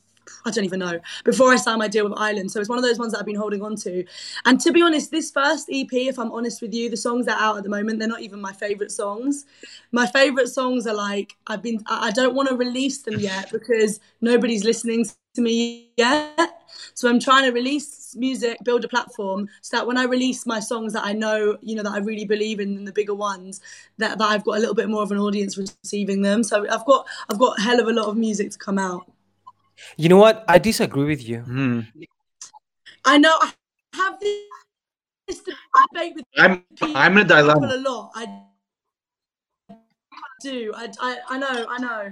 I 0.46 0.52
don't 0.52 0.66
even 0.66 0.80
know 0.80 1.00
before 1.24 1.52
I 1.52 1.56
signed 1.56 1.80
my 1.80 1.88
deal 1.88 2.08
with 2.08 2.18
Island. 2.18 2.52
So 2.52 2.60
it's 2.60 2.70
one 2.70 2.78
of 2.78 2.84
those 2.84 3.00
ones 3.00 3.14
that 3.14 3.20
I've 3.20 3.26
been 3.26 3.36
holding 3.36 3.62
on 3.62 3.76
to. 3.78 4.04
And 4.46 4.60
to 4.62 4.72
be 4.72 4.82
honest, 4.82 5.12
this 5.12 5.32
first 5.32 5.70
EP, 5.72 5.92
if 5.92 6.18
I'm 6.20 6.32
honest 6.32 6.62
with 6.62 6.74
you, 6.74 6.90
the 6.90 6.98
songs 6.98 7.26
that 7.26 7.40
are 7.40 7.44
out 7.44 7.58
at 7.58 7.64
the 7.64 7.70
moment 7.70 8.00
they're 8.00 8.08
not 8.08 8.22
even 8.22 8.40
my 8.40 8.54
favorite 8.54 8.92
songs. 8.92 9.46
My 9.92 10.06
favorite 10.08 10.48
songs 10.48 10.88
are 10.88 10.96
like 10.96 11.36
I've 11.48 11.62
been 11.62 11.84
I 11.88 12.08
I 12.08 12.12
don't 12.12 12.36
want 12.36 12.48
to 12.50 12.56
release 12.56 13.00
them 13.00 13.20
yet 13.20 13.52
because 13.52 14.00
nobody's 14.22 14.64
listening 14.64 15.06
to 15.36 15.42
me 15.42 15.92
yet. 15.98 16.62
So 16.94 17.10
I'm 17.10 17.20
trying 17.20 17.46
to 17.46 17.52
release 17.52 18.16
music, 18.16 18.58
build 18.64 18.84
a 18.84 18.88
platform, 18.88 19.48
so 19.62 19.78
that 19.78 19.88
when 19.88 19.98
I 19.98 20.04
release 20.04 20.46
my 20.46 20.60
songs 20.60 20.94
that 20.94 21.06
I 21.06 21.14
know, 21.14 21.58
you 21.62 21.76
know, 21.76 21.84
that 21.84 21.94
I 21.94 22.00
really 22.00 22.26
believe 22.26 22.60
in, 22.60 22.86
the 22.86 22.92
bigger 22.92 23.14
ones, 23.14 23.62
that, 23.98 24.18
that 24.18 24.24
I've 24.26 24.44
got 24.44 24.58
a 24.58 24.60
little 24.60 24.76
bit 24.76 24.90
more 24.90 25.04
of 25.04 25.12
an 25.12 25.18
audience 25.18 25.58
receiving 25.58 26.22
them. 26.22 26.44
So 26.44 26.68
I've 26.70 26.86
got 26.86 27.08
I've 27.30 27.40
got 27.40 27.60
a 27.60 27.62
hell 27.62 27.80
of 27.80 27.88
a 27.88 27.94
lot 27.94 28.08
of 28.08 28.18
music 28.18 28.52
to 28.52 28.58
come 28.58 28.80
out. 28.80 29.12
You 29.98 30.10
know 30.10 30.18
what? 30.18 30.44
I 30.48 30.58
disagree 30.58 31.06
with 31.06 31.28
you. 31.28 31.40
Hmm. 31.42 31.82
I 33.06 33.18
know 33.18 33.36
I 33.42 33.54
have 33.94 34.20
this 34.20 35.42
debate 35.42 36.16
with 36.16 36.26
I'm 36.38 36.64
I'm 36.82 37.14
in 37.14 37.20
a 37.20 37.22
people 37.26 37.36
dilemma. 37.38 37.68
a 37.76 37.78
lot. 37.78 38.12
I 38.16 38.26
do. 40.42 40.72
I, 40.76 40.90
I, 41.00 41.18
I 41.30 41.38
know. 41.38 41.66
I 41.70 41.78
know. 41.80 42.12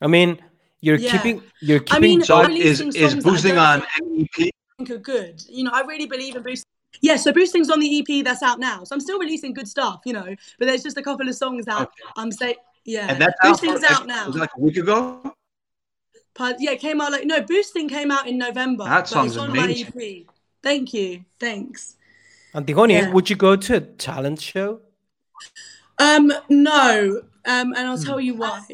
I 0.00 0.06
mean, 0.06 0.38
you're 0.80 0.96
Yeah. 0.98 1.12
keeping 1.12 1.42
you're 1.60 1.80
I 1.80 1.84
keeping 1.84 2.00
mean, 2.02 2.22
So 2.22 2.42
God- 2.42 2.50
is 2.52 2.80
releasing 2.80 2.88
is 2.88 2.94
songs 3.12 3.14
that 3.24 3.28
I 3.28 3.30
boosting 3.30 3.58
on 3.58 3.80
think- 3.80 4.30
MEP? 4.36 4.50
think 4.78 4.90
are 4.90 4.98
good. 4.98 5.42
You 5.48 5.64
know, 5.64 5.70
I 5.72 5.80
really 5.82 6.06
believe 6.06 6.36
in 6.36 6.42
boosting. 6.42 6.68
Yeah, 7.02 7.16
so 7.16 7.32
boosting's 7.32 7.70
on 7.70 7.78
the 7.80 7.98
EP 7.98 8.22
that's 8.24 8.42
out 8.42 8.58
now. 8.58 8.84
So 8.84 8.94
I'm 8.94 9.00
still 9.00 9.18
releasing 9.18 9.52
good 9.52 9.68
stuff, 9.68 10.00
you 10.06 10.12
know, 10.12 10.34
but 10.58 10.66
there's 10.66 10.82
just 10.82 10.96
a 10.96 11.02
couple 11.02 11.28
of 11.28 11.34
songs 11.34 11.64
that 11.66 11.82
Okay. 11.82 11.90
I'm 12.16 12.32
saying. 12.32 12.56
Yeah, 12.84 13.06
And 13.10 13.20
that's 13.20 13.34
out, 13.42 13.50
boosting's 13.60 13.82
like, 13.82 13.90
out 13.90 14.06
now. 14.06 14.26
was 14.28 14.36
it 14.36 14.38
like 14.38 14.50
a 14.56 14.60
week 14.60 14.76
ago. 14.76 15.34
But 16.38 16.56
yeah, 16.60 16.72
it 16.72 16.80
came 16.80 17.00
out 17.00 17.12
like 17.12 17.24
no, 17.24 17.40
boosting 17.40 17.88
came 17.88 18.10
out 18.10 18.26
in 18.26 18.38
November. 18.38 18.84
That 18.84 19.00
but 19.00 19.08
song's 19.08 19.32
it's 19.32 19.36
on 19.38 19.50
amazing. 19.50 19.92
my 19.94 20.02
EP. 20.02 20.26
Thank 20.62 20.92
you, 20.94 21.24
thanks. 21.40 21.96
Antigone, 22.54 22.92
Yeah. 22.94 23.12
would 23.12 23.28
you 23.30 23.36
go 23.36 23.56
to 23.56 23.76
a 23.76 23.80
talent 23.80 24.40
show? 24.40 24.80
Um, 25.98 26.32
no, 26.48 27.22
um, 27.46 27.72
and. 27.74 27.78
I'll 27.88 27.98
tell 27.98 28.20
you 28.20 28.34
why. 28.34 28.64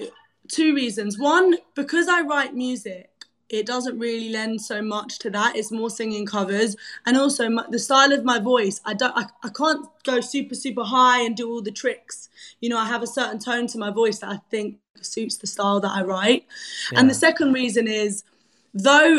Two 0.49 0.75
reasons. 0.75 1.19
One, 1.19 1.55
because 1.75 2.09
I 2.09 2.23
write 2.23 2.55
music, 2.55 3.11
it 3.53 3.67
doesn't 3.67 3.99
really 3.99 4.31
lend 4.31 4.61
so 4.63 4.81
much 4.83 5.19
to 5.21 5.31
that. 5.31 5.55
It's 5.57 5.71
more 5.71 5.91
singing 5.91 6.27
covers, 6.27 6.75
and 7.07 7.17
also 7.17 7.49
my, 7.51 7.65
the 7.71 7.79
style 7.79 8.13
of 8.13 8.25
my 8.25 8.39
voice. 8.39 8.81
I 8.85 8.95
don't. 8.95 9.17
I, 9.17 9.27
I 9.43 9.51
can't 9.51 9.87
go 10.05 10.21
super 10.21 10.55
super 10.55 10.85
high 10.85 11.21
and 11.23 11.37
do 11.37 11.49
all 11.51 11.63
the 11.63 11.71
tricks. 11.71 12.29
You 12.61 12.69
know, 12.71 12.79
I 12.79 12.87
have 12.87 13.03
a 13.03 13.07
certain 13.07 13.39
tone 13.39 13.67
to 13.69 13.79
my 13.79 13.91
voice 13.91 14.19
that 14.21 14.31
I 14.31 14.39
think 14.51 14.79
suits 15.01 15.37
the 15.37 15.47
style 15.47 15.81
that 15.81 15.91
I 15.91 16.03
write. 16.03 16.47
And 16.95 17.09
the 17.11 17.15
second 17.15 17.53
reason 17.53 17.87
is, 17.89 18.25
though, 18.73 19.19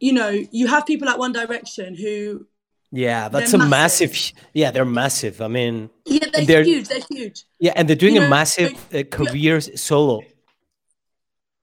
you 0.00 0.12
know, 0.12 0.28
you 0.50 0.66
have 0.68 0.86
people 0.86 1.06
like 1.06 1.18
One 1.18 1.32
Direction 1.32 1.96
who 1.96 2.46
Yeah, 2.92 3.28
that's 3.28 3.52
a 3.52 3.58
massive. 3.58 4.10
massive. 4.10 4.32
Yeah, 4.54 4.70
they're 4.70 4.84
massive. 4.84 5.40
I 5.42 5.48
mean, 5.48 5.90
yeah, 6.04 6.26
they're, 6.32 6.44
They're- 6.46 6.62
huge. 6.64 6.88
They're 6.88 7.02
huge. 7.10 7.44
yeah, 7.58 7.72
and 7.76 7.88
they're 7.88 7.96
doing 7.96 8.14
You 8.14 8.20
a 8.22 8.24
know, 8.24 8.30
massive 8.30 8.72
but- 8.90 9.00
uh, 9.00 9.04
careers 9.10 9.68
solo. 9.80 10.22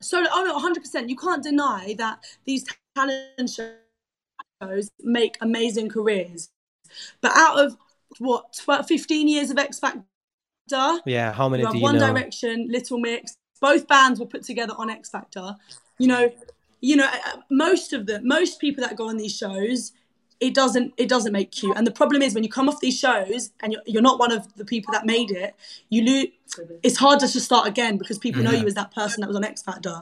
So, 0.04 0.24
oh 0.32 0.44
no, 0.44 0.60
100%. 0.60 1.10
You 1.10 1.16
can't 1.16 1.44
deny 1.44 1.96
that 1.98 2.24
these 2.46 2.66
talent 2.96 3.50
shows 3.50 4.92
make 5.02 5.38
amazing 5.42 5.90
careers. 5.90 6.50
But 7.22 7.32
out 7.36 7.60
of 7.60 7.78
what, 8.20 8.54
12, 8.64 8.88
15 8.88 9.28
years 9.28 9.50
of 9.50 9.58
X 9.58 9.80
Factor, 9.80 10.04
Yeah, 11.06 11.34
how 11.34 11.50
many 11.50 11.64
you 11.64 11.68
do 11.68 11.74
have 11.74 11.76
you 11.76 11.82
One 11.82 11.98
know? 11.98 12.14
Direction, 12.14 12.68
Little 12.70 13.00
Mix, 13.00 13.36
both 13.60 13.88
bands 13.88 14.20
were 14.20 14.26
put 14.26 14.44
together 14.44 14.74
on 14.78 14.90
X 14.90 15.10
Factor. 15.10 15.56
You 15.98 16.08
know, 16.08 16.32
you 16.82 16.98
know, 16.98 17.08
uh, 17.08 17.38
most 17.50 17.94
of 17.94 18.06
the 18.06 18.22
most 18.22 18.60
people 18.60 18.84
that 18.84 18.96
go 18.96 19.08
on 19.08 19.18
these 19.18 19.36
shows, 19.36 19.94
it 20.43 20.55
doesn't 20.61 20.89
it 21.03 21.09
doesn't 21.15 21.33
make 21.41 21.53
you. 21.63 21.69
And 21.77 21.85
the 21.91 21.97
problem 22.01 22.21
is 22.27 22.31
when 22.37 22.45
you 22.47 22.53
come 22.59 22.69
off 22.71 22.79
these 22.87 22.99
shows 23.07 23.51
and 23.61 23.73
you're, 23.73 23.83
you're 23.93 24.07
not 24.11 24.19
one 24.25 24.33
of 24.39 24.43
the 24.61 24.65
people 24.65 24.91
that 24.97 25.05
made 25.15 25.31
it, 25.45 25.51
you 25.95 26.01
lose. 26.09 26.29
It's 26.87 26.99
harder 27.05 27.27
to 27.35 27.41
start 27.49 27.65
again 27.73 27.95
because 28.01 28.19
people 28.27 28.43
know 28.47 28.53
you 28.61 28.67
as 28.73 28.75
that 28.75 28.91
person 29.01 29.21
that 29.21 29.29
was 29.33 29.37
on 29.41 29.45
X 29.45 29.63
Factor. 29.63 29.97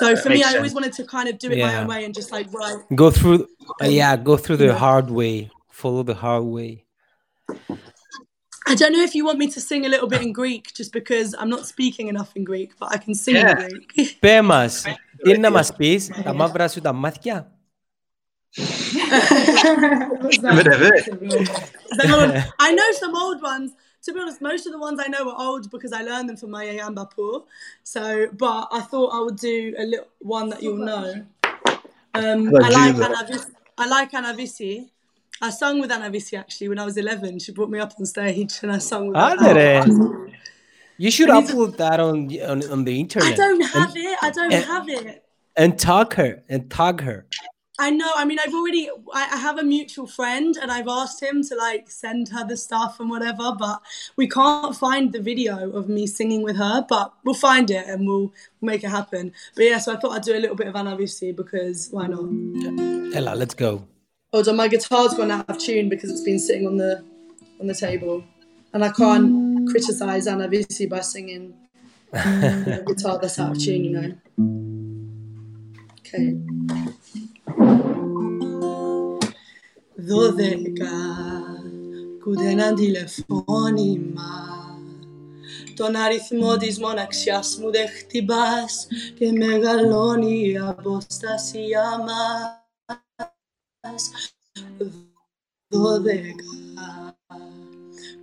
So 0.00 0.04
for 0.22 0.28
me, 0.28 0.36
makes 0.36 0.46
I 0.48 0.56
always 0.56 0.70
sense. 0.72 0.74
wanted 0.74 0.92
to 0.98 1.04
kind 1.16 1.26
of 1.30 1.34
do 1.38 1.48
it 1.52 1.58
my 1.58 1.70
Yeah. 1.72 1.80
own 1.80 1.86
way 1.92 2.00
and 2.06 2.12
just 2.20 2.30
like 2.36 2.46
write. 2.56 2.78
Go 3.02 3.08
through. 3.10 3.38
uh, 3.82 3.86
yeah, 4.00 4.12
go 4.30 4.34
through 4.36 4.58
the 4.64 4.70
Yeah. 4.72 4.84
hard 4.86 5.08
way. 5.20 5.34
Follow 5.82 6.02
the 6.10 6.18
hard 6.24 6.44
way. 6.56 6.72
I 8.66 8.74
don't 8.80 8.92
know 8.96 9.02
if 9.02 9.14
you 9.16 9.24
want 9.28 9.38
me 9.38 9.48
to 9.56 9.60
sing 9.60 9.84
a 9.84 9.88
little 9.94 10.08
bit 10.14 10.22
in 10.22 10.32
Greek, 10.32 10.64
just 10.78 10.90
because 10.98 11.28
I'm 11.40 11.50
not 11.56 11.62
speaking 11.74 12.06
enough 12.08 12.30
in 12.38 12.44
Greek, 12.44 12.70
but 12.80 12.88
I 12.94 12.98
can 13.04 13.14
sing 13.24 13.34
Yeah. 13.36 13.50
in 13.50 13.80
Greek. 13.94 14.16
Πέ 14.20 14.42
μας, 14.42 14.82
τι 15.22 15.30
είναι 15.30 15.38
να 15.38 15.50
μας 15.50 15.76
πεις, 15.76 16.10
τα 16.24 16.32
μαύρα 16.32 16.68
σου 16.68 16.80
τα 16.80 16.92
μάτια. 16.92 17.52
that. 18.55 20.43
I 22.59 22.73
know 22.73 22.91
some 22.93 23.15
old 23.15 23.41
ones. 23.41 23.71
To 24.03 24.13
be 24.13 24.19
honest, 24.21 24.41
most 24.41 24.65
of 24.65 24.71
the 24.71 24.79
ones 24.79 24.99
I 25.03 25.07
know 25.07 25.29
are 25.29 25.35
old 25.37 25.69
because 25.69 25.91
I 25.91 26.03
learned 26.03 26.29
them 26.29 26.37
from 26.37 26.51
my 26.51 26.65
Ayam 26.65 27.43
So, 27.83 28.27
but 28.31 28.69
I 28.71 28.79
thought 28.81 29.09
I 29.13 29.19
would 29.19 29.35
do 29.35 29.75
a 29.77 29.83
little 29.83 30.07
one 30.19 30.49
that 30.49 30.63
you'll 30.63 30.77
know. 30.77 31.25
Um, 32.13 32.55
I 32.55 32.69
like 32.69 32.95
Anavisi. 32.95 33.51
I 33.77 33.87
like 33.87 34.11
Anavisi. 34.13 34.89
I 35.41 35.49
sung 35.49 35.79
with 35.79 35.89
Anavisi 35.89 36.37
actually 36.37 36.69
when 36.69 36.79
I 36.79 36.85
was 36.85 36.97
11. 36.97 37.39
She 37.39 37.51
brought 37.51 37.69
me 37.69 37.79
up 37.79 37.93
on 37.99 38.05
stage 38.05 38.59
and 38.61 38.71
I 38.71 38.77
sung 38.77 39.07
with 39.07 39.17
her. 39.17 40.27
You 40.97 41.11
should 41.11 41.29
upload 41.29 41.77
that 41.77 42.01
on, 42.01 42.29
on 42.41 42.71
on 42.71 42.83
the 42.83 42.99
internet. 42.99 43.31
I 43.31 43.35
don't 43.35 43.61
have 43.61 43.95
and, 43.95 43.97
it. 43.97 44.19
I 44.21 44.29
don't 44.31 44.53
and, 44.53 44.65
have 44.65 44.89
it. 44.89 45.23
And 45.55 45.79
tag 45.79 46.13
her. 46.15 46.43
And 46.49 46.69
tag 46.69 47.01
her. 47.01 47.25
I 47.79 47.91
know. 47.91 48.11
I 48.13 48.25
mean, 48.25 48.37
I've 48.45 48.53
already. 48.53 48.89
I, 49.13 49.29
I 49.31 49.37
have 49.37 49.57
a 49.57 49.63
mutual 49.63 50.05
friend, 50.05 50.57
and 50.61 50.69
I've 50.69 50.89
asked 50.89 51.23
him 51.23 51.41
to 51.45 51.55
like 51.55 51.89
send 51.89 52.27
her 52.29 52.45
the 52.45 52.57
stuff 52.57 52.99
and 52.99 53.09
whatever. 53.09 53.53
But 53.57 53.81
we 54.17 54.27
can't 54.27 54.75
find 54.75 55.13
the 55.13 55.21
video 55.21 55.71
of 55.71 55.87
me 55.87 56.05
singing 56.05 56.43
with 56.43 56.57
her. 56.57 56.85
But 56.87 57.13
we'll 57.23 57.33
find 57.35 57.71
it 57.71 57.87
and 57.87 58.05
we'll 58.05 58.33
make 58.61 58.83
it 58.83 58.89
happen. 58.89 59.31
But 59.55 59.63
yeah, 59.63 59.77
so 59.77 59.93
I 59.93 59.97
thought 59.97 60.11
I'd 60.11 60.23
do 60.23 60.35
a 60.37 60.41
little 60.43 60.57
bit 60.57 60.67
of 60.67 60.75
Anavusi 60.75 61.33
because 61.33 61.87
why 61.89 62.07
not? 62.07 63.15
Ella, 63.15 63.33
let's 63.35 63.53
go. 63.53 63.87
Hold 64.33 64.49
on, 64.49 64.57
my 64.57 64.67
guitar's 64.67 65.13
gone 65.13 65.31
out 65.31 65.49
of 65.49 65.57
tune 65.57 65.87
because 65.87 66.11
it's 66.11 66.21
been 66.21 66.37
sitting 66.37 66.67
on 66.67 66.75
the 66.75 67.03
on 67.61 67.67
the 67.67 67.73
table, 67.73 68.23
and 68.73 68.83
I 68.83 68.91
can't 68.91 69.67
criticize 69.69 70.27
Anavusi 70.27 70.89
by 70.89 70.99
singing 70.99 71.53
a 72.11 72.83
guitar 72.85 73.19
that's 73.19 73.39
out 73.39 73.51
of 73.51 73.63
tune. 73.63 73.85
You 73.85 73.91
know. 73.91 74.15
Okay. 75.99 76.35
Δώδεκα 79.95 80.89
που 82.23 82.35
δεν 82.35 82.61
αντιλεφώνημα 82.61 84.49
τον 85.75 85.95
αριθμό 85.95 86.57
της 86.57 86.79
μοναξιάς 86.79 87.57
μου 87.57 87.71
δεν 87.71 87.87
χτυπάς 87.87 88.87
και 89.17 89.31
μεγαλώνει 89.31 90.49
η 90.49 90.57
αποστασία 90.57 91.83
μας. 92.05 94.33
Δώδεκα 95.67 96.43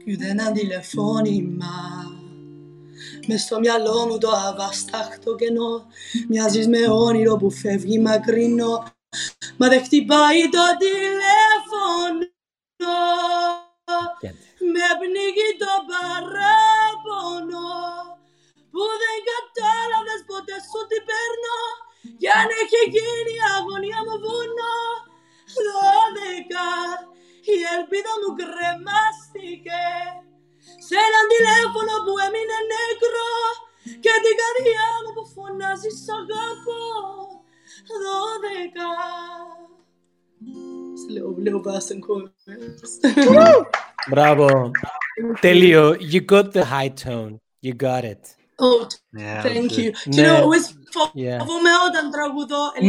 που 0.05 0.17
δεν 0.17 0.43
αντιλεφώνημα 0.43 2.05
Μες 3.27 3.43
στο 3.43 3.59
μυαλό 3.59 4.07
μου 4.07 4.19
το 4.19 4.31
αβάσταχτο 4.31 5.35
κενό 5.35 5.87
Μοιάζεις 6.29 6.69
με 6.69 6.91
όνειρο 6.91 7.37
που 7.37 7.51
φεύγει 7.51 7.99
μακρινό 7.99 8.85
Μα 9.59 9.67
δεν 9.69 9.85
χτυπάει 9.87 10.43
το 10.55 10.65
τηλέφωνο. 10.83 12.25
Με 14.75 14.87
πνίγει 15.01 15.51
το 15.63 15.73
παράπονο. 15.91 17.71
Που 18.73 18.85
δεν 19.03 19.19
κατάλαβες 19.31 20.23
ποτέ 20.31 20.57
σου 20.69 20.81
τι 20.89 20.99
παίρνω. 21.09 21.61
Κι 22.21 22.29
αν 22.39 22.49
έχει 22.63 22.81
γίνει 22.95 23.35
η 23.41 23.47
αγωνία 23.57 24.01
μου 24.07 24.17
βουνό. 24.25 24.79
Δώδεκα. 25.65 26.71
Η 27.55 27.57
ελπίδα 27.75 28.13
μου 28.21 28.31
κρεμάστηκε. 28.39 29.85
Σε 30.87 30.97
ένα 31.07 31.21
τηλέφωνο 31.33 31.95
που 32.05 32.15
έμεινε 32.27 32.59
νεκρό 32.73 33.37
και 34.05 34.15
την 34.25 34.35
καρδιά 34.41 34.89
μου 35.03 35.11
που 35.17 35.25
φωνάζει 35.35 35.91
σ' 36.03 36.11
αγαπώ 36.19 37.36
Lord 37.91 38.75
God. 38.75 39.67
It's 40.41 41.05
a 41.05 41.13
little, 41.13 41.35
little 41.35 41.63
verse 41.63 41.91
and 41.91 42.03
chorus. 42.03 42.31
Bravo. 44.09 44.73
Telio, 45.43 45.97
you 46.01 46.21
got 46.21 46.53
the 46.53 46.65
high 46.65 46.89
tone. 46.89 47.41
You 47.61 47.75
got 47.75 48.05
it. 48.05 48.35
Oh, 48.59 48.89
yeah, 49.13 49.43
thank 49.43 49.77
you. 49.77 49.93
Do 49.93 50.17
you 50.17 50.23
know 50.23 50.45
it 50.45 50.47
was 50.47 50.75
for 50.93 51.11
yeah. 51.15 51.41
Vomel 51.41 51.93
dan 51.93 52.11
Dragudo 52.11 52.73
and 52.77 52.87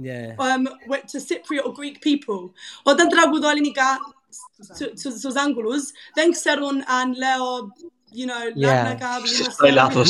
Yeah. 0.00 0.34
Um, 0.38 0.68
went 0.86 1.08
to 1.08 1.18
Cypriot 1.18 1.66
or 1.66 1.74
Greek 1.74 2.00
people. 2.00 2.54
O 2.86 2.94
dan 2.94 3.10
Dragudo 3.10 3.52
eliniga 3.52 3.98
sus 4.60 5.36
ángulos, 5.36 5.92
then 6.14 6.32
Xeron 6.32 6.84
and 6.88 7.16
Leo, 7.16 7.70
you 8.12 8.26
know, 8.26 8.50
yeah. 8.54 8.94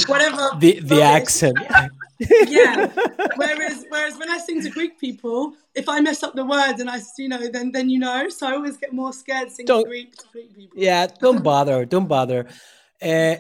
whatever. 0.09 0.51
The, 0.59 0.81
the 0.81 1.03
accent. 1.03 1.59
yeah. 2.19 2.87
Whereas, 3.37 3.87
whereas 3.89 4.19
when 4.19 4.29
I 4.31 4.39
sing 4.39 4.61
to 4.63 4.71
Greek 4.71 4.99
people, 4.99 5.55
if 5.75 5.89
I 5.89 6.01
mess 6.01 6.23
up 6.23 6.35
the 6.35 6.45
words 6.45 6.81
and 6.81 6.91
I, 6.91 7.01
you 7.17 7.29
know, 7.29 7.49
then 7.49 7.71
then 7.73 7.89
you 7.89 7.99
know. 7.99 8.29
So 8.29 8.47
I 8.49 8.53
always 8.53 8.77
get 8.77 8.93
more 8.93 9.13
scared 9.13 9.51
singing 9.51 9.67
Don't- 9.67 9.87
Greek 9.87 10.17
to 10.17 10.25
Greek 10.33 10.55
people. 10.55 10.77
Yeah, 10.77 11.07
don't 11.21 11.43
bother. 11.43 11.85
Don't 11.85 12.09
bother. 12.09 12.47
Uh, 13.01 13.37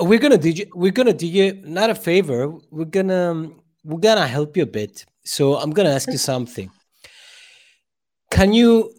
we're 0.00 0.18
gonna 0.18 0.38
do 0.38 0.50
you. 0.50 0.66
We're 0.74 0.92
gonna 0.92 1.12
do 1.12 1.26
you 1.26 1.60
not 1.64 1.90
a 1.90 1.94
favor. 1.94 2.52
We're 2.70 2.84
gonna 2.84 3.50
we're 3.84 4.00
gonna 4.00 4.26
help 4.26 4.56
you 4.56 4.64
a 4.64 4.66
bit. 4.66 5.04
So 5.24 5.56
I'm 5.56 5.70
gonna 5.70 5.90
ask 5.90 6.10
you 6.10 6.18
something. 6.18 6.70
Can 8.30 8.52
you 8.52 8.92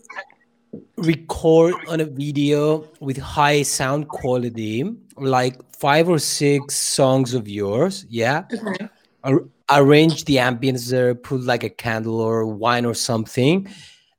record 0.98 1.76
on 1.88 2.00
a 2.02 2.06
video 2.06 2.88
with 3.00 3.18
high 3.18 3.62
sound 3.64 4.08
quality, 4.08 4.84
like 5.18 5.56
five 5.80 6.10
or 6.10 6.20
six 6.20 6.76
songs 6.76 7.34
of 7.34 7.48
yours? 7.48 8.06
Yeah. 8.10 8.44
Okay. 8.54 8.90
Ar- 9.24 9.46
arrange 9.72 10.26
the 10.26 10.38
ambience 10.38 10.90
there, 10.90 11.16
put 11.16 11.42
like 11.42 11.64
a 11.64 11.70
candle 11.70 12.20
or 12.20 12.46
wine 12.46 12.86
or 12.86 12.94
something, 12.94 13.68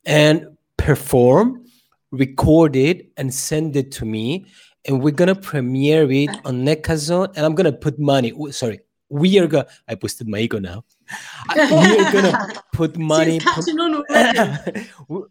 and 0.07 0.57
perform, 0.77 1.65
record 2.11 2.77
it, 2.77 3.11
and 3.17 3.33
send 3.33 3.77
it 3.77 3.93
to 3.93 4.05
me. 4.05 4.47
And 4.87 5.03
we're 5.03 5.13
gonna 5.15 5.35
premiere 5.35 6.11
it 6.11 6.31
on 6.45 6.65
Nekazone, 6.65 7.29
and 7.37 7.45
I'm 7.45 7.55
gonna 7.55 7.73
put 7.73 7.99
money. 7.99 8.33
Sorry, 8.51 8.81
we 9.11 9.39
are 9.39 9.47
gonna. 9.47 9.67
I 9.87 9.95
posted 9.95 10.27
my 10.29 10.39
ego 10.39 10.59
now. 10.59 10.85
We 11.55 11.61
are 11.99 12.13
gonna 12.13 12.49
put 12.73 12.97
money. 12.97 13.41
She's 13.41 13.51
catching 13.55 13.79
on 13.81 13.95
already. 13.97 14.89
W- 15.09 15.29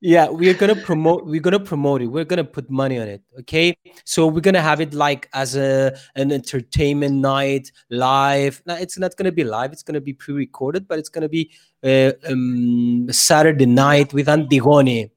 yeah 0.00 0.28
we're 0.28 0.54
gonna 0.54 0.74
promote 0.74 1.26
we're 1.26 1.40
gonna 1.40 1.60
promote 1.60 2.00
it 2.02 2.06
we're 2.06 2.24
gonna 2.24 2.44
put 2.44 2.70
money 2.70 2.98
on 2.98 3.06
it 3.06 3.22
okay 3.38 3.76
so 4.04 4.26
we're 4.26 4.40
gonna 4.40 4.60
have 4.60 4.80
it 4.80 4.94
like 4.94 5.28
as 5.34 5.56
a 5.56 5.94
an 6.16 6.32
entertainment 6.32 7.14
night 7.14 7.70
live 7.90 8.62
no, 8.66 8.74
it's 8.74 8.98
not 8.98 9.14
gonna 9.16 9.32
be 9.32 9.44
live 9.44 9.72
it's 9.72 9.82
gonna 9.82 10.00
be 10.00 10.12
pre-recorded 10.14 10.88
but 10.88 10.98
it's 10.98 11.10
gonna 11.10 11.28
be 11.28 11.50
uh, 11.84 12.12
um, 12.26 13.06
saturday 13.10 13.66
night 13.66 14.12
with 14.14 14.28
antigone 14.28 15.10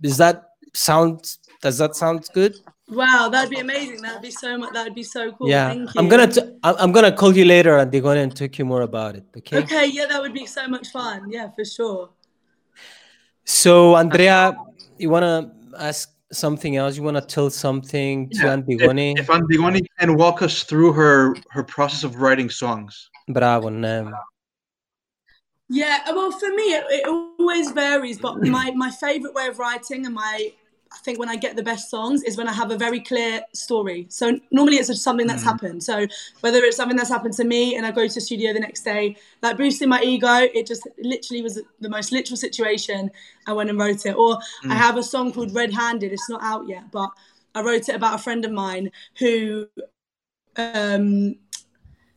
does 0.00 0.16
that 0.16 0.42
sound 0.74 1.36
does 1.62 1.78
that 1.78 1.94
sound 1.96 2.28
good 2.34 2.56
Wow, 2.86 3.30
that'd 3.32 3.48
be 3.48 3.60
amazing. 3.60 4.02
That'd 4.02 4.20
be 4.20 4.30
so 4.30 4.58
much. 4.58 4.74
That'd 4.74 4.94
be 4.94 5.02
so 5.02 5.32
cool. 5.32 5.48
yeah 5.48 5.68
Thank 5.70 5.94
you. 5.94 5.98
i'm 5.98 6.06
gonna 6.06 6.26
t- 6.26 6.42
I'm 6.62 6.74
I'm 6.78 6.92
gonna 6.92 7.12
call 7.12 7.34
you 7.34 7.46
later 7.46 7.78
antigone 7.78 8.18
and 8.18 8.36
talk 8.36 8.58
you 8.58 8.66
more 8.66 8.82
about 8.82 9.16
it 9.16 9.24
okay 9.38 9.58
Okay, 9.62 9.86
yeah, 9.86 10.04
that 10.04 10.20
would 10.20 10.34
be 10.34 10.44
so 10.44 10.68
much 10.68 10.88
fun. 10.88 11.30
Yeah, 11.30 11.48
for 11.56 11.64
sure. 11.64 12.10
So, 13.44 13.94
Andrea, 13.94 14.56
you 14.98 15.10
want 15.10 15.24
to 15.24 15.78
ask 15.78 16.10
something 16.32 16.76
else? 16.76 16.96
You 16.96 17.02
want 17.02 17.16
to 17.16 17.22
tell 17.22 17.50
something 17.50 18.28
yeah, 18.32 18.42
to 18.42 18.48
Antigone? 18.48 19.12
If, 19.12 19.20
if 19.20 19.30
Antigone 19.30 19.82
can 19.98 20.16
walk 20.16 20.42
us 20.42 20.62
through 20.62 20.92
her 20.92 21.34
her 21.50 21.62
process 21.62 22.04
of 22.04 22.16
writing 22.16 22.50
songs. 22.50 23.10
Bravo, 23.28 23.68
no. 23.68 24.12
Yeah, 25.68 26.02
well, 26.12 26.30
for 26.30 26.50
me, 26.50 26.74
it, 26.74 26.84
it 26.90 27.08
always 27.08 27.70
varies, 27.72 28.18
but 28.18 28.38
my, 28.42 28.70
my 28.72 28.90
favorite 28.90 29.34
way 29.34 29.46
of 29.46 29.58
writing 29.58 30.04
and 30.04 30.14
my 30.14 30.52
I 30.94 30.98
think 30.98 31.18
when 31.18 31.28
I 31.28 31.36
get 31.36 31.56
the 31.56 31.62
best 31.62 31.90
songs 31.90 32.22
is 32.22 32.36
when 32.36 32.48
I 32.48 32.52
have 32.52 32.70
a 32.70 32.78
very 32.78 33.00
clear 33.00 33.42
story. 33.52 34.06
So 34.10 34.38
normally 34.52 34.76
it's 34.76 35.02
something 35.02 35.26
that's 35.26 35.42
happened. 35.42 35.82
So 35.82 36.06
whether 36.40 36.62
it's 36.62 36.76
something 36.76 36.96
that's 36.96 37.08
happened 37.08 37.34
to 37.34 37.44
me 37.44 37.76
and 37.76 37.84
I 37.84 37.90
go 37.90 38.06
to 38.06 38.14
the 38.14 38.20
studio 38.20 38.52
the 38.52 38.60
next 38.60 38.82
day, 38.82 39.16
like 39.42 39.56
boosting 39.56 39.88
my 39.88 40.00
ego, 40.02 40.48
it 40.54 40.66
just 40.66 40.86
literally 40.98 41.42
was 41.42 41.60
the 41.80 41.88
most 41.88 42.12
literal 42.12 42.36
situation. 42.36 43.10
I 43.46 43.52
went 43.52 43.70
and 43.70 43.78
wrote 43.78 44.06
it. 44.06 44.16
Or 44.16 44.38
I 44.68 44.74
have 44.74 44.96
a 44.96 45.02
song 45.02 45.32
called 45.32 45.52
Red 45.54 45.72
Handed. 45.72 46.12
It's 46.12 46.30
not 46.30 46.42
out 46.42 46.68
yet, 46.68 46.90
but 46.92 47.10
I 47.54 47.62
wrote 47.62 47.88
it 47.88 47.94
about 47.94 48.14
a 48.14 48.22
friend 48.22 48.44
of 48.44 48.52
mine 48.52 48.90
who 49.18 49.66
um, 50.56 51.36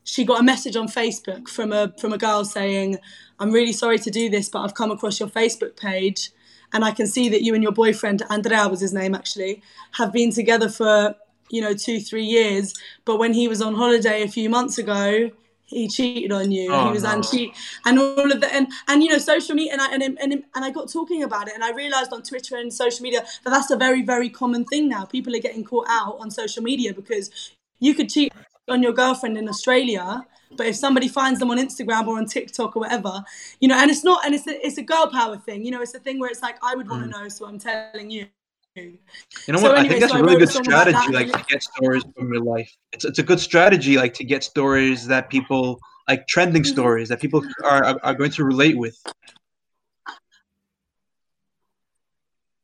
she 0.03 0.23
got 0.23 0.39
a 0.39 0.43
message 0.43 0.75
on 0.75 0.87
Facebook 0.87 1.47
from 1.47 1.73
a 1.73 1.93
from 1.99 2.13
a 2.13 2.17
girl 2.17 2.45
saying, 2.45 2.97
"I'm 3.39 3.51
really 3.51 3.73
sorry 3.73 3.99
to 3.99 4.09
do 4.11 4.29
this, 4.29 4.49
but 4.49 4.61
I've 4.61 4.73
come 4.73 4.91
across 4.91 5.19
your 5.19 5.29
Facebook 5.29 5.75
page, 5.75 6.31
and 6.73 6.83
I 6.83 6.91
can 6.91 7.07
see 7.07 7.29
that 7.29 7.43
you 7.43 7.53
and 7.53 7.63
your 7.63 7.71
boyfriend 7.71 8.23
Andrea 8.29 8.67
was 8.67 8.81
his 8.81 8.93
name 8.93 9.15
actually 9.15 9.61
have 9.93 10.11
been 10.11 10.31
together 10.31 10.69
for 10.69 11.15
you 11.49 11.61
know 11.61 11.73
two 11.73 11.99
three 11.99 12.25
years, 12.25 12.73
but 13.05 13.17
when 13.17 13.33
he 13.33 13.47
was 13.47 13.61
on 13.61 13.75
holiday 13.75 14.23
a 14.23 14.27
few 14.27 14.49
months 14.49 14.77
ago." 14.77 15.31
He 15.69 15.89
cheated 15.89 16.31
on 16.31 16.49
you. 16.49 16.71
Oh, 16.71 16.85
he 16.85 16.93
was 16.93 17.03
no. 17.03 17.09
and 17.09 17.25
and 17.85 17.99
all 17.99 18.31
of 18.31 18.39
that 18.39 18.53
and 18.53 18.69
and 18.87 19.03
you 19.03 19.09
know 19.09 19.17
social 19.17 19.53
media 19.53 19.73
and 19.73 19.81
I 19.81 19.93
and, 19.93 20.17
and 20.17 20.31
and 20.31 20.45
I 20.55 20.71
got 20.71 20.89
talking 20.89 21.23
about 21.23 21.49
it 21.49 21.55
and 21.55 21.61
I 21.61 21.71
realized 21.71 22.13
on 22.13 22.23
Twitter 22.23 22.55
and 22.55 22.73
social 22.73 23.03
media 23.03 23.25
that 23.43 23.49
that's 23.49 23.69
a 23.69 23.75
very 23.75 24.01
very 24.01 24.29
common 24.29 24.63
thing 24.63 24.87
now. 24.87 25.03
People 25.03 25.35
are 25.35 25.39
getting 25.39 25.65
caught 25.65 25.87
out 25.89 26.15
on 26.21 26.31
social 26.31 26.63
media 26.63 26.93
because 26.93 27.53
you 27.81 27.93
could 27.93 28.09
cheat 28.09 28.31
on 28.69 28.81
your 28.81 28.93
girlfriend 28.93 29.37
in 29.37 29.47
Australia, 29.49 30.25
but 30.55 30.67
if 30.67 30.75
somebody 30.75 31.07
finds 31.07 31.39
them 31.39 31.51
on 31.51 31.57
Instagram 31.57 32.07
or 32.07 32.17
on 32.17 32.25
TikTok 32.25 32.75
or 32.75 32.81
whatever, 32.81 33.23
you 33.59 33.67
know, 33.67 33.75
and 33.77 33.89
it's 33.91 34.03
not, 34.03 34.25
and 34.25 34.33
it's 34.33 34.47
a, 34.47 34.65
it's 34.65 34.77
a 34.77 34.83
girl 34.83 35.07
power 35.11 35.37
thing, 35.37 35.65
you 35.65 35.71
know, 35.71 35.81
it's 35.81 35.93
a 35.93 35.99
thing 35.99 36.19
where 36.19 36.29
it's 36.29 36.41
like 36.41 36.57
I 36.63 36.75
would 36.75 36.89
want 36.89 37.03
to 37.03 37.09
know, 37.09 37.27
so 37.29 37.45
I'm 37.45 37.59
telling 37.59 38.09
you. 38.09 38.27
You 38.75 39.53
know 39.53 39.59
So 39.59 39.69
what? 39.69 39.77
anyway, 39.77 39.85
I 39.85 39.87
think 39.87 39.99
that's 40.01 40.13
so 40.13 40.19
a 40.19 40.23
really 40.23 40.37
good 40.37 40.49
strategy, 40.49 41.11
that. 41.11 41.13
like 41.13 41.31
to 41.31 41.43
get 41.49 41.63
stories 41.63 42.03
from 42.15 42.31
your 42.33 42.43
life. 42.43 42.71
It's 42.93 43.05
it's 43.05 43.19
a 43.19 43.23
good 43.23 43.39
strategy, 43.39 43.97
like 43.97 44.13
to 44.15 44.23
get 44.23 44.43
stories 44.43 45.07
that 45.07 45.29
people 45.29 45.79
like 46.07 46.27
trending 46.27 46.63
Mhm. 46.63 46.67
stories 46.67 47.09
that 47.09 47.19
people 47.19 47.43
are 47.65 47.83
are, 47.83 47.99
are 48.03 48.13
going 48.13 48.31
to 48.31 48.43
relate 48.43 48.77
with. 48.77 48.95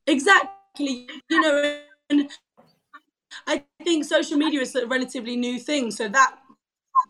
Exactly, 0.06 1.08
you 1.30 1.42
know, 1.42 1.80
and 2.10 2.30
I 3.48 3.64
think 3.84 4.06
social 4.06 4.38
media 4.38 4.62
is 4.62 4.76
a 4.76 4.86
relatively 4.86 5.36
new 5.36 5.60
thing, 5.60 5.92
so 5.92 6.08
that 6.10 6.38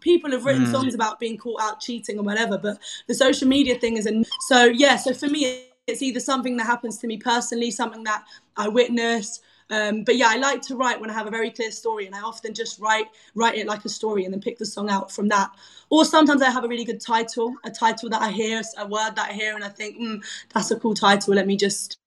people 0.01 0.31
have 0.31 0.45
written 0.45 0.65
Mm. 0.65 0.71
songs 0.71 0.93
about 0.95 1.19
being 1.19 1.37
caught 1.37 1.61
out 1.61 1.79
cheating 1.79 2.17
or 2.19 2.23
whatever, 2.23 2.57
but 2.57 2.77
the 3.07 3.13
social 3.13 3.47
media 3.47 3.75
thing 3.77 3.97
is 3.97 4.05
a 4.05 4.23
so 4.47 4.65
yeah. 4.65 4.97
So 4.97 5.13
for 5.13 5.27
me, 5.27 5.67
it's 5.87 6.01
either 6.01 6.19
something 6.19 6.57
that 6.57 6.65
happens 6.65 6.97
to 6.99 7.07
me 7.07 7.17
personally, 7.17 7.71
something 7.71 8.03
that 8.03 8.23
I 8.57 8.67
witness. 8.67 9.41
Um, 9.69 10.03
but 10.03 10.17
yeah, 10.17 10.27
I 10.29 10.35
like 10.37 10.61
to 10.63 10.75
write 10.75 10.99
when 10.99 11.09
I 11.09 11.13
have 11.13 11.25
a 11.25 11.31
very 11.31 11.49
clear 11.49 11.71
story, 11.71 12.05
and 12.05 12.13
I 12.15 12.21
often 12.21 12.53
just 12.53 12.79
write 12.79 13.07
write 13.33 13.55
it 13.57 13.65
like 13.65 13.83
a 13.85 13.89
story, 13.89 14.25
and 14.25 14.33
then 14.33 14.41
pick 14.41 14.57
the 14.57 14.65
song 14.65 14.89
out 14.89 15.11
from 15.11 15.27
that. 15.29 15.49
Or 15.89 16.05
sometimes 16.05 16.41
I 16.41 16.49
have 16.51 16.63
a 16.63 16.67
really 16.67 16.85
good 16.85 17.01
title, 17.01 17.55
a 17.63 17.71
title 17.71 18.09
that 18.09 18.21
I 18.21 18.29
hear, 18.31 18.61
a 18.77 18.85
word 18.85 19.15
that 19.15 19.29
I 19.31 19.33
hear, 19.33 19.55
and 19.55 19.63
I 19.63 19.69
think, 19.69 19.97
mm, 19.97 20.23
that's 20.53 20.69
a 20.71 20.79
cool 20.79 20.93
title. 20.93 21.33
Let 21.33 21.47
me 21.47 21.55
just 21.57 21.97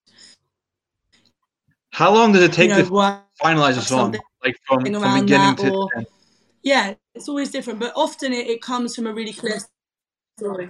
How 1.92 2.12
long 2.12 2.32
does 2.32 2.42
it 2.42 2.52
take 2.52 2.68
you 2.70 2.76
know 2.76 2.84
to 2.84 3.22
finalize 3.42 3.78
a 3.78 3.82
song? 3.82 4.14
Like 4.44 4.56
from, 4.66 4.84
from 4.84 5.20
beginning 5.20 5.56
to 5.56 5.72
or- 5.72 5.88
end? 5.96 6.06
Yeah, 6.66 6.94
it's 7.14 7.28
always 7.28 7.52
different, 7.52 7.78
but 7.78 7.92
often 7.94 8.32
it, 8.32 8.48
it 8.48 8.60
comes 8.60 8.96
from 8.96 9.06
a 9.06 9.14
really 9.14 9.32
clear 9.32 9.60
story. 10.36 10.68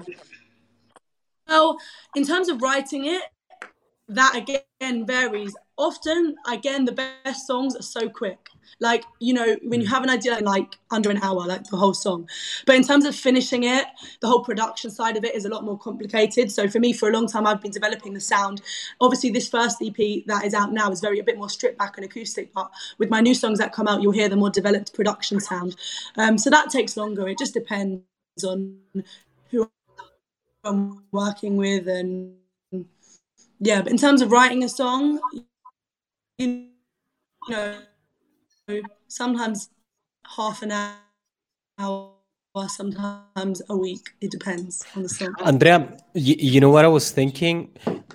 Well, 1.49 1.79
in 2.15 2.23
terms 2.27 2.51
of 2.51 2.61
writing 2.61 3.07
it, 3.07 3.23
that 4.09 4.37
again 4.37 5.07
varies. 5.07 5.57
Often, 5.79 6.37
again, 6.49 6.87
the 6.87 6.93
best 6.93 7.47
songs 7.47 7.77
are 7.77 7.83
so 7.83 8.09
quick. 8.09 8.39
Like, 8.81 9.05
you 9.21 9.35
know, 9.35 9.57
when 9.63 9.81
you 9.81 9.87
have 9.87 10.03
an 10.03 10.11
idea 10.11 10.39
in 10.39 10.45
like 10.45 10.75
under 10.91 11.11
an 11.11 11.19
hour, 11.23 11.47
like 11.47 11.65
the 11.65 11.77
whole 11.77 11.93
song. 11.93 12.29
But 12.67 12.77
in 12.77 12.83
terms 12.83 13.05
of 13.05 13.15
finishing 13.15 13.65
it, 13.65 13.85
the 14.21 14.27
whole 14.27 14.43
production 14.43 14.91
side 14.91 15.17
of 15.17 15.25
it 15.25 15.35
is 15.35 15.45
a 15.45 15.49
lot 15.49 15.65
more 15.65 15.79
complicated. 15.79 16.51
So 16.51 16.67
for 16.67 16.79
me, 16.79 16.93
for 16.93 17.09
a 17.11 17.13
long 17.13 17.27
time, 17.27 17.47
I've 17.47 17.61
been 17.61 17.71
developing 17.71 18.15
the 18.15 18.21
sound. 18.21 18.63
Obviously, 19.01 19.31
this 19.31 19.49
first 19.49 19.77
EP 19.83 20.25
that 20.27 20.45
is 20.45 20.55
out 20.55 20.73
now 20.73 20.91
is 20.91 21.01
very 21.01 21.19
a 21.19 21.25
bit 21.25 21.39
more 21.39 21.51
stripped 21.51 21.79
back 21.79 21.97
and 21.99 22.07
acoustic. 22.07 22.53
But 22.55 22.71
with 22.99 23.11
my 23.11 23.21
new 23.21 23.35
songs 23.35 23.59
that 23.59 23.73
come 23.73 23.87
out, 23.87 24.03
you'll 24.03 24.13
hear 24.13 24.31
the 24.31 24.37
more 24.37 24.51
developed 24.51 24.95
production 24.95 25.41
sound. 25.41 25.77
Um, 26.17 26.39
so 26.39 26.49
that 26.51 26.71
takes 26.71 26.97
longer. 26.97 27.29
It 27.29 27.39
just 27.39 27.55
depends 27.55 28.03
on 28.45 28.79
who 29.51 29.71
I'm 30.65 31.05
working 31.13 31.57
with 31.57 31.87
and 31.87 32.35
yeah, 33.59 33.81
but 33.81 33.91
in 33.91 33.99
terms 33.99 34.21
of 34.21 34.31
writing 34.31 34.65
a 34.65 34.69
song, 34.69 35.19
you 36.39 36.69
know, 37.49 37.75
sometimes 39.09 39.71
half 40.37 40.63
an 40.63 40.73
hour, 41.79 42.13
sometimes 42.69 43.63
a 43.69 43.77
week. 43.77 44.01
It 44.21 44.31
depends 44.31 44.85
on 44.95 45.03
the 45.03 45.09
song. 45.09 45.35
Andrea, 45.45 45.79
y- 46.15 46.37
you 46.39 46.61
know 46.61 46.71
what 46.71 46.85
I 46.85 46.89
was 46.89 47.11
thinking? 47.11 47.71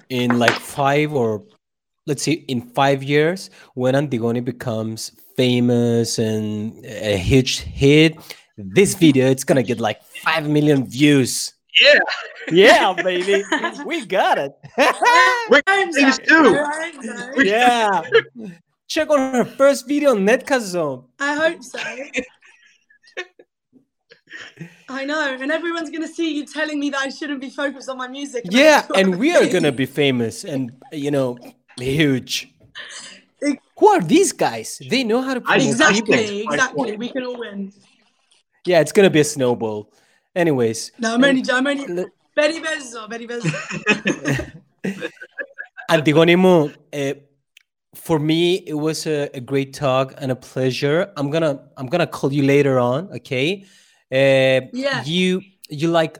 In 0.09 0.39
like 0.39 0.51
five 0.51 1.13
or 1.13 1.43
let's 2.05 2.23
say 2.23 2.33
in 2.47 2.61
five 2.61 3.01
years, 3.03 3.49
when 3.73 3.95
Antigone 3.95 4.41
becomes 4.41 5.11
famous 5.37 6.19
and 6.19 6.85
a 6.85 7.17
huge 7.17 7.59
hit, 7.59 8.17
this 8.57 8.93
video 8.95 9.27
it's 9.29 9.43
gonna 9.43 9.63
get 9.63 9.79
like 9.79 10.03
five 10.03 10.47
million 10.49 10.85
views. 10.85 11.53
Yeah, 11.79 11.99
Yeah, 12.51 12.93
baby, 12.93 13.43
we 13.85 14.05
got 14.05 14.37
it. 14.37 14.51
we're 15.49 15.61
I 15.67 15.85
hope 15.85 15.93
things 15.93 16.19
too. 16.19 16.57
I 16.57 17.41
yeah, 17.43 18.01
check 18.87 19.09
on 19.09 19.33
her 19.33 19.45
first 19.45 19.87
video 19.87 20.11
on 20.11 20.25
Netkazone. 20.25 21.05
I 21.19 21.35
hope 21.35 21.63
so. 21.63 21.79
I 24.89 25.05
know, 25.05 25.37
and 25.39 25.51
everyone's 25.51 25.89
gonna 25.89 26.07
see 26.07 26.35
you 26.35 26.45
telling 26.45 26.79
me 26.79 26.89
that 26.89 26.99
I 26.99 27.09
shouldn't 27.09 27.39
be 27.39 27.49
focused 27.49 27.87
on 27.87 27.97
my 27.97 28.09
music. 28.09 28.43
and 28.45 28.53
Yeah, 28.53 28.85
and 28.93 29.17
we 29.17 29.35
are 29.35 29.47
gonna 29.47 29.71
be 29.71 29.85
famous 29.85 30.43
and 30.43 30.71
you 30.91 31.11
know 31.11 31.37
huge. 31.77 32.53
Who 33.77 33.87
are 33.87 34.01
these 34.01 34.33
guys? 34.33 34.79
They 34.89 35.03
know 35.03 35.21
how 35.21 35.33
to 35.33 35.41
play. 35.41 35.65
exactly, 35.67 36.43
exactly. 36.43 36.97
We 36.97 37.09
can 37.09 37.25
all 37.25 37.39
win. 37.39 37.71
Yeah, 38.65 38.81
it's 38.81 38.91
gonna 38.91 39.09
be 39.09 39.21
a 39.21 39.23
snowball. 39.23 39.91
Anyways. 40.35 40.91
Damani, 40.99 41.43
damani. 41.43 42.05
Per 42.33 42.49
i 42.49 42.61
peso, 42.61 43.07
per 43.07 43.21
i 43.21 43.25
peso. 43.27 43.49
Antigonimo, 45.89 46.73
uh, 46.93 47.13
for 47.93 48.19
me, 48.19 48.55
it 48.65 48.73
was 48.73 49.05
a, 49.05 49.29
a, 49.33 49.41
great 49.41 49.73
talk 49.73 50.13
and 50.17 50.31
a 50.31 50.35
pleasure. 50.35 51.11
I'm 51.17 51.29
gonna 51.29 51.59
I'm 51.75 51.87
gonna 51.87 52.07
call 52.07 52.31
you 52.31 52.43
later 52.43 52.79
on, 52.79 53.09
okay? 53.15 53.65
Uh, 54.09 54.67
yeah. 54.71 55.03
You 55.03 55.41
you 55.69 55.89
like, 55.89 56.17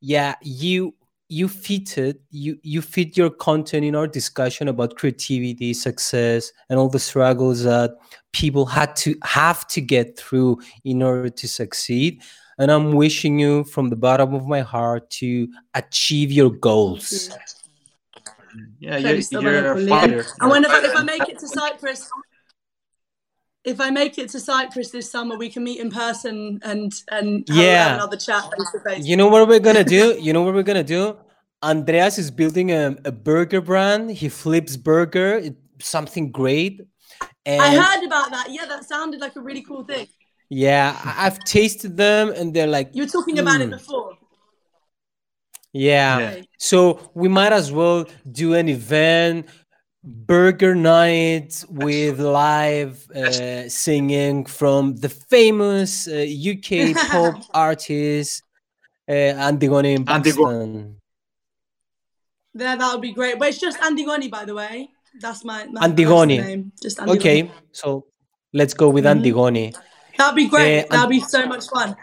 yeah. 0.00 0.34
You 0.42 0.94
you 1.30 1.48
fitted 1.48 2.18
you 2.30 2.58
you 2.62 2.82
fit 2.82 3.16
your 3.16 3.30
content 3.30 3.84
in 3.86 3.96
our 3.96 4.06
discussion 4.06 4.68
about 4.68 4.96
creativity, 4.96 5.72
success, 5.72 6.52
and 6.68 6.78
all 6.78 6.90
the 6.90 6.98
struggles 6.98 7.62
that 7.64 7.92
people 8.32 8.66
had 8.66 8.94
to 8.96 9.16
have 9.22 9.66
to 9.68 9.80
get 9.80 10.18
through 10.18 10.58
in 10.84 11.02
order 11.02 11.30
to 11.30 11.48
succeed. 11.48 12.22
And 12.58 12.70
I'm 12.70 12.92
wishing 12.92 13.38
you 13.38 13.64
from 13.64 13.88
the 13.88 13.96
bottom 13.96 14.34
of 14.34 14.46
my 14.46 14.60
heart 14.60 15.10
to 15.20 15.48
achieve 15.74 16.30
your 16.30 16.50
goals. 16.50 17.30
Yeah, 18.78 19.00
Very 19.00 19.14
you're, 19.14 19.22
stubborn 19.22 19.52
you're 19.52 19.72
a 19.72 19.86
fighter. 19.86 20.24
And 20.40 20.50
when 20.50 20.64
if 20.64 20.70
I, 20.70 20.84
if 20.84 20.96
I 20.96 21.02
make 21.02 21.28
it 21.28 21.38
to 21.40 21.48
Cyprus, 21.48 22.08
if 23.64 23.80
I 23.80 23.90
make 23.90 24.18
it 24.18 24.28
to 24.30 24.40
Cyprus 24.40 24.90
this 24.90 25.10
summer, 25.10 25.36
we 25.36 25.48
can 25.50 25.64
meet 25.64 25.80
in 25.80 25.90
person 25.90 26.60
and 26.62 26.92
and 27.10 27.44
have, 27.48 27.56
Yeah. 27.56 27.94
another 27.94 28.16
chat 28.16 28.44
face 28.56 28.70
to 28.72 28.80
face. 28.80 29.04
You 29.04 29.16
know 29.16 29.28
what 29.28 29.48
we're 29.48 29.58
gonna 29.58 29.84
do? 29.84 30.16
You 30.20 30.32
know 30.32 30.42
what 30.42 30.54
we're 30.54 30.62
gonna 30.62 30.84
do? 30.84 31.16
Andreas 31.62 32.18
is 32.18 32.30
building 32.30 32.70
a, 32.70 32.94
a 33.04 33.10
burger 33.12 33.62
brand. 33.62 34.10
He 34.10 34.28
flips 34.28 34.76
burger, 34.76 35.38
it, 35.38 35.56
something 35.80 36.30
great. 36.30 36.82
And 37.46 37.60
I 37.62 37.74
heard 37.74 38.04
about 38.04 38.30
that. 38.30 38.48
Yeah, 38.50 38.66
that 38.66 38.84
sounded 38.84 39.20
like 39.20 39.34
a 39.36 39.40
really 39.40 39.62
cool 39.62 39.84
thing. 39.84 40.06
Yeah, 40.48 40.98
I- 41.04 41.26
I've 41.26 41.38
tasted 41.44 41.96
them 41.96 42.30
and 42.36 42.54
they're 42.54 42.66
like, 42.66 42.90
You 42.94 43.02
were 43.04 43.08
talking 43.08 43.38
about 43.38 43.60
it 43.60 43.68
Mm. 43.68 43.78
before. 43.78 44.18
yeah. 45.72 46.18
Yeah. 46.18 46.42
So 46.58 47.10
we 47.14 47.28
might 47.28 47.52
as 47.52 47.72
well 47.72 48.06
do 48.30 48.54
an 48.54 48.68
event, 48.68 49.46
burger 50.02 50.74
night 50.74 51.64
with 51.68 52.20
live 52.20 53.10
uh, 53.10 53.68
singing 53.68 54.44
from 54.44 54.96
the 54.96 55.08
famous 55.08 56.06
uh, 56.06 56.12
UK 56.12 56.94
pop 57.10 57.42
artist 57.54 58.42
uh, 59.08 59.12
Antigone 59.12 59.94
Antigone. 59.96 60.04
Buxton. 60.04 60.96
There, 62.56 62.76
that 62.76 62.92
would 62.92 63.00
be 63.02 63.12
great. 63.12 63.38
But 63.38 63.48
it's 63.48 63.58
just 63.58 63.78
Antigone, 63.82 64.28
by 64.28 64.44
the 64.44 64.54
way. 64.54 64.88
That's 65.20 65.44
my 65.44 65.66
that's 65.72 65.84
Antigone. 65.86 66.36
the 66.36 66.42
name. 66.44 66.72
Just 66.80 66.98
Antigone. 67.00 67.18
Okay, 67.18 67.50
so 67.72 68.06
let's 68.52 68.74
go 68.74 68.88
with 68.90 69.04
Mhm. 69.04 69.10
Antigone. 69.16 69.72
That'd 70.18 70.36
be 70.36 70.48
great. 70.48 70.88
That'd 70.90 71.10
be 71.10 71.20
so 71.20 71.46
much 71.46 71.68
fun. 71.68 71.96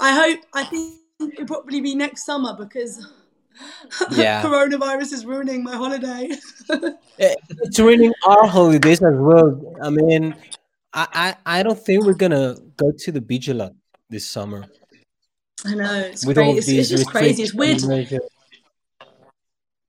I 0.00 0.12
hope. 0.12 0.40
I 0.54 0.64
think 0.64 0.94
it'll 1.20 1.46
probably 1.46 1.80
be 1.80 1.94
next 1.94 2.24
summer 2.24 2.54
because 2.56 3.06
Yeah. 4.10 4.42
coronavirus 4.42 5.12
is 5.12 5.26
ruining 5.26 5.62
my 5.62 5.74
holiday. 5.74 6.30
It's 7.20 7.80
ruining 7.80 8.12
our 8.24 8.46
holidays 8.46 9.02
as 9.02 9.16
well. 9.16 9.76
I 9.82 9.90
mean, 9.90 10.36
I, 10.92 11.34
I, 11.46 11.58
I 11.58 11.62
don't 11.64 11.78
think 11.78 12.04
we're 12.04 12.14
gonna 12.14 12.54
go 12.76 12.92
to 12.92 13.10
the 13.10 13.20
beach 13.20 13.48
a 13.48 13.54
lot 13.54 13.72
this 14.08 14.30
summer 14.30 14.68
I 15.64 15.74
know 15.74 15.94
it's 15.94 16.24
with 16.24 16.36
crazy. 16.36 16.78
It's, 16.78 16.90
it's 16.90 17.00
just 17.00 17.10
crazy. 17.10 17.42
It's 17.42 17.54
weird. 17.54 17.82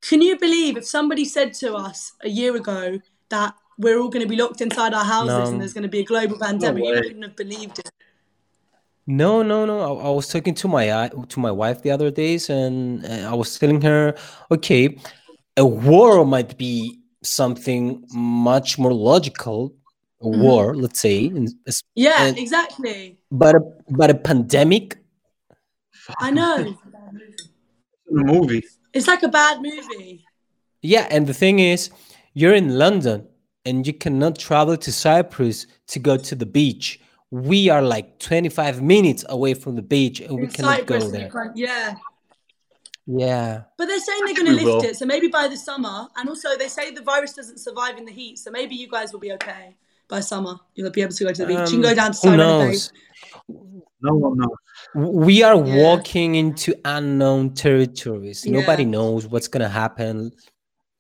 Can 0.02 0.22
you 0.22 0.40
believe 0.40 0.78
if 0.78 0.88
somebody 0.88 1.26
said 1.26 1.54
to 1.56 1.76
us 1.76 2.14
a 2.22 2.30
year 2.30 2.56
ago 2.56 3.00
that 3.30 3.54
we're 3.80 3.98
all 4.00 4.10
going 4.10 4.26
to 4.28 4.30
be 4.30 4.36
locked 4.44 4.62
inside 4.62 4.94
our 4.94 5.06
houses 5.16 5.38
No. 5.46 5.52
and 5.52 5.62
there's 5.62 5.74
going 5.74 5.88
to 5.90 5.96
be 5.98 6.02
a 6.06 6.06
global 6.14 6.38
pandemic? 6.38 6.84
you 6.84 6.92
wouldn't 6.92 7.24
have 7.24 7.36
believed 7.36 7.80
it. 7.80 7.90
No, 9.08 9.42
no, 9.42 9.66
no. 9.66 9.76
I, 9.80 10.08
I 10.08 10.10
was 10.20 10.28
talking 10.28 10.54
to 10.62 10.68
my 10.68 10.90
uh, 10.90 11.10
to 11.34 11.40
my 11.40 11.50
wife 11.62 11.82
the 11.82 11.90
other 11.90 12.12
days, 12.12 12.50
and 12.50 13.04
uh, 13.06 13.32
I 13.32 13.34
was 13.34 13.58
telling 13.58 13.82
her, 13.82 14.14
okay, 14.52 14.84
a 15.58 15.66
war 15.66 16.24
might 16.26 16.52
be 16.60 17.00
something 17.24 18.06
much 18.14 18.78
more 18.78 18.94
logical. 18.94 19.74
A 20.22 20.26
Mhm. 20.26 20.42
war, 20.46 20.76
let's 20.76 21.00
say, 21.00 21.18
in- 21.38 21.48
es- 21.66 21.82
Yeah, 21.96 22.26
And- 22.26 22.38
exactly. 22.38 23.18
but 23.32 23.56
a, 23.56 23.62
but 24.00 24.10
a 24.10 24.18
pandemic. 24.30 24.98
I 26.20 26.30
know. 26.32 26.76
The 28.18 28.24
movie. 28.34 28.64
It's 28.94 29.08
like 29.08 29.24
a 29.24 29.30
bad 29.30 29.56
movie. 29.62 30.26
Yeah, 30.82 31.08
and 31.10 31.26
the 31.26 31.34
thing 31.34 31.60
is, 31.60 31.90
you're 32.34 32.54
in 32.54 32.68
London 32.84 33.28
and 33.66 33.86
you 33.86 33.94
cannot 33.94 34.38
travel 34.38 34.78
to 34.78 34.92
Cyprus 34.92 35.68
to 35.88 36.00
go 36.00 36.18
to 36.18 36.36
the 36.36 36.46
beach. 36.46 37.00
We 37.32 37.70
are 37.70 37.82
like 37.82 38.20
25 38.20 38.82
minutes 38.82 39.24
away 39.30 39.54
from 39.54 39.76
the 39.76 39.82
beach 39.82 40.20
and 40.22 40.40
we 40.40 40.48
cannot 40.48 40.80
Cyprus, 40.80 41.04
go 41.06 41.10
there. 41.12 41.52
yeah. 41.56 41.96
Yeah. 43.06 43.64
But 43.78 43.88
they're 43.88 44.00
saying 44.00 44.22
they're 44.26 44.36
going 44.36 44.46
to 44.48 44.54
lift 44.54 44.66
will. 44.66 44.84
it. 44.84 44.96
So 44.96 45.06
maybe 45.06 45.28
by 45.28 45.48
the 45.48 45.58
summer. 45.58 46.08
And 46.16 46.30
also, 46.30 46.56
they 46.58 46.68
say 46.68 46.92
the 46.92 47.02
virus 47.02 47.34
doesn't 47.34 47.58
survive 47.60 47.98
in 47.98 48.06
the 48.06 48.12
heat. 48.12 48.38
So 48.38 48.52
maybe 48.52 48.76
you 48.76 48.88
guys 48.88 49.12
will 49.12 49.20
be 49.20 49.32
okay 49.34 49.76
by 50.08 50.20
summer. 50.20 50.60
You'll 50.76 50.92
be 50.92 51.02
able 51.02 51.14
to 51.14 51.24
go 51.24 51.34
to 51.34 51.42
the 51.42 51.48
beach. 51.48 51.72
you 51.72 51.82
can 51.82 51.82
go 51.82 51.90
Um, 51.90 51.96
down 51.96 52.12
to 52.14 52.18
who 52.30 52.38
Cyprus. 52.38 52.92
knows? 53.48 53.72
No 54.02 54.14
one 54.14 54.38
knows. 54.38 54.58
We 55.26 55.42
are 55.44 55.56
Yeah. 55.56 55.84
walking 55.84 56.36
into 56.36 56.76
unknown 56.86 57.54
territories. 57.56 58.46
Nobody 58.46 58.86
knows 58.86 59.26
what's 59.28 59.48
going 59.48 59.64
to 59.64 59.70
happen. 59.70 60.32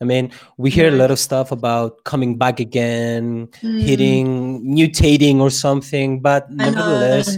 I 0.01 0.05
mean, 0.05 0.31
we 0.57 0.69
hear 0.69 0.88
a 0.88 0.91
lot 0.95 1.11
of 1.11 1.19
stuff 1.19 1.51
about 1.51 2.03
coming 2.05 2.38
back 2.38 2.59
again, 2.61 3.47
Mm. 3.61 3.81
hitting, 3.81 4.27
mutating 4.63 5.39
or 5.41 5.49
something, 5.51 6.21
but 6.21 6.49
nevertheless, 6.51 7.38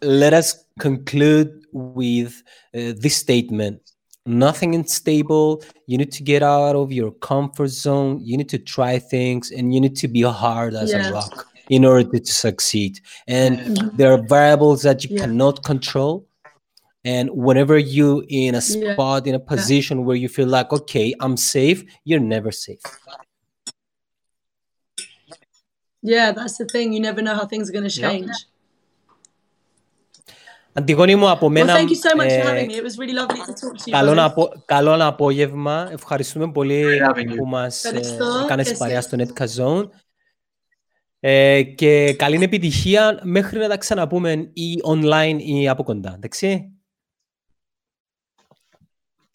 let 0.00 0.32
us 0.32 0.64
conclude 0.78 1.64
with 1.72 2.42
uh, 2.74 2.92
this 2.98 3.16
statement 3.16 3.80
nothing 4.24 4.74
is 4.74 4.92
stable 4.92 5.62
you 5.86 5.98
need 5.98 6.12
to 6.12 6.22
get 6.22 6.42
out 6.42 6.76
of 6.76 6.92
your 6.92 7.10
comfort 7.10 7.68
zone 7.68 8.20
you 8.22 8.36
need 8.36 8.48
to 8.48 8.58
try 8.58 8.96
things 8.98 9.50
and 9.50 9.74
you 9.74 9.80
need 9.80 9.96
to 9.96 10.06
be 10.08 10.22
hard 10.22 10.74
as 10.74 10.90
Yeah. 10.92 11.08
a 11.08 11.12
rock 11.12 11.46
in 11.70 11.84
order 11.84 12.18
to 12.18 12.32
succeed 12.32 13.00
and 13.26 13.58
Mhm. 13.58 13.96
there 13.96 14.12
are 14.12 14.22
variables 14.22 14.82
that 14.82 15.02
you 15.04 15.10
Yeah. 15.16 15.22
cannot 15.22 15.62
control 15.64 16.24
and 17.04 17.26
whenever 17.46 17.76
you 17.96 18.08
in 18.28 18.54
a 18.54 18.62
Yeah. 18.62 18.92
spot 18.92 19.20
in 19.30 19.34
a 19.34 19.44
position 19.54 19.96
where 20.06 20.18
you 20.22 20.28
feel 20.36 20.50
like 20.58 20.70
okay 20.78 21.08
i'm 21.24 21.36
safe 21.54 21.78
you're 22.08 22.26
never 22.36 22.50
safe 22.66 22.84
Yeah, 26.14 26.28
that's 26.38 26.56
the 26.60 26.66
thing. 26.74 26.86
You 26.94 27.00
never 27.08 27.22
know 27.26 27.34
how 27.40 27.46
things 27.52 27.64
are 27.68 27.74
going 27.78 27.88
to 27.90 28.00
Yeah. 28.00 28.08
change. 28.10 28.30
Αντιγόνη 30.72 31.14
μου 31.16 31.30
από 31.30 31.46
Well, 31.46 31.50
μένα 31.50 31.74
thank 31.76 31.88
you 31.88 32.10
so 32.10 32.16
much 32.16 32.28
for 32.28 32.46
ε, 32.46 32.64
having 32.66 32.66
me. 32.70 32.74
It 32.74 32.82
was 32.82 32.98
really 32.98 33.12
lovely 33.20 33.38
to 33.46 33.52
talk 33.52 33.76
to 33.76 33.86
you. 33.86 33.90
Καλό, 33.92 34.12
both. 34.12 34.18
απο... 34.18 34.52
καλό 34.64 35.06
απόγευμα. 35.06 35.88
Ευχαριστούμε 35.92 36.52
πολύ 36.52 36.84
Great 36.84 37.10
having 37.14 37.30
you. 37.32 37.36
που 37.36 37.46
μας 37.46 37.84
ε, 37.84 37.88
Ευχαριστώ. 37.88 38.40
έκανες 38.44 38.68
Και 38.70 38.76
παρέα 38.76 38.96
εσείς. 38.96 39.10
στο 39.10 39.16
Netka 39.18 39.46
Zone. 39.56 39.88
Ε, 41.20 41.62
και 41.62 42.14
καλή 42.18 42.42
επιτυχία 42.44 43.20
μέχρι 43.22 43.58
να 43.58 43.68
τα 43.68 43.76
ξαναπούμε 43.76 44.50
ή 44.52 44.80
online 44.84 45.36
ή 45.38 45.68
από 45.68 45.82
κοντά. 45.82 46.12
Εντάξει. 46.16 46.71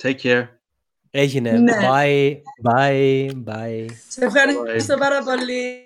Take 0.04 0.16
care. 0.24 0.48
Έγινε. 1.10 1.52
Ναι. 1.52 1.74
Bye. 1.82 2.42
Bye. 2.64 3.32
Bye. 3.46 3.86
Σε 4.08 4.26
ευχαριστώ 4.26 4.98
πάρα 4.98 5.24
πολύ. 5.24 5.82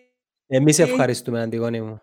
Εμείς 0.48 0.80
ευχαριστούμε, 0.80 1.42
Αντιγόνη 1.42 1.82
μου. 1.82 2.02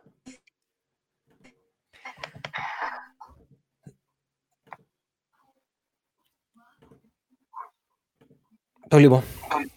Το 8.88 8.98
λοιπόν. 8.98 9.22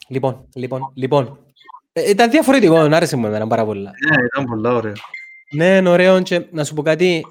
Λοιπόν, 0.07 0.47
λοιπόν, 0.55 0.91
λοιπόν. 0.95 1.45
Ε, 1.93 2.09
ήταν 2.09 2.29
διαφορετικό, 2.29 2.75
άρεσε 2.75 3.15
μου 3.15 3.25
εμένα 3.25 3.47
πάρα 3.47 3.65
πολλά. 3.65 3.91
Ναι, 4.09 4.23
ήταν 4.25 4.45
πολλά 4.45 4.73
ωραίο. 4.73 4.93
Ναι, 5.55 5.77
είναι 5.77 5.89
ωραίο 5.89 6.21
και 6.21 6.45
να 6.51 6.63
σου 6.63 6.73
πω 6.73 6.81
κάτι. 6.81 7.25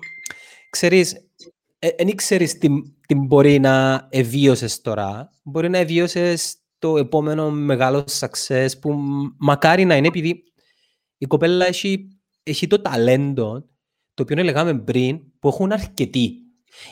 Ξέρεις, 0.70 1.26
δεν 1.96 2.14
ξέρεις 2.14 2.58
τι, 2.58 2.68
τι 3.06 3.14
μπορεί 3.14 3.58
να 3.58 4.06
εβίωσες 4.10 4.80
τώρα. 4.80 5.30
Μπορεί 5.42 5.68
να 5.68 5.78
εβίωσες 5.78 6.54
το 6.78 6.96
επόμενο 6.96 7.50
μεγάλο 7.50 8.04
success 8.18 8.68
που 8.80 8.92
μ- 8.92 9.32
μακάρι 9.38 9.84
να 9.84 9.96
είναι 9.96 10.06
επειδή 10.06 10.42
η 11.18 11.26
κοπέλα 11.26 11.66
έχει, 11.66 12.08
έχει 12.42 12.66
το 12.66 12.80
ταλέντο 12.80 13.64
το 14.14 14.22
οποίο 14.22 14.44
λέγαμε 14.44 14.78
πριν 14.78 15.20
που 15.38 15.48
έχουν 15.48 15.72
αρκετοί. 15.72 16.34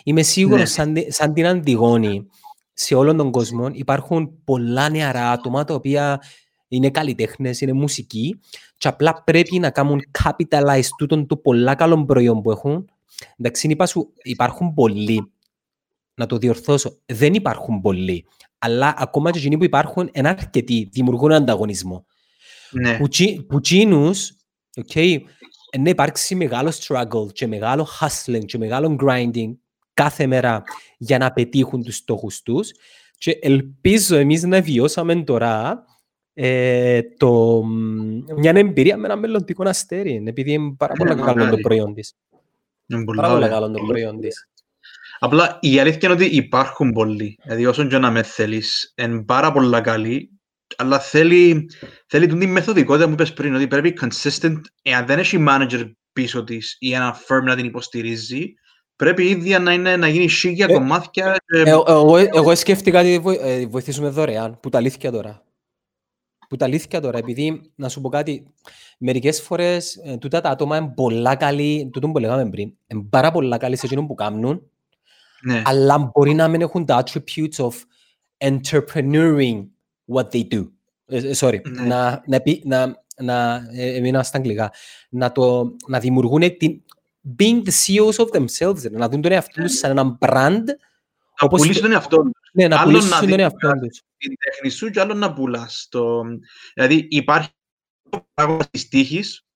Είμαι 0.05 0.23
σίγουρος 0.23 0.59
Ναι. 0.60 0.66
σαν, 0.66 0.93
τη- 0.94 1.12
σαν 1.12 1.32
την 1.32 1.47
Αντιγόνη 1.47 2.27
σε 2.73 2.94
όλον 2.94 3.16
τον 3.16 3.31
κόσμο 3.31 3.69
υπάρχουν 3.73 4.44
πολλά 4.44 4.89
νεαρά 4.89 5.31
άτομα 5.31 5.65
τα 5.65 5.74
οποία 5.74 6.23
είναι 6.69 6.90
καλλιτέχνες, 6.90 7.60
είναι 7.60 7.73
μουσικοί 7.73 8.40
και 8.78 8.89
απλά 8.89 9.23
πρέπει 9.27 9.59
να 9.59 9.70
κάνουν 9.70 10.01
capitalize 10.23 10.86
τούτον 10.98 11.27
το 11.27 11.36
πολλά 11.36 11.74
καλό 11.74 12.05
προϊόν 12.05 12.43
που 12.43 12.51
έχουν. 12.51 12.89
Εντάξει, 13.36 13.68
είπα 13.68 13.86
σου, 13.86 14.12
υπάρχουν 14.22 14.74
πολλοί. 14.74 15.32
Να 16.14 16.26
το 16.26 16.36
διορθώσω. 16.39 16.98
Δεν 17.06 17.35
υπάρχουν 17.35 17.80
πολλοί. 17.80 18.26
Αλλά 18.59 18.94
ακόμα 18.98 19.30
και 19.30 19.39
εκείνοι 19.39 19.56
που 19.59 19.64
υπάρχουν 19.64 20.10
είναι 20.12 20.28
αρκετοί. 20.28 20.89
Δημιουργούν 20.93 21.32
ανταγωνισμό. 21.32 22.06
Ναι, 22.70 22.97
Που, 22.98 23.09
τσι- 23.09 23.43
που 23.43 23.60
τσίνους, 23.60 24.32
okay, 24.86 25.18
να 25.78 25.89
υπάρξει 25.90 26.35
μεγάλο 26.35 26.72
struggle 26.80 27.32
και 27.32 27.47
μεγάλο 27.47 27.89
hustling 28.01 28.44
και 28.44 28.59
μεγάλο 28.59 28.97
grinding 29.01 29.51
κάθε 29.94 30.26
μέρα 30.26 30.62
για 30.98 31.18
να 31.18 31.32
πετύχουν 31.32 31.82
τους 31.82 31.97
στόχους 31.97 32.43
τους 32.43 32.70
και 33.18 33.39
ελπίζω 33.43 34.16
εμείς 34.16 34.43
να 34.43 34.60
βιώσαμε 34.60 35.22
τώρα 35.22 35.85
ε, 36.35 37.01
το, 37.16 37.62
μια 38.36 38.51
εμπειρία 38.55 38.97
με 38.97 39.05
ένα 39.06 39.16
μελλοντικό 39.16 39.68
αστέρι 39.68 40.22
επειδή 40.26 40.52
είναι 40.52 40.74
πάρα 40.76 40.93
Ναι, 40.98 41.05
πολύ 41.05 41.20
καλό 41.20 41.32
το 41.39 41.44
μακάρι. 41.44 41.62
προϊόν 41.62 41.94
της. 41.94 42.14
Είναι 42.89 43.05
πολλά 43.05 43.20
Πάρα 43.23 43.32
πολύ 43.35 43.44
ωραία. 43.44 43.59
καλό 43.59 43.70
το 43.70 43.85
προϊόν 43.86 44.20
της. 44.20 44.48
Απλά 45.19 45.59
η 45.60 45.78
αλήθεια 45.78 46.01
είναι 46.02 46.12
ότι 46.12 46.36
υπάρχουν 46.36 46.93
πολλοί. 46.93 47.39
Δηλαδή, 47.43 47.66
όσον 47.66 47.89
και 47.89 47.98
να 47.98 48.10
με 48.10 48.23
θέλεις, 48.23 48.93
είναι 48.97 49.23
πάρα 49.23 49.52
πολλά 49.52 49.81
καλοί, 49.81 50.31
αλλά 50.77 50.98
θέλει, 50.98 51.70
θέλει 52.06 52.27
την 52.27 52.51
μεθοδικότητα 52.51 53.06
που 53.06 53.12
είπες 53.12 53.32
πριν, 53.32 53.55
ότι 53.55 53.66
πρέπει 53.69 53.98
consistent, 54.01 54.60
εάν 54.82 55.06
δεν 55.06 55.19
έχει 55.19 55.44
manager 55.48 55.90
πίσω 56.12 56.44
της 56.44 56.77
ή 56.78 56.93
ένα 56.94 57.16
firm 57.28 57.43
να 57.43 57.56
την 57.56 57.65
υποστηρίζει, 57.65 58.55
πρέπει 58.97 59.24
η 59.24 59.31
ίδια 59.31 59.59
να, 59.59 59.73
είναι, 59.73 59.97
να 59.97 60.09
γίνει 60.09 60.28
σίγια 60.28 60.66
Ε, 60.69 60.73
κομμάτια 60.73 61.36
και 61.47 61.59
Ε, 61.59 61.70
εγώ, 61.70 62.16
εγώ 62.16 62.55
σκέφτηκα 62.55 63.01
ότι 63.01 63.19
βοη- 63.19 63.39
ε, 63.43 63.66
βοηθήσουμε 63.66 64.09
δωρεάν, 64.09 64.60
που 64.60 64.69
τα 64.69 64.78
αλήθεια 64.78 65.10
τώρα. 65.10 65.43
Που 66.48 66.56
τα 66.56 66.64
αλήθεια 66.64 67.00
τώρα, 67.00 67.18
επειδή, 67.18 67.70
να 67.74 67.88
σου 67.88 68.00
πω 68.00 68.08
κάτι, 68.08 68.46
μερικές 68.98 69.40
φορές 69.42 69.96
ε, 70.04 70.16
τούτα 70.16 70.40
τα 70.40 70.50
άτομα 70.50 70.76
είναι 70.76 70.92
πολλά 70.96 71.34
καλοί, 71.36 71.90
τούτο 71.92 72.08
που 72.10 72.18
λέγαμε 72.18 72.50
πριν, 72.50 72.72
είναι 72.86 73.02
πάρα 73.10 73.30
πολλά 73.30 73.56
καλοί 73.56 73.76
σε 73.76 73.86
εκείνο 73.86 74.06
που 74.06 74.14
κάνουν, 74.14 74.62
ναι, 75.42 75.62
αλλά 75.64 75.98
μπορεί 75.98 76.34
να 76.34 76.48
μην 76.48 76.60
έχουν 76.60 76.84
τα 76.84 77.02
attributes 77.04 77.66
of 77.68 77.72
entrepreneuring 78.38 79.66
what 80.14 80.26
they 80.32 80.42
do. 80.52 80.68
Ε, 81.06 81.16
ε, 81.16 81.30
sorry, 81.36 81.60
Ναι. 81.70 81.82
να, 81.86 82.22
να, 82.26 82.40
πει- 82.40 82.64
να, 82.64 83.02
να 83.22 83.54
ε, 83.72 83.94
έμεινα 83.96 84.22
στα 84.22 84.36
αγγλικά, 84.38 84.72
να, 85.08 85.32
το, 85.32 85.74
να 85.86 85.98
δημιουργούν 85.98 86.56
την, 86.56 86.82
being 87.38 87.62
the 87.64 87.70
CEOs 87.86 88.26
of 88.26 88.36
themselves, 88.36 88.82
ρε, 88.90 88.98
να 88.98 89.08
δουν 89.08 89.20
τον 89.20 89.32
εαυτό 89.32 89.62
τους 89.62 89.78
σαν 89.78 89.90
έναν 89.90 90.18
brand, 90.20 90.62
να 90.64 91.46
όπως 91.46 91.60
πουλήσει 91.60 91.80
τον 91.80 91.92
εαυτό 91.92 92.16
τους. 92.16 92.30
ναι, 92.52 92.68
να 92.68 92.76
Άλλον 92.80 92.88
πουλήσεις 92.92 93.10
να 93.10 93.18
τον 93.18 93.26
δεις 93.28 93.36
εαυτό 93.38 93.70
τους. 93.72 94.02
Την 94.18 94.34
τέχνη 94.38 94.70
σου 94.70 94.90
και 94.90 95.00
άλλο 95.00 95.14
να 95.14 95.32
πουλάς. 95.32 95.86
Το... 95.90 96.22
Δηλαδή 96.74 97.06
υπάρχει 97.10 97.48
το 98.10 98.26
πράγμα 98.34 98.58
της 98.70 98.88
τύχης, 98.88 99.46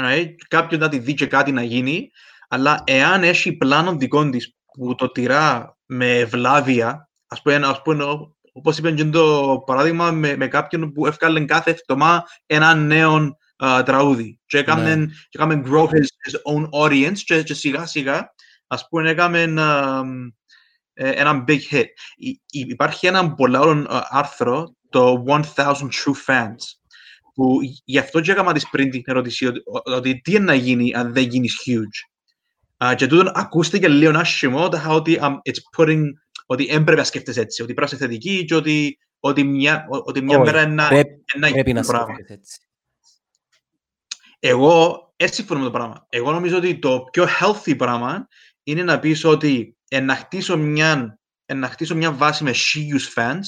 right? 0.00 0.34
κάποιον 0.48 0.80
να 0.80 0.88
τη 0.88 0.98
δει 0.98 1.14
και 1.14 1.26
κάτι 1.26 1.52
να 1.52 1.62
γίνει, 1.62 2.10
αλλά 2.48 2.82
εάν 2.86 3.22
έχει 3.22 3.52
πλάνο 3.52 3.96
δικό 3.96 4.30
της 4.30 4.56
που 4.72 4.94
το 4.94 5.10
τυρά 5.10 5.76
με 5.86 6.18
ευλάβεια, 6.18 7.10
ας 7.26 7.42
πούμε, 7.42 7.54
ας 7.56 7.82
πούμε 7.82 8.04
ο- 8.04 8.36
όπως 8.52 8.78
είπε 8.78 8.92
και 8.92 9.04
το 9.04 9.62
παράδειγμα 9.66 10.10
με, 10.10 10.36
με 10.36 10.48
κάποιον 10.48 10.92
που 10.92 11.06
έφκαλε 11.06 11.44
κάθε 11.44 11.70
εβδομάδα 11.70 12.26
ένα 12.46 12.74
νέο 12.74 13.38
α, 13.56 13.82
τραγούδι 13.82 14.40
και 14.46 14.58
έκαμε, 14.58 14.94
Ναι. 14.94 15.06
και 15.06 15.12
έκαμε 15.30 15.62
grow 15.66 15.84
his, 15.84 15.86
his 15.86 16.54
own 16.54 16.68
audience 16.70 17.18
και, 17.18 17.42
και 17.42 17.54
σιγά 17.54 17.86
σιγά 17.86 18.34
ας 18.66 18.88
πούμε 18.88 19.10
έκαμε 19.10 19.42
ε, 19.42 19.50
ένα 20.94 21.44
big 21.48 21.58
hit. 21.70 21.84
Υ- 22.16 22.40
υ- 22.50 22.70
Υπάρχει 22.70 23.06
ένα 23.06 23.34
πολύ 23.34 23.56
ωραίο 23.56 23.78
ε, 23.82 24.00
άρθρο, 24.08 24.74
το 24.90 25.24
1000 25.26 25.44
True 25.56 26.14
Fans, 26.26 26.56
που 27.34 27.58
γι' 27.84 27.98
αυτό 27.98 28.20
και 28.20 28.30
έκανα 28.32 28.52
της 28.52 28.68
πριν 28.70 28.90
την 28.90 29.02
ερώτηση 29.04 29.46
ότι, 29.46 29.58
ο- 29.58 29.92
ότι 29.94 30.20
τι 30.20 30.30
είναι 30.34 30.44
να 30.44 30.54
γίνει 30.54 30.94
αν 30.94 31.12
δεν 31.12 31.28
γίνεις 31.28 31.56
huge. 31.66 32.08
Α, 32.84 32.94
και 32.94 33.06
τούτον 33.06 33.30
ακούστηκε 33.34 33.88
λίγο 33.88 34.18
άσχημο, 34.18 34.68
τα 34.68 34.76
είχα 34.78 34.90
ότι 34.90 35.18
um, 35.22 35.32
it's 35.34 35.78
putting, 35.80 36.02
ότι 36.46 36.66
δεν 36.66 36.84
πρέπει 36.84 36.98
να 36.98 37.04
σκέφτεσαι 37.04 37.40
έτσι, 37.40 37.62
ότι 37.62 37.74
πρέπει 37.74 37.90
να 37.90 37.96
είσαι 37.96 38.06
θετική 38.06 38.44
και 38.44 38.54
ότι, 38.54 38.98
ότι 39.20 39.44
μια, 39.44 39.86
ο- 39.90 39.96
ότι 40.04 40.22
μια 40.22 40.38
Όχι, 40.38 40.50
μέρα 40.50 40.62
είναι 40.62 40.74
να, 40.74 40.88
πρέπει, 40.88 41.08
είναι 41.34 41.46
να 41.46 41.52
πρέπει 41.52 41.68
γίνει 41.70 41.72
να 41.80 41.80
το 41.86 41.92
πράγμα. 41.92 42.14
σκέφτεσαι 42.14 42.38
έτσι. 42.40 42.58
Εγώ 44.38 45.06
έτσι 45.16 45.34
συμφωνώ 45.34 45.58
με 45.60 45.66
το 45.66 45.72
πράγμα. 45.72 46.06
Εγώ 46.08 46.32
νομίζω 46.32 46.56
ότι 46.56 46.78
το 46.78 47.04
πιο 47.12 47.26
healthy 47.40 47.76
πράγμα 47.76 48.28
είναι 48.62 48.82
να 48.82 48.98
πεις 48.98 49.24
ότι 49.24 49.76
ε, 49.94 50.00
να 50.00 50.14
χτίσω 50.16 50.56
μια, 50.56 51.18
ε, 51.46 51.54
να 51.54 51.68
χτίσω 51.68 51.94
μια 51.94 52.12
βάση 52.12 52.44
με 52.44 52.52
χίλιους 52.52 53.12
fans, 53.16 53.40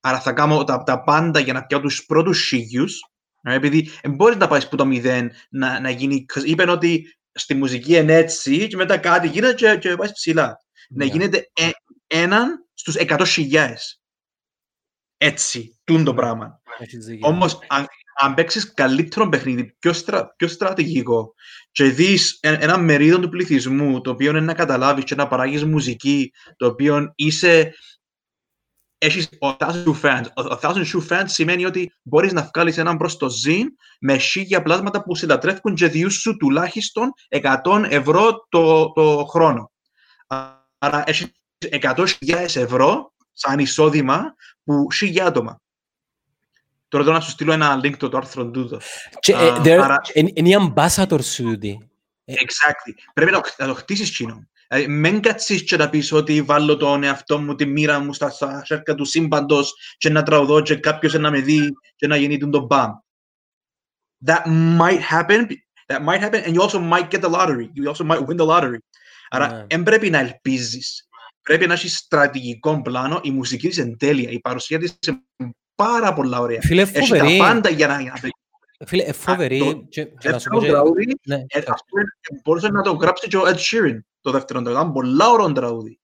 άρα 0.00 0.20
θα 0.20 0.32
κάνω 0.32 0.64
τα, 0.64 0.82
τα 0.82 1.02
πάντα 1.02 1.40
για 1.40 1.52
να 1.52 1.66
πιάω 1.66 1.80
τους 1.80 2.04
πρώτους 2.06 2.46
χίλιους, 2.46 3.00
ε, 3.42 3.54
επειδή 3.54 3.90
δεν 4.02 4.14
μπορείς 4.14 4.36
να 4.36 4.48
πάεις 4.48 4.68
που 4.68 4.76
το 4.76 4.84
μηδέν 4.86 5.32
να, 5.50 5.80
να 5.80 5.90
γίνει, 5.90 6.24
'cause 6.34 6.44
είπαν 6.44 6.68
ότι 6.68 7.16
στη 7.32 7.54
μουσική 7.54 7.96
είναι 7.96 8.14
έτσι 8.14 8.66
και 8.66 8.76
μετά 8.76 8.98
κάτι 8.98 9.28
γίνεται 9.28 9.54
και, 9.54 9.76
και 9.78 9.96
πάεις 9.96 10.12
ψηλά. 10.12 10.46
Να 10.88 11.04
Ναι. 11.04 11.10
γίνεται 11.10 11.50
ε, 11.52 11.70
έναν 12.06 12.66
στους 12.74 12.94
100.000. 12.96 13.74
Έτσι, 15.16 15.78
τούν 15.84 16.04
το 16.04 16.14
πράγμα. 16.14 16.60
Έχεις 16.78 17.04
δίκιο. 17.06 17.28
Όμως, 17.28 17.58
αν, 17.68 17.86
αν 18.18 18.34
παίξεις 18.34 18.74
καλύτερο 18.74 19.28
παιχνίδι, 19.28 19.76
πιο, 19.78 19.92
στρα, 19.92 20.34
πιο 20.36 20.48
στρατηγικό 20.48 21.34
και 21.70 21.84
δεις 21.84 22.38
ε- 22.40 22.56
ένα 22.60 22.78
μερίδιο 22.78 23.20
του 23.20 23.28
πληθυσμού 23.28 24.00
το 24.00 24.10
οποίο 24.10 24.30
είναι 24.30 24.40
να 24.40 24.54
καταλάβεις 24.54 25.04
και 25.04 25.14
να 25.14 25.26
παράγεις 25.26 25.64
μουσική 25.64 26.32
το 26.56 26.66
οποίο 26.66 27.12
είσαι 27.14 27.74
έχεις 28.98 29.28
ο 29.38 29.56
thousand 29.58 29.84
true 29.84 30.00
fans. 30.02 30.24
Ο, 30.34 30.42
ο 30.42 30.58
thousand 30.62 30.84
true 30.84 31.08
fans 31.08 31.24
σημαίνει 31.26 31.64
ότι 31.64 31.92
μπορείς 32.02 32.32
να 32.32 32.50
βγάλεις 32.54 32.78
έναν 32.78 32.96
προς 32.96 33.16
το 33.16 33.30
ζήν 33.30 33.68
με 34.00 34.16
χίλια 34.16 34.62
πλάσματα 34.62 35.02
που 35.02 35.14
συλλατρεύουν 35.14 35.74
και 35.74 35.88
διούς 35.88 36.14
σου 36.14 36.36
τουλάχιστον 36.36 37.12
100 37.64 37.84
ευρώ 37.88 38.46
το, 38.48 38.92
το 38.92 39.24
χρόνο. 39.24 39.72
Άρα 40.78 41.02
έχεις 41.06 41.26
100.000 41.80 42.06
ευρώ 42.54 43.12
σαν 43.32 43.58
εισόδημα 43.58 44.34
που 44.64 44.86
χίλια 44.92 45.26
άτομα. 45.26 45.60
Τώρα 46.96 47.08
θέλω 47.08 47.16
να 47.16 47.24
σου 47.24 47.30
στείλω 47.30 47.52
ένα 47.52 47.80
link 47.82 47.96
το, 47.96 48.08
το 48.08 48.16
άρθρο 48.16 48.50
τούτο. 48.50 48.80
Και, 49.20 49.32
ε, 49.32 49.48
Α, 49.48 49.60
there- 49.64 49.80
άρα- 49.82 50.00
είναι- 50.12 50.30
Είναι 50.34 50.48
οι 50.48 50.56
ambassadors 50.74 51.24
σου 51.24 51.42
τούτοι. 51.42 51.88
Exactly. 52.24 52.92
Πρέπει 53.14 53.30
να, 53.30 53.40
το- 53.40 53.54
να 53.58 53.66
το 53.66 53.74
χτίσεις 53.74 54.16
κοινό. 54.16 54.48
Δηλαδή, 54.68 54.88
μην 54.92 55.20
κάτσεις 55.20 55.62
και 55.64 55.76
να 55.76 55.90
πεις 55.90 56.12
ότι 56.12 56.42
βάλω 56.42 56.76
τον 56.76 57.02
εαυτό 57.02 57.38
μου, 57.38 57.54
τη 57.54 57.66
μοίρα 57.66 57.98
μου 58.00 58.12
στα, 58.12 58.30
στα 58.30 58.64
σέρκα 58.64 58.94
του 58.94 59.04
σύμπαντος 59.04 59.74
και 59.98 60.10
να 60.10 60.22
τραγουδώ 60.22 60.60
και 60.60 60.76
κάποιος 60.76 61.12
να 61.12 61.30
με 61.30 61.40
δει 61.40 61.72
και 61.96 62.06
να 62.06 62.16
γεννεί 62.16 62.38
τον 62.38 62.64
μπαμ. 62.64 62.90
That 64.26 64.42
might 64.80 65.00
happen. 65.10 65.46
That 65.86 66.00
might 66.04 66.20
happen 66.20 66.42
and 66.44 66.54
you 66.54 66.60
also 66.60 66.80
might 66.80 67.10
get 67.10 67.20
the 67.20 67.30
lottery. 67.30 67.70
You 67.74 67.92
also 67.92 68.04
might 68.04 68.26
win 68.26 68.36
the 68.36 68.46
lottery. 68.46 68.78
Άρα, 69.28 69.52
Ναι. 69.52 69.64
δεν 69.68 69.82
πρέπει 69.82 70.10
να 70.10 70.18
ελπίζεις. 70.18 71.08
Πρέπει 71.42 71.66
να 71.66 71.72
έχεις 71.72 71.96
στρατηγικό 71.96 72.82
πλάνο. 72.82 73.20
Η 73.22 73.30
μουσική 73.30 73.68
της 73.68 73.76
είναι 73.76 73.96
τέλεια. 73.96 74.30
Η 74.30 74.40
παρουσία 74.40 74.78
της 74.78 74.98
είναι 75.08 75.50
πάρα 75.76 76.12
πολλά 76.12 76.40
ωραία. 76.40 76.60
Φίλε, 76.60 76.82
Έχει 76.82 76.92
τα 76.92 77.00
φοβερή. 77.00 77.36
πάντα 77.38 77.68
για 77.70 77.86
να, 77.86 78.00
για 78.00 78.12
να 78.22 78.86
Φίλε, 78.86 79.02
ε, 79.02 79.12
φοβερή. 79.12 79.58
το 79.58 79.74
και- 79.88 80.04
και 80.04 80.28
να 80.28 80.38
σου 80.38 80.48
πω 80.48 80.60
δεύτερο 80.60 80.60
και- 80.60 80.70
τραγούδι 80.70 81.18
ναι, 81.24 81.34
ε, 81.34 81.58
ας 81.66 81.80
πούμε, 81.88 82.02
μπορούσε 82.44 82.68
να 82.68 82.82
το 82.82 82.92
γράψει 82.92 83.28
και 83.28 83.36
ο 83.36 83.42
Ed 83.46 83.54
Sheeran 83.56 83.98
το 84.20 84.30
δεύτερο 84.30 84.62
τραγούδι. 84.62 84.80
Ήταν 84.80 84.92
πολλά 84.92 85.28
ωραίο 85.30 85.52
τραγούδι. 85.52 86.00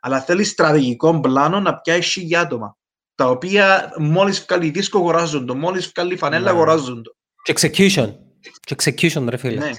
Αλλά 0.00 0.20
θέλει 0.20 0.44
στρατηγικό 0.44 1.20
πλάνο 1.20 1.60
να 1.60 1.78
πιάσει 1.78 2.10
χίλια 2.10 2.40
άτομα. 2.40 2.76
Τα 3.14 3.28
οποία 3.28 3.92
μόλις 3.98 4.44
βγάλει 4.48 4.70
δίσκο 4.70 4.98
αγοράζουν 4.98 5.46
το, 5.46 5.54
μόλις 5.54 5.92
βγάλει 5.94 6.16
φανέλα 6.16 6.44
Ναι. 6.44 6.50
αγοράζουν 6.50 7.02
το. 7.02 7.16
Και 7.42 7.52
execution. 7.56 8.14
Και 8.60 8.74
execution, 8.82 9.26
ρε 9.28 9.36
φίλε. 9.36 9.60
Ναι, 9.60 9.70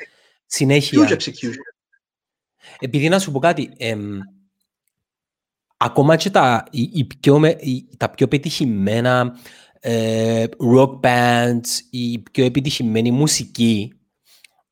Συνέχεια. 0.46 1.08
huge 1.08 1.12
execution. 1.12 1.62
Επειδή 2.80 3.10
να 3.10 3.20
σου 3.20 3.32
πω 3.32 3.40
κάτι, 3.40 3.74
εμ, 3.78 4.18
ακόμα 5.78 6.16
και 6.16 6.30
τα, 6.30 6.64
οι, 6.72 6.90
οι 6.94 7.06
πιο, 7.06 7.40
με- 7.40 7.56
οι- 7.60 7.90
τα 7.98 8.10
πιο 8.10 8.28
πετυχημένα 8.28 9.38
ε, 9.80 10.46
rock 10.76 11.00
bands, 11.00 11.66
η 11.90 12.20
πιο 12.20 12.46
επιτυχημένη 12.46 13.12
μουσική, 13.12 13.94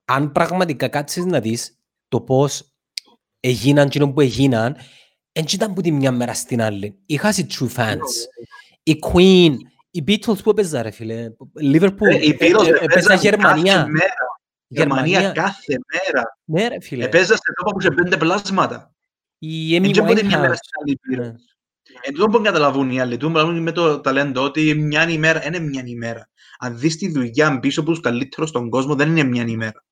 αν 0.05 0.31
πραγματικά 0.31 0.87
κάτσεις 0.87 1.25
να 1.25 1.39
δεις 1.39 1.79
το 2.07 2.21
πώς 2.21 2.75
έγιναν 3.39 3.85
εκείνο 3.85 4.11
που 4.13 4.21
έγιναν, 4.21 4.75
δεν 5.31 5.45
ήταν 5.53 5.73
που 5.73 5.81
τη 5.81 5.91
μια 5.91 6.11
μέρα 6.11 6.33
στην 6.33 6.61
άλλη. 6.61 6.99
Είχα 7.05 7.31
σε 7.31 7.47
true 7.49 7.67
fans. 7.75 7.97
Η 8.83 8.99
Queen 9.13 9.53
Οι 9.91 10.03
Beatles 10.07 10.43
που 10.43 10.49
έπαιζα 10.49 10.81
ρε 10.81 10.91
φίλε. 10.91 11.27
Liverpool. 11.61 12.07
Ε, 12.11 12.25
οι 12.25 12.37
Beatles 12.39 12.65
Ε, 12.65 12.69
ε, 12.69 12.77
έπαιζαν 12.81 12.81
Έπαιζα 12.83 13.15
Γερμανία. 13.15 13.73
Κάθε 13.73 13.89
μέρα. 13.89 14.13
Γερμανία 14.67 15.19
Γερμανία. 15.19 15.31
κάθε 15.31 15.75
μέρα. 15.93 16.37
Ναι 16.43 16.67
ρε 16.67 16.81
φίλε. 16.81 17.03
Επέζα 17.05 17.35
σε 17.35 17.41
τόπο 17.55 17.71
που 17.71 17.81
σε 17.81 17.89
πέντε 17.91 18.17
πλάσματα. 18.17 18.94
Η 19.39 19.77
Amy 19.77 19.81
Δεν 19.81 19.91
ξέρω 19.91 20.07
πότε 20.07 20.23
μια 20.23 20.39
μέρα 20.39 20.53
Winehouse. 20.53 20.57
στην 20.57 20.71
άλλη 20.81 20.97
πήρε. 21.01 21.21
Ναι. 21.25 21.33
Εν 22.01 22.13
τούτο 22.13 22.25
που 22.37 22.41
καταλαβούν 22.43 22.91
οι 22.91 22.99
άλλοι, 23.01 23.11
τούτο 23.17 23.27
που 23.27 23.33
καταλαβούν 23.33 23.61
με 23.63 23.71
το 23.71 23.99
ταλέντο, 24.01 24.41
ότι 24.43 24.73
μια 24.73 25.09
ημέρα 25.09 25.45
είναι 25.47 25.59
μια 25.59 25.83
ημέρα. 25.85 26.29
Αν 26.59 26.79
δεις 26.79 26.97
τη 26.97 27.11
δουλειά 27.11 27.59
πίσω 27.59 27.81
από 27.81 27.89
τους 27.89 27.99
καλύτερους 27.99 28.49
στον 28.49 28.69
κόσμο, 28.69 28.95
δεν 28.95 29.09
είναι 29.09 29.23
μια 29.23 29.43
ημέρα. 29.47 29.83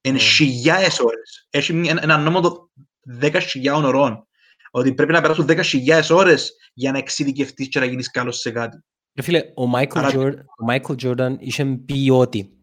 Είναι 0.00 0.14
Ναι. 0.16 0.22
χιλιάδες 0.22 1.00
ώρες. 1.00 1.46
Έχει 1.50 1.72
μια- 1.72 1.98
ένα 2.02 2.16
νόμο 2.18 2.40
το 2.40 2.70
10.000 3.00 3.84
ωρών. 3.84 4.26
Ότι 4.70 4.94
πρέπει 4.94 5.12
να 5.12 5.20
περάσουν 5.20 5.46
10.000 5.46 6.10
ώρες 6.10 6.52
για 6.72 6.92
να 6.92 6.98
εξειδικευτείς 6.98 7.68
και 7.68 7.78
να 7.78 7.84
γίνεις 7.84 8.10
καλός 8.10 8.38
σε 8.38 8.50
κάτι. 8.50 8.78
Ρε 9.14 9.22
φίλε, 9.22 9.38
ο 9.38 9.70
Michael, 9.74 9.86
Άρα- 9.94 10.10
Jordan, 10.14 10.34
ο 10.36 10.64
Michael 10.70 10.94
Jordan 11.02 11.36
είχε 11.38 11.64
πει 11.64 12.10
ότι 12.12 12.55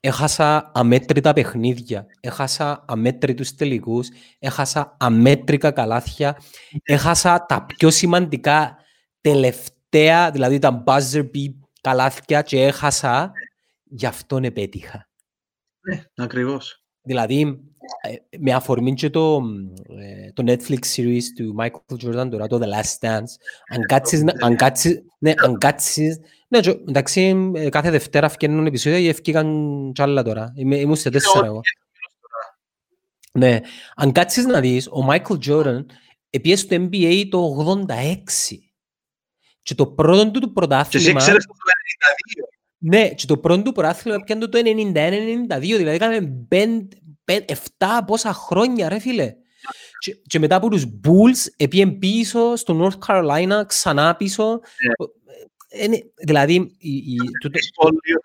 έχασα 0.00 0.70
αμέτρητα 0.74 1.32
παιχνίδια, 1.32 2.06
έχασα 2.20 2.84
αμέτρητους 2.88 3.54
τελικούς, 3.54 4.08
έχασα 4.38 4.96
αμέτρικα 4.98 5.70
καλάθια, 5.70 6.36
έχασα 6.82 7.46
τα 7.46 7.64
πιο 7.64 7.90
σημαντικά 7.90 8.76
τελευταία, 9.20 10.30
δηλαδή 10.30 10.58
τα 10.58 10.82
buzzer 10.86 11.30
beat 11.34 11.54
καλάθια 11.80 12.42
και 12.42 12.62
έχασα, 12.62 13.32
γι' 13.84 14.06
αυτόν 14.06 14.44
επέτυχα. 14.44 15.08
Ναι, 15.80 16.02
ακριβώς. 16.16 16.80
Δηλαδή, 17.02 17.60
ε, 18.02 18.38
με 18.38 18.52
αφορμή 18.52 18.94
και 18.94 19.10
το, 19.10 19.42
ε, 19.98 20.32
το 20.32 20.42
Netflix 20.46 20.78
series 20.96 21.22
του 21.36 21.54
Michael 21.58 22.04
Jordan 22.04 22.30
τώρα, 22.30 22.46
το 22.46 22.60
The 22.62 22.66
Last 22.66 22.98
Dance, 23.08 23.30
αν 23.68 23.82
κάτσεις, 23.86 24.22
να- 24.22 24.34
αν 24.40 24.56
κάτσεις, 24.56 25.02
ναι, 25.18 25.32
αν 25.36 25.58
κάτσεις, 25.58 26.20
ναι, 26.48 26.60
και, 26.60 26.70
εντάξει, 26.88 27.50
ε, 27.54 27.68
κάθε 27.68 27.90
Δευτέρα 27.90 28.28
φκένουν 28.28 28.66
επεισόδια 28.66 29.00
και 29.00 29.08
ευκήκαν 29.08 29.90
κι 29.94 30.02
άλλα 30.02 30.22
τώρα. 30.22 30.52
Είμαι, 30.56 30.76
ήμουν 30.76 30.96
σε 30.96 31.10
τέσσερα 31.10 31.46
εγώ. 31.46 31.60
Ναι, 33.32 33.60
αν 33.96 34.12
κάτσεις 34.12 34.44
να 34.44 34.60
δεις, 34.60 34.86
ο 34.86 35.06
Michael 35.10 35.38
Jordan 35.46 35.84
επίες 36.30 36.60
στο 36.60 36.76
NBA 36.76 37.26
το 37.30 37.56
86. 37.88 38.58
Και 39.62 39.74
το 39.74 39.86
πρώτο 39.86 40.30
του 40.30 40.30
του 40.30 40.40
Και 40.40 40.46
εσύ 40.46 40.52
πρωτάθλημα... 40.52 41.18
ξέρεις 41.18 41.46
το 41.46 41.52
92. 42.42 42.48
Ναι, 42.78 43.08
και 43.08 43.26
το 43.26 43.38
πρώτο 43.38 43.62
του 43.62 43.72
πρωτάθλημα 43.72 44.18
πιάνε 44.24 44.46
το 44.46 44.58
91-92, 44.58 45.60
δηλαδή 45.60 45.88
έκαμε 45.88 46.20
7 47.78 48.00
πόσα 48.06 48.32
χρόνια 48.32 48.88
ρε 48.88 48.98
φίλε. 48.98 49.34
Και, 49.98 50.16
και 50.26 50.38
μετά 50.38 50.56
από 50.56 50.68
τους 50.68 50.84
Bulls 51.04 51.52
επίεν 51.56 51.98
πίσω 51.98 52.56
στο 52.56 52.78
North 52.80 53.06
Carolina, 53.06 53.62
ξανά 53.66 54.16
πίσω. 54.16 54.42
Ε, 54.42 54.86
είναι- 54.86 55.10
δηλαδή, 56.24 56.54
η, 56.78 56.96
η, 56.96 57.16
το, 57.40 57.50
το, 57.50 57.58
Σχόλιο. 57.58 58.20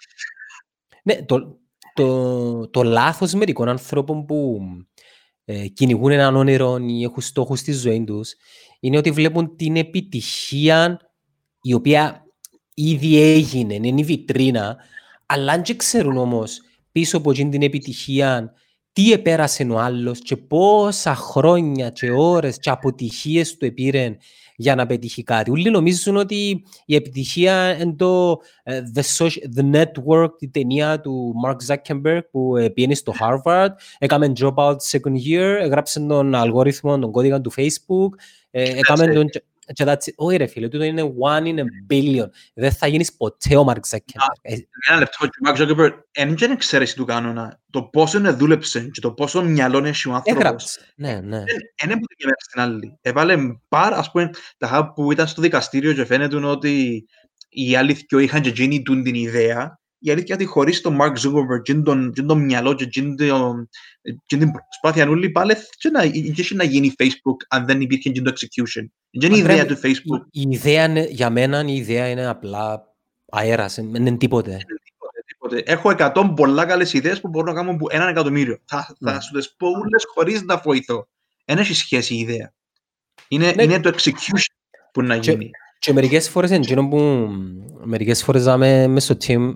ναι, 1.03 1.23
το, 1.23 1.59
το, 1.93 2.67
το 2.69 2.83
λάθος 2.83 3.33
μερικών 3.33 3.69
ανθρώπων 3.69 4.25
που 4.25 4.59
ε, 5.45 5.67
κυνηγούν 5.67 6.11
έναν 6.11 6.35
όνειρο 6.35 6.77
ή 6.77 7.03
έχουν 7.03 7.21
στόχους 7.21 7.59
στη 7.59 7.71
ζωή 7.71 8.03
τους 8.03 8.33
είναι 8.79 8.97
ότι 8.97 9.11
βλέπουν 9.11 9.55
την 9.55 9.75
επιτυχία 9.75 10.99
η 11.61 11.73
οποία 11.73 12.25
ήδη 12.73 13.21
έγινε, 13.21 13.73
είναι 13.73 14.01
η 14.01 14.03
βιτρίνα, 14.03 14.77
αλλά 15.25 15.51
αν 15.51 15.61
και 15.61 15.75
ξέρουν 15.75 16.17
όμως 16.17 16.61
πίσω 16.91 17.17
από 17.17 17.31
εκείνη 17.31 17.49
την 17.49 17.61
επιτυχία 17.61 18.53
τι 18.93 19.11
επέρασε 19.11 19.63
ο 19.63 19.79
άλλος 19.79 20.19
και 20.19 20.37
πόσα 20.37 21.15
χρόνια 21.15 21.89
και 21.89 22.11
ώρες 22.11 22.59
και 22.59 22.69
αποτυχίες 22.69 23.57
του 23.57 23.65
επήρε 23.65 24.17
για 24.61 24.75
να 24.75 24.85
πετύχει 24.85 25.23
κάτι. 25.23 25.51
Όλοι 25.51 25.69
νομίζουν 25.69 26.15
ότι 26.15 26.63
η 26.85 26.95
επιτυχία 26.95 27.77
είναι 27.81 27.93
το 27.93 28.39
ε, 28.63 28.81
the, 28.95 29.01
social, 29.17 29.59
the 29.59 29.75
Network, 29.75 30.31
η 30.39 30.49
ταινία 30.49 30.99
του 30.99 31.33
Mark 31.45 31.55
Zuckerberg 31.67 32.21
που 32.31 32.57
ε, 32.57 32.69
πήγαινε 32.69 32.93
στο 32.93 33.13
Harvard, 33.19 33.69
έκαμε 33.97 34.31
dropout 34.39 34.75
second 34.91 35.15
year, 35.27 35.57
έγραψε 35.61 35.99
τον 35.99 36.35
αλγόριθμο, 36.35 36.99
τον 36.99 37.11
κώδικα 37.11 37.41
του 37.41 37.51
Facebook, 37.55 38.09
ε, 38.51 38.63
έκαμε 38.63 39.03
έτσι. 39.03 39.15
τον... 39.15 39.29
Και 39.73 39.83
that's 39.87 39.93
it. 39.93 40.13
Όχι 40.15 40.37
ρε 40.37 40.45
φίλε, 40.45 40.67
τούτο 40.69 40.83
είναι 40.83 41.13
one 41.19 41.43
in 41.43 41.59
a 41.59 41.63
billion. 41.93 42.27
Δεν 42.53 42.71
θα 42.71 42.87
γίνεις 42.87 43.15
ποτέ 43.15 43.57
ο 43.57 43.65
Mark 43.67 43.79
Zuckerberg. 43.89 44.35
Ε, 44.41 44.55
Ένα 44.89 44.99
λεπτό, 44.99 45.17
και 45.19 45.25
ο 45.25 45.43
Μάρκ 45.43 45.57
Ζόκερμπεργκ 45.57 45.93
εν 46.11 46.35
και 46.35 46.45
εξαίρεση 46.45 46.95
του 46.95 47.05
κανόνα. 47.05 47.59
Το 47.69 47.83
πόσο 47.83 48.17
είναι 48.17 48.31
δούλεψε 48.31 48.89
και 48.91 49.01
το 49.01 49.11
πόσο 49.11 49.43
μυαλό 49.43 49.85
έχει 49.85 50.09
ο 50.09 50.13
άνθρωπος. 50.13 50.41
Έγραψε. 50.41 50.93
Ναι, 50.95 51.13
ναι. 51.13 51.43
Είναι 51.83 51.93
από 51.93 52.07
τη 52.07 52.15
μια 52.17 52.25
μέρα 52.25 52.35
στην 52.39 52.61
άλλη. 52.61 52.97
Έβαλε 53.01 53.37
πάρα, 53.67 53.97
ας 53.97 54.11
πούμε, 54.11 54.29
τα 54.57 54.67
χάπ 54.67 54.93
που 54.93 55.11
ήταν 55.11 55.27
στο 55.27 55.41
δικαστήριο 55.41 55.93
και 55.93 56.05
φαίνεται 56.05 56.35
ότι 56.35 57.05
οι 57.49 57.75
άλλοι 57.75 57.93
δυο 57.93 58.19
είχαν 58.19 58.41
και 58.41 58.49
εκείνοι 58.49 58.81
τούν 58.81 59.03
την 59.03 59.15
ιδέα. 59.15 59.79
Η 60.03 60.11
αλήθεια 60.11 60.35
είναι 60.35 60.43
ότι 60.43 60.53
χωρίς 60.53 60.81
τον 60.81 60.97
Mark 61.01 61.11
Zuckerberg 61.13 61.61
και 61.63 61.73
τον, 61.73 62.11
και 62.13 62.21
τον 62.21 62.43
μυαλό 62.43 62.73
και, 62.73 62.83
εκείνη 62.83 63.15
το- 63.15 63.65
και 64.25 64.37
την 64.37 64.51
προσπάθεια 64.51 65.09
όλοι 65.09 65.29
πάλι 65.29 65.53
και 65.77 65.89
να, 65.89 66.07
και 66.07 66.45
να 66.55 66.63
γίνει 66.63 66.93
Facebook 66.97 67.35
αν 67.49 67.65
δεν 67.65 67.81
υπήρχε 67.81 68.09
και 68.09 68.21
το 68.21 68.31
execution. 68.35 68.85
Και 69.09 69.25
είναι 69.25 69.37
η 69.37 69.39
Αντρέα, 69.39 69.55
ιδέα 69.55 69.65
του 69.65 69.79
Facebook. 69.83 70.25
Η, 70.31 70.41
η 70.41 70.47
ιδέα 70.49 70.85
είναι, 70.85 71.07
για 71.09 71.29
μένα 71.29 71.63
η 71.67 71.75
ιδέα 71.75 72.07
είναι 72.09 72.25
απλά 72.27 72.83
αέρας, 73.31 73.75
δεν 73.75 74.05
είναι 74.05 74.17
τίποτε. 74.17 74.57
Τίποτε. 75.25 75.63
Έχω 75.65 75.89
100 75.97 76.33
πολλά 76.35 76.65
καλές 76.65 76.93
ιδέες 76.93 77.21
που 77.21 77.27
μπορώ 77.27 77.45
να 77.51 77.53
κάνω 77.57 77.75
που 77.75 77.87
έναν 77.89 78.07
εκατομμύριο. 78.07 78.57
Θα, 78.65 78.95
Ναι. 78.99 79.11
θα 79.11 79.19
σου 79.19 79.33
τις 79.33 79.55
πω 79.57 79.67
όλες 79.67 80.05
χωρίς 80.13 80.43
να 80.43 80.57
βοηθώ. 80.57 81.07
Δεν 81.45 81.57
έχει 81.57 81.73
σχέση 81.73 82.15
η 82.15 82.19
ιδέα. 82.19 82.53
Είναι, 83.27 83.51
Ναι. 83.55 83.63
είναι 83.63 83.79
το 83.79 83.93
execution 83.95 84.39
που 84.93 85.01
να 85.01 85.17
Και- 85.17 85.31
γίνει. 85.31 85.49
Και 85.79 85.93
μερικές 85.93 86.29
φορές 86.29 86.51
εντύνω 86.51 86.87
που 86.87 87.27
μερικές 87.83 88.23
φορές 88.23 88.45
είμαι 88.45 88.87
μες 88.87 89.03
στο 89.03 89.17
team 89.27 89.55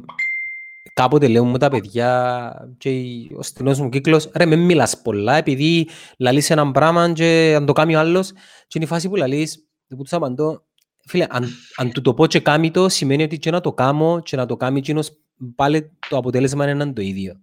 κάποτε 0.93 1.27
λέω 1.27 1.45
μου 1.45 1.57
τα 1.57 1.69
παιδιά 1.69 2.53
και 2.77 3.03
ο 3.37 3.41
στενός 3.41 3.79
μου 3.79 3.89
κύκλος 3.89 4.29
ρε 4.35 4.45
με 4.45 4.55
μιλάς 4.55 5.01
πολλά 5.01 5.35
επειδή 5.35 5.89
λαλείς 6.17 6.49
έναν 6.49 6.71
πράγμα 6.71 7.11
και 7.11 7.53
αν 7.57 7.65
το 7.65 7.73
κάνει 7.73 7.95
ο 7.95 7.99
άλλος 7.99 8.31
και 8.67 8.73
είναι 8.75 8.85
η 8.85 8.87
φάση 8.87 9.09
που 9.09 9.15
λαλείς 9.15 9.67
που 9.87 10.03
τους 10.03 10.13
απαντώ 10.13 10.65
φίλε 11.07 11.25
αν, 11.29 11.47
αν 11.75 11.91
του 11.91 12.01
το 12.01 12.13
πω 12.13 12.27
και 12.27 12.39
κάνει 12.39 12.71
το 12.71 12.89
σημαίνει 12.89 13.23
ότι 13.23 13.37
και 13.37 13.51
να 13.51 13.61
το 13.61 13.73
κάνω 13.73 14.19
και 14.21 14.35
να 14.35 14.45
το 14.45 14.57
κάνει 14.57 14.77
εκείνος 14.77 15.11
πάλι 15.55 15.91
το 16.09 16.17
αποτέλεσμα 16.17 16.69
είναι 16.69 16.93
το 16.93 17.01
ίδιο. 17.01 17.39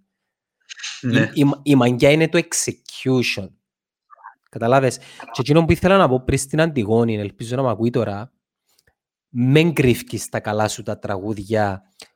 Ναι. 1.01 1.31
Η, 1.33 1.41
η, 1.41 1.49
η 1.63 1.75
μαγιά 1.75 2.11
είναι 2.11 2.29
το 2.29 2.39
execution. 2.39 3.47
Καταλάβες. 4.49 4.97
Και 5.31 5.39
εκείνο 5.41 5.65
που 5.65 5.71
ήθελα 5.71 5.97
να 5.97 6.07
πω 6.09 6.21
πριν 6.25 6.37
στην 6.37 6.61
Αντιγόνη, 6.61 7.15
ελπίζω 7.17 7.55
να 7.55 7.61
με 7.61 7.69
ακούει 7.69 7.89
τώρα, 7.89 8.31
μεν 9.29 9.73
κρύφκεις 9.73 10.29
τα 10.29 10.39
καλά 10.39 10.67
σου 10.67 10.83
τα 10.83 10.99
τραγούδια 10.99 11.83
Ε, 11.85 11.95
ο- 11.95 12.12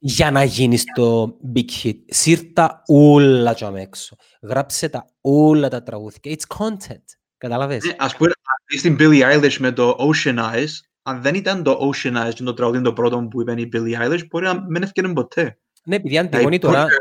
για 0.00 0.30
να 0.30 0.44
γίνεις 0.44 0.84
το 0.94 1.36
big 1.54 1.64
hit. 1.82 1.96
Σύρτα 2.06 2.82
όλα 2.86 3.52
και 3.54 3.66
έξω. 3.74 4.16
Γράψε 4.42 4.88
τα 4.88 5.04
όλα 5.20 5.68
τα 5.68 5.82
τραγούδια. 5.82 6.20
It's 6.36 6.56
content. 6.58 7.04
Καταλάβες. 7.38 7.84
ναι, 7.84 7.94
Ας 7.98 8.16
πούμε, 8.16 8.28
αν 8.28 8.56
δεις 8.66 8.82
την 8.82 8.96
Billie 9.00 9.32
Eilish 9.32 9.56
με 9.58 9.72
το 9.72 9.96
Ocean 9.98 10.38
Eyes, 10.38 10.68
αν 11.02 11.22
δεν 11.22 11.34
ήταν 11.34 11.62
το 11.62 11.90
Ocean 11.92 12.26
Eyes 12.26 12.32
και 12.34 12.42
το 12.42 12.54
τραγούδι 12.54 12.82
το 12.82 12.92
πρώτο 12.92 13.26
που 13.30 13.40
είπε 13.40 13.52
η 13.60 13.68
Billie 13.72 14.02
Eilish, 14.02 14.26
μπορεί 14.30 14.44
να 14.44 14.64
μην 14.68 14.82
έφτιανε 14.82 15.12
ποτέ. 15.12 15.58
Ναι, 15.84 15.96
επειδή 15.96 16.14
η 16.14 16.18
Αντιγόνη 16.18 16.44
Δηλαδή, 16.44 16.58
τώρα, 16.58 16.82
πότε- 16.82 16.96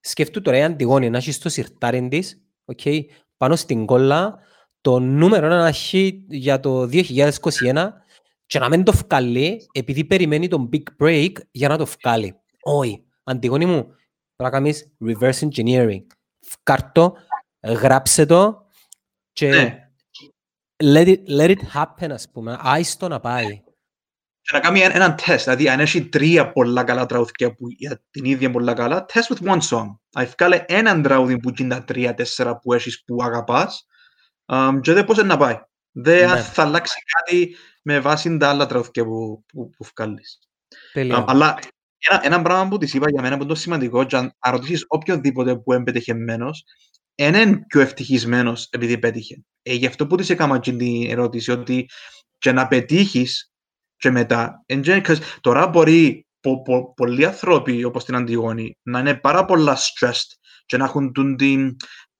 σκεφτού 0.00 0.40
τώρα 0.40 0.56
η 0.56 0.62
Αντιγόνη 0.62 1.10
να 1.10 1.16
έχει 1.16 1.32
στο 1.32 1.48
σιρτάρι 1.48 2.08
της, 2.08 2.42
okay, 2.76 3.00
πάνω 3.36 3.56
στην 3.56 3.86
κόλλα, 3.86 4.38
το 4.80 4.98
νούμερο 4.98 5.46
ένα 5.46 5.74
hit 5.92 6.12
για 6.28 6.60
το 6.60 6.86
2021 6.86 7.92
και 8.46 8.58
να 8.58 8.68
μην 8.68 8.84
το 8.84 8.92
βγάλει 8.92 9.66
επειδή 9.72 10.04
περιμένει 10.04 10.48
τον 10.48 10.68
big 10.72 10.82
break 11.02 11.32
για 11.50 11.68
να 11.68 11.76
το 11.78 11.86
βγάλει. 11.86 12.36
Όχι. 12.62 13.04
Αντιγόνη 13.24 13.66
μου, 13.66 13.82
πρέπει 13.84 13.96
να 14.36 14.50
κάνεις 14.50 14.92
reverse 15.04 15.48
engineering. 15.48 16.06
Φκάρτο, 16.40 17.16
γράψε 17.66 18.26
το 18.26 18.66
και 19.32 19.48
Ναι. 19.48 19.90
let, 20.84 21.06
it, 21.06 21.28
let 21.28 21.56
it 21.56 21.60
happen, 21.74 22.10
ας 22.10 22.30
πούμε. 22.30 22.58
Άιστο 22.60 23.08
να 23.08 23.20
πάει. 23.20 23.62
Και 24.40 24.52
να 24.52 24.60
κάνει 24.60 24.80
ένα- 24.80 24.94
έναν 24.94 25.16
τεστ, 25.24 25.44
δηλαδή 25.44 25.68
αν 25.68 25.80
έχει 25.80 26.08
τρία 26.08 26.52
πολλά 26.52 26.84
καλά 26.84 27.06
τραγούδια 27.06 27.54
που 27.54 27.68
για 27.68 28.02
την 28.10 28.24
ίδια 28.24 28.50
πολλά 28.50 28.74
καλά, 28.74 29.06
test 29.12 29.34
with 29.36 29.46
one 29.54 29.60
song. 29.70 29.96
Αν 30.14 30.26
βγάλε 30.38 30.64
έναν 30.68 31.02
τραγούδι 31.02 31.38
που 31.40 31.52
είναι 31.58 31.74
τα 31.74 31.84
τρία, 31.84 32.14
τέσσερα 32.14 32.58
που 32.58 32.72
έχεις 32.72 33.04
που 33.04 33.22
αγαπάς, 33.22 33.86
um, 34.46 34.78
και 34.82 34.92
δεν 34.92 35.04
πώς 35.04 35.18
είναι 35.18 35.26
να 35.26 35.36
πάει. 35.36 35.60
Δεν 35.98 36.30
Ναι. 36.30 36.40
θα 36.42 36.62
αλλάξει 36.62 36.98
κάτι 37.16 37.56
με 37.82 38.00
βάση 38.00 38.36
τα 38.36 38.48
άλλα 38.48 38.66
τραγούδια 38.66 39.04
που, 39.04 39.44
που, 39.46 39.70
που 39.70 39.86
βγάλεις. 39.96 40.38
Τέλεια. 40.92 41.18
Um, 41.20 41.24
αλλά 41.26 41.58
ένα, 42.08 42.20
ένα 42.24 42.42
πράγμα 42.42 42.68
που 42.68 42.78
της 42.78 42.94
είπα 42.94 43.10
για 43.10 43.22
μένα 43.22 43.36
που 43.36 43.42
είναι 43.42 43.52
το 43.52 43.58
σημαντικό, 43.58 44.04
και 44.04 44.16
αν, 44.16 44.32
αν 44.38 44.52
ρωτήσεις 44.52 44.84
οποιονδήποτε 44.88 45.56
που 45.56 45.72
είναι 45.72 45.84
πετυχημένος, 45.84 46.64
δεν 47.14 47.34
είναι 47.34 47.64
πιο 47.66 47.80
ευτυχισμένος 47.80 48.68
επειδή 48.70 48.98
πέτυχε. 48.98 49.42
Ε, 49.62 49.72
γι' 49.74 49.86
αυτό 49.86 50.06
που 50.06 50.16
της 50.16 50.30
έκανα 50.30 50.58
και 50.58 50.72
την 50.72 51.10
ερώτηση, 51.10 51.50
ότι 51.50 51.88
και 52.38 52.52
να 52.52 52.66
πετύχεις 52.68 53.50
και 53.96 54.10
μετά. 54.10 54.62
εν 54.66 54.82
γέ- 54.82 55.06
'cause 55.08 55.18
τώρα 55.40 55.68
μπορεί 55.68 56.26
πο, 56.40 56.62
πο, 56.62 56.94
πολλοί 56.94 57.26
άνθρωποι 57.26 57.84
όπως 57.84 58.04
την 58.04 58.14
Αντιγόνη 58.16 58.76
να 58.82 58.98
είναι 58.98 59.14
πάρα 59.14 59.44
πολλά 59.44 59.76
stressed 59.76 60.36
και 60.66 60.76
να 60.76 60.84
έχουν 60.84 61.12
τούν 61.12 61.36
την, 61.36 61.76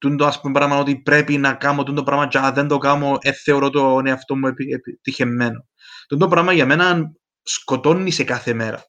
τούν 0.09 0.17
το 0.17 0.27
ας 0.27 0.41
πούμε 0.41 0.53
πράγμα 0.53 0.79
ότι 0.79 0.97
πρέπει 0.97 1.39
να 1.39 1.55
κάνω 1.55 1.83
τούν 1.83 1.95
το 1.95 2.03
πράγμα 2.03 2.29
και 2.29 2.39
αν 2.39 2.55
δεν 2.55 2.69
το 2.69 2.79
κάνω 2.79 3.19
ε, 3.21 3.33
θεωρώ 3.33 3.71
τον 3.71 4.07
εαυτό 4.07 4.37
μου 4.37 4.47
επι- 4.47 4.73
επιτυχημένο. 4.73 5.67
Τούν 6.09 6.19
το 6.19 6.29
πράγμα 6.29 6.53
για 6.53 6.67
μένα 6.67 7.13
σκοτώνει 7.43 8.11
σε 8.11 8.25
κάθε 8.25 8.53
μέρα. 8.53 8.85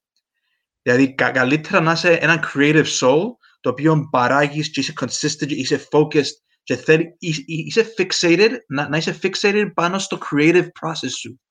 Δηλαδή, 0.81 1.15
κα, 1.15 1.31
καλύτερα 1.31 1.80
να 1.81 1.91
είσαι 1.91 2.14
ένα 2.14 2.52
creative 2.53 2.85
soul, 2.99 3.23
το 3.60 3.69
οποίο 3.69 4.07
παράγεις 4.11 4.72
και 4.72 4.80
είσαι 4.80 4.94
consistent, 5.02 5.49
είσαι 5.49 5.88
focused 5.91 6.35
και 6.64 6.76
θέλει, 6.76 7.15
είσαι 7.45 7.94
fixated, 7.98 8.52
να, 8.68 8.89
να 8.89 8.98
είσαι 8.98 9.19
fixated 9.22 9.72
πάνω 9.73 9.99
στο 9.99 10.18
creative 10.31 10.68
process 10.81 11.11
σου, 11.18 11.41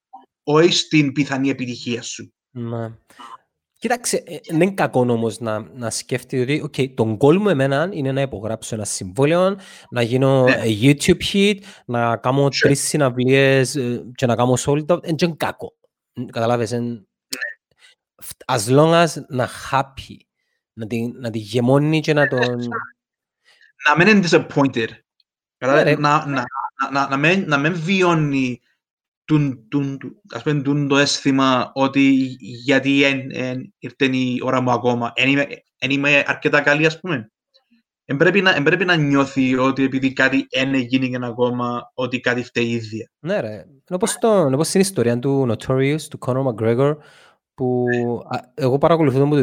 όχι 0.43 0.73
στην 0.73 1.13
πιθανή 1.13 1.49
επιτυχία 1.49 2.03
σου. 2.03 2.35
Ναι. 2.51 2.89
Κοίταξε, 3.79 4.23
ε, 4.27 4.39
δεν 4.49 4.61
είναι 4.61 4.71
κακό 4.75 5.01
όμως 5.01 5.41
να, 5.41 5.59
να 5.75 5.91
σκέφτεται 5.91 6.43
ότι 6.63 6.65
okay, 6.67 6.95
τον 6.95 7.17
goal 7.21 7.37
μου 7.37 7.49
εμένα 7.49 7.89
είναι 7.93 8.13
να 8.13 8.21
υπογράψω 8.21 8.75
ένα 8.75 8.85
συμβόλαιο, 8.85 9.57
να 9.91 10.03
γίνω 10.03 10.43
Ναι. 10.45 10.53
ε, 10.55 10.65
YouTube 10.81 11.23
hit, 11.33 11.59
να 11.87 12.17
κάνω 12.17 12.45
Sure. 12.47 12.51
τρεις 12.61 12.81
συναυλίες 12.89 13.75
ε, 13.77 14.05
και 14.15 14.27
να 14.27 14.37
κάνω 14.37 14.55
sold 14.59 14.87
out. 14.87 15.03
Δεν 15.03 15.15
είναι 15.23 15.35
κακό. 15.37 15.77
Μ, 16.15 16.25
Καταλάβες, 16.25 16.73
εν- 16.73 17.07
Ναι. 17.29 18.57
as 18.57 18.69
long 18.79 19.05
as 19.05 19.09
να 19.29 19.49
happy, 19.71 20.17
να 20.73 20.87
τη, 20.87 21.07
να 21.07 21.31
τη 21.31 21.39
γεμώνει 21.39 22.01
και 22.01 22.13
να 22.13 22.27
τον... 22.29 22.59
Να 23.89 23.97
μην 23.97 24.07
είναι 24.09 24.29
disappointed. 24.31 24.89
Καλά, 25.59 25.75
Ναι, 25.75 25.83
ρε. 25.83 25.97
να, 25.97 26.27
να, 26.27 26.45
να, 26.83 26.91
να, 26.91 27.09
να, 27.09 27.17
μην, 27.17 27.45
να 27.49 27.57
μην 27.59 27.75
βιώνει 27.81 28.61
τουν, 29.27 29.67
τουν, 29.69 29.99
τουν, 29.99 30.21
ας 30.35 30.43
πούμε, 30.43 30.63
τουν 30.63 30.89
το 30.89 30.97
αίσθημα 30.97 31.71
ότι 31.75 32.11
γιατί 32.39 33.05
εν, 33.05 33.21
εν, 33.33 33.75
ήρθε 33.79 34.05
η 34.17 34.41
ώρα 34.43 34.61
μου 34.61 34.71
ακόμα. 34.71 35.13
Εν 35.15 35.29
είμαι, 35.29 35.47
εν 35.79 35.91
είμαι 35.91 36.23
αρκετά 36.27 36.61
καλή, 36.61 36.87
ας 36.87 37.01
πούμε. 37.01 37.31
Εν 38.05 38.17
πρέπει, 38.17 38.41
να, 38.43 38.55
εν 38.55 38.63
πρέπει 38.63 38.85
να 38.85 38.97
νιώθει 38.97 39.57
ότι 39.57 39.83
επειδή 39.85 40.13
κάτι 40.13 40.47
δεν 40.51 40.75
έγινε 40.75 41.27
ακόμα, 41.27 41.91
ότι 41.95 42.21
κάτι 42.21 42.43
φταίει 42.43 42.65
η 42.65 42.71
ίδια. 42.73 43.11
Ναι 43.19 43.41
ρε, 43.41 43.53
είναι 43.53 43.81
όπως, 43.91 44.15
το, 44.19 44.29
είναι 44.41 44.55
όπως 44.55 44.69
στην 44.69 44.81
ιστορία 44.81 45.19
του 45.19 45.47
Notorious, 45.51 46.01
του 46.11 46.19
Conor 46.27 46.45
McGregor, 46.47 46.97
που 47.55 47.85
α, 48.29 48.39
εγώ 48.55 48.79
παρακολουθώ 48.79 49.19
τον 49.19 49.27
από 49.27 49.37
το 49.37 49.43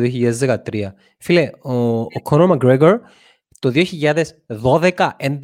2013. 0.71 0.83
Φίλε, 1.17 1.49
ο, 1.61 1.73
ο 2.01 2.07
Conor 2.29 2.49
McGregor 2.57 2.93
το 3.59 3.71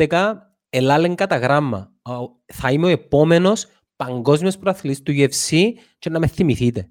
2012-2011 0.08 0.34
ελάλεν 0.70 1.16
κατά 1.16 1.38
γράμμα. 1.38 1.92
Ο- 2.02 2.40
Θα 2.54 2.72
είμαι 2.72 2.86
ο 2.86 2.90
επόμενος 2.90 3.68
παγκόσμιος 4.06 4.58
προαθλητής 4.58 5.02
του 5.02 5.14
UFC 5.16 5.74
και 6.00 6.10
να 6.10 6.20
με 6.20 6.28
θυμηθείτε. 6.28 6.90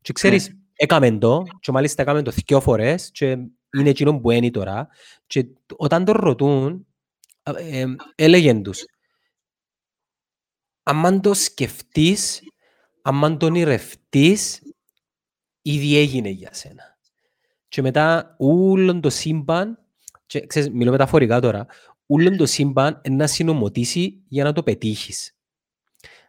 Και 0.00 0.12
ξέρεις, 0.12 0.56
έκαμε 0.74 1.18
το 1.18 1.42
και 1.60 1.72
μάλιστα 1.72 2.02
έκαμε 2.02 2.22
το 2.22 2.30
δυο 2.30 2.60
φορές 2.60 3.10
και 3.10 3.26
είναι 3.76 3.88
εκείνο 3.88 4.20
που 4.20 4.30
είναι 4.30 4.50
τώρα 4.50 4.88
και 5.26 5.46
όταν 5.76 6.04
τον 6.04 6.14
ρωτούν, 6.16 6.86
ε, 7.42 7.80
ε, 7.80 7.84
έλεγεν 8.14 8.62
τους 8.62 8.84
αν 10.82 11.20
το 11.20 11.34
σκεφτείς, 11.34 12.40
αν 13.02 13.38
το 13.38 13.46
ονειρευτείς, 13.46 14.62
ήδη 15.62 15.96
έγινε 15.96 16.28
για 16.28 16.52
σένα. 16.52 16.98
Και 17.68 17.82
μετά 17.82 18.34
όλο 18.38 19.00
το 19.00 19.10
σύμπαν, 19.10 19.78
και, 20.26 20.46
ξέρεις, 20.46 20.70
μιλώ 20.70 20.90
μεταφορικά 20.90 21.40
τώρα, 21.40 21.66
όλο 22.06 22.36
το 22.36 22.46
σύμπαν 22.46 23.00
είναι 23.04 23.16
να 23.16 23.26
συνομωτήσει 23.26 24.22
για 24.28 24.44
να 24.44 24.52
το 24.52 24.62
πετύχεις. 24.62 25.36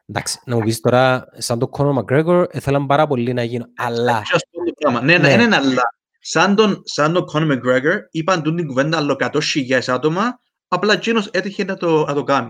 Εντάξει, 0.05 0.39
να 0.45 0.55
μου 0.55 0.61
πεις 0.61 0.79
τώρα, 0.79 1.25
σαν 1.37 1.59
το 1.59 1.69
Conor 1.77 1.97
McGregor, 1.97 2.45
ήθελαν 2.51 2.85
πάρα 2.85 3.07
πολύ 3.07 3.33
να 3.33 3.43
γίνω, 3.43 3.65
αλλά... 3.75 4.21
Και 4.25 4.31
αυτό 4.35 4.63
το 4.65 4.73
πράγμα. 4.79 5.01
Ναι, 5.01 5.17
ναι, 5.17 5.35
Ναι. 5.35 5.43
είναι 5.43 5.55
αλλά. 5.55 5.81
Σαν 6.25 6.55
τον, 6.55 6.81
σαν 6.85 7.13
τον 7.13 7.25
Conor 7.33 7.51
McGregor, 7.51 7.97
είπαν 8.11 8.41
τούν 8.43 8.55
την 8.55 8.67
κουβέντα 8.67 8.97
άλλο 8.97 9.15
100.000 9.19 9.79
άτομα, 9.87 10.39
απλά 10.67 10.93
εκείνος 10.93 11.27
έτυχε 11.27 11.63
να 11.63 11.75
το, 11.77 12.05
να 12.05 12.13
το 12.13 12.23
κάνει. 12.23 12.49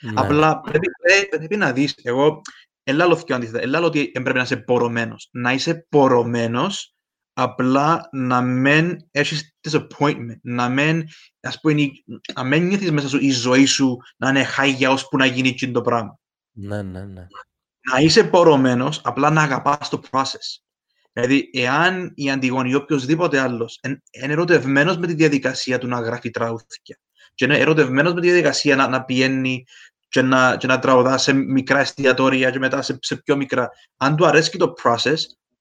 ναι. 0.00 0.12
Απλά 0.14 0.60
πρέπει, 0.60 0.86
πρέπει, 1.02 1.28
πρέπει 1.28 1.56
να 1.56 1.72
δεις, 1.72 1.94
εγώ 2.02 2.40
ελάλο 2.82 3.16
θυκιο 3.16 3.34
αντίθετα, 3.36 3.60
ελάλο 3.60 3.86
ότι 3.86 4.10
δεν 4.14 4.22
πρέπει 4.22 4.36
να 4.38 4.44
είσαι 4.44 4.56
πορωμένος. 4.56 5.28
Να 5.32 5.52
είσαι 5.52 5.86
πορωμένος, 5.88 6.94
απλά 7.32 8.08
να 8.12 8.40
μην 8.40 8.96
έχεις 9.10 9.56
disappointment, 9.68 10.38
να 10.42 10.68
μην, 10.68 11.04
ας 11.40 11.60
πούμε, 11.60 11.80
η- 11.80 12.04
να 12.34 12.42
μην 12.44 12.66
νιώθεις 12.66 12.90
μέσα 12.92 13.08
σου 13.08 13.18
η 13.20 13.30
ζωή 13.30 13.64
σου 13.64 13.96
να 14.16 14.28
είναι 14.28 14.44
χάγια 14.44 14.90
ώσπου 14.90 15.16
να 15.16 15.26
γίνει 15.26 15.48
εκείνο 15.48 15.72
το 15.72 15.80
πράγμα. 15.80 16.18
Ναι, 16.54 16.82
ναι, 16.82 17.04
ναι. 17.04 17.26
Να 17.92 17.98
είσαι 17.98 18.24
πορωμένος, 18.24 19.00
απλά 19.04 19.30
να 19.30 19.42
αγαπάς 19.42 19.88
το 19.88 20.00
process. 20.10 20.62
Δηλαδή, 21.12 21.50
εάν 21.52 22.12
η 22.14 22.30
Αντιγόνη 22.30 22.70
ή 22.70 22.74
οποιοδήποτε 22.74 23.38
άλλος 23.38 23.80
είναι 23.82 24.02
ερωτευμένος 24.10 24.96
με 24.96 25.06
τη 25.06 25.14
διαδικασία 25.14 25.78
του 25.78 25.86
να 25.86 26.00
γράφει 26.00 26.30
τραγούδια 26.30 26.98
και 27.34 27.44
είναι 27.44 27.58
ερωτευμένος 27.58 28.14
με 28.14 28.20
τη 28.20 28.26
διαδικασία 28.26 28.76
να, 28.76 28.88
να 28.88 29.04
πηγαίνει 29.04 29.64
και 30.08 30.22
να, 30.22 30.56
και 30.56 30.66
να 30.66 30.78
τραγουδά 30.78 31.18
σε 31.18 31.32
μικρά 31.32 31.78
εστιατόρια 31.78 32.50
και 32.50 32.58
μετά 32.58 32.82
σε, 32.82 32.98
σε 33.00 33.16
πιο 33.16 33.36
μικρά. 33.36 33.70
Αν 33.96 34.16
του 34.16 34.26
αρέσει 34.26 34.58
το 34.58 34.72
process, 34.82 35.16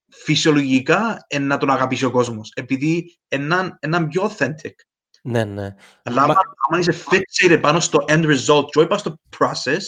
φυσιολογικά 0.10 1.26
είναι 1.30 1.46
να 1.46 1.58
τον 1.58 1.70
αγαπήσει 1.70 2.06
ο 2.06 2.12
κόσμος, 2.12 2.52
επειδή 2.56 3.18
είναι 3.28 3.78
ένα 3.80 4.08
πιο 4.08 4.32
authentic. 4.32 4.74
Ναι, 5.24 5.44
ναι. 5.44 5.76
Αλλά 6.04 6.16
Μα- 6.16 6.24
άμα, 6.24 6.42
άμα 6.68 6.80
είσαι 6.80 7.04
fixated 7.12 7.60
πάνω 7.62 7.80
στο 7.80 8.06
end 8.08 8.26
result 8.26 8.66
και 8.70 8.80
όχι 8.80 8.88
πάνω 8.88 8.98
στο 8.98 9.20
process, 9.38 9.80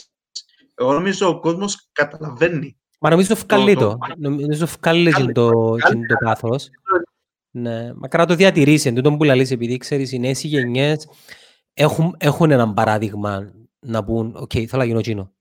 εγώ 0.76 0.94
νομίζω 0.94 1.28
ο 1.30 1.40
κόσμος 1.40 1.90
καταλαβαίνει. 1.92 2.78
Μα 3.00 3.10
νομίζω 3.10 3.36
βγάλει 3.36 3.76
το- 3.76 3.80
το. 3.80 3.98
Νομίζω 4.18 4.66
βγάλει 4.66 5.10
Βγάλει 5.10 5.26
και 5.28 5.32
το, 5.32 5.50
το, 5.52 5.76
και 5.78 6.06
το 6.08 6.16
πάθος. 6.24 6.70
Ναι, 7.52 7.94
μακρά 7.94 8.22
να 8.22 8.28
το 8.28 8.36
διατηρήσει. 8.36 8.88
Εν 8.88 8.96
τούτον 8.96 9.18
που 9.18 9.24
λαλείς, 9.24 9.52
επειδή 9.52 9.78
ξέρεις, 9.78 10.12
οι 10.12 10.20
νέες 10.20 10.44
γενιές 10.44 11.08
έχουν, 11.74 12.16
έχουν 12.20 12.52
έναν 12.52 12.74
παράδειγμα 12.74 13.54
να 13.80 14.04
πούν 14.04 14.36
«ΟΚ, 14.36 14.52
θέλω 14.54 14.82
να 14.82 14.84
γίνω 14.86 15.00
εκείνο». 15.00 15.34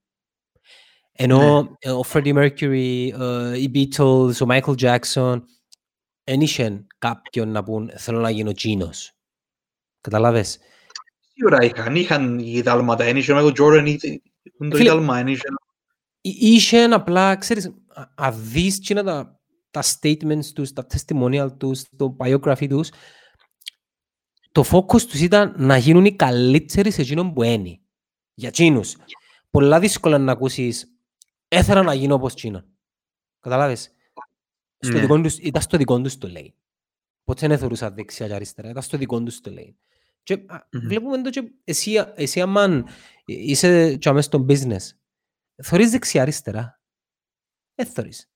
Ενώ 1.12 1.76
ε, 1.78 1.90
ο 1.90 2.02
Freddie 2.12 2.34
Mercury, 2.34 3.08
ε, 3.20 3.58
οι 3.60 3.70
Beatles, 3.74 4.32
ο 4.42 4.46
Michael 4.48 4.74
Jackson 4.80 5.42
δεν 6.24 6.40
είχαν 6.40 6.86
κάποιον 6.98 7.48
να 7.48 7.62
πούν 7.62 7.90
«θέλω 7.96 8.20
να 8.20 8.30
γίνω 8.30 8.50
εκείνος». 8.50 9.12
Καταλάβες; 10.00 10.58
Σίγουρα 11.32 11.64
είχαν, 11.64 11.96
είχαν 11.96 12.38
οι 12.38 12.60
δάλματα, 12.60 13.04
εν 13.04 13.16
είχε 13.16 13.32
ο 13.32 13.38
Michael 13.38 13.60
Jordan, 13.60 13.84
είχε 13.86 14.22
το 14.70 14.76
Φίλε, 14.76 14.88
δάλμα, 14.90 15.18
εν 15.18 15.26
είχε... 15.26 15.42
Εί- 16.20 16.42
Είχε 16.42 16.82
απλά, 16.84 17.36
ξέρεις, 17.36 17.66
α- 17.86 18.04
αν 18.14 18.34
δεις 18.36 18.76
εκείνα 18.76 19.02
τα, 19.02 19.40
τα 19.70 19.82
statements 19.82 20.44
τους, 20.54 20.72
τα 20.72 20.86
testimonial 20.92 21.48
τους, 21.58 21.82
το 21.96 22.16
biography 22.18 22.68
τους, 22.68 22.90
το 24.52 24.64
focus 24.70 25.02
τους 25.02 25.20
ήταν 25.20 25.54
να 25.58 25.76
γίνουν 25.76 26.04
οι 26.04 26.16
καλύτεροι 26.16 26.90
σε 26.90 27.00
εκείνον 27.00 27.32
που 27.32 27.42
είναι. 27.42 27.78
Για 28.34 28.48
εκείνους. 28.48 28.96
Πολλά 29.50 29.80
δύσκολα 29.80 30.18
να 30.18 30.32
ακούσεις 30.32 30.86
«έθερα 31.48 31.82
να 31.82 31.94
γίνω 31.94 32.14
όπως 32.14 32.32
εκείνον». 32.32 32.64
Καταλάβες; 33.40 33.92
Στο 34.78 34.92
Ναι. 34.92 35.00
δικό 35.00 35.20
τους, 35.20 35.38
ήταν 35.38 35.62
στο 35.62 35.76
δικό 35.76 36.00
τους 36.00 36.18
το 36.18 36.28
λέει. 36.28 36.54
Ποτέ 37.24 37.48
δεν 37.48 37.58
θεωρούσα 37.58 37.90
δεξιά 37.90 38.26
και 38.26 38.34
αριστερά. 38.34 38.68
Ήταν 38.70 38.82
στο 38.82 38.96
δικό 38.98 39.22
τους 39.22 39.40
το 39.40 39.50
λέει. 39.50 39.76
Και 40.24 40.34
α, 40.46 40.58
Μμμ. 40.72 40.80
βλέπουμε 40.88 41.22
το 41.22 41.30
και 41.30 41.52
εσύ, 41.64 42.12
εσύ 42.14 42.40
αμάν 42.40 42.86
είσαι 43.24 43.96
και 43.96 44.08
αμέσως 44.08 44.24
στο 44.24 44.46
business. 44.48 44.96
Θωρείς 45.62 45.90
δεξιά 45.90 46.22
αριστερά; 46.22 46.80
Δεν 47.74 47.86
θωρείς. 47.86 48.30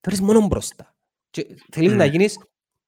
Θωρείς 0.00 0.20
μόνο 0.20 0.46
μπροστά. 0.46 0.96
Και 1.30 1.56
θέλεις 1.72 1.90
να 1.90 1.96
Ναι. 1.96 2.06
γίνεις 2.06 2.38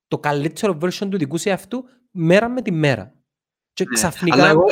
το 0.07 0.19
καλύτερο 0.19 0.79
version 0.83 1.09
του 1.11 1.19
δικού 1.19 1.39
σου 1.39 1.49
εαυτού 1.49 1.85
μέρα 2.11 2.49
με 2.49 2.63
τη 2.63 2.71
μέρα. 2.71 3.15
Και 3.73 3.85
Ναι. 3.85 3.95
ξαφνικά... 3.95 4.37
Αλλά 4.37 4.49
εγώ, 4.49 4.65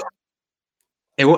εγώ 1.15 1.37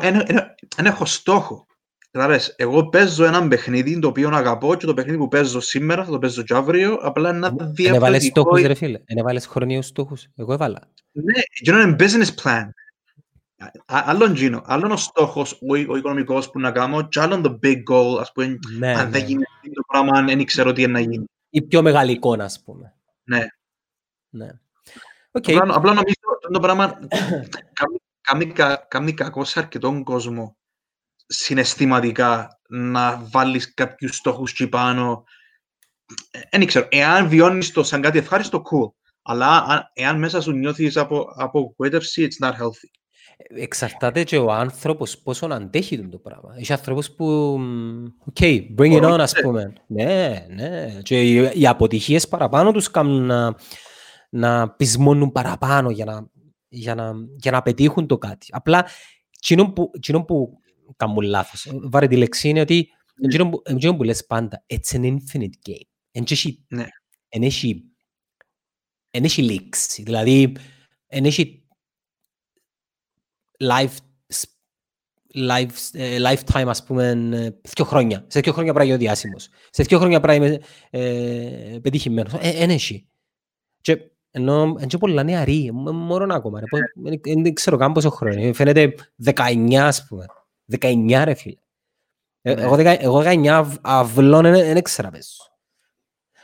δεν 0.77 0.87
έχω 0.87 1.05
στόχο. 1.05 1.67
Κατάλαβες, 2.11 2.55
εγώ 2.59 2.89
παίζω 2.89 3.25
έναν 3.25 3.49
παιχνίδι 3.49 3.99
το 3.99 4.09
οποίο 4.09 4.29
αγαπώ 4.33 4.75
και 4.75 4.87
το 4.87 4.95
παιχνίδι 4.95 5.19
που 5.19 5.29
παίζω 5.29 5.61
σήμερα 5.61 6.05
θα 6.05 6.11
το 6.11 6.19
παίζω 6.19 6.43
και 6.43 6.55
αύριο, 6.55 6.95
απλά 6.95 7.29
είναι 7.29 7.37
ένα 7.39 7.47
Εν 7.47 7.55
έβαλες 7.59 7.73
διαφορετικό... 7.77 8.41
στόχους 8.41 8.63
ρε 8.63 8.75
φίλε. 8.75 9.01
Εν 9.05 9.19
έβαλες 9.19 9.47
χρονίους 9.47 9.87
στόχους. 9.87 10.27
Εγώ 10.37 10.53
έβαλα. 10.53 10.81
Ναι, 11.13 11.41
εκείνο 11.61 11.81
είναι 11.81 11.97
business 11.99 12.43
plan. 12.43 12.69
Α- 13.87 14.03
Άλλον 14.07 14.35
γίνο, 14.35 14.63
άλλον 14.65 14.91
ο 14.91 14.97
στόχος, 14.97 15.53
ο, 15.53 15.93
ο 15.93 15.97
οικονομικός 15.97 16.51
που 16.51 16.61
να 16.61 16.71
κάνω 16.71 17.09
και 17.09 17.21
άλλον 17.21 17.43
το 17.43 17.59
big 17.63 17.77
goal, 17.91 18.19
ας 18.21 18.33
πούμε, 18.33 18.59
Ναι, 18.79 18.89
αν 18.95 19.11
δεν 19.11 19.21
ναι. 19.21 19.27
γίνει 19.27 19.43
αυτό 19.57 19.73
το 19.73 19.83
πράγμα, 19.87 20.23
δεν 20.23 20.45
ξέρω 20.45 20.73
τι 20.73 20.83
είναι 20.83 20.93
να 20.93 21.01
γίνει. 21.01 21.25
Η 21.51 21.63
πιο 21.63 21.83
μεγάλη 21.83 22.13
εικόνα, 22.13 22.45
ας 22.45 22.63
πούμε. 22.65 22.95
Ναι. 23.25 23.47
Ναι. 24.31 24.49
Οκ. 25.31 25.45
Απλά, 25.49 25.75
απλά 25.75 25.93
νομίζω 25.93 26.15
ότι 26.37 26.53
το 26.53 26.61
πράγμα 26.61 26.99
κάνει, 27.73 27.97
κάνει, 28.21 28.47
κα- 28.47 28.87
κάνει 28.89 29.13
κακό 29.15 29.45
σε 29.45 29.59
αρκετόν 29.59 30.05
κόσμο 30.05 30.57
συναισθηματικά 31.33 32.61
να 32.69 33.23
βάλεις 33.31 33.75
κάποιους 33.75 34.17
στόχους 34.17 34.51
εκεί 34.51 34.69
πάνω. 34.69 35.25
Δεν 36.51 36.67
ξέρω, 36.67 36.87
εάν 36.91 37.29
βιώνεις 37.29 37.73
το 37.73 37.83
σαν 37.83 38.01
κάτι 38.01 38.19
ευχάριστο, 38.19 38.63
cool. 38.63 38.93
Αλλά 39.23 39.65
αν- 39.69 39.91
εάν 39.93 40.19
μέσα 40.19 40.41
σου 40.41 40.53
νιώθεις 40.53 40.97
απο-, 40.97 41.25
απογοήτευση, 41.37 42.29
it's 42.31 42.47
not 42.47 42.53
healthy. 42.53 42.91
Εξαρτάται 43.49 44.25
και 44.25 44.39
ο 44.39 44.53
άνθρωπος 44.53 45.19
πόσο 45.19 45.47
αντέχει 45.47 45.97
τον 45.97 46.11
το 46.11 46.19
πράγμα. 46.19 46.55
Έχει 46.59 46.73
ανθρώπους 46.73 47.11
που, 47.11 47.25
μ, 47.59 48.05
OK, 48.27 48.37
bring 48.79 49.03
it 49.03 49.13
on, 49.13 49.19
ας 49.21 49.33
ναι. 49.33 49.41
πούμε. 49.43 49.73
Ναι, 49.87 50.47
ναι. 50.49 51.01
Και 51.03 51.23
οι, 51.23 51.51
οι 51.55 51.67
αποτυχίες 51.67 52.29
παραπάνω 52.29 52.73
τους 52.73 52.91
κάνουν 52.91 53.27
να, 53.27 53.55
να 54.31 54.71
πεισμώνουν 54.71 55.33
παραπάνω 55.33 55.91
για 55.91 56.05
να, 56.05 56.27
για 56.69 56.95
να, 56.95 57.13
για 57.37 57.51
να 57.51 57.63
πετύχουν 57.63 58.07
το 58.07 58.19
κάτι. 58.19 58.47
Απλά, 58.51 58.87
εκείνο 59.43 59.73
που, 59.73 59.91
εκείνο 59.95 60.25
που 60.25 60.60
κάνουν 60.97 61.21
λάθος, 61.21 61.69
βαρετή 61.83 62.17
λέξη 62.17 62.49
είναι 62.49 62.61
ότι 62.61 62.89
εκείνο 63.23 63.49
που, 63.49 63.63
εκείνο 63.65 63.97
που 63.97 64.03
λες 64.03 64.27
πάντα, 64.27 64.65
it's 64.67 64.97
an 64.97 65.05
infinite 65.05 65.69
game. 65.69 65.89
Εν 66.11 66.25
έχει, 66.31 66.65
Ναι. 66.69 66.87
εν 67.29 67.43
έχει, 67.43 67.85
εν 69.11 69.25
έχει 69.25 69.43
λήξη. 69.43 70.03
Δηλαδή, 70.03 70.57
εν 71.07 71.25
έχει 71.25 71.65
life, 73.65 73.97
life, 75.35 75.71
ε, 75.93 76.19
lifetime, 76.21 76.65
ας 76.69 76.85
πούμε, 76.85 77.09
ε, 77.33 77.51
δύο 77.75 77.85
χρόνια. 77.85 78.25
Σε 78.29 78.41
δύο 78.41 78.53
χρόνια 78.53 78.73
πρέπει 78.73 78.89
να 78.89 78.95
γίνει 78.95 79.05
ο 79.05 79.09
διάσημος. 79.09 79.49
Σε 79.71 79.83
δύο 79.83 79.99
χρόνια 79.99 80.21
πρέπει 80.21 80.39
να 80.39 80.47
είμαι 80.47 80.61
ε, 80.91 81.79
πετυχημένος. 81.83 82.33
Ε, 82.33 82.49
εν 82.49 82.71
έχει. 82.71 83.09
Και 83.81 83.99
ενώ 84.31 84.63
είναι 84.63 84.87
και 84.87 84.99
πολλά 84.99 85.23
νεαροί, 85.23 85.71
μ- 85.73 85.91
μωρόν 85.91 86.31
ακόμα. 86.31 86.61
Ρε, 86.61 86.67
πώς- 86.67 86.81
δεν- 87.23 87.43
δεν 87.43 87.55
ξέρω 87.55 87.77
καν 87.77 87.93
πόσο 87.93 88.11
χρόνο. 88.11 88.41
είναι. 88.41 88.53
Φαίνεται 88.53 88.95
19, 89.25 89.87
ας 89.87 90.07
πούμε. 90.07 90.25
19, 90.81 91.23
ρε 91.25 91.35
φίλε. 91.35 91.55
Ε, 92.43 92.55
Ναι. 92.55 92.63
Εγώ, 92.63 92.77
δεκα- 92.77 93.03
εγώ 93.03 93.23
19 93.23 93.47
αυ- 93.59 93.79
αυλών 93.83 94.43
δεν 94.43 94.53
δεν 94.53 94.77
ήξερα 94.77 95.11
παίζω. 95.11 95.33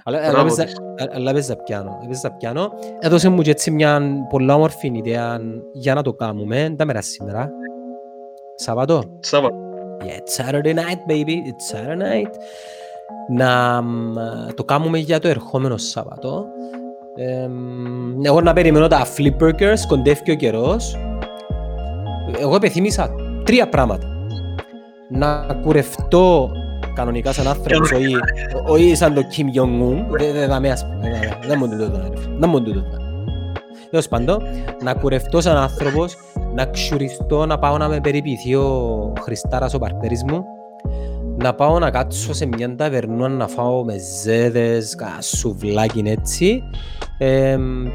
Αλλά- 0.05 0.19
αλλά 0.19 0.31
Μπράβο 0.31 0.47
έπαιζα- 0.47 0.65
της. 0.65 0.75
α- 0.79 1.11
Αλλά 1.15 1.31
έπαιζα 1.31 1.57
πιάνο. 1.57 1.99
Έπαιζα 2.05 2.31
πιάνο. 2.31 2.73
Έδωσε 3.01 3.29
μου 3.29 3.43
και 3.43 3.51
έτσι 3.51 3.71
μια 3.71 4.01
πολλά 4.29 4.55
όμορφη 4.55 4.91
ιδέα 4.95 5.41
για 5.73 5.95
να 5.95 6.03
το 6.03 6.13
κάνουμε. 6.15 6.75
Τα 6.79 6.85
μέρα 6.85 7.01
σήμερα. 7.01 7.51
Σάββατο. 8.57 9.03
Σάββατο. 9.21 9.57
Yeah, 10.01 10.05
it's 10.05 10.45
Saturday 10.45 10.75
night, 10.75 11.11
baby. 11.13 11.35
It's 11.35 11.77
Saturday 11.77 12.03
night. 12.03 12.31
Να 13.31 13.83
μ, 13.83 14.15
το 14.55 14.65
κάνουμε 14.65 14.99
για 14.99 15.19
το 15.19 15.29
ερχόμενο 15.29 15.77
Σάββατο. 15.77 16.47
Εμ, 17.17 18.25
εγώ 18.25 18.41
να 18.41 18.53
περιμένω 18.53 18.87
τα 18.89 19.07
flip 19.17 19.37
burgers, 19.43 19.79
κοντεύει 19.89 20.31
ο 20.31 20.35
καιρός. 20.35 20.97
Εγώ 22.39 22.55
επιθυμήσα 22.55 23.11
τρία 23.45 23.69
πράγματα. 23.69 24.16
Να 25.09 25.47
κουρευτώ 25.63 26.51
κανονικά 26.95 27.33
σαν 27.33 27.47
άνθρωπος, 27.49 27.93
όχι, 27.93 28.15
όχι 28.67 28.95
σαν 28.95 29.15
το 29.15 29.23
Kim 29.37 29.61
Jong-un. 29.61 30.19
Δεν 30.19 30.33
δε, 30.33 30.47
δαμε, 30.47 30.71
ας 30.71 30.87
πούμε. 30.87 31.01
δε, 31.01 31.09
δε, 31.09 31.49
Δεν 31.49 31.59
μου 31.59 31.69
τούτο, 31.69 31.97
ρε 31.97 32.21
φίλε. 32.21 32.37
Δεν 32.39 32.49
μου 32.49 32.63
τούτο. 32.63 32.83
Τέλος 33.91 34.09
πάντων, 34.09 34.43
να 34.83 34.95
κουρευτώ 34.95 35.41
σαν 35.41 35.57
άνθρωπος, 35.57 36.17
να 36.55 36.65
ξουριστώ, 36.65 37.47
να 37.47 37.59
πάω 37.59 37.79
να 37.79 37.89
με 37.89 38.01
περιποιηθεί 38.01 38.55
ο 38.55 39.13
Χριστάρας 39.21 39.75
ο 39.75 39.79
παρπέρης 39.79 40.25
μου, 40.25 40.45
να 41.37 41.55
πάω 41.55 41.79
να 41.79 41.91
κάτσω 41.91 42.35
σε 42.35 42.47
μια 42.47 42.77
ταβερνούα 42.77 43.29
να 43.29 43.49
φάω 43.49 43.85
μεζέδες, 43.85 44.95
κάνα 44.95 45.21
σουβλάκι 45.21 46.03
έτσι 46.07 46.63
εμ, 47.19 47.87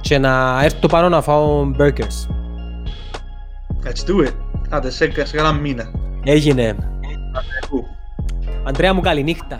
και 0.00 0.18
να 0.18 0.64
έρθω 0.64 0.88
πάνω 0.88 1.08
να 1.08 1.22
φάω 1.22 1.70
burgers. 1.78 2.28
Let's 3.84 4.08
do 4.08 4.26
it. 4.26 4.34
Άντε, 4.68 4.90
σε 4.90 5.10
σε 5.24 5.36
κάνα 5.36 5.52
μήνα. 5.52 5.90
Έγινε. 6.24 6.76
Ακού. 7.62 7.86
Αντρέα 8.64 8.94
μου 8.94 9.00
καληνύχτα. 9.00 9.56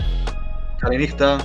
Καληνύχτα. 0.78 1.37